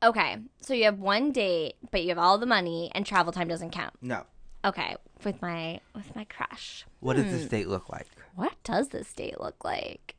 Okay. 0.03 0.37
So 0.61 0.75
you 0.75 0.83
have 0.85 0.99
one 0.99 1.31
date, 1.31 1.73
but 1.89 2.03
you 2.03 2.09
have 2.09 2.19
all 2.19 2.37
the 2.37 2.45
money 2.45 2.91
and 2.93 3.07
travel 3.07 3.33
time 3.33 3.47
doesn't 3.47 3.71
count. 3.71 3.95
No. 4.03 4.27
Okay, 4.63 4.95
with 5.23 5.41
my 5.41 5.79
with 5.95 6.15
my 6.15 6.25
crush. 6.25 6.85
What 6.99 7.15
does 7.15 7.25
Hmm. 7.25 7.31
this 7.31 7.45
date 7.47 7.67
look 7.67 7.89
like? 7.89 8.05
What 8.35 8.53
does 8.63 8.89
this 8.89 9.11
date 9.13 9.41
look 9.41 9.65
like? 9.65 10.15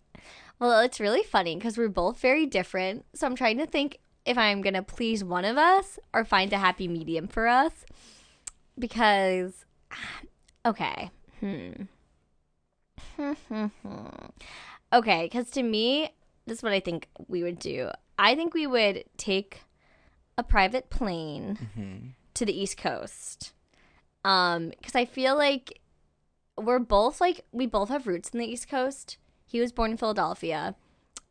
Well, 0.59 0.81
it's 0.81 0.99
really 0.99 1.23
funny 1.23 1.55
because 1.55 1.79
we're 1.79 1.89
both 1.89 2.19
very 2.19 2.47
different. 2.47 3.05
So 3.15 3.29
I'm 3.29 3.37
trying 3.37 3.59
to 3.59 3.67
think 3.67 3.99
if 4.27 4.37
I'm 4.37 4.61
gonna 4.61 4.83
please 4.83 5.23
one 5.23 5.45
of 5.45 5.57
us 5.57 6.01
or 6.13 6.25
find 6.25 6.53
a 6.53 6.59
happy 6.59 6.89
medium 6.89 7.29
for 7.29 7.47
us. 7.47 7.85
Because 8.77 9.67
okay. 10.67 11.11
Hmm. 11.39 11.85
okay, 14.93 15.25
because 15.25 15.51
to 15.51 15.63
me, 15.63 16.11
this 16.47 16.59
is 16.59 16.63
what 16.63 16.73
I 16.73 16.81
think 16.81 17.09
we 17.29 17.43
would 17.43 17.59
do. 17.59 17.91
I 18.19 18.35
think 18.35 18.55
we 18.55 18.67
would 18.67 19.05
take 19.17 19.63
a 20.37 20.43
private 20.43 20.91
plane 20.91 21.59
Mm-hmm. 21.77 22.07
to 22.35 22.45
the 22.47 22.59
East 22.59 22.77
Coast. 22.77 23.53
Um, 24.25 24.71
because 24.71 24.95
I 24.95 25.05
feel 25.05 25.37
like 25.37 25.81
we're 26.59 26.79
both 26.79 27.21
like 27.21 27.45
we 27.53 27.67
both 27.67 27.89
have 27.89 28.07
roots 28.07 28.31
in 28.31 28.39
the 28.39 28.47
East 28.47 28.69
Coast. 28.69 29.17
He 29.47 29.61
was 29.61 29.73
born 29.73 29.93
in 29.93 29.97
Philadelphia. 29.97 30.75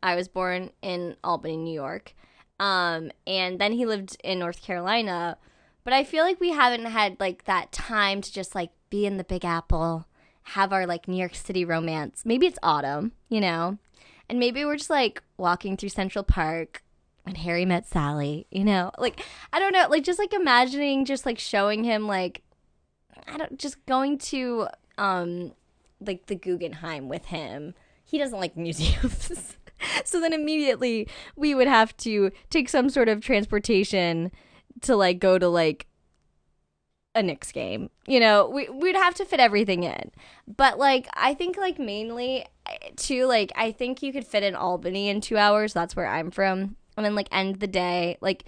I 0.01 0.15
was 0.15 0.27
born 0.27 0.71
in 0.81 1.15
Albany, 1.23 1.57
New 1.57 1.73
York. 1.73 2.13
Um, 2.59 3.11
and 3.27 3.59
then 3.59 3.73
he 3.73 3.85
lived 3.85 4.17
in 4.23 4.39
North 4.39 4.61
Carolina. 4.61 5.37
But 5.83 5.93
I 5.93 6.03
feel 6.03 6.23
like 6.23 6.39
we 6.39 6.51
haven't 6.51 6.85
had 6.85 7.19
like 7.19 7.45
that 7.45 7.71
time 7.71 8.21
to 8.21 8.31
just 8.33 8.55
like 8.55 8.71
be 8.89 9.05
in 9.05 9.17
the 9.17 9.23
Big 9.23 9.45
Apple, 9.45 10.07
have 10.49 10.73
our 10.73 10.85
like 10.85 11.07
New 11.07 11.17
York 11.17 11.35
City 11.35 11.63
romance. 11.63 12.23
Maybe 12.25 12.47
it's 12.47 12.59
autumn, 12.63 13.11
you 13.29 13.39
know? 13.39 13.77
And 14.27 14.39
maybe 14.39 14.65
we're 14.65 14.77
just 14.77 14.89
like 14.89 15.21
walking 15.37 15.77
through 15.77 15.89
Central 15.89 16.23
Park 16.23 16.83
when 17.23 17.35
Harry 17.35 17.65
met 17.65 17.87
Sally, 17.87 18.47
you 18.51 18.63
know? 18.63 18.91
Like 18.97 19.23
I 19.53 19.59
don't 19.59 19.73
know, 19.73 19.87
like 19.89 20.03
just 20.03 20.19
like 20.19 20.33
imagining 20.33 21.05
just 21.05 21.25
like 21.25 21.39
showing 21.39 21.83
him 21.83 22.07
like 22.07 22.41
I 23.27 23.37
don't 23.37 23.59
just 23.59 23.83
going 23.85 24.17
to 24.19 24.67
um 24.97 25.53
like 25.99 26.25
the 26.25 26.35
Guggenheim 26.35 27.09
with 27.09 27.25
him. 27.25 27.73
He 28.03 28.17
doesn't 28.17 28.39
like 28.39 28.57
museums. 28.57 29.55
so 30.03 30.19
then 30.19 30.33
immediately 30.33 31.07
we 31.35 31.53
would 31.53 31.67
have 31.67 31.95
to 31.97 32.31
take 32.49 32.69
some 32.69 32.89
sort 32.89 33.07
of 33.07 33.21
transportation 33.21 34.31
to 34.81 34.95
like 34.95 35.19
go 35.19 35.37
to 35.37 35.47
like 35.47 35.85
a 37.15 37.23
Knicks 37.23 37.51
game. 37.51 37.89
You 38.07 38.19
know, 38.19 38.49
we 38.49 38.69
we'd 38.69 38.95
have 38.95 39.15
to 39.15 39.25
fit 39.25 39.39
everything 39.39 39.83
in. 39.83 40.11
But 40.47 40.77
like 40.77 41.07
I 41.13 41.33
think 41.33 41.57
like 41.57 41.79
mainly 41.79 42.45
eh, 42.67 42.89
too 42.95 43.25
like 43.25 43.51
I 43.55 43.71
think 43.71 44.01
you 44.01 44.13
could 44.13 44.25
fit 44.25 44.43
in 44.43 44.55
Albany 44.55 45.09
in 45.09 45.21
2 45.21 45.37
hours. 45.37 45.73
That's 45.73 45.95
where 45.95 46.07
I'm 46.07 46.31
from. 46.31 46.75
And 46.97 47.05
then 47.05 47.15
like 47.15 47.27
end 47.31 47.59
the 47.59 47.67
day 47.67 48.17
like 48.21 48.45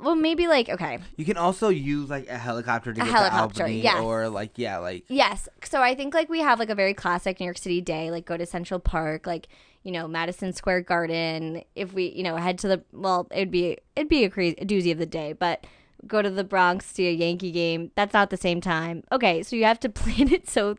well 0.00 0.14
maybe 0.14 0.46
like 0.46 0.68
okay. 0.68 0.98
You 1.16 1.24
can 1.24 1.36
also 1.36 1.68
use 1.68 2.08
like 2.08 2.28
a 2.28 2.38
helicopter 2.38 2.92
to 2.92 3.00
A 3.00 3.04
get 3.04 3.12
helicopter, 3.12 3.54
to 3.56 3.62
Albany, 3.62 3.82
yes. 3.82 4.02
or 4.02 4.28
like 4.28 4.52
yeah, 4.56 4.78
like 4.78 5.04
Yes. 5.08 5.48
So 5.64 5.82
I 5.82 5.94
think 5.94 6.14
like 6.14 6.28
we 6.28 6.40
have 6.40 6.58
like 6.58 6.70
a 6.70 6.74
very 6.74 6.94
classic 6.94 7.40
New 7.40 7.46
York 7.46 7.58
City 7.58 7.80
day, 7.80 8.10
like 8.10 8.24
go 8.24 8.36
to 8.36 8.46
Central 8.46 8.80
Park, 8.80 9.26
like 9.26 9.48
you 9.82 9.92
know 9.92 10.08
Madison 10.08 10.52
Square 10.52 10.82
Garden. 10.82 11.62
If 11.74 11.92
we 11.92 12.08
you 12.10 12.22
know 12.22 12.36
head 12.36 12.58
to 12.60 12.68
the 12.68 12.82
well, 12.92 13.26
it'd 13.32 13.50
be 13.50 13.78
it'd 13.96 14.08
be 14.08 14.24
a 14.24 14.30
crazy 14.30 14.56
a 14.58 14.64
doozy 14.64 14.92
of 14.92 14.98
the 14.98 15.06
day, 15.06 15.34
but 15.34 15.66
go 16.06 16.22
to 16.22 16.30
the 16.30 16.44
Bronx 16.44 16.92
to 16.94 17.02
a 17.04 17.12
Yankee 17.12 17.50
game. 17.50 17.90
That's 17.94 18.12
not 18.12 18.30
the 18.30 18.36
same 18.36 18.60
time. 18.60 19.04
Okay, 19.12 19.42
so 19.42 19.56
you 19.56 19.64
have 19.64 19.80
to 19.80 19.88
plan 19.90 20.32
it 20.32 20.48
so 20.48 20.76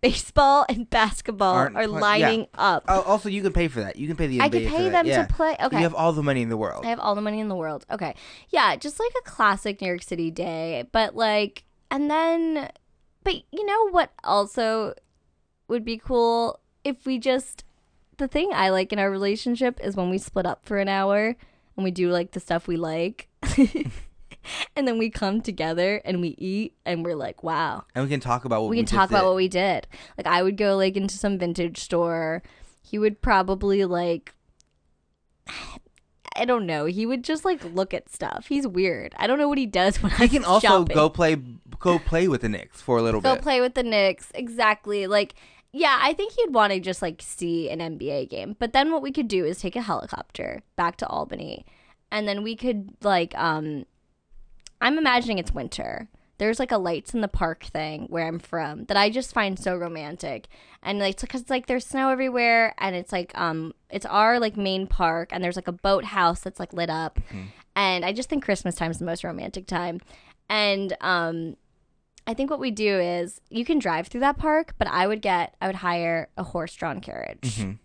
baseball 0.00 0.64
and 0.68 0.88
basketball 0.88 1.54
Aren't 1.54 1.76
are 1.76 1.86
pla- 1.86 1.98
lining 1.98 2.40
yeah. 2.40 2.46
up. 2.54 2.84
Oh, 2.88 3.02
also 3.02 3.28
you 3.28 3.42
can 3.42 3.52
pay 3.52 3.68
for 3.68 3.80
that. 3.80 3.96
You 3.96 4.06
can 4.06 4.16
pay 4.16 4.26
the 4.26 4.38
NBA 4.38 4.42
I 4.42 4.48
for 4.48 4.76
pay 4.76 4.88
them 4.88 5.06
yeah. 5.06 5.26
to 5.26 5.32
play. 5.32 5.56
Okay. 5.60 5.76
You 5.76 5.82
have 5.82 5.94
all 5.94 6.12
the 6.12 6.22
money 6.22 6.42
in 6.42 6.48
the 6.48 6.56
world. 6.56 6.84
I 6.84 6.90
have 6.90 7.00
all 7.00 7.14
the 7.14 7.20
money 7.20 7.40
in 7.40 7.48
the 7.48 7.56
world. 7.56 7.84
Okay. 7.90 8.14
Yeah, 8.50 8.76
just 8.76 9.00
like 9.00 9.12
a 9.20 9.28
classic 9.28 9.80
New 9.80 9.88
York 9.88 10.02
City 10.02 10.30
day. 10.30 10.84
But 10.92 11.16
like, 11.16 11.64
and 11.90 12.10
then, 12.10 12.70
but 13.22 13.34
you 13.52 13.64
know 13.64 13.90
what 13.90 14.12
also 14.22 14.94
would 15.68 15.84
be 15.84 15.98
cool 15.98 16.60
if 16.84 17.06
we 17.06 17.18
just, 17.18 17.64
the 18.18 18.28
thing 18.28 18.50
I 18.52 18.68
like 18.68 18.92
in 18.92 18.98
our 18.98 19.10
relationship 19.10 19.80
is 19.82 19.96
when 19.96 20.10
we 20.10 20.18
split 20.18 20.46
up 20.46 20.64
for 20.66 20.78
an 20.78 20.88
hour 20.88 21.36
and 21.76 21.84
we 21.84 21.90
do 21.90 22.10
like 22.10 22.32
the 22.32 22.40
stuff 22.40 22.68
we 22.68 22.76
like. 22.76 23.28
and 24.76 24.86
then 24.86 24.98
we 24.98 25.10
come 25.10 25.40
together 25.40 26.00
and 26.04 26.20
we 26.20 26.28
eat 26.38 26.74
and 26.84 27.04
we're 27.04 27.16
like, 27.16 27.42
wow, 27.42 27.84
and 27.94 28.04
we 28.04 28.10
can 28.10 28.20
talk 28.20 28.44
about 28.44 28.62
what 28.62 28.70
we 28.70 28.76
we, 28.76 28.82
can 28.82 28.86
talk 28.86 29.10
about 29.10 29.24
what 29.24 29.36
we 29.36 29.48
did. 29.48 29.86
Like 30.16 30.26
I 30.26 30.42
would 30.42 30.56
go 30.56 30.76
like 30.76 30.96
into 30.96 31.16
some 31.16 31.38
vintage 31.38 31.78
store. 31.78 32.42
He 32.82 32.98
would 32.98 33.22
probably 33.22 33.84
like 33.84 34.34
I 36.36 36.44
don't 36.44 36.66
know. 36.66 36.86
He 36.86 37.06
would 37.06 37.22
just 37.22 37.44
like 37.44 37.62
look 37.64 37.94
at 37.94 38.08
stuff. 38.08 38.46
He's 38.48 38.66
weird. 38.66 39.14
I 39.18 39.28
don't 39.28 39.38
know 39.38 39.48
what 39.48 39.58
he 39.58 39.66
does 39.66 39.96
when 40.02 40.10
He 40.12 40.24
I'm 40.24 40.28
can 40.28 40.44
also 40.44 40.66
shopping. 40.66 40.94
go 40.94 41.08
play 41.08 41.36
go 41.78 41.98
play 41.98 42.28
with 42.28 42.40
the 42.40 42.48
Knicks 42.48 42.80
for 42.80 42.98
a 42.98 43.02
little 43.02 43.20
go 43.20 43.34
bit. 43.34 43.42
play 43.42 43.60
with 43.60 43.74
the 43.74 43.82
Knicks. 43.82 44.30
Exactly. 44.34 45.06
Like 45.06 45.34
yeah, 45.72 45.98
I 46.00 46.12
think 46.12 46.32
he'd 46.34 46.54
want 46.54 46.72
to 46.72 46.78
just 46.78 47.02
like 47.02 47.20
see 47.20 47.68
an 47.68 47.80
NBA 47.80 48.30
game. 48.30 48.54
But 48.58 48.72
then 48.72 48.92
what 48.92 49.02
we 49.02 49.10
could 49.10 49.26
do 49.26 49.44
is 49.44 49.60
take 49.60 49.74
a 49.76 49.82
helicopter 49.82 50.62
back 50.76 50.96
to 50.98 51.06
Albany 51.08 51.66
and 52.10 52.28
then 52.28 52.42
we 52.42 52.54
could 52.56 52.90
like 53.02 53.36
um 53.36 53.84
I'm 54.84 54.98
imagining 54.98 55.38
it's 55.38 55.52
winter. 55.52 56.08
There's 56.38 56.58
like 56.58 56.72
a 56.72 56.78
lights 56.78 57.14
in 57.14 57.20
the 57.20 57.28
park 57.28 57.64
thing 57.64 58.06
where 58.10 58.26
I'm 58.26 58.38
from 58.40 58.84
that 58.86 58.96
I 58.96 59.08
just 59.08 59.32
find 59.32 59.58
so 59.58 59.76
romantic, 59.76 60.48
and 60.82 60.98
like 60.98 61.20
because 61.20 61.40
it's 61.42 61.50
like 61.50 61.66
there's 61.66 61.86
snow 61.86 62.10
everywhere, 62.10 62.74
and 62.78 62.94
it's 62.94 63.12
like 63.12 63.32
um 63.36 63.72
it's 63.88 64.04
our 64.06 64.38
like 64.38 64.56
main 64.56 64.86
park, 64.86 65.30
and 65.32 65.42
there's 65.42 65.56
like 65.56 65.68
a 65.68 65.72
boathouse 65.72 66.40
that's 66.40 66.60
like 66.60 66.72
lit 66.72 66.90
up, 66.90 67.18
and 67.76 68.04
I 68.04 68.12
just 68.12 68.28
think 68.28 68.44
Christmas 68.44 68.74
time 68.74 68.90
is 68.90 68.98
the 68.98 69.04
most 69.04 69.24
romantic 69.24 69.66
time, 69.66 70.00
and 70.48 70.96
um 71.00 71.56
I 72.26 72.34
think 72.34 72.50
what 72.50 72.58
we 72.60 72.70
do 72.70 72.98
is 72.98 73.40
you 73.50 73.64
can 73.64 73.78
drive 73.78 74.08
through 74.08 74.20
that 74.20 74.38
park, 74.38 74.74
but 74.76 74.88
I 74.88 75.06
would 75.06 75.22
get 75.22 75.54
I 75.62 75.66
would 75.68 75.76
hire 75.76 76.28
a 76.36 76.42
horse 76.42 76.74
drawn 76.74 77.00
carriage, 77.00 77.58
Mhm. 77.58 77.78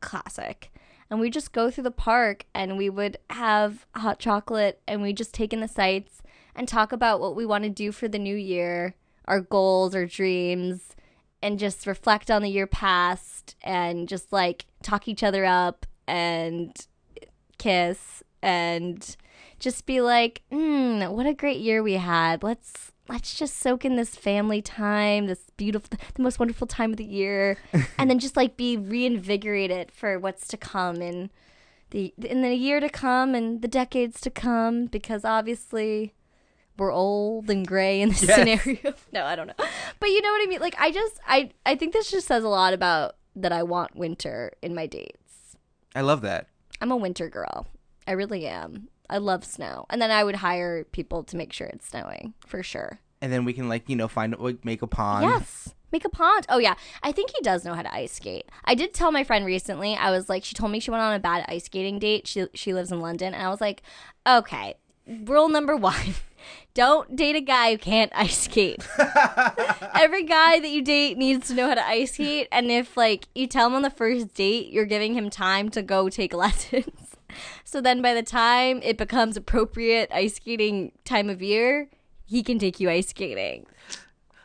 classic, 0.00 0.70
and 1.10 1.18
we 1.18 1.28
just 1.28 1.52
go 1.52 1.70
through 1.70 1.84
the 1.84 1.90
park 1.90 2.46
and 2.54 2.78
we 2.78 2.88
would 2.88 3.18
have 3.30 3.86
hot 3.96 4.18
chocolate 4.18 4.80
and 4.86 5.02
we 5.02 5.12
just 5.12 5.34
take 5.34 5.52
in 5.52 5.60
the 5.60 5.68
sights 5.68 6.22
and 6.54 6.68
talk 6.68 6.92
about 6.92 7.20
what 7.20 7.34
we 7.34 7.44
want 7.44 7.64
to 7.64 7.70
do 7.70 7.90
for 7.90 8.06
the 8.06 8.18
new 8.18 8.36
year, 8.36 8.94
our 9.26 9.40
goals, 9.40 9.94
our 9.94 10.06
dreams, 10.06 10.94
and 11.42 11.58
just 11.58 11.86
reflect 11.86 12.30
on 12.30 12.42
the 12.42 12.50
year 12.50 12.66
past 12.66 13.56
and 13.62 14.08
just 14.08 14.32
like 14.32 14.66
talk 14.82 15.08
each 15.08 15.22
other 15.22 15.44
up 15.44 15.86
and 16.06 16.86
kiss 17.58 18.22
and 18.42 19.16
just 19.58 19.86
be 19.86 20.00
like, 20.00 20.42
mm, 20.52 21.10
what 21.12 21.26
a 21.26 21.34
great 21.34 21.60
year 21.60 21.82
we 21.82 21.94
had. 21.94 22.42
Let's 22.42 22.92
let's 23.10 23.34
just 23.34 23.58
soak 23.58 23.84
in 23.84 23.96
this 23.96 24.14
family 24.16 24.62
time, 24.62 25.26
this 25.26 25.50
beautiful 25.56 25.98
the 26.14 26.22
most 26.22 26.38
wonderful 26.38 26.66
time 26.66 26.92
of 26.92 26.96
the 26.96 27.04
year 27.04 27.56
and 27.98 28.08
then 28.08 28.18
just 28.18 28.36
like 28.36 28.56
be 28.56 28.76
reinvigorated 28.76 29.90
for 29.92 30.18
what's 30.18 30.46
to 30.48 30.56
come 30.56 31.02
in 31.02 31.30
the 31.90 32.14
in 32.22 32.40
the 32.42 32.54
year 32.54 32.78
to 32.80 32.88
come 32.88 33.34
and 33.34 33.62
the 33.62 33.68
decades 33.68 34.20
to 34.20 34.30
come 34.30 34.86
because 34.86 35.24
obviously 35.24 36.14
we're 36.78 36.92
old 36.92 37.50
and 37.50 37.66
gray 37.66 38.00
in 38.00 38.08
this 38.10 38.22
Yes. 38.22 38.36
scenario. 38.62 38.94
no, 39.12 39.24
I 39.24 39.36
don't 39.36 39.48
know. 39.48 39.54
But 39.98 40.08
you 40.10 40.22
know 40.22 40.30
what 40.30 40.42
I 40.42 40.46
mean? 40.48 40.60
Like 40.60 40.76
I 40.78 40.90
just 40.92 41.18
I 41.26 41.50
I 41.66 41.74
think 41.74 41.92
this 41.92 42.10
just 42.10 42.26
says 42.28 42.44
a 42.44 42.48
lot 42.48 42.72
about 42.72 43.16
that 43.36 43.52
I 43.52 43.62
want 43.64 43.96
winter 43.96 44.52
in 44.62 44.74
my 44.74 44.86
dates. 44.86 45.56
I 45.94 46.00
love 46.02 46.20
that. 46.22 46.46
I'm 46.80 46.92
a 46.92 46.96
winter 46.96 47.28
girl. 47.28 47.66
I 48.06 48.12
really 48.12 48.46
am. 48.46 48.88
I 49.10 49.18
love 49.18 49.44
snow. 49.44 49.84
And 49.90 50.00
then 50.00 50.10
I 50.10 50.24
would 50.24 50.36
hire 50.36 50.84
people 50.84 51.24
to 51.24 51.36
make 51.36 51.52
sure 51.52 51.66
it's 51.66 51.88
snowing 51.88 52.32
for 52.46 52.62
sure. 52.62 53.00
And 53.20 53.30
then 53.30 53.44
we 53.44 53.52
can 53.52 53.68
like 53.68 53.88
you 53.88 53.96
know 53.96 54.08
find 54.08 54.34
like 54.38 54.64
make 54.64 54.80
a 54.80 54.86
pond. 54.86 55.24
Yes. 55.24 55.74
Make 55.92 56.04
a 56.04 56.08
pond. 56.08 56.46
Oh 56.48 56.58
yeah. 56.58 56.74
I 57.02 57.12
think 57.12 57.30
he 57.36 57.42
does 57.42 57.64
know 57.64 57.74
how 57.74 57.82
to 57.82 57.92
ice 57.94 58.12
skate. 58.12 58.48
I 58.64 58.74
did 58.74 58.94
tell 58.94 59.10
my 59.10 59.24
friend 59.24 59.44
recently, 59.44 59.96
I 59.96 60.10
was 60.12 60.28
like, 60.28 60.44
she 60.44 60.54
told 60.54 60.70
me 60.70 60.78
she 60.78 60.92
went 60.92 61.02
on 61.02 61.14
a 61.14 61.18
bad 61.18 61.44
ice 61.48 61.64
skating 61.64 61.98
date. 61.98 62.26
She 62.26 62.46
she 62.54 62.72
lives 62.72 62.92
in 62.92 63.00
London. 63.00 63.34
And 63.34 63.42
I 63.42 63.50
was 63.50 63.60
like, 63.60 63.82
okay, 64.26 64.74
rule 65.06 65.48
number 65.48 65.76
one. 65.92 66.14
Don't 66.72 67.16
date 67.16 67.36
a 67.36 67.40
guy 67.40 67.72
who 67.72 67.78
can't 67.78 68.12
ice 68.14 68.38
skate. 68.38 68.86
Every 69.94 70.22
guy 70.22 70.60
that 70.60 70.70
you 70.70 70.80
date 70.82 71.18
needs 71.18 71.48
to 71.48 71.54
know 71.54 71.66
how 71.68 71.74
to 71.74 71.86
ice 71.86 72.12
skate. 72.12 72.48
And 72.52 72.70
if 72.70 72.96
like 72.96 73.26
you 73.34 73.46
tell 73.46 73.66
him 73.66 73.74
on 73.74 73.82
the 73.82 73.90
first 73.90 74.32
date, 74.34 74.72
you're 74.72 74.86
giving 74.86 75.14
him 75.14 75.28
time 75.28 75.68
to 75.70 75.82
go 75.82 76.08
take 76.08 76.32
lessons. 76.44 77.09
So 77.64 77.80
then 77.80 78.02
by 78.02 78.14
the 78.14 78.22
time 78.22 78.80
it 78.82 78.96
becomes 78.96 79.36
appropriate 79.36 80.10
ice 80.12 80.36
skating 80.36 80.92
time 81.04 81.30
of 81.30 81.42
year, 81.42 81.88
he 82.24 82.42
can 82.42 82.58
take 82.58 82.80
you 82.80 82.90
ice 82.90 83.08
skating. 83.08 83.66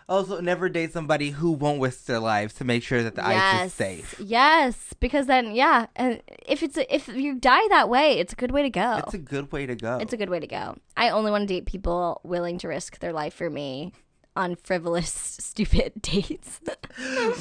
Also, 0.07 0.39
never 0.39 0.69
date 0.69 0.93
somebody 0.93 1.31
who 1.31 1.51
won't 1.51 1.81
risk 1.81 2.05
their 2.05 2.19
lives 2.19 2.53
to 2.55 2.63
make 2.63 2.83
sure 2.83 3.01
that 3.01 3.15
the 3.15 3.25
ice 3.25 3.65
is 3.65 3.73
safe. 3.73 4.15
Yes, 4.19 4.93
because 4.99 5.25
then 5.25 5.55
yeah, 5.55 5.87
and 5.95 6.21
if 6.45 6.61
it's 6.61 6.77
a, 6.77 6.93
if 6.93 7.07
you 7.07 7.33
die 7.33 7.67
that 7.69 7.89
way, 7.89 8.19
it's 8.19 8.33
a 8.33 8.35
good 8.35 8.51
way 8.51 8.61
to 8.61 8.69
go. 8.69 8.97
It's 8.99 9.15
a 9.15 9.17
good 9.17 9.51
way 9.51 9.65
to 9.65 9.75
go. 9.75 9.97
It's 9.97 10.13
a 10.13 10.17
good 10.17 10.29
way 10.29 10.39
to 10.39 10.45
go. 10.45 10.77
I 10.95 11.09
only 11.09 11.31
want 11.31 11.47
to 11.47 11.53
date 11.55 11.65
people 11.65 12.21
willing 12.23 12.59
to 12.59 12.67
risk 12.67 12.99
their 12.99 13.13
life 13.13 13.33
for 13.33 13.49
me 13.49 13.93
on 14.35 14.55
frivolous, 14.55 15.11
stupid 15.39 15.93
dates. 16.01 16.59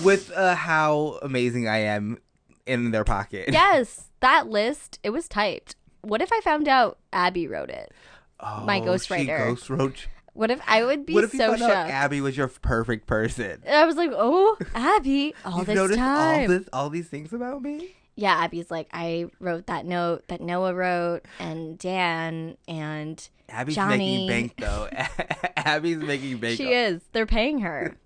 with 0.03 0.33
uh, 0.35 0.55
how 0.55 1.19
amazing 1.21 1.69
I 1.69 1.79
am 1.79 2.19
in 2.67 2.91
their 2.91 3.05
pocket. 3.05 3.49
yes, 3.53 4.11
that 4.21 4.49
list 4.49 4.99
it 5.03 5.11
was 5.11 5.29
typed. 5.29 5.77
What 6.03 6.21
if 6.23 6.33
I 6.33 6.41
found 6.41 6.69
out 6.69 6.99
Abby 7.13 7.47
wrote 7.47 7.71
it? 7.71 7.93
Oh, 8.41 8.65
my 8.67 8.81
ghostwriter. 8.81 9.39
Ghost 9.39 9.71
wrote. 9.71 10.07
What 10.35 10.51
if 10.51 10.61
I 10.67 10.85
would 10.85 11.07
be 11.07 11.15
What 11.15 11.25
if 11.25 11.33
you 11.33 11.39
so 11.39 11.49
found 11.51 11.61
shocked? 11.61 11.73
out 11.73 11.91
Abby 11.91 12.21
was 12.21 12.37
your 12.37 12.49
perfect 12.49 13.07
person? 13.07 13.63
And 13.65 13.77
I 13.77 13.87
was 13.87 13.97
like, 13.97 14.11
oh, 14.13 14.57
Abby, 14.75 15.35
all 15.45 15.59
You've 15.59 15.67
this 15.69 15.97
time. 15.97 16.41
all 16.43 16.49
this, 16.49 16.69
all 16.73 16.91
these 16.91 17.09
things 17.09 17.33
about 17.33 17.63
me. 17.63 17.95
yeah, 18.17 18.35
Abby's 18.43 18.71
like, 18.71 18.89
I 18.93 19.27
wrote 19.39 19.67
that 19.69 19.87
note 19.87 20.25
that 20.29 20.41
Noah 20.41 20.75
wrote, 20.75 21.21
and 21.39 21.79
Dan, 21.79 22.57
and 22.67 23.27
Abby's 23.49 23.77
Johnny. 23.77 24.27
making 24.27 24.29
bank 24.29 24.55
though. 24.59 24.89
Abby's 25.57 25.99
making 25.99 26.39
bank. 26.39 26.57
she 26.57 26.73
is. 26.73 27.03
They're 27.13 27.27
paying 27.27 27.61
her. 27.61 27.97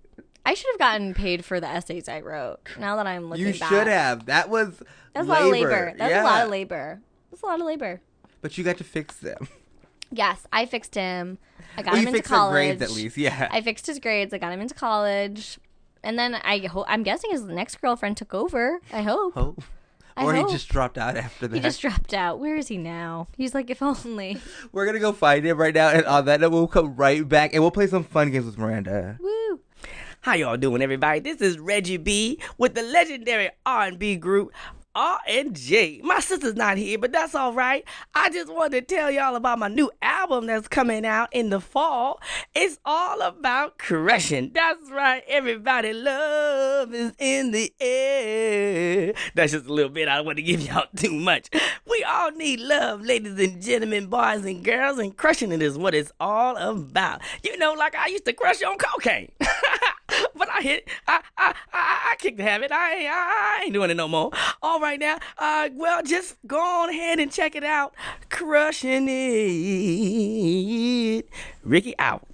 I 0.49 0.53
should 0.55 0.67
have 0.73 0.79
gotten 0.79 1.13
paid 1.13 1.45
for 1.45 1.59
the 1.59 1.67
essays 1.67 2.09
I 2.09 2.21
wrote. 2.21 2.57
Now 2.79 2.95
that 2.95 3.05
I'm 3.05 3.29
looking 3.29 3.45
You 3.45 3.53
back, 3.59 3.69
should 3.69 3.85
have. 3.87 4.25
That 4.25 4.49
was 4.49 4.81
That's 5.13 5.27
a 5.27 5.29
lot 5.29 5.43
of 5.43 5.49
labor. 5.49 5.93
That's 5.97 6.09
yeah. 6.09 6.23
a 6.23 6.25
lot 6.25 6.43
of 6.43 6.49
labor. 6.49 7.01
That's 7.29 7.43
a 7.43 7.45
lot 7.45 7.59
of 7.59 7.65
labor. 7.67 8.01
But 8.41 8.57
you 8.57 8.63
got 8.63 8.77
to 8.77 8.83
fix 8.83 9.17
them. 9.17 9.47
Yes, 10.11 10.47
I 10.51 10.65
fixed 10.65 10.95
him. 10.95 11.37
I 11.77 11.83
got 11.83 11.91
Well, 11.93 12.01
him 12.01 12.07
you 12.07 12.15
into 12.15 12.27
college. 12.27 12.51
grades 12.53 12.81
at 12.81 12.89
least. 12.89 13.15
Yeah. 13.15 13.47
I 13.51 13.61
fixed 13.61 13.85
his 13.85 13.99
grades. 13.99 14.33
I 14.33 14.39
got 14.39 14.51
him 14.51 14.59
into 14.59 14.73
college, 14.73 15.59
and 16.03 16.17
then 16.17 16.33
I 16.43 16.57
ho- 16.65 16.85
I'm 16.87 17.03
guessing 17.03 17.29
his 17.29 17.43
next 17.43 17.79
girlfriend 17.79 18.17
took 18.17 18.33
over. 18.33 18.79
I 18.91 19.03
hope. 19.03 19.33
Oh. 19.37 19.55
I 20.17 20.25
Or 20.25 20.33
hope. 20.33 20.47
he 20.47 20.53
just 20.53 20.67
dropped 20.67 20.97
out 20.97 21.15
after 21.15 21.47
that. 21.47 21.55
He 21.55 21.61
just 21.61 21.79
dropped 21.79 22.13
out. 22.15 22.39
Where 22.39 22.55
is 22.55 22.69
he 22.69 22.77
now? 22.77 23.27
He's 23.37 23.53
like, 23.53 23.69
if 23.69 23.83
only. 23.83 24.39
We're 24.71 24.87
gonna 24.87 24.97
go 24.99 25.13
find 25.13 25.45
him 25.45 25.57
right 25.57 25.75
now, 25.75 25.89
and 25.89 26.03
on 26.05 26.25
that 26.25 26.41
note, 26.41 26.53
we'll 26.53 26.67
come 26.67 26.95
right 26.95 27.25
back, 27.29 27.53
and 27.53 27.61
we'll 27.61 27.69
play 27.71 27.85
some 27.85 28.03
fun 28.03 28.31
games 28.31 28.45
with 28.47 28.57
Miranda. 28.57 29.17
Woo. 29.21 29.59
How 30.21 30.33
y'all 30.33 30.57
doing, 30.57 30.81
everybody? 30.81 31.21
This 31.21 31.39
is 31.39 31.57
Reggie 31.57 31.95
B 31.95 32.41
with 32.57 32.75
the 32.75 32.81
legendary 32.81 33.51
R&B 33.65 34.17
group 34.17 34.51
R 34.93 35.17
and 35.25 35.55
J. 35.55 36.01
My 36.03 36.19
sister's 36.19 36.55
not 36.55 36.77
here, 36.77 36.97
but 36.97 37.13
that's 37.13 37.35
all 37.35 37.53
right. 37.53 37.85
I 38.13 38.29
just 38.29 38.51
wanted 38.51 38.85
to 38.85 38.95
tell 38.95 39.09
y'all 39.09 39.37
about 39.37 39.59
my 39.59 39.69
new 39.69 39.89
album 40.01 40.47
that's 40.47 40.67
coming 40.67 41.05
out 41.05 41.29
in 41.31 41.51
the 41.51 41.61
fall. 41.61 42.19
It's 42.53 42.79
all 42.83 43.21
about 43.21 43.77
crushing. 43.77 44.51
That's 44.53 44.91
right, 44.91 45.23
everybody. 45.29 45.93
Love 45.93 46.93
is 46.93 47.13
in 47.17 47.51
the 47.51 47.71
air. 47.79 49.13
That's 49.35 49.53
just 49.53 49.67
a 49.67 49.73
little 49.73 49.89
bit. 49.89 50.09
I 50.09 50.17
don't 50.17 50.25
want 50.25 50.37
to 50.37 50.43
give 50.43 50.59
y'all 50.59 50.87
too 50.97 51.13
much. 51.13 51.49
We 51.89 52.03
all 52.03 52.31
need 52.31 52.59
love, 52.59 53.01
ladies 53.01 53.39
and 53.39 53.61
gentlemen, 53.61 54.07
boys 54.07 54.43
and 54.43 54.65
girls, 54.65 54.99
and 54.99 55.15
crushing 55.15 55.53
it 55.53 55.61
is 55.61 55.77
what 55.77 55.95
it's 55.95 56.11
all 56.19 56.57
about. 56.57 57.21
You 57.41 57.57
know, 57.57 57.71
like 57.71 57.95
I 57.95 58.07
used 58.07 58.25
to 58.25 58.33
crush 58.33 58.61
on 58.63 58.77
cocaine. 58.77 59.31
but 60.35 60.49
I 60.49 60.61
hit, 60.61 60.87
I, 61.07 61.21
I, 61.37 61.53
I, 61.73 62.11
I 62.11 62.15
kicked 62.17 62.37
the 62.37 62.43
habit. 62.43 62.71
I, 62.71 63.05
I, 63.07 63.59
I 63.59 63.63
ain't 63.63 63.73
doing 63.73 63.89
it 63.89 63.97
no 63.97 64.07
more. 64.07 64.31
All 64.61 64.79
right 64.79 64.99
now, 64.99 65.17
uh, 65.37 65.69
well, 65.73 66.03
just 66.03 66.37
go 66.47 66.59
on 66.59 66.89
ahead 66.89 67.19
and 67.19 67.31
check 67.31 67.55
it 67.55 67.63
out. 67.63 67.93
Crushing 68.29 69.07
it. 69.09 69.95
Ricky 71.63 71.95
out. 71.97 72.27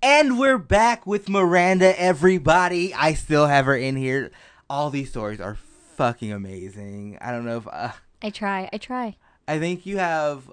And 0.00 0.38
we're 0.38 0.58
back 0.58 1.06
with 1.06 1.28
Miranda, 1.28 2.00
everybody. 2.00 2.94
I 2.94 3.14
still 3.14 3.46
have 3.46 3.66
her 3.66 3.76
in 3.76 3.96
here. 3.96 4.30
All 4.70 4.90
these 4.90 5.10
stories 5.10 5.40
are 5.40 5.56
fucking 5.96 6.32
amazing. 6.32 7.18
I 7.20 7.32
don't 7.32 7.44
know 7.44 7.56
if 7.56 7.66
uh, 7.66 7.90
I 8.22 8.30
try. 8.30 8.68
I 8.72 8.78
try. 8.78 9.16
I 9.48 9.58
think 9.58 9.86
you 9.86 9.98
have 9.98 10.48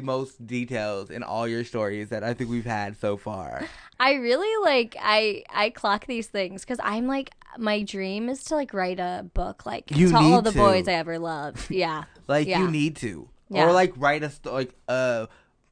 the 0.00 0.04
most 0.04 0.44
details 0.46 1.10
in 1.10 1.22
all 1.22 1.46
your 1.46 1.64
stories 1.64 2.08
that 2.08 2.24
I 2.24 2.34
think 2.34 2.50
we've 2.50 2.64
had 2.64 2.96
so 2.96 3.16
far. 3.16 3.64
I 4.00 4.14
really 4.14 4.52
like. 4.64 4.96
I 5.00 5.44
I 5.50 5.70
clock 5.70 6.06
these 6.06 6.26
things 6.26 6.62
because 6.62 6.78
I'm 6.82 7.06
like 7.06 7.30
my 7.58 7.82
dream 7.82 8.28
is 8.28 8.42
to 8.44 8.54
like 8.56 8.74
write 8.74 8.98
a 8.98 9.24
book 9.34 9.64
like 9.64 9.84
You 9.90 10.08
to 10.10 10.16
all 10.16 10.42
the 10.42 10.50
to. 10.50 10.58
boys 10.58 10.88
I 10.88 10.94
ever 10.94 11.18
loved. 11.18 11.70
Yeah. 11.70 12.04
Like 12.26 12.48
Yeah. 12.48 12.60
you 12.60 12.70
need 12.70 12.96
to, 12.96 13.28
Yeah. 13.48 13.66
or 13.66 13.72
like 13.72 13.92
write 13.96 14.22
a 14.24 14.32
like 14.50 14.74
uh, 14.88 15.26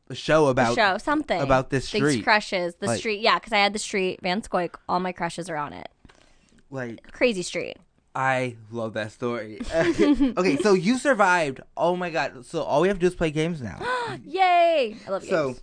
a 0.08 0.14
show 0.14 0.46
about 0.46 0.76
show 0.76 0.98
something 0.98 1.40
about 1.40 1.70
this 1.70 1.90
These 1.90 2.00
street. 2.02 2.22
crushes. 2.24 2.74
The 2.76 2.86
Like- 2.86 2.98
street. 3.00 3.20
Yeah, 3.20 3.38
because 3.38 3.52
I 3.52 3.58
had 3.58 3.72
the 3.72 3.78
street 3.80 4.20
Van 4.22 4.40
Scoik. 4.42 4.74
All 4.88 5.00
my 5.00 5.12
crushes 5.12 5.50
are 5.50 5.56
on 5.56 5.72
it. 5.72 5.88
like 6.70 7.10
Crazy 7.12 7.42
street. 7.42 7.76
I 8.14 8.56
love 8.70 8.92
that 8.94 9.12
story. 9.12 9.60
okay, 9.74 10.56
so 10.58 10.74
you 10.74 10.98
survived. 10.98 11.60
Oh 11.76 11.96
my 11.96 12.10
god! 12.10 12.44
So 12.44 12.62
all 12.62 12.80
we 12.82 12.88
have 12.88 12.98
to 12.98 13.00
do 13.00 13.06
is 13.06 13.14
play 13.14 13.30
games 13.30 13.62
now. 13.62 13.78
Yay! 14.24 14.96
I 15.06 15.10
love 15.10 15.24
you. 15.24 15.30
so, 15.30 15.46
games. 15.48 15.62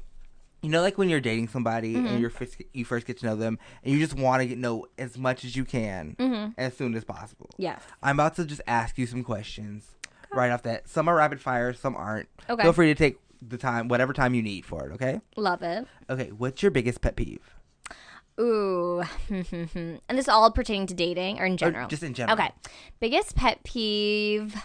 you 0.63 0.69
know, 0.69 0.81
like 0.81 0.97
when 0.97 1.09
you're 1.09 1.19
dating 1.21 1.47
somebody 1.49 1.93
Mm-hmm. 1.93 2.07
and 2.07 2.19
you're 2.21 2.29
first, 2.31 2.55
you 2.73 2.85
first 2.85 3.05
get 3.05 3.19
to 3.19 3.25
know 3.27 3.35
them, 3.35 3.59
and 3.83 3.93
you 3.93 3.99
just 3.99 4.15
want 4.15 4.41
to 4.41 4.47
get 4.47 4.57
know 4.57 4.87
as 4.97 5.17
much 5.17 5.43
as 5.45 5.55
you 5.55 5.63
can 5.65 6.53
as 6.57 6.75
soon 6.75 6.95
as 6.95 7.03
possible. 7.03 7.47
Mm-hmm. 7.53 7.61
Yes. 7.63 7.81
I'm 8.01 8.15
about 8.19 8.35
to 8.37 8.45
just 8.45 8.61
ask 8.67 8.97
you 8.97 9.05
some 9.05 9.23
questions 9.23 9.87
right 10.31 10.51
off 10.51 10.63
that. 10.63 10.89
Some 10.89 11.07
are 11.07 11.15
rapid 11.15 11.39
fire, 11.41 11.73
some 11.73 11.95
aren't. 11.95 12.29
Okay. 12.49 12.63
Feel 12.63 12.73
free 12.73 12.87
to 12.87 12.95
take 12.95 13.19
the 13.47 13.57
time, 13.57 13.87
whatever 13.87 14.11
time 14.11 14.33
you 14.33 14.41
need 14.41 14.65
for 14.65 14.87
it. 14.89 14.93
Okay. 14.93 15.21
Love 15.37 15.61
it. 15.61 15.87
Okay. 16.09 16.31
What's 16.35 16.61
your 16.63 16.71
biggest 16.71 17.01
pet 17.01 17.15
peeve? 17.15 17.55
Ooh. 18.39 19.03
and 19.29 19.99
this 20.09 20.25
is 20.25 20.29
all 20.29 20.49
pertaining 20.51 20.87
to 20.87 20.93
dating 20.93 21.39
or 21.39 21.45
in 21.45 21.57
general? 21.57 21.87
just 21.87 22.03
in 22.03 22.13
general. 22.13 22.37
Okay. 22.39 22.51
Biggest 22.99 23.35
pet 23.35 23.63
peeve. 23.63 24.55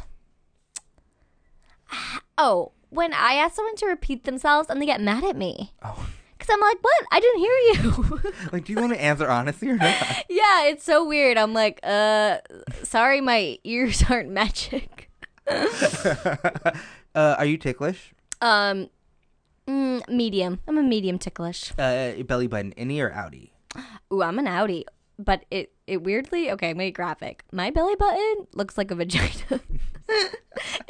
Oh, 2.36 2.72
when 2.90 3.12
I 3.12 3.34
ask 3.34 3.54
someone 3.54 3.76
to 3.76 3.86
repeat 3.86 4.24
themselves 4.24 4.68
and 4.68 4.82
they 4.82 4.86
get 4.86 5.00
mad 5.00 5.22
at 5.22 5.36
me. 5.36 5.72
Oh, 5.84 6.08
Because 6.38 6.52
I'm 6.52 6.60
like, 6.60 6.78
what? 6.82 7.04
I 7.12 7.20
didn't 7.20 7.38
hear 7.38 7.56
you. 7.58 8.32
like, 8.52 8.64
do 8.64 8.72
you 8.72 8.78
want 8.80 8.92
to 8.92 9.00
answer 9.00 9.30
honestly 9.30 9.68
or 9.70 9.76
not? 9.76 9.94
yeah, 10.28 10.64
it's 10.64 10.84
so 10.84 11.06
weird. 11.06 11.38
I'm 11.38 11.54
like, 11.54 11.80
uh, 11.82 12.38
sorry, 12.82 13.20
my 13.22 13.58
ears 13.64 14.02
aren't 14.10 14.28
magic. 14.30 15.10
uh, 15.48 16.74
are 17.14 17.44
you 17.46 17.56
ticklish? 17.56 18.12
Um, 18.42 18.90
mm, 19.66 20.06
medium. 20.08 20.60
I'm 20.68 20.76
a 20.76 20.82
medium 20.82 21.18
ticklish. 21.18 21.72
Uh, 21.78 22.12
belly 22.24 22.46
button, 22.48 22.74
innie 22.76 23.00
or 23.00 23.10
outie? 23.10 23.50
Ooh, 24.12 24.22
I'm 24.22 24.38
an 24.38 24.46
outie. 24.46 24.84
But 25.18 25.44
it, 25.50 25.72
it 25.86 26.02
weirdly, 26.02 26.50
okay, 26.50 26.70
I'm 26.70 26.76
going 26.76 26.86
to 26.86 26.88
it 26.88 26.92
graphic. 26.92 27.44
My 27.52 27.70
belly 27.70 27.94
button 27.94 28.46
looks 28.52 28.76
like 28.76 28.90
a 28.90 28.94
vagina. 28.96 29.60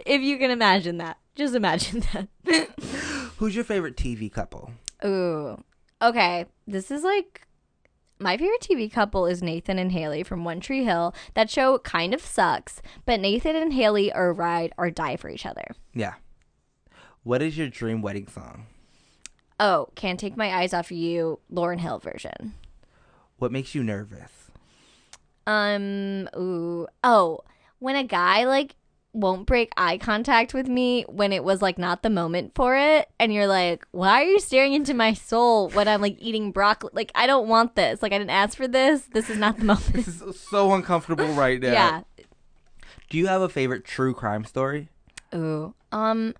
if 0.07 0.23
you 0.23 0.39
can 0.39 0.51
imagine 0.51 0.99
that. 0.99 1.19
Just 1.35 1.55
imagine 1.55 2.03
that. 2.13 2.29
Who's 3.37 3.55
your 3.55 3.65
favorite 3.65 3.97
TV 3.97 4.33
couple? 4.33 4.71
Ooh. 5.05 5.63
Okay. 6.01 6.47
This 6.67 6.91
is 6.91 7.03
like 7.03 7.47
my 8.19 8.37
favorite 8.37 8.61
TV 8.61 8.91
couple 8.91 9.27
is 9.27 9.43
Nathan 9.43 9.79
and 9.79 9.93
Haley 9.93 10.23
from 10.23 10.45
One 10.45 10.61
Tree 10.61 10.85
Hill. 10.85 11.15
That 11.35 11.51
show 11.51 11.79
kind 11.79 12.15
of 12.15 12.23
sucks, 12.23 12.81
but 13.05 13.21
Nathan 13.21 13.57
and 13.57 13.73
Haley 13.73 14.13
are 14.13 14.33
ride 14.33 14.73
or 14.79 14.91
die 14.91 15.17
for 15.17 15.29
each 15.29 15.45
other. 15.45 15.65
Yeah. 15.93 16.15
What 17.25 17.43
is 17.43 17.59
your 17.59 17.69
dream 17.69 18.01
wedding 18.03 18.29
song? 18.29 18.67
Oh, 19.59 19.89
can't 19.95 20.21
take 20.21 20.37
my 20.37 20.55
eyes 20.55 20.73
off 20.73 20.91
you, 20.93 21.41
Lauryn 21.53 21.81
Hill 21.81 21.99
version. 21.99 22.55
What 23.45 23.53
makes 23.53 23.75
you 23.75 23.83
nervous? 23.85 24.31
Um, 25.47 26.31
ooh. 26.35 26.87
Oh, 27.05 27.41
when 27.79 27.95
a 27.95 28.03
guy 28.03 28.45
like 28.45 28.75
won't 29.13 29.47
break 29.47 29.71
eye 29.77 29.99
contact 29.99 30.55
with 30.55 30.67
me 30.67 31.05
when 31.11 31.31
it 31.31 31.45
was 31.45 31.61
like 31.61 31.77
not 31.77 32.03
the 32.03 32.09
moment 32.09 32.53
for 32.55 32.75
it 32.75 33.11
and 33.21 33.35
you're 33.35 33.47
like, 33.47 33.87
"Why 33.91 34.23
are 34.23 34.25
you 34.25 34.41
staring 34.41 34.73
into 34.73 34.95
my 34.95 35.13
soul 35.13 35.69
when 35.69 35.89
I'm 35.89 36.01
like 36.01 36.17
eating 36.21 36.53
broccoli? 36.53 36.93
Like 36.95 37.13
I 37.15 37.27
don't 37.27 37.47
want 37.47 37.77
this. 37.77 38.01
Like 38.01 38.15
I 38.15 38.19
didn't 38.19 38.31
ask 38.31 38.57
for 38.57 38.67
this. 38.67 39.03
This 39.13 39.29
is 39.29 39.37
not 39.37 39.59
the 39.59 39.67
moment." 39.67 39.93
This 39.93 40.23
is 40.23 40.41
so 40.41 40.73
uncomfortable 40.73 41.29
right 41.35 41.61
now. 41.61 41.73
yeah. 41.73 42.01
Do 43.11 43.19
you 43.19 43.27
have 43.27 43.43
a 43.43 43.51
favorite 43.51 43.85
true 43.85 44.15
crime 44.15 44.47
story? 44.47 44.89
Ooh. 45.35 45.75
Um 45.93 46.33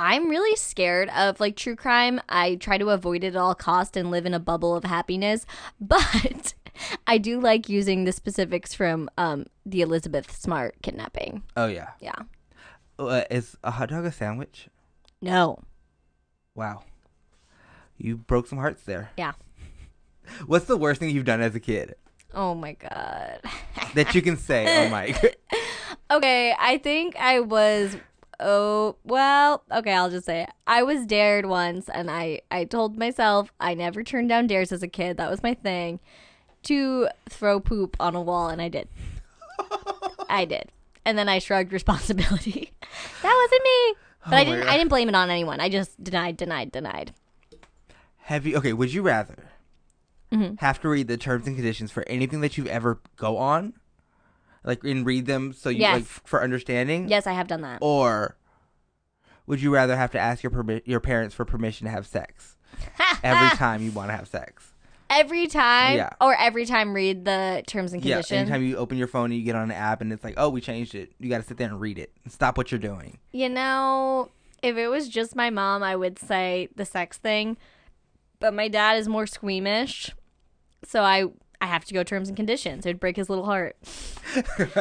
I'm 0.00 0.30
really 0.30 0.56
scared 0.56 1.10
of 1.10 1.40
like 1.40 1.56
true 1.56 1.76
crime. 1.76 2.22
I 2.26 2.54
try 2.54 2.78
to 2.78 2.88
avoid 2.88 3.22
it 3.22 3.34
at 3.34 3.36
all 3.36 3.54
cost 3.54 3.98
and 3.98 4.10
live 4.10 4.24
in 4.24 4.32
a 4.32 4.40
bubble 4.40 4.74
of 4.74 4.84
happiness, 4.84 5.44
but 5.80 6.54
I 7.06 7.18
do 7.18 7.38
like 7.38 7.68
using 7.68 8.04
the 8.04 8.12
specifics 8.12 8.72
from 8.72 9.10
um 9.18 9.44
the 9.66 9.82
Elizabeth 9.82 10.34
Smart 10.34 10.76
kidnapping. 10.82 11.42
Oh 11.54 11.66
yeah. 11.66 11.90
Yeah. 12.00 12.14
Uh, 12.98 13.24
is 13.30 13.58
a 13.62 13.72
hot 13.72 13.90
dog 13.90 14.06
a 14.06 14.12
sandwich? 14.12 14.68
No. 15.20 15.58
Wow. 16.54 16.84
You 17.98 18.16
broke 18.16 18.46
some 18.46 18.58
hearts 18.58 18.84
there. 18.84 19.10
Yeah. 19.18 19.32
What's 20.46 20.64
the 20.64 20.78
worst 20.78 21.00
thing 21.00 21.10
you've 21.14 21.26
done 21.26 21.42
as 21.42 21.54
a 21.54 21.60
kid 21.60 21.94
Oh 22.32 22.54
my 22.54 22.72
god. 22.72 23.40
that 23.94 24.14
you 24.14 24.22
can 24.22 24.38
say 24.38 24.86
on 24.86 24.90
mic? 24.92 25.40
okay, 26.10 26.54
I 26.58 26.78
think 26.78 27.16
I 27.16 27.40
was 27.40 27.96
oh 28.40 28.96
well, 29.04 29.62
okay, 29.72 29.92
I'll 29.92 30.10
just 30.10 30.26
say 30.26 30.42
it. 30.42 30.50
I 30.66 30.82
was 30.82 31.06
dared 31.06 31.46
once 31.46 31.88
and 31.88 32.10
I 32.10 32.40
I 32.50 32.64
told 32.64 32.98
myself 32.98 33.52
I 33.60 33.74
never 33.74 34.02
turned 34.02 34.28
down 34.28 34.46
dares 34.46 34.72
as 34.72 34.82
a 34.82 34.88
kid. 34.88 35.16
That 35.16 35.30
was 35.30 35.42
my 35.42 35.54
thing. 35.54 36.00
To 36.64 37.08
throw 37.28 37.58
poop 37.60 37.96
on 38.00 38.14
a 38.14 38.20
wall 38.20 38.48
and 38.48 38.60
I 38.60 38.68
did. 38.68 38.88
I 40.28 40.44
did. 40.44 40.70
And 41.04 41.16
then 41.16 41.28
I 41.28 41.38
shrugged 41.38 41.72
responsibility. 41.80 42.72
that 43.22 43.48
wasn't 43.50 43.62
me. 43.64 43.94
But 44.26 44.34
I 44.36 44.42
Oh 44.42 44.44
my 44.44 44.54
didn't. 44.56 44.68
I 44.68 44.76
didn't 44.76 44.90
blame 44.90 45.08
it 45.08 45.14
on 45.14 45.30
anyone. 45.30 45.60
I 45.60 45.68
just 45.70 46.02
denied, 46.02 46.36
denied, 46.36 46.70
denied. 46.72 47.14
Have 48.24 48.46
you? 48.46 48.56
Okay. 48.58 48.72
Would 48.72 48.92
you 48.92 49.02
rather 49.02 49.36
Mm-hmm. 50.32 50.54
have 50.64 50.80
to 50.82 50.88
read 50.88 51.08
the 51.08 51.16
terms 51.16 51.48
and 51.48 51.56
conditions 51.56 51.90
for 51.90 52.04
anything 52.08 52.40
that 52.42 52.56
you 52.56 52.64
ever 52.68 53.00
go 53.16 53.36
on, 53.36 53.72
like 54.64 54.84
and 54.84 55.04
read 55.06 55.26
them 55.26 55.52
so 55.52 55.68
you 55.70 55.78
Yes. 55.80 55.94
like 55.94 56.02
f- 56.02 56.22
for 56.24 56.42
understanding? 56.42 57.08
Yes, 57.08 57.26
I 57.26 57.32
have 57.32 57.48
done 57.48 57.62
that. 57.62 57.78
Or 57.80 58.36
would 59.46 59.60
you 59.62 59.72
rather 59.72 59.96
have 59.96 60.10
to 60.12 60.18
ask 60.18 60.42
your 60.42 60.50
permi- 60.52 60.82
your 60.86 61.00
parents 61.00 61.34
for 61.34 61.44
permission 61.44 61.86
to 61.86 61.90
have 61.90 62.06
sex 62.06 62.56
every 63.22 63.50
time 63.56 63.82
you 63.82 63.90
want 63.90 64.10
to 64.10 64.16
have 64.16 64.28
sex? 64.28 64.72
Every 65.12 65.48
time, 65.48 65.96
Yeah. 65.96 66.10
or 66.20 66.36
every 66.38 66.64
time, 66.66 66.94
read 66.94 67.24
the 67.24 67.64
terms 67.66 67.92
and 67.92 68.00
conditions? 68.00 68.30
Yeah, 68.30 68.36
conditions. 68.36 68.50
anytime 68.52 68.62
you 68.64 68.76
open 68.76 68.96
your 68.96 69.08
phone 69.08 69.32
and 69.32 69.34
you 69.34 69.42
get 69.44 69.56
on 69.56 69.64
an 69.64 69.76
app 69.76 70.00
and 70.02 70.12
it's 70.12 70.22
like, 70.22 70.34
oh, 70.36 70.48
we 70.50 70.60
changed 70.60 70.94
it. 70.94 71.10
You 71.18 71.28
got 71.28 71.38
to 71.38 71.42
sit 71.42 71.56
there 71.56 71.66
and 71.66 71.80
read 71.80 71.98
it. 71.98 72.12
Stop 72.28 72.56
what 72.56 72.70
you're 72.70 72.78
doing. 72.78 73.18
You 73.32 73.48
know, 73.48 74.30
if 74.62 74.76
it 74.76 74.86
was 74.86 75.08
just 75.08 75.34
my 75.34 75.50
mom, 75.50 75.82
I 75.82 75.96
would 75.96 76.16
say 76.20 76.68
the 76.76 76.84
sex 76.84 77.16
thing. 77.18 77.56
But 78.38 78.54
my 78.54 78.68
dad 78.68 78.98
is 78.98 79.08
more 79.08 79.26
squeamish, 79.26 80.10
so 80.84 81.02
I 81.02 81.24
I 81.60 81.66
have 81.66 81.84
to 81.86 81.94
go 81.94 82.02
terms 82.02 82.28
and 82.28 82.36
conditions. 82.36 82.86
It 82.86 82.90
would 82.90 83.00
break 83.00 83.16
his 83.16 83.28
little 83.28 83.44
heart. 83.44 83.76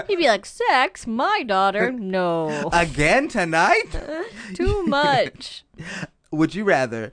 He'd 0.07 0.15
be 0.15 0.27
like, 0.27 0.45
"Sex, 0.45 1.05
my 1.05 1.43
daughter, 1.45 1.91
no, 1.91 2.69
Again 2.73 3.27
tonight? 3.27 3.83
too 4.55 4.83
much." 4.85 5.63
Would 6.31 6.53
you 6.55 6.63
rather 6.63 7.11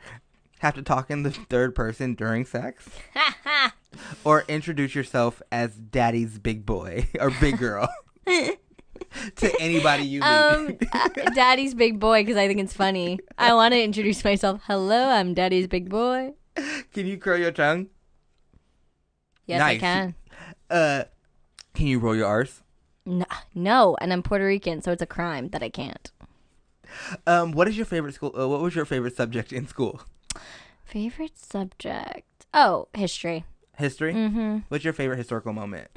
have 0.59 0.75
to 0.75 0.83
talk 0.83 1.11
in 1.11 1.23
the 1.23 1.31
third 1.31 1.75
person 1.75 2.15
during 2.15 2.45
sex 2.45 2.87
or 4.25 4.45
introduce 4.47 4.95
yourself 4.95 5.41
as 5.51 5.75
daddy's 5.75 6.39
big 6.39 6.67
boy 6.67 7.09
or 7.19 7.31
big 7.41 7.59
girl 7.59 7.89
to 8.27 9.57
anybody 9.59 10.05
you 10.05 10.21
meet? 10.21 10.27
um, 10.27 10.77
uh, 10.93 11.09
Daddy's 11.35 11.75
big 11.75 11.99
boy 11.99 12.23
because 12.23 12.37
I 12.37 12.47
think 12.47 12.61
it's 12.61 12.75
funny. 12.75 13.19
I 13.39 13.55
want 13.55 13.73
to 13.73 13.83
introduce 13.83 14.23
myself. 14.23 14.61
Hello, 14.67 15.09
I'm 15.09 15.33
Daddy's 15.33 15.67
big 15.67 15.89
boy. 15.89 16.35
can 16.93 17.07
you 17.07 17.17
curl 17.17 17.39
your 17.39 17.53
tongue? 17.53 17.89
Yes, 19.47 19.59
Nice. 19.59 19.77
I 19.77 19.79
can. 19.79 20.15
Uh, 20.69 21.05
can 21.75 21.87
you 21.87 21.99
roll 21.99 22.17
your 22.17 22.27
R's? 22.27 22.63
No, 23.05 23.27
no, 23.55 23.97
and 24.01 24.13
I'm 24.13 24.23
Puerto 24.23 24.45
Rican, 24.45 24.83
so 24.83 24.91
it's 24.93 25.03
a 25.03 25.07
crime 25.07 25.51
that 25.51 25.63
I 25.63 25.69
can't. 25.69 26.11
Um, 27.27 27.53
what 27.53 27.69
is 27.69 27.77
your 27.77 27.87
favorite 27.87 28.15
school? 28.15 28.35
Uh, 28.37 28.49
what 28.49 28.61
was 28.61 28.75
your 28.75 28.85
favorite 28.85 29.17
subject 29.17 29.53
in 29.53 29.67
school? 29.69 30.01
Favorite 30.85 31.39
subject? 31.39 32.47
Oh, 32.53 32.89
history. 32.95 33.45
History. 33.77 34.15
Mm-hmm. 34.15 34.59
What's 34.69 34.85
your 34.85 34.93
favorite 34.93 35.19
historical 35.19 35.53
moment? 35.53 35.89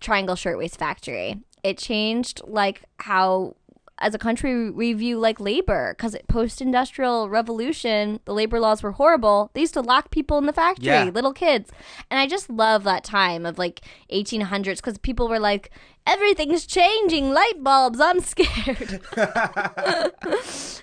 Triangle 0.00 0.36
Shirtwaist 0.36 0.78
Factory. 0.78 1.40
It 1.62 1.78
changed 1.78 2.42
like 2.46 2.82
how 2.98 3.54
as 4.02 4.14
a 4.14 4.18
country 4.18 4.70
we 4.70 4.92
view 4.92 5.18
like 5.18 5.38
labor 5.40 5.94
because 5.96 6.14
post-industrial 6.28 7.28
revolution 7.28 8.20
the 8.24 8.34
labor 8.34 8.58
laws 8.60 8.82
were 8.82 8.92
horrible 8.92 9.50
they 9.54 9.60
used 9.60 9.72
to 9.74 9.80
lock 9.80 10.10
people 10.10 10.36
in 10.38 10.46
the 10.46 10.52
factory 10.52 10.86
Yeah. 10.86 11.04
little 11.04 11.32
kids 11.32 11.70
and 12.10 12.18
i 12.20 12.26
just 12.26 12.50
love 12.50 12.84
that 12.84 13.04
time 13.04 13.46
of 13.46 13.58
like 13.58 13.80
1800s 14.12 14.76
because 14.76 14.98
people 14.98 15.28
were 15.28 15.38
like 15.38 15.70
everything's 16.06 16.66
changing 16.66 17.30
light 17.32 17.62
bulbs 17.62 18.00
i'm 18.00 18.20
scared 18.20 19.00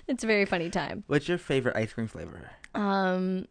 it's 0.08 0.24
a 0.24 0.26
very 0.26 0.44
funny 0.46 0.70
time 0.70 1.04
What's 1.06 1.28
your 1.28 1.38
favorite 1.38 1.76
ice 1.76 1.92
cream 1.92 2.06
flavor? 2.08 2.50
um 2.74 3.46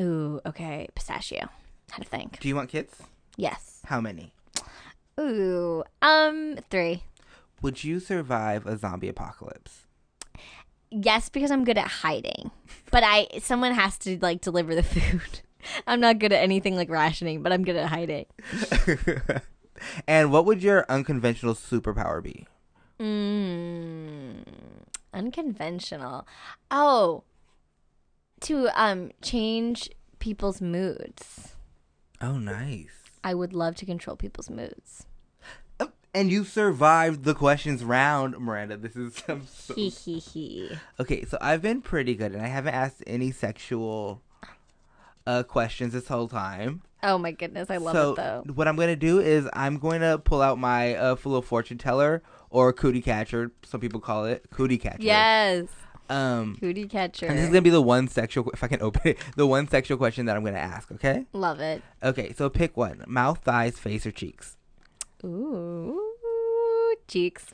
ooh 0.00 0.40
okay 0.46 0.88
pistachio 0.94 1.48
how 1.90 1.98
to 1.98 2.04
think 2.08 2.40
Do 2.40 2.48
you 2.48 2.56
want 2.56 2.70
kids? 2.70 2.94
yes 3.36 3.80
How 3.84 4.00
many? 4.00 4.32
ooh 5.20 5.84
um 6.00 6.56
three 6.70 7.02
Would 7.62 7.84
you 7.84 8.00
survive 8.00 8.66
a 8.66 8.76
zombie 8.76 9.08
apocalypse? 9.08 9.86
Yes, 10.90 11.28
because 11.28 11.50
I'm 11.50 11.64
good 11.64 11.78
at 11.78 11.86
hiding. 11.86 12.50
But 12.90 13.04
I 13.04 13.28
someone 13.40 13.72
has 13.72 13.96
to 13.98 14.18
like 14.20 14.40
deliver 14.40 14.74
the 14.74 14.82
food. 14.82 15.40
I'm 15.86 16.00
not 16.00 16.18
good 16.18 16.32
at 16.32 16.42
anything 16.42 16.74
like 16.76 16.90
rationing, 16.90 17.42
but 17.42 17.52
I'm 17.52 17.64
good 17.64 17.76
at 17.76 17.88
hiding. 17.88 18.26
and 20.08 20.32
what 20.32 20.44
would 20.44 20.62
your 20.62 20.84
unconventional 20.88 21.54
superpower 21.54 22.22
be? 22.22 22.46
Mm, 22.98 24.42
unconventional. 25.14 26.26
Oh, 26.70 27.22
to 28.40 28.68
um 28.74 29.12
change 29.22 29.88
people's 30.18 30.60
moods. 30.60 31.54
Oh, 32.20 32.38
nice. 32.38 32.90
I 33.24 33.34
would 33.34 33.52
love 33.52 33.76
to 33.76 33.86
control 33.86 34.16
people's 34.16 34.50
moods. 34.50 35.06
And 36.14 36.30
you 36.30 36.44
survived 36.44 37.24
the 37.24 37.34
questions 37.34 37.82
round, 37.82 38.38
Miranda. 38.38 38.76
This 38.76 38.96
is 38.96 39.22
I'm 39.28 39.46
so... 39.46 39.74
Okay. 41.00 41.24
So 41.24 41.38
I've 41.40 41.62
been 41.62 41.80
pretty 41.80 42.14
good, 42.14 42.32
and 42.32 42.42
I 42.42 42.48
haven't 42.48 42.74
asked 42.74 43.02
any 43.06 43.30
sexual 43.30 44.20
uh, 45.26 45.42
questions 45.42 45.92
this 45.94 46.08
whole 46.08 46.28
time. 46.28 46.82
Oh 47.04 47.18
my 47.18 47.32
goodness, 47.32 47.68
I 47.68 47.78
love 47.78 47.94
so 47.96 48.12
it 48.12 48.16
though. 48.16 48.44
what 48.54 48.68
I'm 48.68 48.76
gonna 48.76 48.94
do 48.94 49.18
is 49.18 49.48
I'm 49.54 49.78
going 49.78 50.02
to 50.02 50.18
pull 50.18 50.40
out 50.40 50.56
my 50.58 50.94
uh, 50.94 51.16
of 51.24 51.44
fortune 51.44 51.78
teller 51.78 52.22
or 52.48 52.72
cootie 52.72 53.02
catcher. 53.02 53.50
Some 53.64 53.80
people 53.80 53.98
call 53.98 54.24
it 54.26 54.44
cootie 54.50 54.78
catcher. 54.78 55.02
Yes, 55.02 55.66
Um. 56.08 56.56
booty 56.60 56.86
catcher. 56.86 57.26
And 57.26 57.36
this 57.38 57.44
is 57.44 57.50
gonna 57.50 57.62
be 57.62 57.70
the 57.70 57.82
one 57.82 58.06
sexual, 58.06 58.48
if 58.50 58.62
I 58.62 58.68
can 58.68 58.80
open 58.82 59.00
it, 59.04 59.18
the 59.36 59.46
one 59.46 59.66
sexual 59.66 59.96
question 59.96 60.26
that 60.26 60.36
I'm 60.36 60.44
gonna 60.44 60.58
ask. 60.58 60.92
Okay. 60.92 61.26
love 61.32 61.58
it. 61.58 61.82
Okay. 62.04 62.32
So 62.34 62.48
pick 62.48 62.76
one: 62.76 63.02
mouth, 63.08 63.38
thighs, 63.38 63.78
face, 63.78 64.06
or 64.06 64.12
cheeks. 64.12 64.56
Ooh, 65.24 66.94
cheeks. 67.08 67.46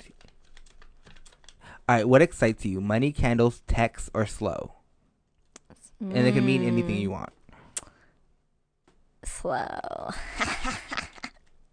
All 1.89 1.97
right. 1.97 2.09
What 2.09 2.23
excites 2.23 2.65
you? 2.65 2.81
Money, 2.81 3.13
candles, 3.13 3.63
text, 3.67 4.11
or 4.15 4.27
slow? 4.27 4.75
And 6.01 6.17
it 6.17 6.33
can 6.33 6.47
mean 6.47 6.63
anything 6.63 6.97
Mm. 6.97 7.01
you 7.01 7.11
want. 7.11 7.33
Slow. 9.25 9.51
All 10.11 10.13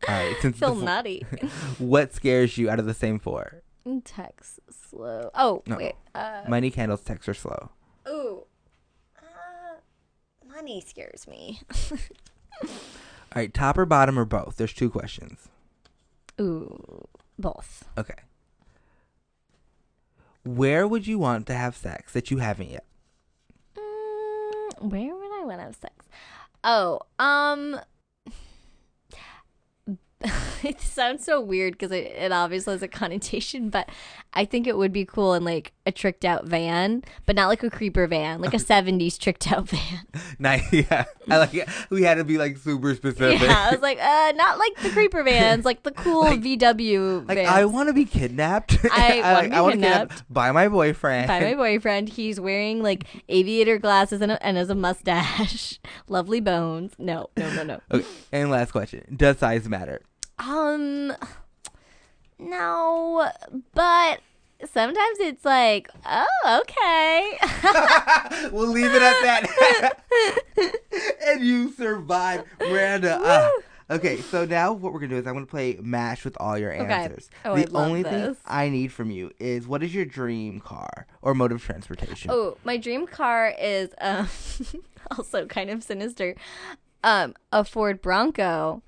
right. 0.07 0.35
Since 0.41 0.59
Feel 0.59 0.75
nutty. 0.75 1.21
what 1.77 2.13
scares 2.13 2.57
you 2.57 2.69
out 2.69 2.79
of 2.79 2.85
the 2.85 2.93
same 2.93 3.19
four? 3.19 3.61
Text 4.03 4.59
slow. 4.71 5.29
Oh 5.35 5.61
No. 5.67 5.77
wait. 5.77 5.93
Uh, 6.15 6.41
Money, 6.47 6.71
candles, 6.71 7.01
text, 7.01 7.29
or 7.29 7.33
slow? 7.35 7.69
ooh. 8.09 8.43
Uh, 9.19 9.75
money 10.51 10.81
scares 10.81 11.27
me. 11.27 11.59
All 12.63 12.69
right. 13.35 13.53
Top 13.53 13.77
or 13.77 13.85
bottom 13.85 14.17
or 14.17 14.25
both? 14.25 14.55
There's 14.57 14.73
two 14.73 14.89
questions. 14.89 15.49
Ooh, 16.39 17.07
both. 17.37 17.85
Okay. 17.97 18.15
Where 20.43 20.87
would 20.87 21.07
you 21.07 21.17
want 21.17 21.47
to 21.47 21.55
have 21.55 21.75
sex 21.75 22.13
that 22.13 22.29
you 22.29 22.37
haven't 22.37 22.69
yet? 22.69 22.85
Mm, 23.75 24.91
where 24.91 25.15
would 25.15 25.41
I 25.41 25.43
want 25.43 25.59
to 25.59 25.65
have 25.65 25.75
sex? 25.75 26.05
Oh, 26.63 26.99
um. 27.19 27.79
it 30.63 30.79
sounds 30.81 31.25
so 31.25 31.41
weird 31.41 31.73
because 31.73 31.91
it, 31.91 32.05
it 32.05 32.31
obviously 32.31 32.73
has 32.73 32.83
a 32.83 32.87
connotation, 32.87 33.69
but 33.69 33.89
I 34.35 34.43
think 34.45 34.67
it 34.67 34.77
would 34.77 34.91
be 34.91 35.05
cool 35.05 35.33
in 35.33 35.43
like 35.45 35.71
a 35.85 35.91
tricked 35.91 36.25
out 36.25 36.45
van, 36.45 37.03
but 37.25 37.35
not 37.35 37.47
like 37.47 37.63
a 37.63 37.69
creeper 37.69 38.05
van, 38.07 38.41
like 38.41 38.53
a 38.53 38.57
70s 38.73 39.17
tricked 39.17 39.51
out 39.51 39.69
van. 39.69 40.01
Nice. 40.39 40.71
Yeah. 40.73 41.05
I 41.29 41.37
like 41.37 41.53
it. 41.53 41.69
We 41.89 42.03
had 42.03 42.15
to 42.15 42.23
be 42.25 42.37
like 42.37 42.57
super 42.57 42.93
specific. 42.95 43.41
Yeah, 43.41 43.67
I 43.69 43.71
was 43.71 43.81
like, 43.81 43.97
uh, 43.99 44.33
not 44.35 44.59
like 44.59 44.75
the 44.81 44.89
creeper 44.89 45.23
vans, 45.23 45.63
like 45.63 45.83
the 45.83 45.91
cool 45.91 46.21
Like- 46.23 46.41
VW 46.41 47.27
Like 47.27 47.37
vans. 47.37 47.49
I 47.49 47.65
want 47.65 47.87
to 47.89 47.93
be 47.93 48.05
kidnapped. 48.05 48.77
I 48.91 49.21
wanna 49.33 49.49
be 49.49 49.55
wanna 49.61 49.71
kidnapped. 49.73 50.23
by 50.33 50.51
my 50.51 50.67
boyfriend. 50.67 51.27
by 51.27 51.39
my 51.39 51.53
boyfriend. 51.55 52.09
He's 52.09 52.39
wearing 52.39 52.83
like 52.83 53.05
aviator 53.29 53.77
glasses 53.77 54.21
and, 54.21 54.31
a, 54.33 54.45
and 54.45 54.57
has 54.57 54.69
a 54.69 54.75
mustache. 54.75 55.79
Lovely 56.07 56.41
bones. 56.41 56.93
No, 56.97 57.29
no, 57.37 57.53
no, 57.55 57.63
no. 57.63 57.79
Okay. 57.91 58.05
And 58.31 58.51
last 58.51 58.71
question: 58.71 59.03
Does 59.15 59.37
size 59.37 59.69
matter? 59.69 60.01
Um, 60.39 61.13
no, 62.39 63.29
but 63.73 64.19
sometimes 64.71 65.19
it's 65.19 65.45
like, 65.45 65.89
oh, 66.05 66.61
okay. 66.61 68.49
we'll 68.51 68.69
leave 68.69 68.91
it 68.93 69.01
at 69.01 69.21
that. 69.21 70.03
and 71.27 71.45
you 71.45 71.71
survived, 71.71 72.45
Miranda. 72.59 73.19
Ah. 73.21 73.51
Okay, 73.87 74.17
so 74.17 74.45
now 74.45 74.73
what 74.73 74.93
we're 74.93 74.99
gonna 74.99 75.11
do 75.11 75.17
is 75.17 75.27
I'm 75.27 75.33
gonna 75.35 75.45
play 75.45 75.77
Mash 75.79 76.25
with 76.25 76.35
all 76.39 76.57
your 76.57 76.71
answers. 76.71 77.29
Oh, 77.43 77.55
the 77.55 77.69
only 77.77 78.01
thing. 78.01 78.35
I 78.45 78.69
need 78.69 78.91
from 78.91 79.11
you 79.11 79.31
is 79.39 79.67
what 79.67 79.83
is 79.83 79.93
your 79.93 80.05
dream 80.05 80.59
car 80.59 81.05
or 81.21 81.35
mode 81.35 81.51
of 81.51 81.63
transportation? 81.63 82.31
oh, 82.31 82.57
my 82.63 82.77
dream 82.77 83.05
car 83.05 83.53
is 83.59 83.89
um 84.01 84.27
also 85.17 85.45
kind 85.45 85.69
of 85.69 85.83
sinister. 85.83 86.35
Um, 87.03 87.35
a 87.51 87.63
Ford 87.63 88.01
Bronco. 88.01 88.81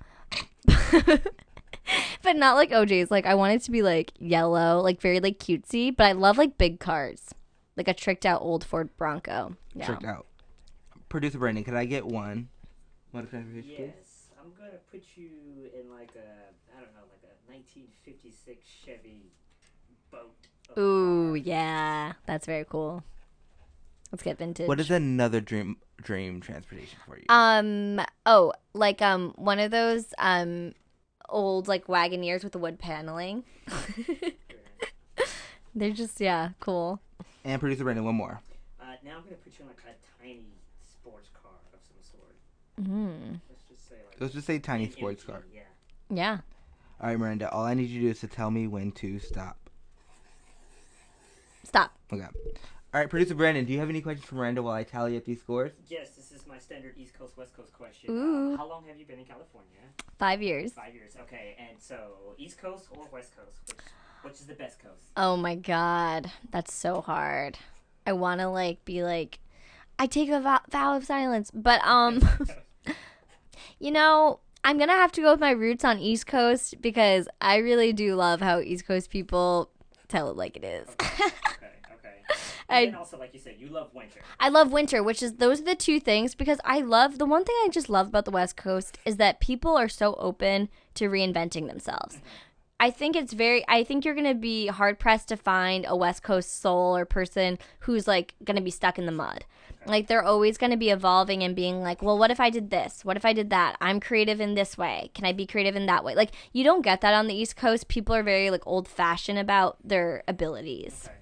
but 2.22 2.36
not 2.36 2.54
like 2.54 2.70
OJ's. 2.70 3.10
Like 3.10 3.26
I 3.26 3.34
want 3.34 3.54
it 3.54 3.62
to 3.62 3.70
be 3.70 3.82
like 3.82 4.12
yellow, 4.18 4.80
like 4.80 5.00
very 5.00 5.20
like 5.20 5.38
cutesy. 5.38 5.94
But 5.94 6.06
I 6.06 6.12
love 6.12 6.38
like 6.38 6.58
big 6.58 6.80
cars, 6.80 7.34
like 7.76 7.88
a 7.88 7.94
tricked 7.94 8.26
out 8.26 8.42
old 8.42 8.64
Ford 8.64 8.96
Bronco. 8.96 9.56
Yeah. 9.74 9.86
Tricked 9.86 10.04
out. 10.04 10.26
Producer 11.08 11.38
Brandon, 11.38 11.64
can 11.64 11.76
I 11.76 11.84
get 11.84 12.06
one 12.06 12.48
mode 13.12 13.24
of 13.24 13.30
transportation? 13.30 13.70
please? 13.76 13.92
Yes, 13.96 14.28
I'm 14.38 14.52
gonna 14.58 14.78
put 14.90 15.02
you 15.16 15.30
in 15.78 15.90
like 15.90 16.12
a 16.16 16.76
I 16.76 16.80
don't 16.80 16.94
know, 16.94 17.06
like 17.10 17.24
a 17.24 17.52
1956 17.52 18.66
Chevy 18.84 19.32
boat. 20.10 20.34
Ooh, 20.78 21.30
car. 21.30 21.36
yeah, 21.36 22.12
that's 22.26 22.46
very 22.46 22.64
cool. 22.64 23.02
Let's 24.12 24.22
get 24.22 24.38
vintage. 24.38 24.68
What 24.68 24.80
is 24.80 24.90
another 24.90 25.40
dream 25.40 25.76
dream 26.00 26.40
transportation 26.40 26.98
for 27.06 27.18
you? 27.18 27.24
Um. 27.28 28.00
Oh, 28.24 28.52
like 28.72 29.02
um, 29.02 29.32
one 29.36 29.58
of 29.58 29.70
those 29.70 30.14
um, 30.18 30.72
old 31.28 31.68
like 31.68 31.86
Wagoneers 31.86 32.42
with 32.44 32.52
the 32.52 32.58
wood 32.58 32.78
paneling. 32.78 33.44
They're 35.74 35.90
just 35.92 36.20
yeah, 36.20 36.50
cool. 36.60 37.00
and 37.44 37.60
producer 37.60 37.84
Brandon, 37.84 38.04
one 38.04 38.14
more. 38.16 38.40
Uh, 38.80 38.84
now 39.04 39.16
I'm 39.16 39.22
gonna 39.22 39.36
put 39.36 39.58
you 39.58 39.64
in 39.64 39.68
like 39.68 39.78
a 39.86 39.94
tiny 40.22 40.46
sports 40.84 41.28
car 41.40 41.52
of 41.72 41.80
some 41.86 41.96
sort. 42.02 42.34
Mm. 42.90 43.40
Let's 43.48 43.64
just 43.68 43.88
say 43.88 43.94
like. 43.96 44.20
Let's 44.20 44.34
just 44.34 44.46
say 44.46 44.58
tiny 44.58 44.84
in- 44.84 44.92
sports 44.92 45.22
in- 45.24 45.30
car. 45.30 45.42
Yeah. 45.54 45.60
Yeah. 46.10 46.38
All 47.00 47.08
right, 47.08 47.18
Miranda. 47.18 47.48
All 47.50 47.64
I 47.64 47.74
need 47.74 47.88
you 47.90 48.00
to 48.00 48.04
do 48.06 48.10
is 48.10 48.20
to 48.20 48.26
tell 48.26 48.50
me 48.50 48.66
when 48.66 48.90
to 48.92 49.18
stop. 49.20 49.56
Stop. 51.62 51.92
Okay. 52.12 52.22
All 52.24 53.00
right, 53.00 53.08
producer 53.10 53.34
Brandon. 53.34 53.64
Do 53.64 53.72
you 53.72 53.78
have 53.78 53.90
any 53.90 54.00
questions 54.00 54.26
for 54.26 54.34
Miranda 54.34 54.62
while 54.62 54.74
I 54.74 54.82
tally 54.82 55.16
up 55.16 55.24
these 55.26 55.40
scores? 55.40 55.72
Yes, 55.88 56.08
this 56.08 56.17
is 56.17 56.17
my 56.48 56.58
standard 56.58 56.94
East 56.96 57.14
Coast 57.14 57.36
West 57.36 57.54
Coast 57.54 57.72
question. 57.72 58.10
Ooh. 58.10 58.54
Uh, 58.54 58.56
how 58.56 58.68
long 58.68 58.84
have 58.88 58.98
you 58.98 59.04
been 59.04 59.18
in 59.18 59.24
California? 59.24 59.80
Five 60.18 60.42
years. 60.42 60.72
Five 60.72 60.94
years. 60.94 61.14
Okay, 61.22 61.56
and 61.58 61.80
so 61.80 62.34
East 62.38 62.58
Coast 62.58 62.86
or 62.90 63.06
West 63.12 63.36
Coast? 63.36 63.58
Which, 63.66 63.76
which 64.22 64.34
is 64.34 64.46
the 64.46 64.54
best 64.54 64.78
coast? 64.80 65.10
Oh 65.16 65.36
my 65.36 65.54
god, 65.54 66.30
that's 66.50 66.72
so 66.74 67.00
hard. 67.00 67.58
I 68.06 68.12
want 68.14 68.40
to 68.40 68.48
like 68.48 68.84
be 68.84 69.02
like, 69.02 69.38
I 69.98 70.06
take 70.06 70.30
a 70.30 70.40
vow, 70.40 70.60
vow 70.70 70.96
of 70.96 71.04
silence, 71.04 71.50
but 71.52 71.84
um, 71.86 72.20
you 73.78 73.90
know, 73.90 74.40
I'm 74.64 74.78
gonna 74.78 74.92
have 74.92 75.12
to 75.12 75.20
go 75.20 75.32
with 75.32 75.40
my 75.40 75.50
roots 75.50 75.84
on 75.84 75.98
East 75.98 76.26
Coast 76.26 76.80
because 76.80 77.28
I 77.40 77.58
really 77.58 77.92
do 77.92 78.14
love 78.14 78.40
how 78.40 78.60
East 78.60 78.86
Coast 78.86 79.10
people 79.10 79.70
tell 80.08 80.30
it 80.30 80.36
like 80.36 80.56
it 80.56 80.64
is. 80.64 80.88
Okay, 80.88 81.24
okay. 81.24 81.67
I- 82.68 82.82
And 82.82 82.96
also, 82.96 83.18
like 83.18 83.32
you 83.34 83.40
said, 83.40 83.56
you 83.58 83.68
love 83.68 83.94
winter. 83.94 84.20
I 84.38 84.48
love 84.48 84.72
winter, 84.72 85.02
which 85.02 85.22
is 85.22 85.34
those 85.34 85.60
are 85.60 85.64
the 85.64 85.74
two 85.74 86.00
things 86.00 86.34
because 86.34 86.60
I 86.64 86.80
love 86.80 87.18
the 87.18 87.26
one 87.26 87.44
thing 87.44 87.56
I 87.64 87.68
just 87.70 87.88
love 87.88 88.08
about 88.08 88.24
the 88.24 88.30
West 88.30 88.56
Coast 88.56 88.98
is 89.04 89.16
that 89.16 89.40
people 89.40 89.76
are 89.76 89.88
so 89.88 90.14
open 90.14 90.68
to 90.94 91.08
reinventing 91.08 91.68
themselves. 91.68 92.16
Mm-hmm. 92.16 92.26
I 92.80 92.90
think 92.90 93.16
it's 93.16 93.32
very 93.32 93.64
I 93.66 93.82
think 93.82 94.04
you're 94.04 94.14
going 94.14 94.24
to 94.26 94.34
be 94.34 94.68
hard 94.68 95.00
pressed 95.00 95.28
to 95.28 95.36
find 95.36 95.84
a 95.88 95.96
West 95.96 96.22
Coast 96.22 96.60
soul 96.60 96.96
or 96.96 97.04
person 97.04 97.58
who's 97.80 98.06
like 98.06 98.34
going 98.44 98.54
to 98.56 98.62
be 98.62 98.70
stuck 98.70 98.98
in 98.98 99.06
the 99.06 99.12
mud. 99.12 99.44
Like 99.86 100.06
they're 100.06 100.22
always 100.22 100.58
going 100.58 100.70
to 100.70 100.76
be 100.76 100.90
evolving 100.90 101.42
and 101.42 101.56
being 101.56 101.80
like, 101.80 102.02
"Well, 102.02 102.18
what 102.18 102.30
if 102.30 102.38
I 102.38 102.50
did 102.50 102.70
this? 102.70 103.04
What 103.04 103.16
if 103.16 103.24
I 103.24 103.32
did 103.32 103.48
that? 103.50 103.76
I'm 103.80 104.00
creative 104.00 104.40
in 104.40 104.54
this 104.54 104.76
way. 104.76 105.10
Can 105.14 105.24
I 105.24 105.32
be 105.32 105.46
creative 105.46 105.74
in 105.76 105.86
that 105.86 106.04
way?" 106.04 106.14
Like 106.14 106.30
you 106.52 106.62
don't 106.62 106.82
get 106.82 107.00
that 107.00 107.14
on 107.14 107.26
the 107.26 107.34
East 107.34 107.56
Coast. 107.56 107.88
People 107.88 108.14
are 108.14 108.22
very 108.22 108.50
like 108.50 108.64
old-fashioned 108.66 109.38
about 109.38 109.78
their 109.82 110.22
abilities. 110.28 111.04
Okay. 111.06 111.14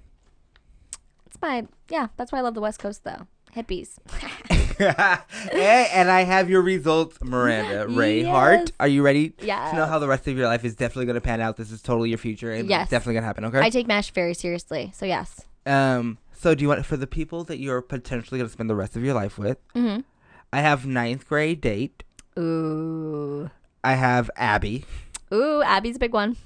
That's 1.40 1.42
my 1.62 1.66
yeah, 1.88 2.08
that's 2.16 2.32
why 2.32 2.38
I 2.38 2.42
love 2.42 2.54
the 2.54 2.60
West 2.60 2.78
Coast 2.78 3.04
though. 3.04 3.26
Hippies. 3.54 3.96
hey, 4.78 5.88
and 5.92 6.10
I 6.10 6.24
have 6.24 6.50
your 6.50 6.60
results, 6.62 7.18
Miranda 7.22 7.86
Rae 7.88 8.20
Yes. 8.22 8.28
Hart. 8.28 8.72
Are 8.78 8.88
you 8.88 9.02
ready 9.02 9.32
Yes. 9.40 9.70
to 9.70 9.76
know 9.76 9.86
how 9.86 9.98
the 9.98 10.08
rest 10.08 10.28
of 10.28 10.36
your 10.36 10.46
life 10.46 10.64
is 10.64 10.74
definitely 10.74 11.06
going 11.06 11.14
to 11.14 11.20
pan 11.22 11.40
out? 11.40 11.56
This 11.56 11.70
is 11.70 11.80
totally 11.80 12.10
your 12.10 12.18
future, 12.18 12.52
and 12.52 12.68
Yes. 12.68 12.82
it's 12.82 12.90
definitely 12.90 13.14
going 13.14 13.22
to 13.22 13.26
happen. 13.26 13.44
Okay. 13.46 13.60
I 13.60 13.70
take 13.70 13.86
MASH 13.86 14.10
very 14.10 14.34
seriously. 14.34 14.90
So 14.94 15.06
yes. 15.06 15.42
um. 15.64 16.18
So, 16.38 16.54
do 16.54 16.60
you 16.62 16.68
want 16.68 16.84
for 16.84 16.98
the 16.98 17.06
people 17.06 17.44
that 17.44 17.58
you're 17.58 17.80
potentially 17.80 18.38
going 18.38 18.46
to 18.46 18.52
spend 18.52 18.68
the 18.68 18.74
rest 18.74 18.94
of 18.94 19.02
your 19.02 19.14
life 19.14 19.38
with? 19.38 19.56
Mhm. 19.74 20.04
I 20.52 20.60
have 20.60 20.84
ninth 20.84 21.26
grade 21.26 21.62
date. 21.62 22.02
Ooh. 22.38 23.50
I 23.82 23.94
have 23.94 24.30
Abby. 24.36 24.84
Ooh, 25.32 25.62
Abby's 25.62 25.96
a 25.96 25.98
big 25.98 26.12
one. 26.12 26.36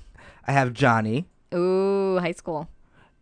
I 0.47 0.53
have 0.53 0.73
Johnny, 0.73 1.27
Ooh, 1.53 2.19
high 2.21 2.33
school. 2.33 2.69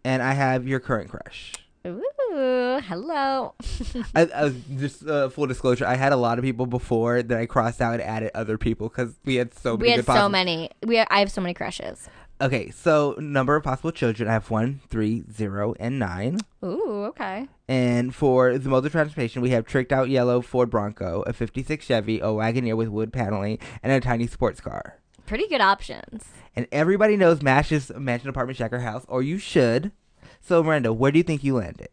And 0.09 0.22
I 0.22 0.32
have 0.32 0.66
your 0.66 0.80
current 0.80 1.10
crush. 1.10 1.52
Ooh, 1.86 2.80
hello. 2.82 3.55
I, 4.14 4.22
I 4.35 4.44
was 4.44 4.55
just 4.76 5.06
uh, 5.06 5.28
full 5.28 5.47
disclosure. 5.47 5.86
I 5.86 5.97
had 5.97 6.12
a 6.12 6.16
lot 6.16 6.39
of 6.39 6.44
people 6.44 6.64
before 6.64 7.22
that 7.22 7.39
I 7.39 7.44
crossed 7.44 7.82
out 7.82 7.94
and 7.94 8.02
added 8.02 8.30
other 8.35 8.56
people 8.56 8.89
because 8.89 9.14
we 9.26 9.35
had 9.35 9.52
so 9.52 9.76
many. 9.76 9.82
we 9.82 9.90
had 9.90 10.01
so 10.01 10.12
possible- 10.12 10.28
many. 10.30 10.70
We 10.85 10.98
I 10.98 11.18
have 11.18 11.30
so 11.30 11.43
many 11.43 11.52
crushes. 11.52 12.09
Okay, 12.40 12.70
so 12.70 13.16
number 13.18 13.56
of 13.56 13.64
possible 13.64 13.90
children. 13.90 14.28
I 14.28 14.32
have 14.32 14.48
one, 14.48 14.80
three, 14.89 15.24
zero, 15.30 15.74
and 15.80 15.98
nine. 15.98 16.39
Ooh, 16.64 17.05
okay. 17.09 17.48
And 17.66 18.14
for 18.14 18.56
the 18.56 18.68
mode 18.68 18.86
of 18.86 18.93
transportation, 18.93 19.43
we 19.43 19.51
have 19.51 19.66
tricked 19.66 19.93
out 19.93 20.09
yellow 20.09 20.40
Ford 20.40 20.70
Bronco, 20.70 21.22
a 21.26 21.32
'56 21.32 21.85
Chevy, 21.85 22.20
a 22.20 22.26
Wagoneer 22.26 22.76
with 22.76 22.89
wood 22.89 23.12
paneling, 23.12 23.59
and 23.82 23.93
a 23.93 24.01
tiny 24.01 24.26
sports 24.26 24.60
car. 24.60 25.01
Pretty 25.28 25.46
good 25.46 25.60
options. 25.60 26.24
And 26.56 26.66
everybody 26.72 27.14
knows 27.14 27.42
Mash's 27.42 27.92
mansion, 27.94 28.30
apartment, 28.30 28.59
shacker 28.59 28.80
house, 28.80 29.05
or 29.09 29.22
you 29.22 29.36
should. 29.36 29.92
So 30.40 30.62
Miranda, 30.62 30.90
where 30.90 31.12
do 31.12 31.18
you 31.18 31.22
think 31.22 31.44
you 31.44 31.56
landed? 31.56 31.90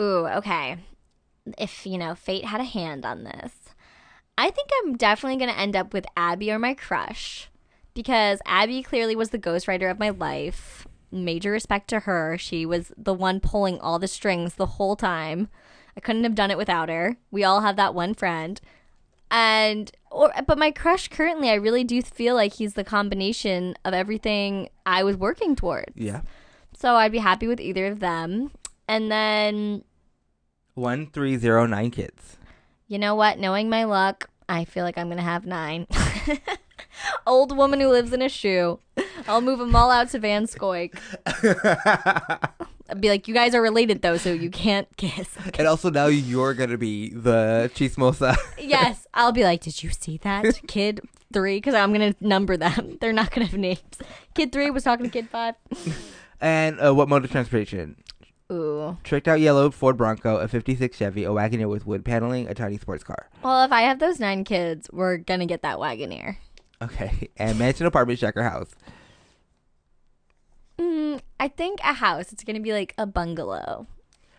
Ooh, 0.00 0.26
okay. 0.26 0.78
If, 1.56 1.86
you 1.86 1.96
know, 1.96 2.16
fate 2.16 2.44
had 2.44 2.60
a 2.60 2.64
hand 2.64 3.04
on 3.04 3.22
this, 3.22 3.52
I 4.36 4.50
think 4.50 4.70
I'm 4.78 4.96
definitely 4.96 5.38
going 5.38 5.54
to 5.54 5.60
end 5.60 5.76
up 5.76 5.94
with 5.94 6.04
Abby 6.16 6.50
or 6.50 6.58
my 6.58 6.74
crush 6.74 7.48
because 7.94 8.40
Abby 8.44 8.82
clearly 8.82 9.14
was 9.14 9.30
the 9.30 9.38
ghostwriter 9.38 9.88
of 9.88 10.00
my 10.00 10.10
life. 10.10 10.88
Major 11.12 11.52
respect 11.52 11.86
to 11.90 12.00
her. 12.00 12.36
She 12.36 12.66
was 12.66 12.92
the 12.98 13.14
one 13.14 13.38
pulling 13.38 13.78
all 13.78 14.00
the 14.00 14.08
strings 14.08 14.54
the 14.54 14.66
whole 14.66 14.96
time. 14.96 15.48
I 15.96 16.00
couldn't 16.00 16.24
have 16.24 16.34
done 16.34 16.50
it 16.50 16.58
without 16.58 16.88
her. 16.88 17.18
We 17.30 17.44
all 17.44 17.60
have 17.60 17.76
that 17.76 17.94
one 17.94 18.14
friend. 18.14 18.60
And 19.30 19.90
or 20.10 20.32
but 20.46 20.58
my 20.58 20.70
crush 20.70 21.08
currently 21.08 21.50
I 21.50 21.54
really 21.54 21.84
do 21.84 22.00
feel 22.02 22.34
like 22.34 22.54
he's 22.54 22.74
the 22.74 22.84
combination 22.84 23.74
of 23.84 23.92
everything 23.92 24.68
I 24.84 25.02
was 25.02 25.16
working 25.16 25.56
towards. 25.56 25.92
Yeah, 25.96 26.20
So 26.76 26.94
I'd 26.94 27.12
be 27.12 27.18
happy 27.18 27.46
with 27.46 27.60
either 27.60 27.86
of 27.86 28.00
them. 28.00 28.52
And 28.88 29.10
then 29.10 29.82
one, 30.74 31.06
three, 31.10 31.36
zero, 31.36 31.66
nine 31.66 31.90
kids. 31.90 32.36
You 32.86 32.98
know 32.98 33.14
what? 33.14 33.38
Knowing 33.38 33.68
my 33.68 33.84
luck, 33.84 34.30
I 34.48 34.64
feel 34.64 34.84
like 34.84 34.96
I'm 34.96 35.08
gonna 35.08 35.22
have 35.22 35.44
nine. 35.46 35.86
Old 37.26 37.56
woman 37.56 37.80
who 37.80 37.88
lives 37.88 38.12
in 38.12 38.22
a 38.22 38.28
shoe. 38.28 38.78
I'll 39.26 39.40
move 39.40 39.58
them 39.58 39.74
all 39.74 39.90
out 39.90 40.10
to 40.10 40.18
Van 40.18 40.46
Skoik. 40.46 40.96
I'd 42.88 43.00
be 43.00 43.08
like, 43.08 43.26
you 43.28 43.34
guys 43.34 43.54
are 43.54 43.62
related 43.62 44.02
though, 44.02 44.16
so 44.16 44.32
you 44.32 44.50
can't 44.50 44.88
kiss. 44.96 45.28
and 45.58 45.66
also 45.66 45.90
now 45.90 46.06
you're 46.06 46.54
gonna 46.54 46.78
be 46.78 47.10
the 47.10 47.70
chismosa. 47.74 48.36
yes, 48.58 49.06
I'll 49.14 49.32
be 49.32 49.42
like, 49.44 49.60
did 49.62 49.82
you 49.82 49.90
see 49.90 50.18
that 50.18 50.60
kid 50.68 51.00
three? 51.32 51.56
Because 51.56 51.74
I'm 51.74 51.92
gonna 51.92 52.14
number 52.20 52.56
them. 52.56 52.98
They're 53.00 53.12
not 53.12 53.30
gonna 53.32 53.46
have 53.46 53.58
names. 53.58 53.80
Kid 54.34 54.52
three 54.52 54.70
was 54.70 54.84
talking 54.84 55.04
to 55.06 55.10
kid 55.10 55.28
five. 55.28 55.54
and 56.40 56.78
uh, 56.80 56.94
what 56.94 57.08
mode 57.08 57.24
of 57.24 57.30
transportation? 57.30 57.96
Ooh. 58.52 58.96
Tricked 59.02 59.26
out 59.26 59.40
yellow 59.40 59.72
Ford 59.72 59.96
Bronco, 59.96 60.36
a 60.36 60.46
'56 60.46 60.96
Chevy, 60.96 61.24
a 61.24 61.30
Wagoneer 61.30 61.68
with 61.68 61.84
wood 61.86 62.04
paneling, 62.04 62.46
a 62.46 62.54
tiny 62.54 62.78
sports 62.78 63.02
car. 63.02 63.28
Well, 63.42 63.64
if 63.64 63.72
I 63.72 63.82
have 63.82 63.98
those 63.98 64.20
nine 64.20 64.44
kids, 64.44 64.88
we're 64.92 65.16
gonna 65.16 65.46
get 65.46 65.62
that 65.62 65.78
Wagoneer. 65.78 66.36
Okay, 66.80 67.30
and 67.36 67.58
mansion, 67.58 67.86
apartment, 67.86 68.20
shacker 68.20 68.48
house. 68.48 68.70
Mm, 70.78 71.20
I 71.38 71.48
think 71.48 71.80
a 71.80 71.94
house. 71.94 72.32
It's 72.32 72.44
gonna 72.44 72.60
be 72.60 72.72
like 72.72 72.94
a 72.98 73.06
bungalow 73.06 73.86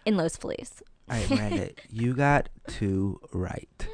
in 0.06 0.18
Los 0.18 0.36
Feliz. 0.38 0.82
All 1.10 1.18
right, 1.18 1.30
Miranda, 1.30 1.70
you 1.90 2.14
got 2.14 2.50
two 2.68 3.20
right. 3.32 3.88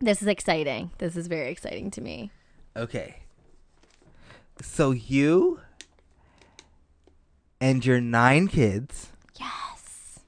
This 0.00 0.20
is 0.20 0.28
exciting. 0.28 0.90
This 0.98 1.16
is 1.16 1.28
very 1.28 1.50
exciting 1.50 1.90
to 1.92 2.00
me. 2.00 2.30
Okay. 2.76 3.16
So 4.60 4.90
you 4.90 5.60
and 7.60 7.84
your 7.86 8.00
nine 8.00 8.46
kids 8.48 9.10
Yes. 9.38 10.20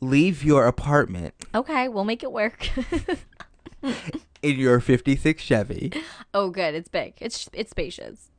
leave 0.00 0.42
your 0.44 0.66
apartment 0.66 1.34
Okay, 1.54 1.88
we'll 1.88 2.04
make 2.04 2.22
it 2.22 2.32
work. 2.32 2.68
in 4.42 4.58
your 4.58 4.80
56 4.80 5.42
Chevy 5.42 5.92
oh, 6.32 6.50
good. 6.50 6.74
It's 6.74 6.88
big. 6.88 7.14
It's 7.20 7.48
it's 7.52 7.70
spacious. 7.70 8.30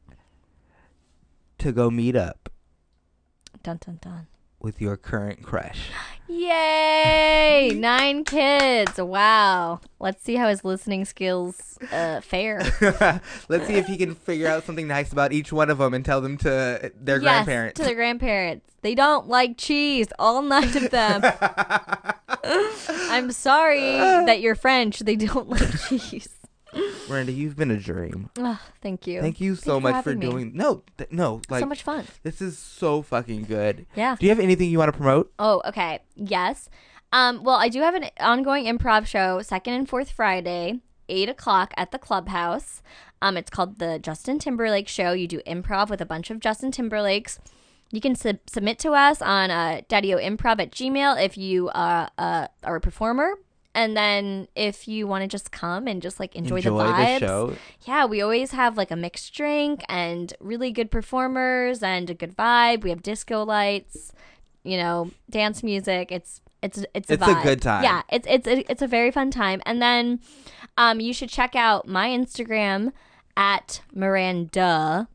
To 1.60 1.72
go 1.72 1.90
meet 1.90 2.16
up 2.16 2.50
Dun 3.64 3.78
dun 3.86 4.00
dun. 4.02 4.28
with 4.60 4.82
your 4.82 4.96
current 4.98 5.44
crush. 5.44 5.90
Yay! 6.28 7.72
Nine 7.76 8.24
kids. 8.24 8.98
Wow. 8.98 9.82
Let's 10.00 10.22
see 10.24 10.36
how 10.36 10.48
his 10.50 10.64
listening 10.64 11.06
skills 11.06 11.78
uh, 11.92 12.22
fare. 12.22 12.60
Let's 13.50 13.68
see 13.68 13.74
if 13.76 13.88
he 13.88 13.98
can 13.98 14.16
figure 14.16 14.48
out 14.48 14.64
something 14.64 14.88
nice 14.88 15.12
about 15.12 15.34
each 15.34 15.52
one 15.52 15.70
of 15.70 15.78
them 15.80 15.94
and 15.94 16.06
tell 16.06 16.22
them 16.22 16.38
to 16.40 16.92
their 17.00 17.18
yes, 17.18 17.24
grandparents. 17.24 17.80
to 17.80 17.86
their 17.86 17.96
grandparents. 17.96 18.66
They 18.82 18.96
don't 18.96 19.28
like 19.28 19.58
cheese. 19.58 20.08
All 20.20 20.42
nine 20.42 20.76
of 20.78 20.90
them. 20.90 21.22
I'm 23.12 23.32
sorry 23.32 23.82
that 23.98 24.40
you're 24.40 24.56
French. 24.56 25.00
They 25.00 25.16
don't 25.18 25.50
like 25.50 25.80
cheese. 25.88 26.30
Miranda, 27.10 27.32
you've 27.32 27.56
been 27.56 27.72
a 27.72 27.78
dream. 27.78 28.30
Oh, 28.38 28.60
thank 28.82 29.08
you. 29.08 29.22
Thank 29.22 29.42
you 29.42 29.56
so 29.56 29.76
you 29.76 29.82
much 29.82 30.04
for 30.04 30.12
having 30.12 30.20
me. 30.20 30.30
doing. 30.30 30.52
No, 30.54 30.84
th- 30.98 31.12
no, 31.12 31.42
like 31.50 31.62
so 31.62 31.66
much 31.66 31.84
fun. 31.84 32.06
this 32.24 32.42
is 32.42 32.58
so 32.58 33.02
fucking 33.02 33.44
good. 33.44 33.86
Yeah. 33.96 34.16
Do 34.20 34.26
you 34.26 34.30
have 34.30 34.40
anything 34.40 34.70
you 34.70 34.78
want 34.78 34.92
to 34.94 34.98
promote? 34.98 35.34
Oh, 35.40 35.62
okay. 35.66 36.00
Yes. 36.16 36.70
Um, 37.12 37.44
well, 37.44 37.56
I 37.56 37.70
do 37.70 37.82
have 37.82 37.96
an 37.96 38.06
ongoing 38.20 38.66
improv 38.66 39.08
show, 39.08 39.42
second 39.42 39.74
and 39.74 39.90
fourth 39.90 40.12
Friday, 40.12 40.82
eight 41.08 41.30
o'clock 41.30 41.74
at 41.76 41.92
the 41.92 41.98
clubhouse. 41.98 42.84
Um, 43.22 43.36
it's 43.36 43.50
called 43.50 43.80
the 43.80 44.00
Justin 44.00 44.40
Timberlake 44.40 44.88
Show. 44.88 45.12
You 45.14 45.28
do 45.28 45.42
improv 45.48 45.90
with 45.90 46.02
a 46.02 46.06
bunch 46.06 46.30
of 46.30 46.40
Justin 46.40 46.72
Timberlakes. 46.72 47.40
You 47.92 48.02
can 48.02 48.16
sub- 48.16 48.48
submit 48.48 48.78
to 48.80 48.92
us 48.92 49.22
on 49.22 49.50
uh, 49.50 49.82
Improv 49.90 50.62
at 50.62 50.72
Gmail 50.72 51.24
if 51.24 51.38
you 51.38 51.70
uh, 51.70 52.08
uh, 52.18 52.48
are 52.64 52.76
a 52.76 52.82
performer. 52.82 53.34
And 53.76 53.96
then 53.96 54.48
if 54.56 54.88
you 54.88 55.06
want 55.08 55.22
to 55.22 55.28
just 55.28 55.52
come 55.52 55.88
and 55.88 56.02
just 56.02 56.20
like 56.20 56.36
enjoy, 56.36 56.62
the 56.62 56.72
vibes. 56.72 57.20
show. 57.20 57.54
Yeah, 57.86 58.06
we 58.06 58.22
always 58.22 58.52
have 58.52 58.78
like 58.78 58.92
a 58.92 58.96
mixed 58.96 59.34
drink 59.34 59.84
and 59.88 60.34
really 60.40 60.72
good 60.72 60.90
performers 60.90 61.84
and 61.84 62.10
a 62.10 62.14
good 62.14 62.36
vibe. 62.36 62.84
We 62.84 62.90
have 62.90 63.04
disco 63.04 63.44
lights, 63.46 64.12
you 64.64 64.78
know, 64.78 65.12
dance 65.30 65.62
music. 65.64 66.12
It's 66.12 66.42
It's 66.62 66.84
it's 66.94 67.10
a, 67.10 67.14
It's 67.14 67.28
a 67.28 67.40
good 67.44 67.62
time. 67.62 67.84
Yeah, 67.84 68.02
it's 68.12 68.28
it's 68.28 68.48
it's 68.48 68.82
a 68.82 68.88
very 68.88 69.12
fun 69.12 69.32
time. 69.32 69.62
And 69.66 69.82
then, 69.82 70.20
um, 70.76 71.00
you 71.00 71.14
should 71.14 71.30
check 71.30 71.56
out 71.56 71.88
my 71.88 72.10
Instagram 72.10 72.92
at 73.38 73.82
Miranda. 73.94 75.08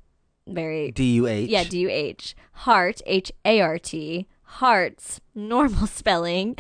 Very 0.46 0.90
D 0.92 1.14
U 1.14 1.26
H. 1.26 1.50
yeah, 1.50 1.64
D 1.64 1.78
U 1.80 1.90
H 1.90 2.36
Hart 2.52 3.02
H 3.06 3.32
A 3.44 3.60
R 3.60 3.78
T 3.78 4.26
Hart's 4.42 5.20
normal 5.34 5.86
spelling 6.00 6.56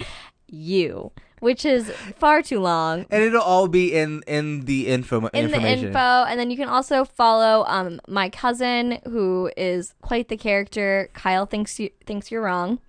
U, 0.48 1.12
which 1.44 1.64
is 1.64 1.90
far 2.16 2.42
too 2.42 2.58
long. 2.58 3.04
and 3.10 3.22
it'll 3.22 3.42
all 3.42 3.68
be 3.68 3.94
in 3.94 4.22
in 4.26 4.62
the 4.64 4.88
info 4.88 5.28
in 5.28 5.50
the 5.50 5.60
info. 5.60 6.24
And 6.24 6.40
then 6.40 6.50
you 6.50 6.56
can 6.56 6.68
also 6.68 7.04
follow 7.04 7.64
um 7.68 8.00
my 8.08 8.28
cousin 8.30 8.98
who 9.04 9.50
is 9.56 9.94
quite 10.00 10.28
the 10.28 10.36
character. 10.38 11.10
Kyle 11.12 11.46
thinks 11.46 11.78
you 11.78 11.90
thinks 12.06 12.30
you're 12.30 12.42
wrong. 12.42 12.80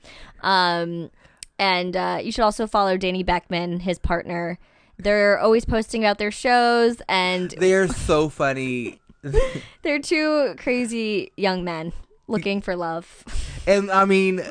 Um 0.41 1.11
and 1.59 1.95
uh, 1.95 2.19
you 2.21 2.31
should 2.31 2.43
also 2.43 2.67
follow 2.67 2.97
danny 2.97 3.23
beckman 3.23 3.81
his 3.81 3.99
partner. 3.99 4.57
They're 4.97 5.37
always 5.39 5.65
posting 5.65 6.03
about 6.03 6.17
their 6.17 6.31
shows 6.31 7.01
and 7.07 7.51
They 7.51 7.73
are 7.73 7.87
so 7.87 8.29
funny. 8.29 9.01
they're 9.81 9.99
two 9.99 10.55
crazy 10.57 11.31
young 11.35 11.63
men 11.63 11.93
looking 12.27 12.61
for 12.61 12.75
love. 12.75 13.23
And 13.67 13.91
I 13.91 14.05
mean, 14.05 14.41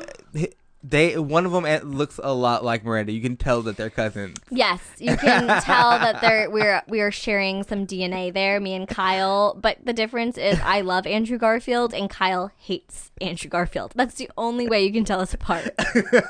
they 0.87 1.17
one 1.17 1.45
of 1.45 1.51
them 1.51 1.65
looks 1.91 2.19
a 2.23 2.33
lot 2.33 2.63
like 2.63 2.83
Miranda. 2.83 3.11
You 3.11 3.21
can 3.21 3.37
tell 3.37 3.61
that 3.63 3.75
they're 3.75 3.89
cousins. 3.89 4.37
Yes, 4.51 4.81
you 4.99 5.17
can 5.17 5.47
tell 5.63 5.91
that 5.91 6.21
they're 6.21 6.49
we're 6.49 6.83
we 6.87 7.01
are 7.01 7.11
sharing 7.11 7.63
some 7.63 7.87
DNA 7.87 8.31
there, 8.31 8.59
me 8.59 8.75
and 8.75 8.87
Kyle. 8.87 9.55
But 9.59 9.79
the 9.83 9.93
difference 9.93 10.37
is 10.37 10.59
I 10.61 10.81
love 10.81 11.07
Andrew 11.07 11.37
Garfield 11.37 11.93
and 11.93 12.09
Kyle 12.09 12.51
hates 12.57 13.11
Andrew 13.19 13.49
Garfield. 13.49 13.93
That's 13.95 14.15
the 14.15 14.29
only 14.37 14.67
way 14.67 14.85
you 14.85 14.93
can 14.93 15.05
tell 15.05 15.19
us 15.19 15.33
apart. 15.33 15.69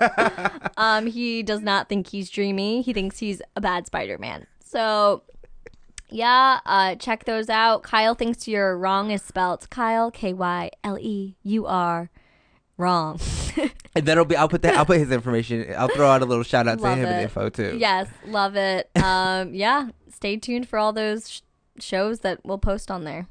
um, 0.78 1.08
he 1.08 1.44
does 1.44 1.62
not 1.62 1.90
think 1.90 2.08
he's 2.08 2.30
dreamy. 2.30 2.82
He 2.82 2.94
thinks 2.94 3.20
he's 3.20 3.42
a 3.56 3.62
bad 3.62 3.88
Spider-Man. 3.88 4.48
So 4.64 5.24
yeah, 6.10 6.62
uh, 6.66 6.96
check 6.96 7.26
those 7.26 7.50
out. 7.50 7.84
Kyle 7.84 8.16
thinks 8.16 8.48
you're 8.48 8.78
wrong 8.78 9.12
is 9.12 9.22
spelled 9.22 9.70
Kyle 9.70 10.12
K 10.12 10.34
Y 10.34 10.72
L 10.84 10.98
E 10.98 11.36
U 11.44 11.66
R 11.66 12.10
wrong. 12.78 13.20
And 13.96 14.06
that'll 14.06 14.26
be. 14.26 14.36
I'll 14.36 14.50
put 14.50 14.62
that. 14.64 14.76
I'll 14.76 14.86
put 14.86 14.98
his 14.98 15.12
information. 15.12 15.74
I'll 15.78 15.88
throw 15.88 16.10
out 16.10 16.22
a 16.22 16.26
little 16.26 16.44
shout 16.44 16.68
out 16.68 16.80
to 16.80 16.88
him 16.96 17.06
it. 17.06 17.24
info 17.24 17.50
too. 17.50 17.78
Yes, 17.80 18.10
love 18.26 18.56
it. 18.58 18.90
Um, 19.02 19.54
yeah, 19.54 19.90
stay 20.14 20.36
tuned 20.36 20.68
for 20.68 20.78
all 20.78 20.92
those 20.92 21.30
sh- 21.30 21.42
shows 21.80 22.20
that 22.20 22.42
we'll 22.44 22.58
post 22.58 22.92
on 22.92 23.06
there. 23.06 23.28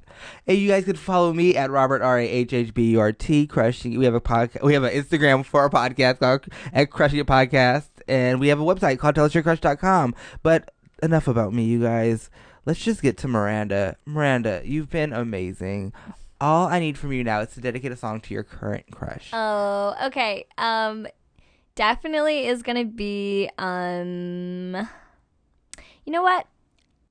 Hey, 0.47 0.55
you 0.55 0.69
guys 0.69 0.85
can 0.87 0.97
follow 0.97 1.35
me 1.35 1.55
at 1.57 1.71
Robert 1.71 2.01
R 2.01 2.19
A 2.19 2.27
H 2.27 2.55
H 2.55 2.73
B 2.73 2.93
U 2.93 3.01
R 3.01 3.13
T 3.13 3.47
Crushing. 3.47 3.99
We 3.99 4.07
have 4.07 4.15
a 4.15 4.21
podcast. 4.23 4.63
We 4.63 4.73
have 4.73 4.85
an 4.85 4.95
Instagram 4.95 5.45
for 5.45 5.61
our 5.61 5.69
podcast 5.69 6.21
called 6.21 6.47
at 6.73 6.91
Crushing 6.91 7.19
It 7.19 7.27
Podcast, 7.27 7.89
and 8.09 8.41
we 8.41 8.49
have 8.49 8.61
a 8.61 8.65
website 8.65 8.99
called 8.99 9.17
TellUsYourCrush.com. 9.17 10.15
But 10.43 10.73
enough 11.03 11.29
about 11.29 11.53
me, 11.53 11.65
you 11.65 11.83
guys. 11.83 12.31
Let's 12.65 12.81
just 12.83 13.03
get 13.03 13.19
to 13.19 13.29
Miranda. 13.29 13.97
Miranda, 14.07 14.63
you've 14.65 14.89
been 14.89 15.13
amazing. 15.13 15.93
All 16.41 16.67
I 16.67 16.79
need 16.81 16.99
from 16.99 17.13
you 17.13 17.25
now 17.25 17.41
is 17.41 17.51
to 17.55 17.61
dedicate 17.61 17.93
a 17.93 17.97
song 17.97 18.21
to 18.23 18.35
your 18.35 18.43
current 18.43 18.87
crush. 18.91 19.31
Oh, 19.33 19.95
okay. 20.07 20.47
Um, 20.59 21.07
definitely 21.75 22.47
is 22.47 22.63
gonna 22.63 22.85
be 22.85 23.49
um. 23.59 24.89
You 26.05 26.13
know 26.13 26.23
what? 26.23 26.47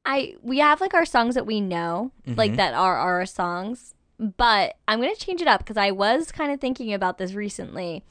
I 0.05 0.35
we 0.41 0.59
have 0.59 0.81
like 0.81 0.93
our 0.93 1.05
songs 1.05 1.35
that 1.35 1.45
we 1.45 1.61
know, 1.61 2.11
like 2.27 2.51
Mhm. 2.51 2.57
that 2.57 2.73
are 2.73 2.97
our 2.97 3.25
songs, 3.25 3.95
but 4.19 4.75
I'm 4.87 4.99
gonna 5.01 5.15
change 5.15 5.41
it 5.41 5.47
up 5.47 5.61
because 5.61 5.77
I 5.77 5.91
was 5.91 6.31
kind 6.31 6.51
of 6.51 6.59
thinking 6.59 6.93
about 6.93 7.17
this 7.17 7.33
recently. 7.33 8.03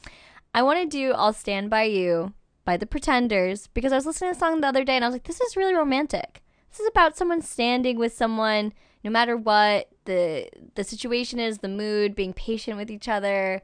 I 0.54 0.62
want 0.62 0.80
to 0.80 0.86
do 0.86 1.12
"I'll 1.12 1.32
Stand 1.34 1.68
by 1.70 1.84
You" 1.84 2.32
by 2.64 2.76
the 2.76 2.86
Pretenders 2.86 3.66
because 3.68 3.92
I 3.92 3.96
was 3.96 4.06
listening 4.06 4.32
to 4.32 4.36
a 4.36 4.40
song 4.40 4.60
the 4.60 4.68
other 4.68 4.84
day 4.84 4.96
and 4.96 5.04
I 5.04 5.08
was 5.08 5.14
like, 5.14 5.24
this 5.24 5.40
is 5.40 5.56
really 5.56 5.74
romantic. 5.74 6.42
This 6.70 6.80
is 6.80 6.88
about 6.88 7.16
someone 7.16 7.42
standing 7.42 7.98
with 7.98 8.14
someone 8.14 8.72
no 9.04 9.10
matter 9.10 9.36
what 9.36 9.91
the 10.04 10.48
the 10.74 10.84
situation 10.84 11.38
is, 11.38 11.58
the 11.58 11.68
mood, 11.68 12.14
being 12.14 12.32
patient 12.32 12.76
with 12.76 12.90
each 12.90 13.08
other. 13.08 13.62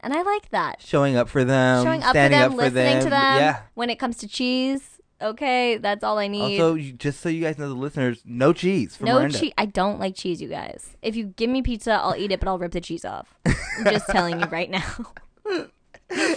And 0.00 0.12
I 0.12 0.22
like 0.22 0.50
that. 0.50 0.82
Showing 0.82 1.14
up 1.16 1.28
for 1.28 1.44
them, 1.44 1.84
Showing 1.84 2.02
up 2.02 2.08
for 2.08 2.14
them, 2.28 2.32
up 2.42 2.50
for 2.50 2.56
listening 2.56 2.94
them. 2.94 3.04
to 3.04 3.10
them. 3.10 3.38
Yeah. 3.38 3.60
When 3.74 3.88
it 3.88 4.00
comes 4.00 4.16
to 4.16 4.26
cheese, 4.26 5.00
okay, 5.20 5.76
that's 5.76 6.02
all 6.02 6.18
I 6.18 6.26
need. 6.26 6.58
Also, 6.60 6.74
you, 6.74 6.92
just 6.92 7.20
so 7.20 7.28
you 7.28 7.40
guys 7.40 7.56
know, 7.56 7.68
the 7.68 7.74
listeners, 7.76 8.20
no 8.24 8.52
cheese 8.52 8.96
for 8.96 9.04
no 9.04 9.14
Miranda. 9.20 9.38
cheese. 9.38 9.52
I 9.56 9.66
don't 9.66 10.00
like 10.00 10.16
cheese, 10.16 10.42
you 10.42 10.48
guys. 10.48 10.96
If 11.02 11.14
you 11.14 11.26
give 11.26 11.48
me 11.50 11.62
pizza, 11.62 11.92
I'll 11.92 12.16
eat 12.16 12.32
it, 12.32 12.40
but 12.40 12.48
I'll 12.48 12.58
rip 12.58 12.72
the 12.72 12.80
cheese 12.80 13.04
off. 13.04 13.32
I'm 13.46 13.84
just 13.84 14.06
telling 14.10 14.40
you 14.40 14.46
right 14.46 14.70
now. 14.70 14.84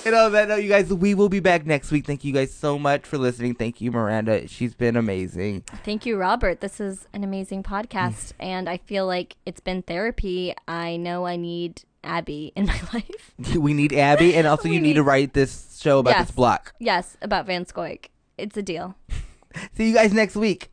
And 0.06 0.15
on 0.15 0.31
that 0.34 0.47
note, 0.47 0.57
you 0.64 0.69
guys, 0.69 0.93
we 0.93 1.14
will 1.15 1.30
be 1.30 1.39
back 1.39 1.65
next 1.65 1.91
week. 1.91 2.06
Thank 2.06 2.23
you 2.23 2.31
guys 2.34 2.53
so 2.53 2.77
much 2.80 3.06
for 3.06 3.18
listening. 3.18 3.56
Thank 3.56 3.81
you, 3.81 3.91
Miranda. 3.91 4.47
She's 4.47 4.73
been 4.73 4.95
amazing. 4.95 5.61
Thank 5.84 6.06
you, 6.06 6.18
Robert. 6.18 6.61
This 6.61 6.80
is 6.80 7.07
an 7.14 7.23
amazing 7.23 7.64
podcast, 7.64 8.34
Mm. 8.34 8.34
and 8.39 8.69
I 8.69 8.77
feel 8.77 9.06
like 9.07 9.35
it's 9.45 9.60
been 9.60 9.81
therapy. 9.81 10.53
I 10.68 10.97
know 10.97 11.26
I 11.26 11.35
need 11.35 11.81
Abby 12.03 12.53
in 12.56 12.68
my 12.68 12.80
life. 12.93 13.34
we 13.57 13.73
need 13.73 13.91
Abby, 13.93 14.35
and 14.35 14.47
also 14.47 14.68
you 14.69 14.80
need, 14.80 14.93
to 14.93 15.03
write 15.03 15.34
this 15.34 15.80
show 15.81 15.99
about 15.99 16.11
Yes. 16.11 16.27
this 16.27 16.35
block. 16.35 16.73
Yes, 16.80 17.18
about 17.22 17.45
Van 17.47 17.65
Scoik. 17.65 18.06
It's 18.38 18.56
a 18.57 18.61
deal. 18.64 18.95
See 19.76 19.89
you 19.89 19.93
guys 19.95 20.14
next 20.14 20.35
week, 20.35 20.69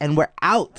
and 0.00 0.16
we're 0.16 0.32
out. 0.42 0.78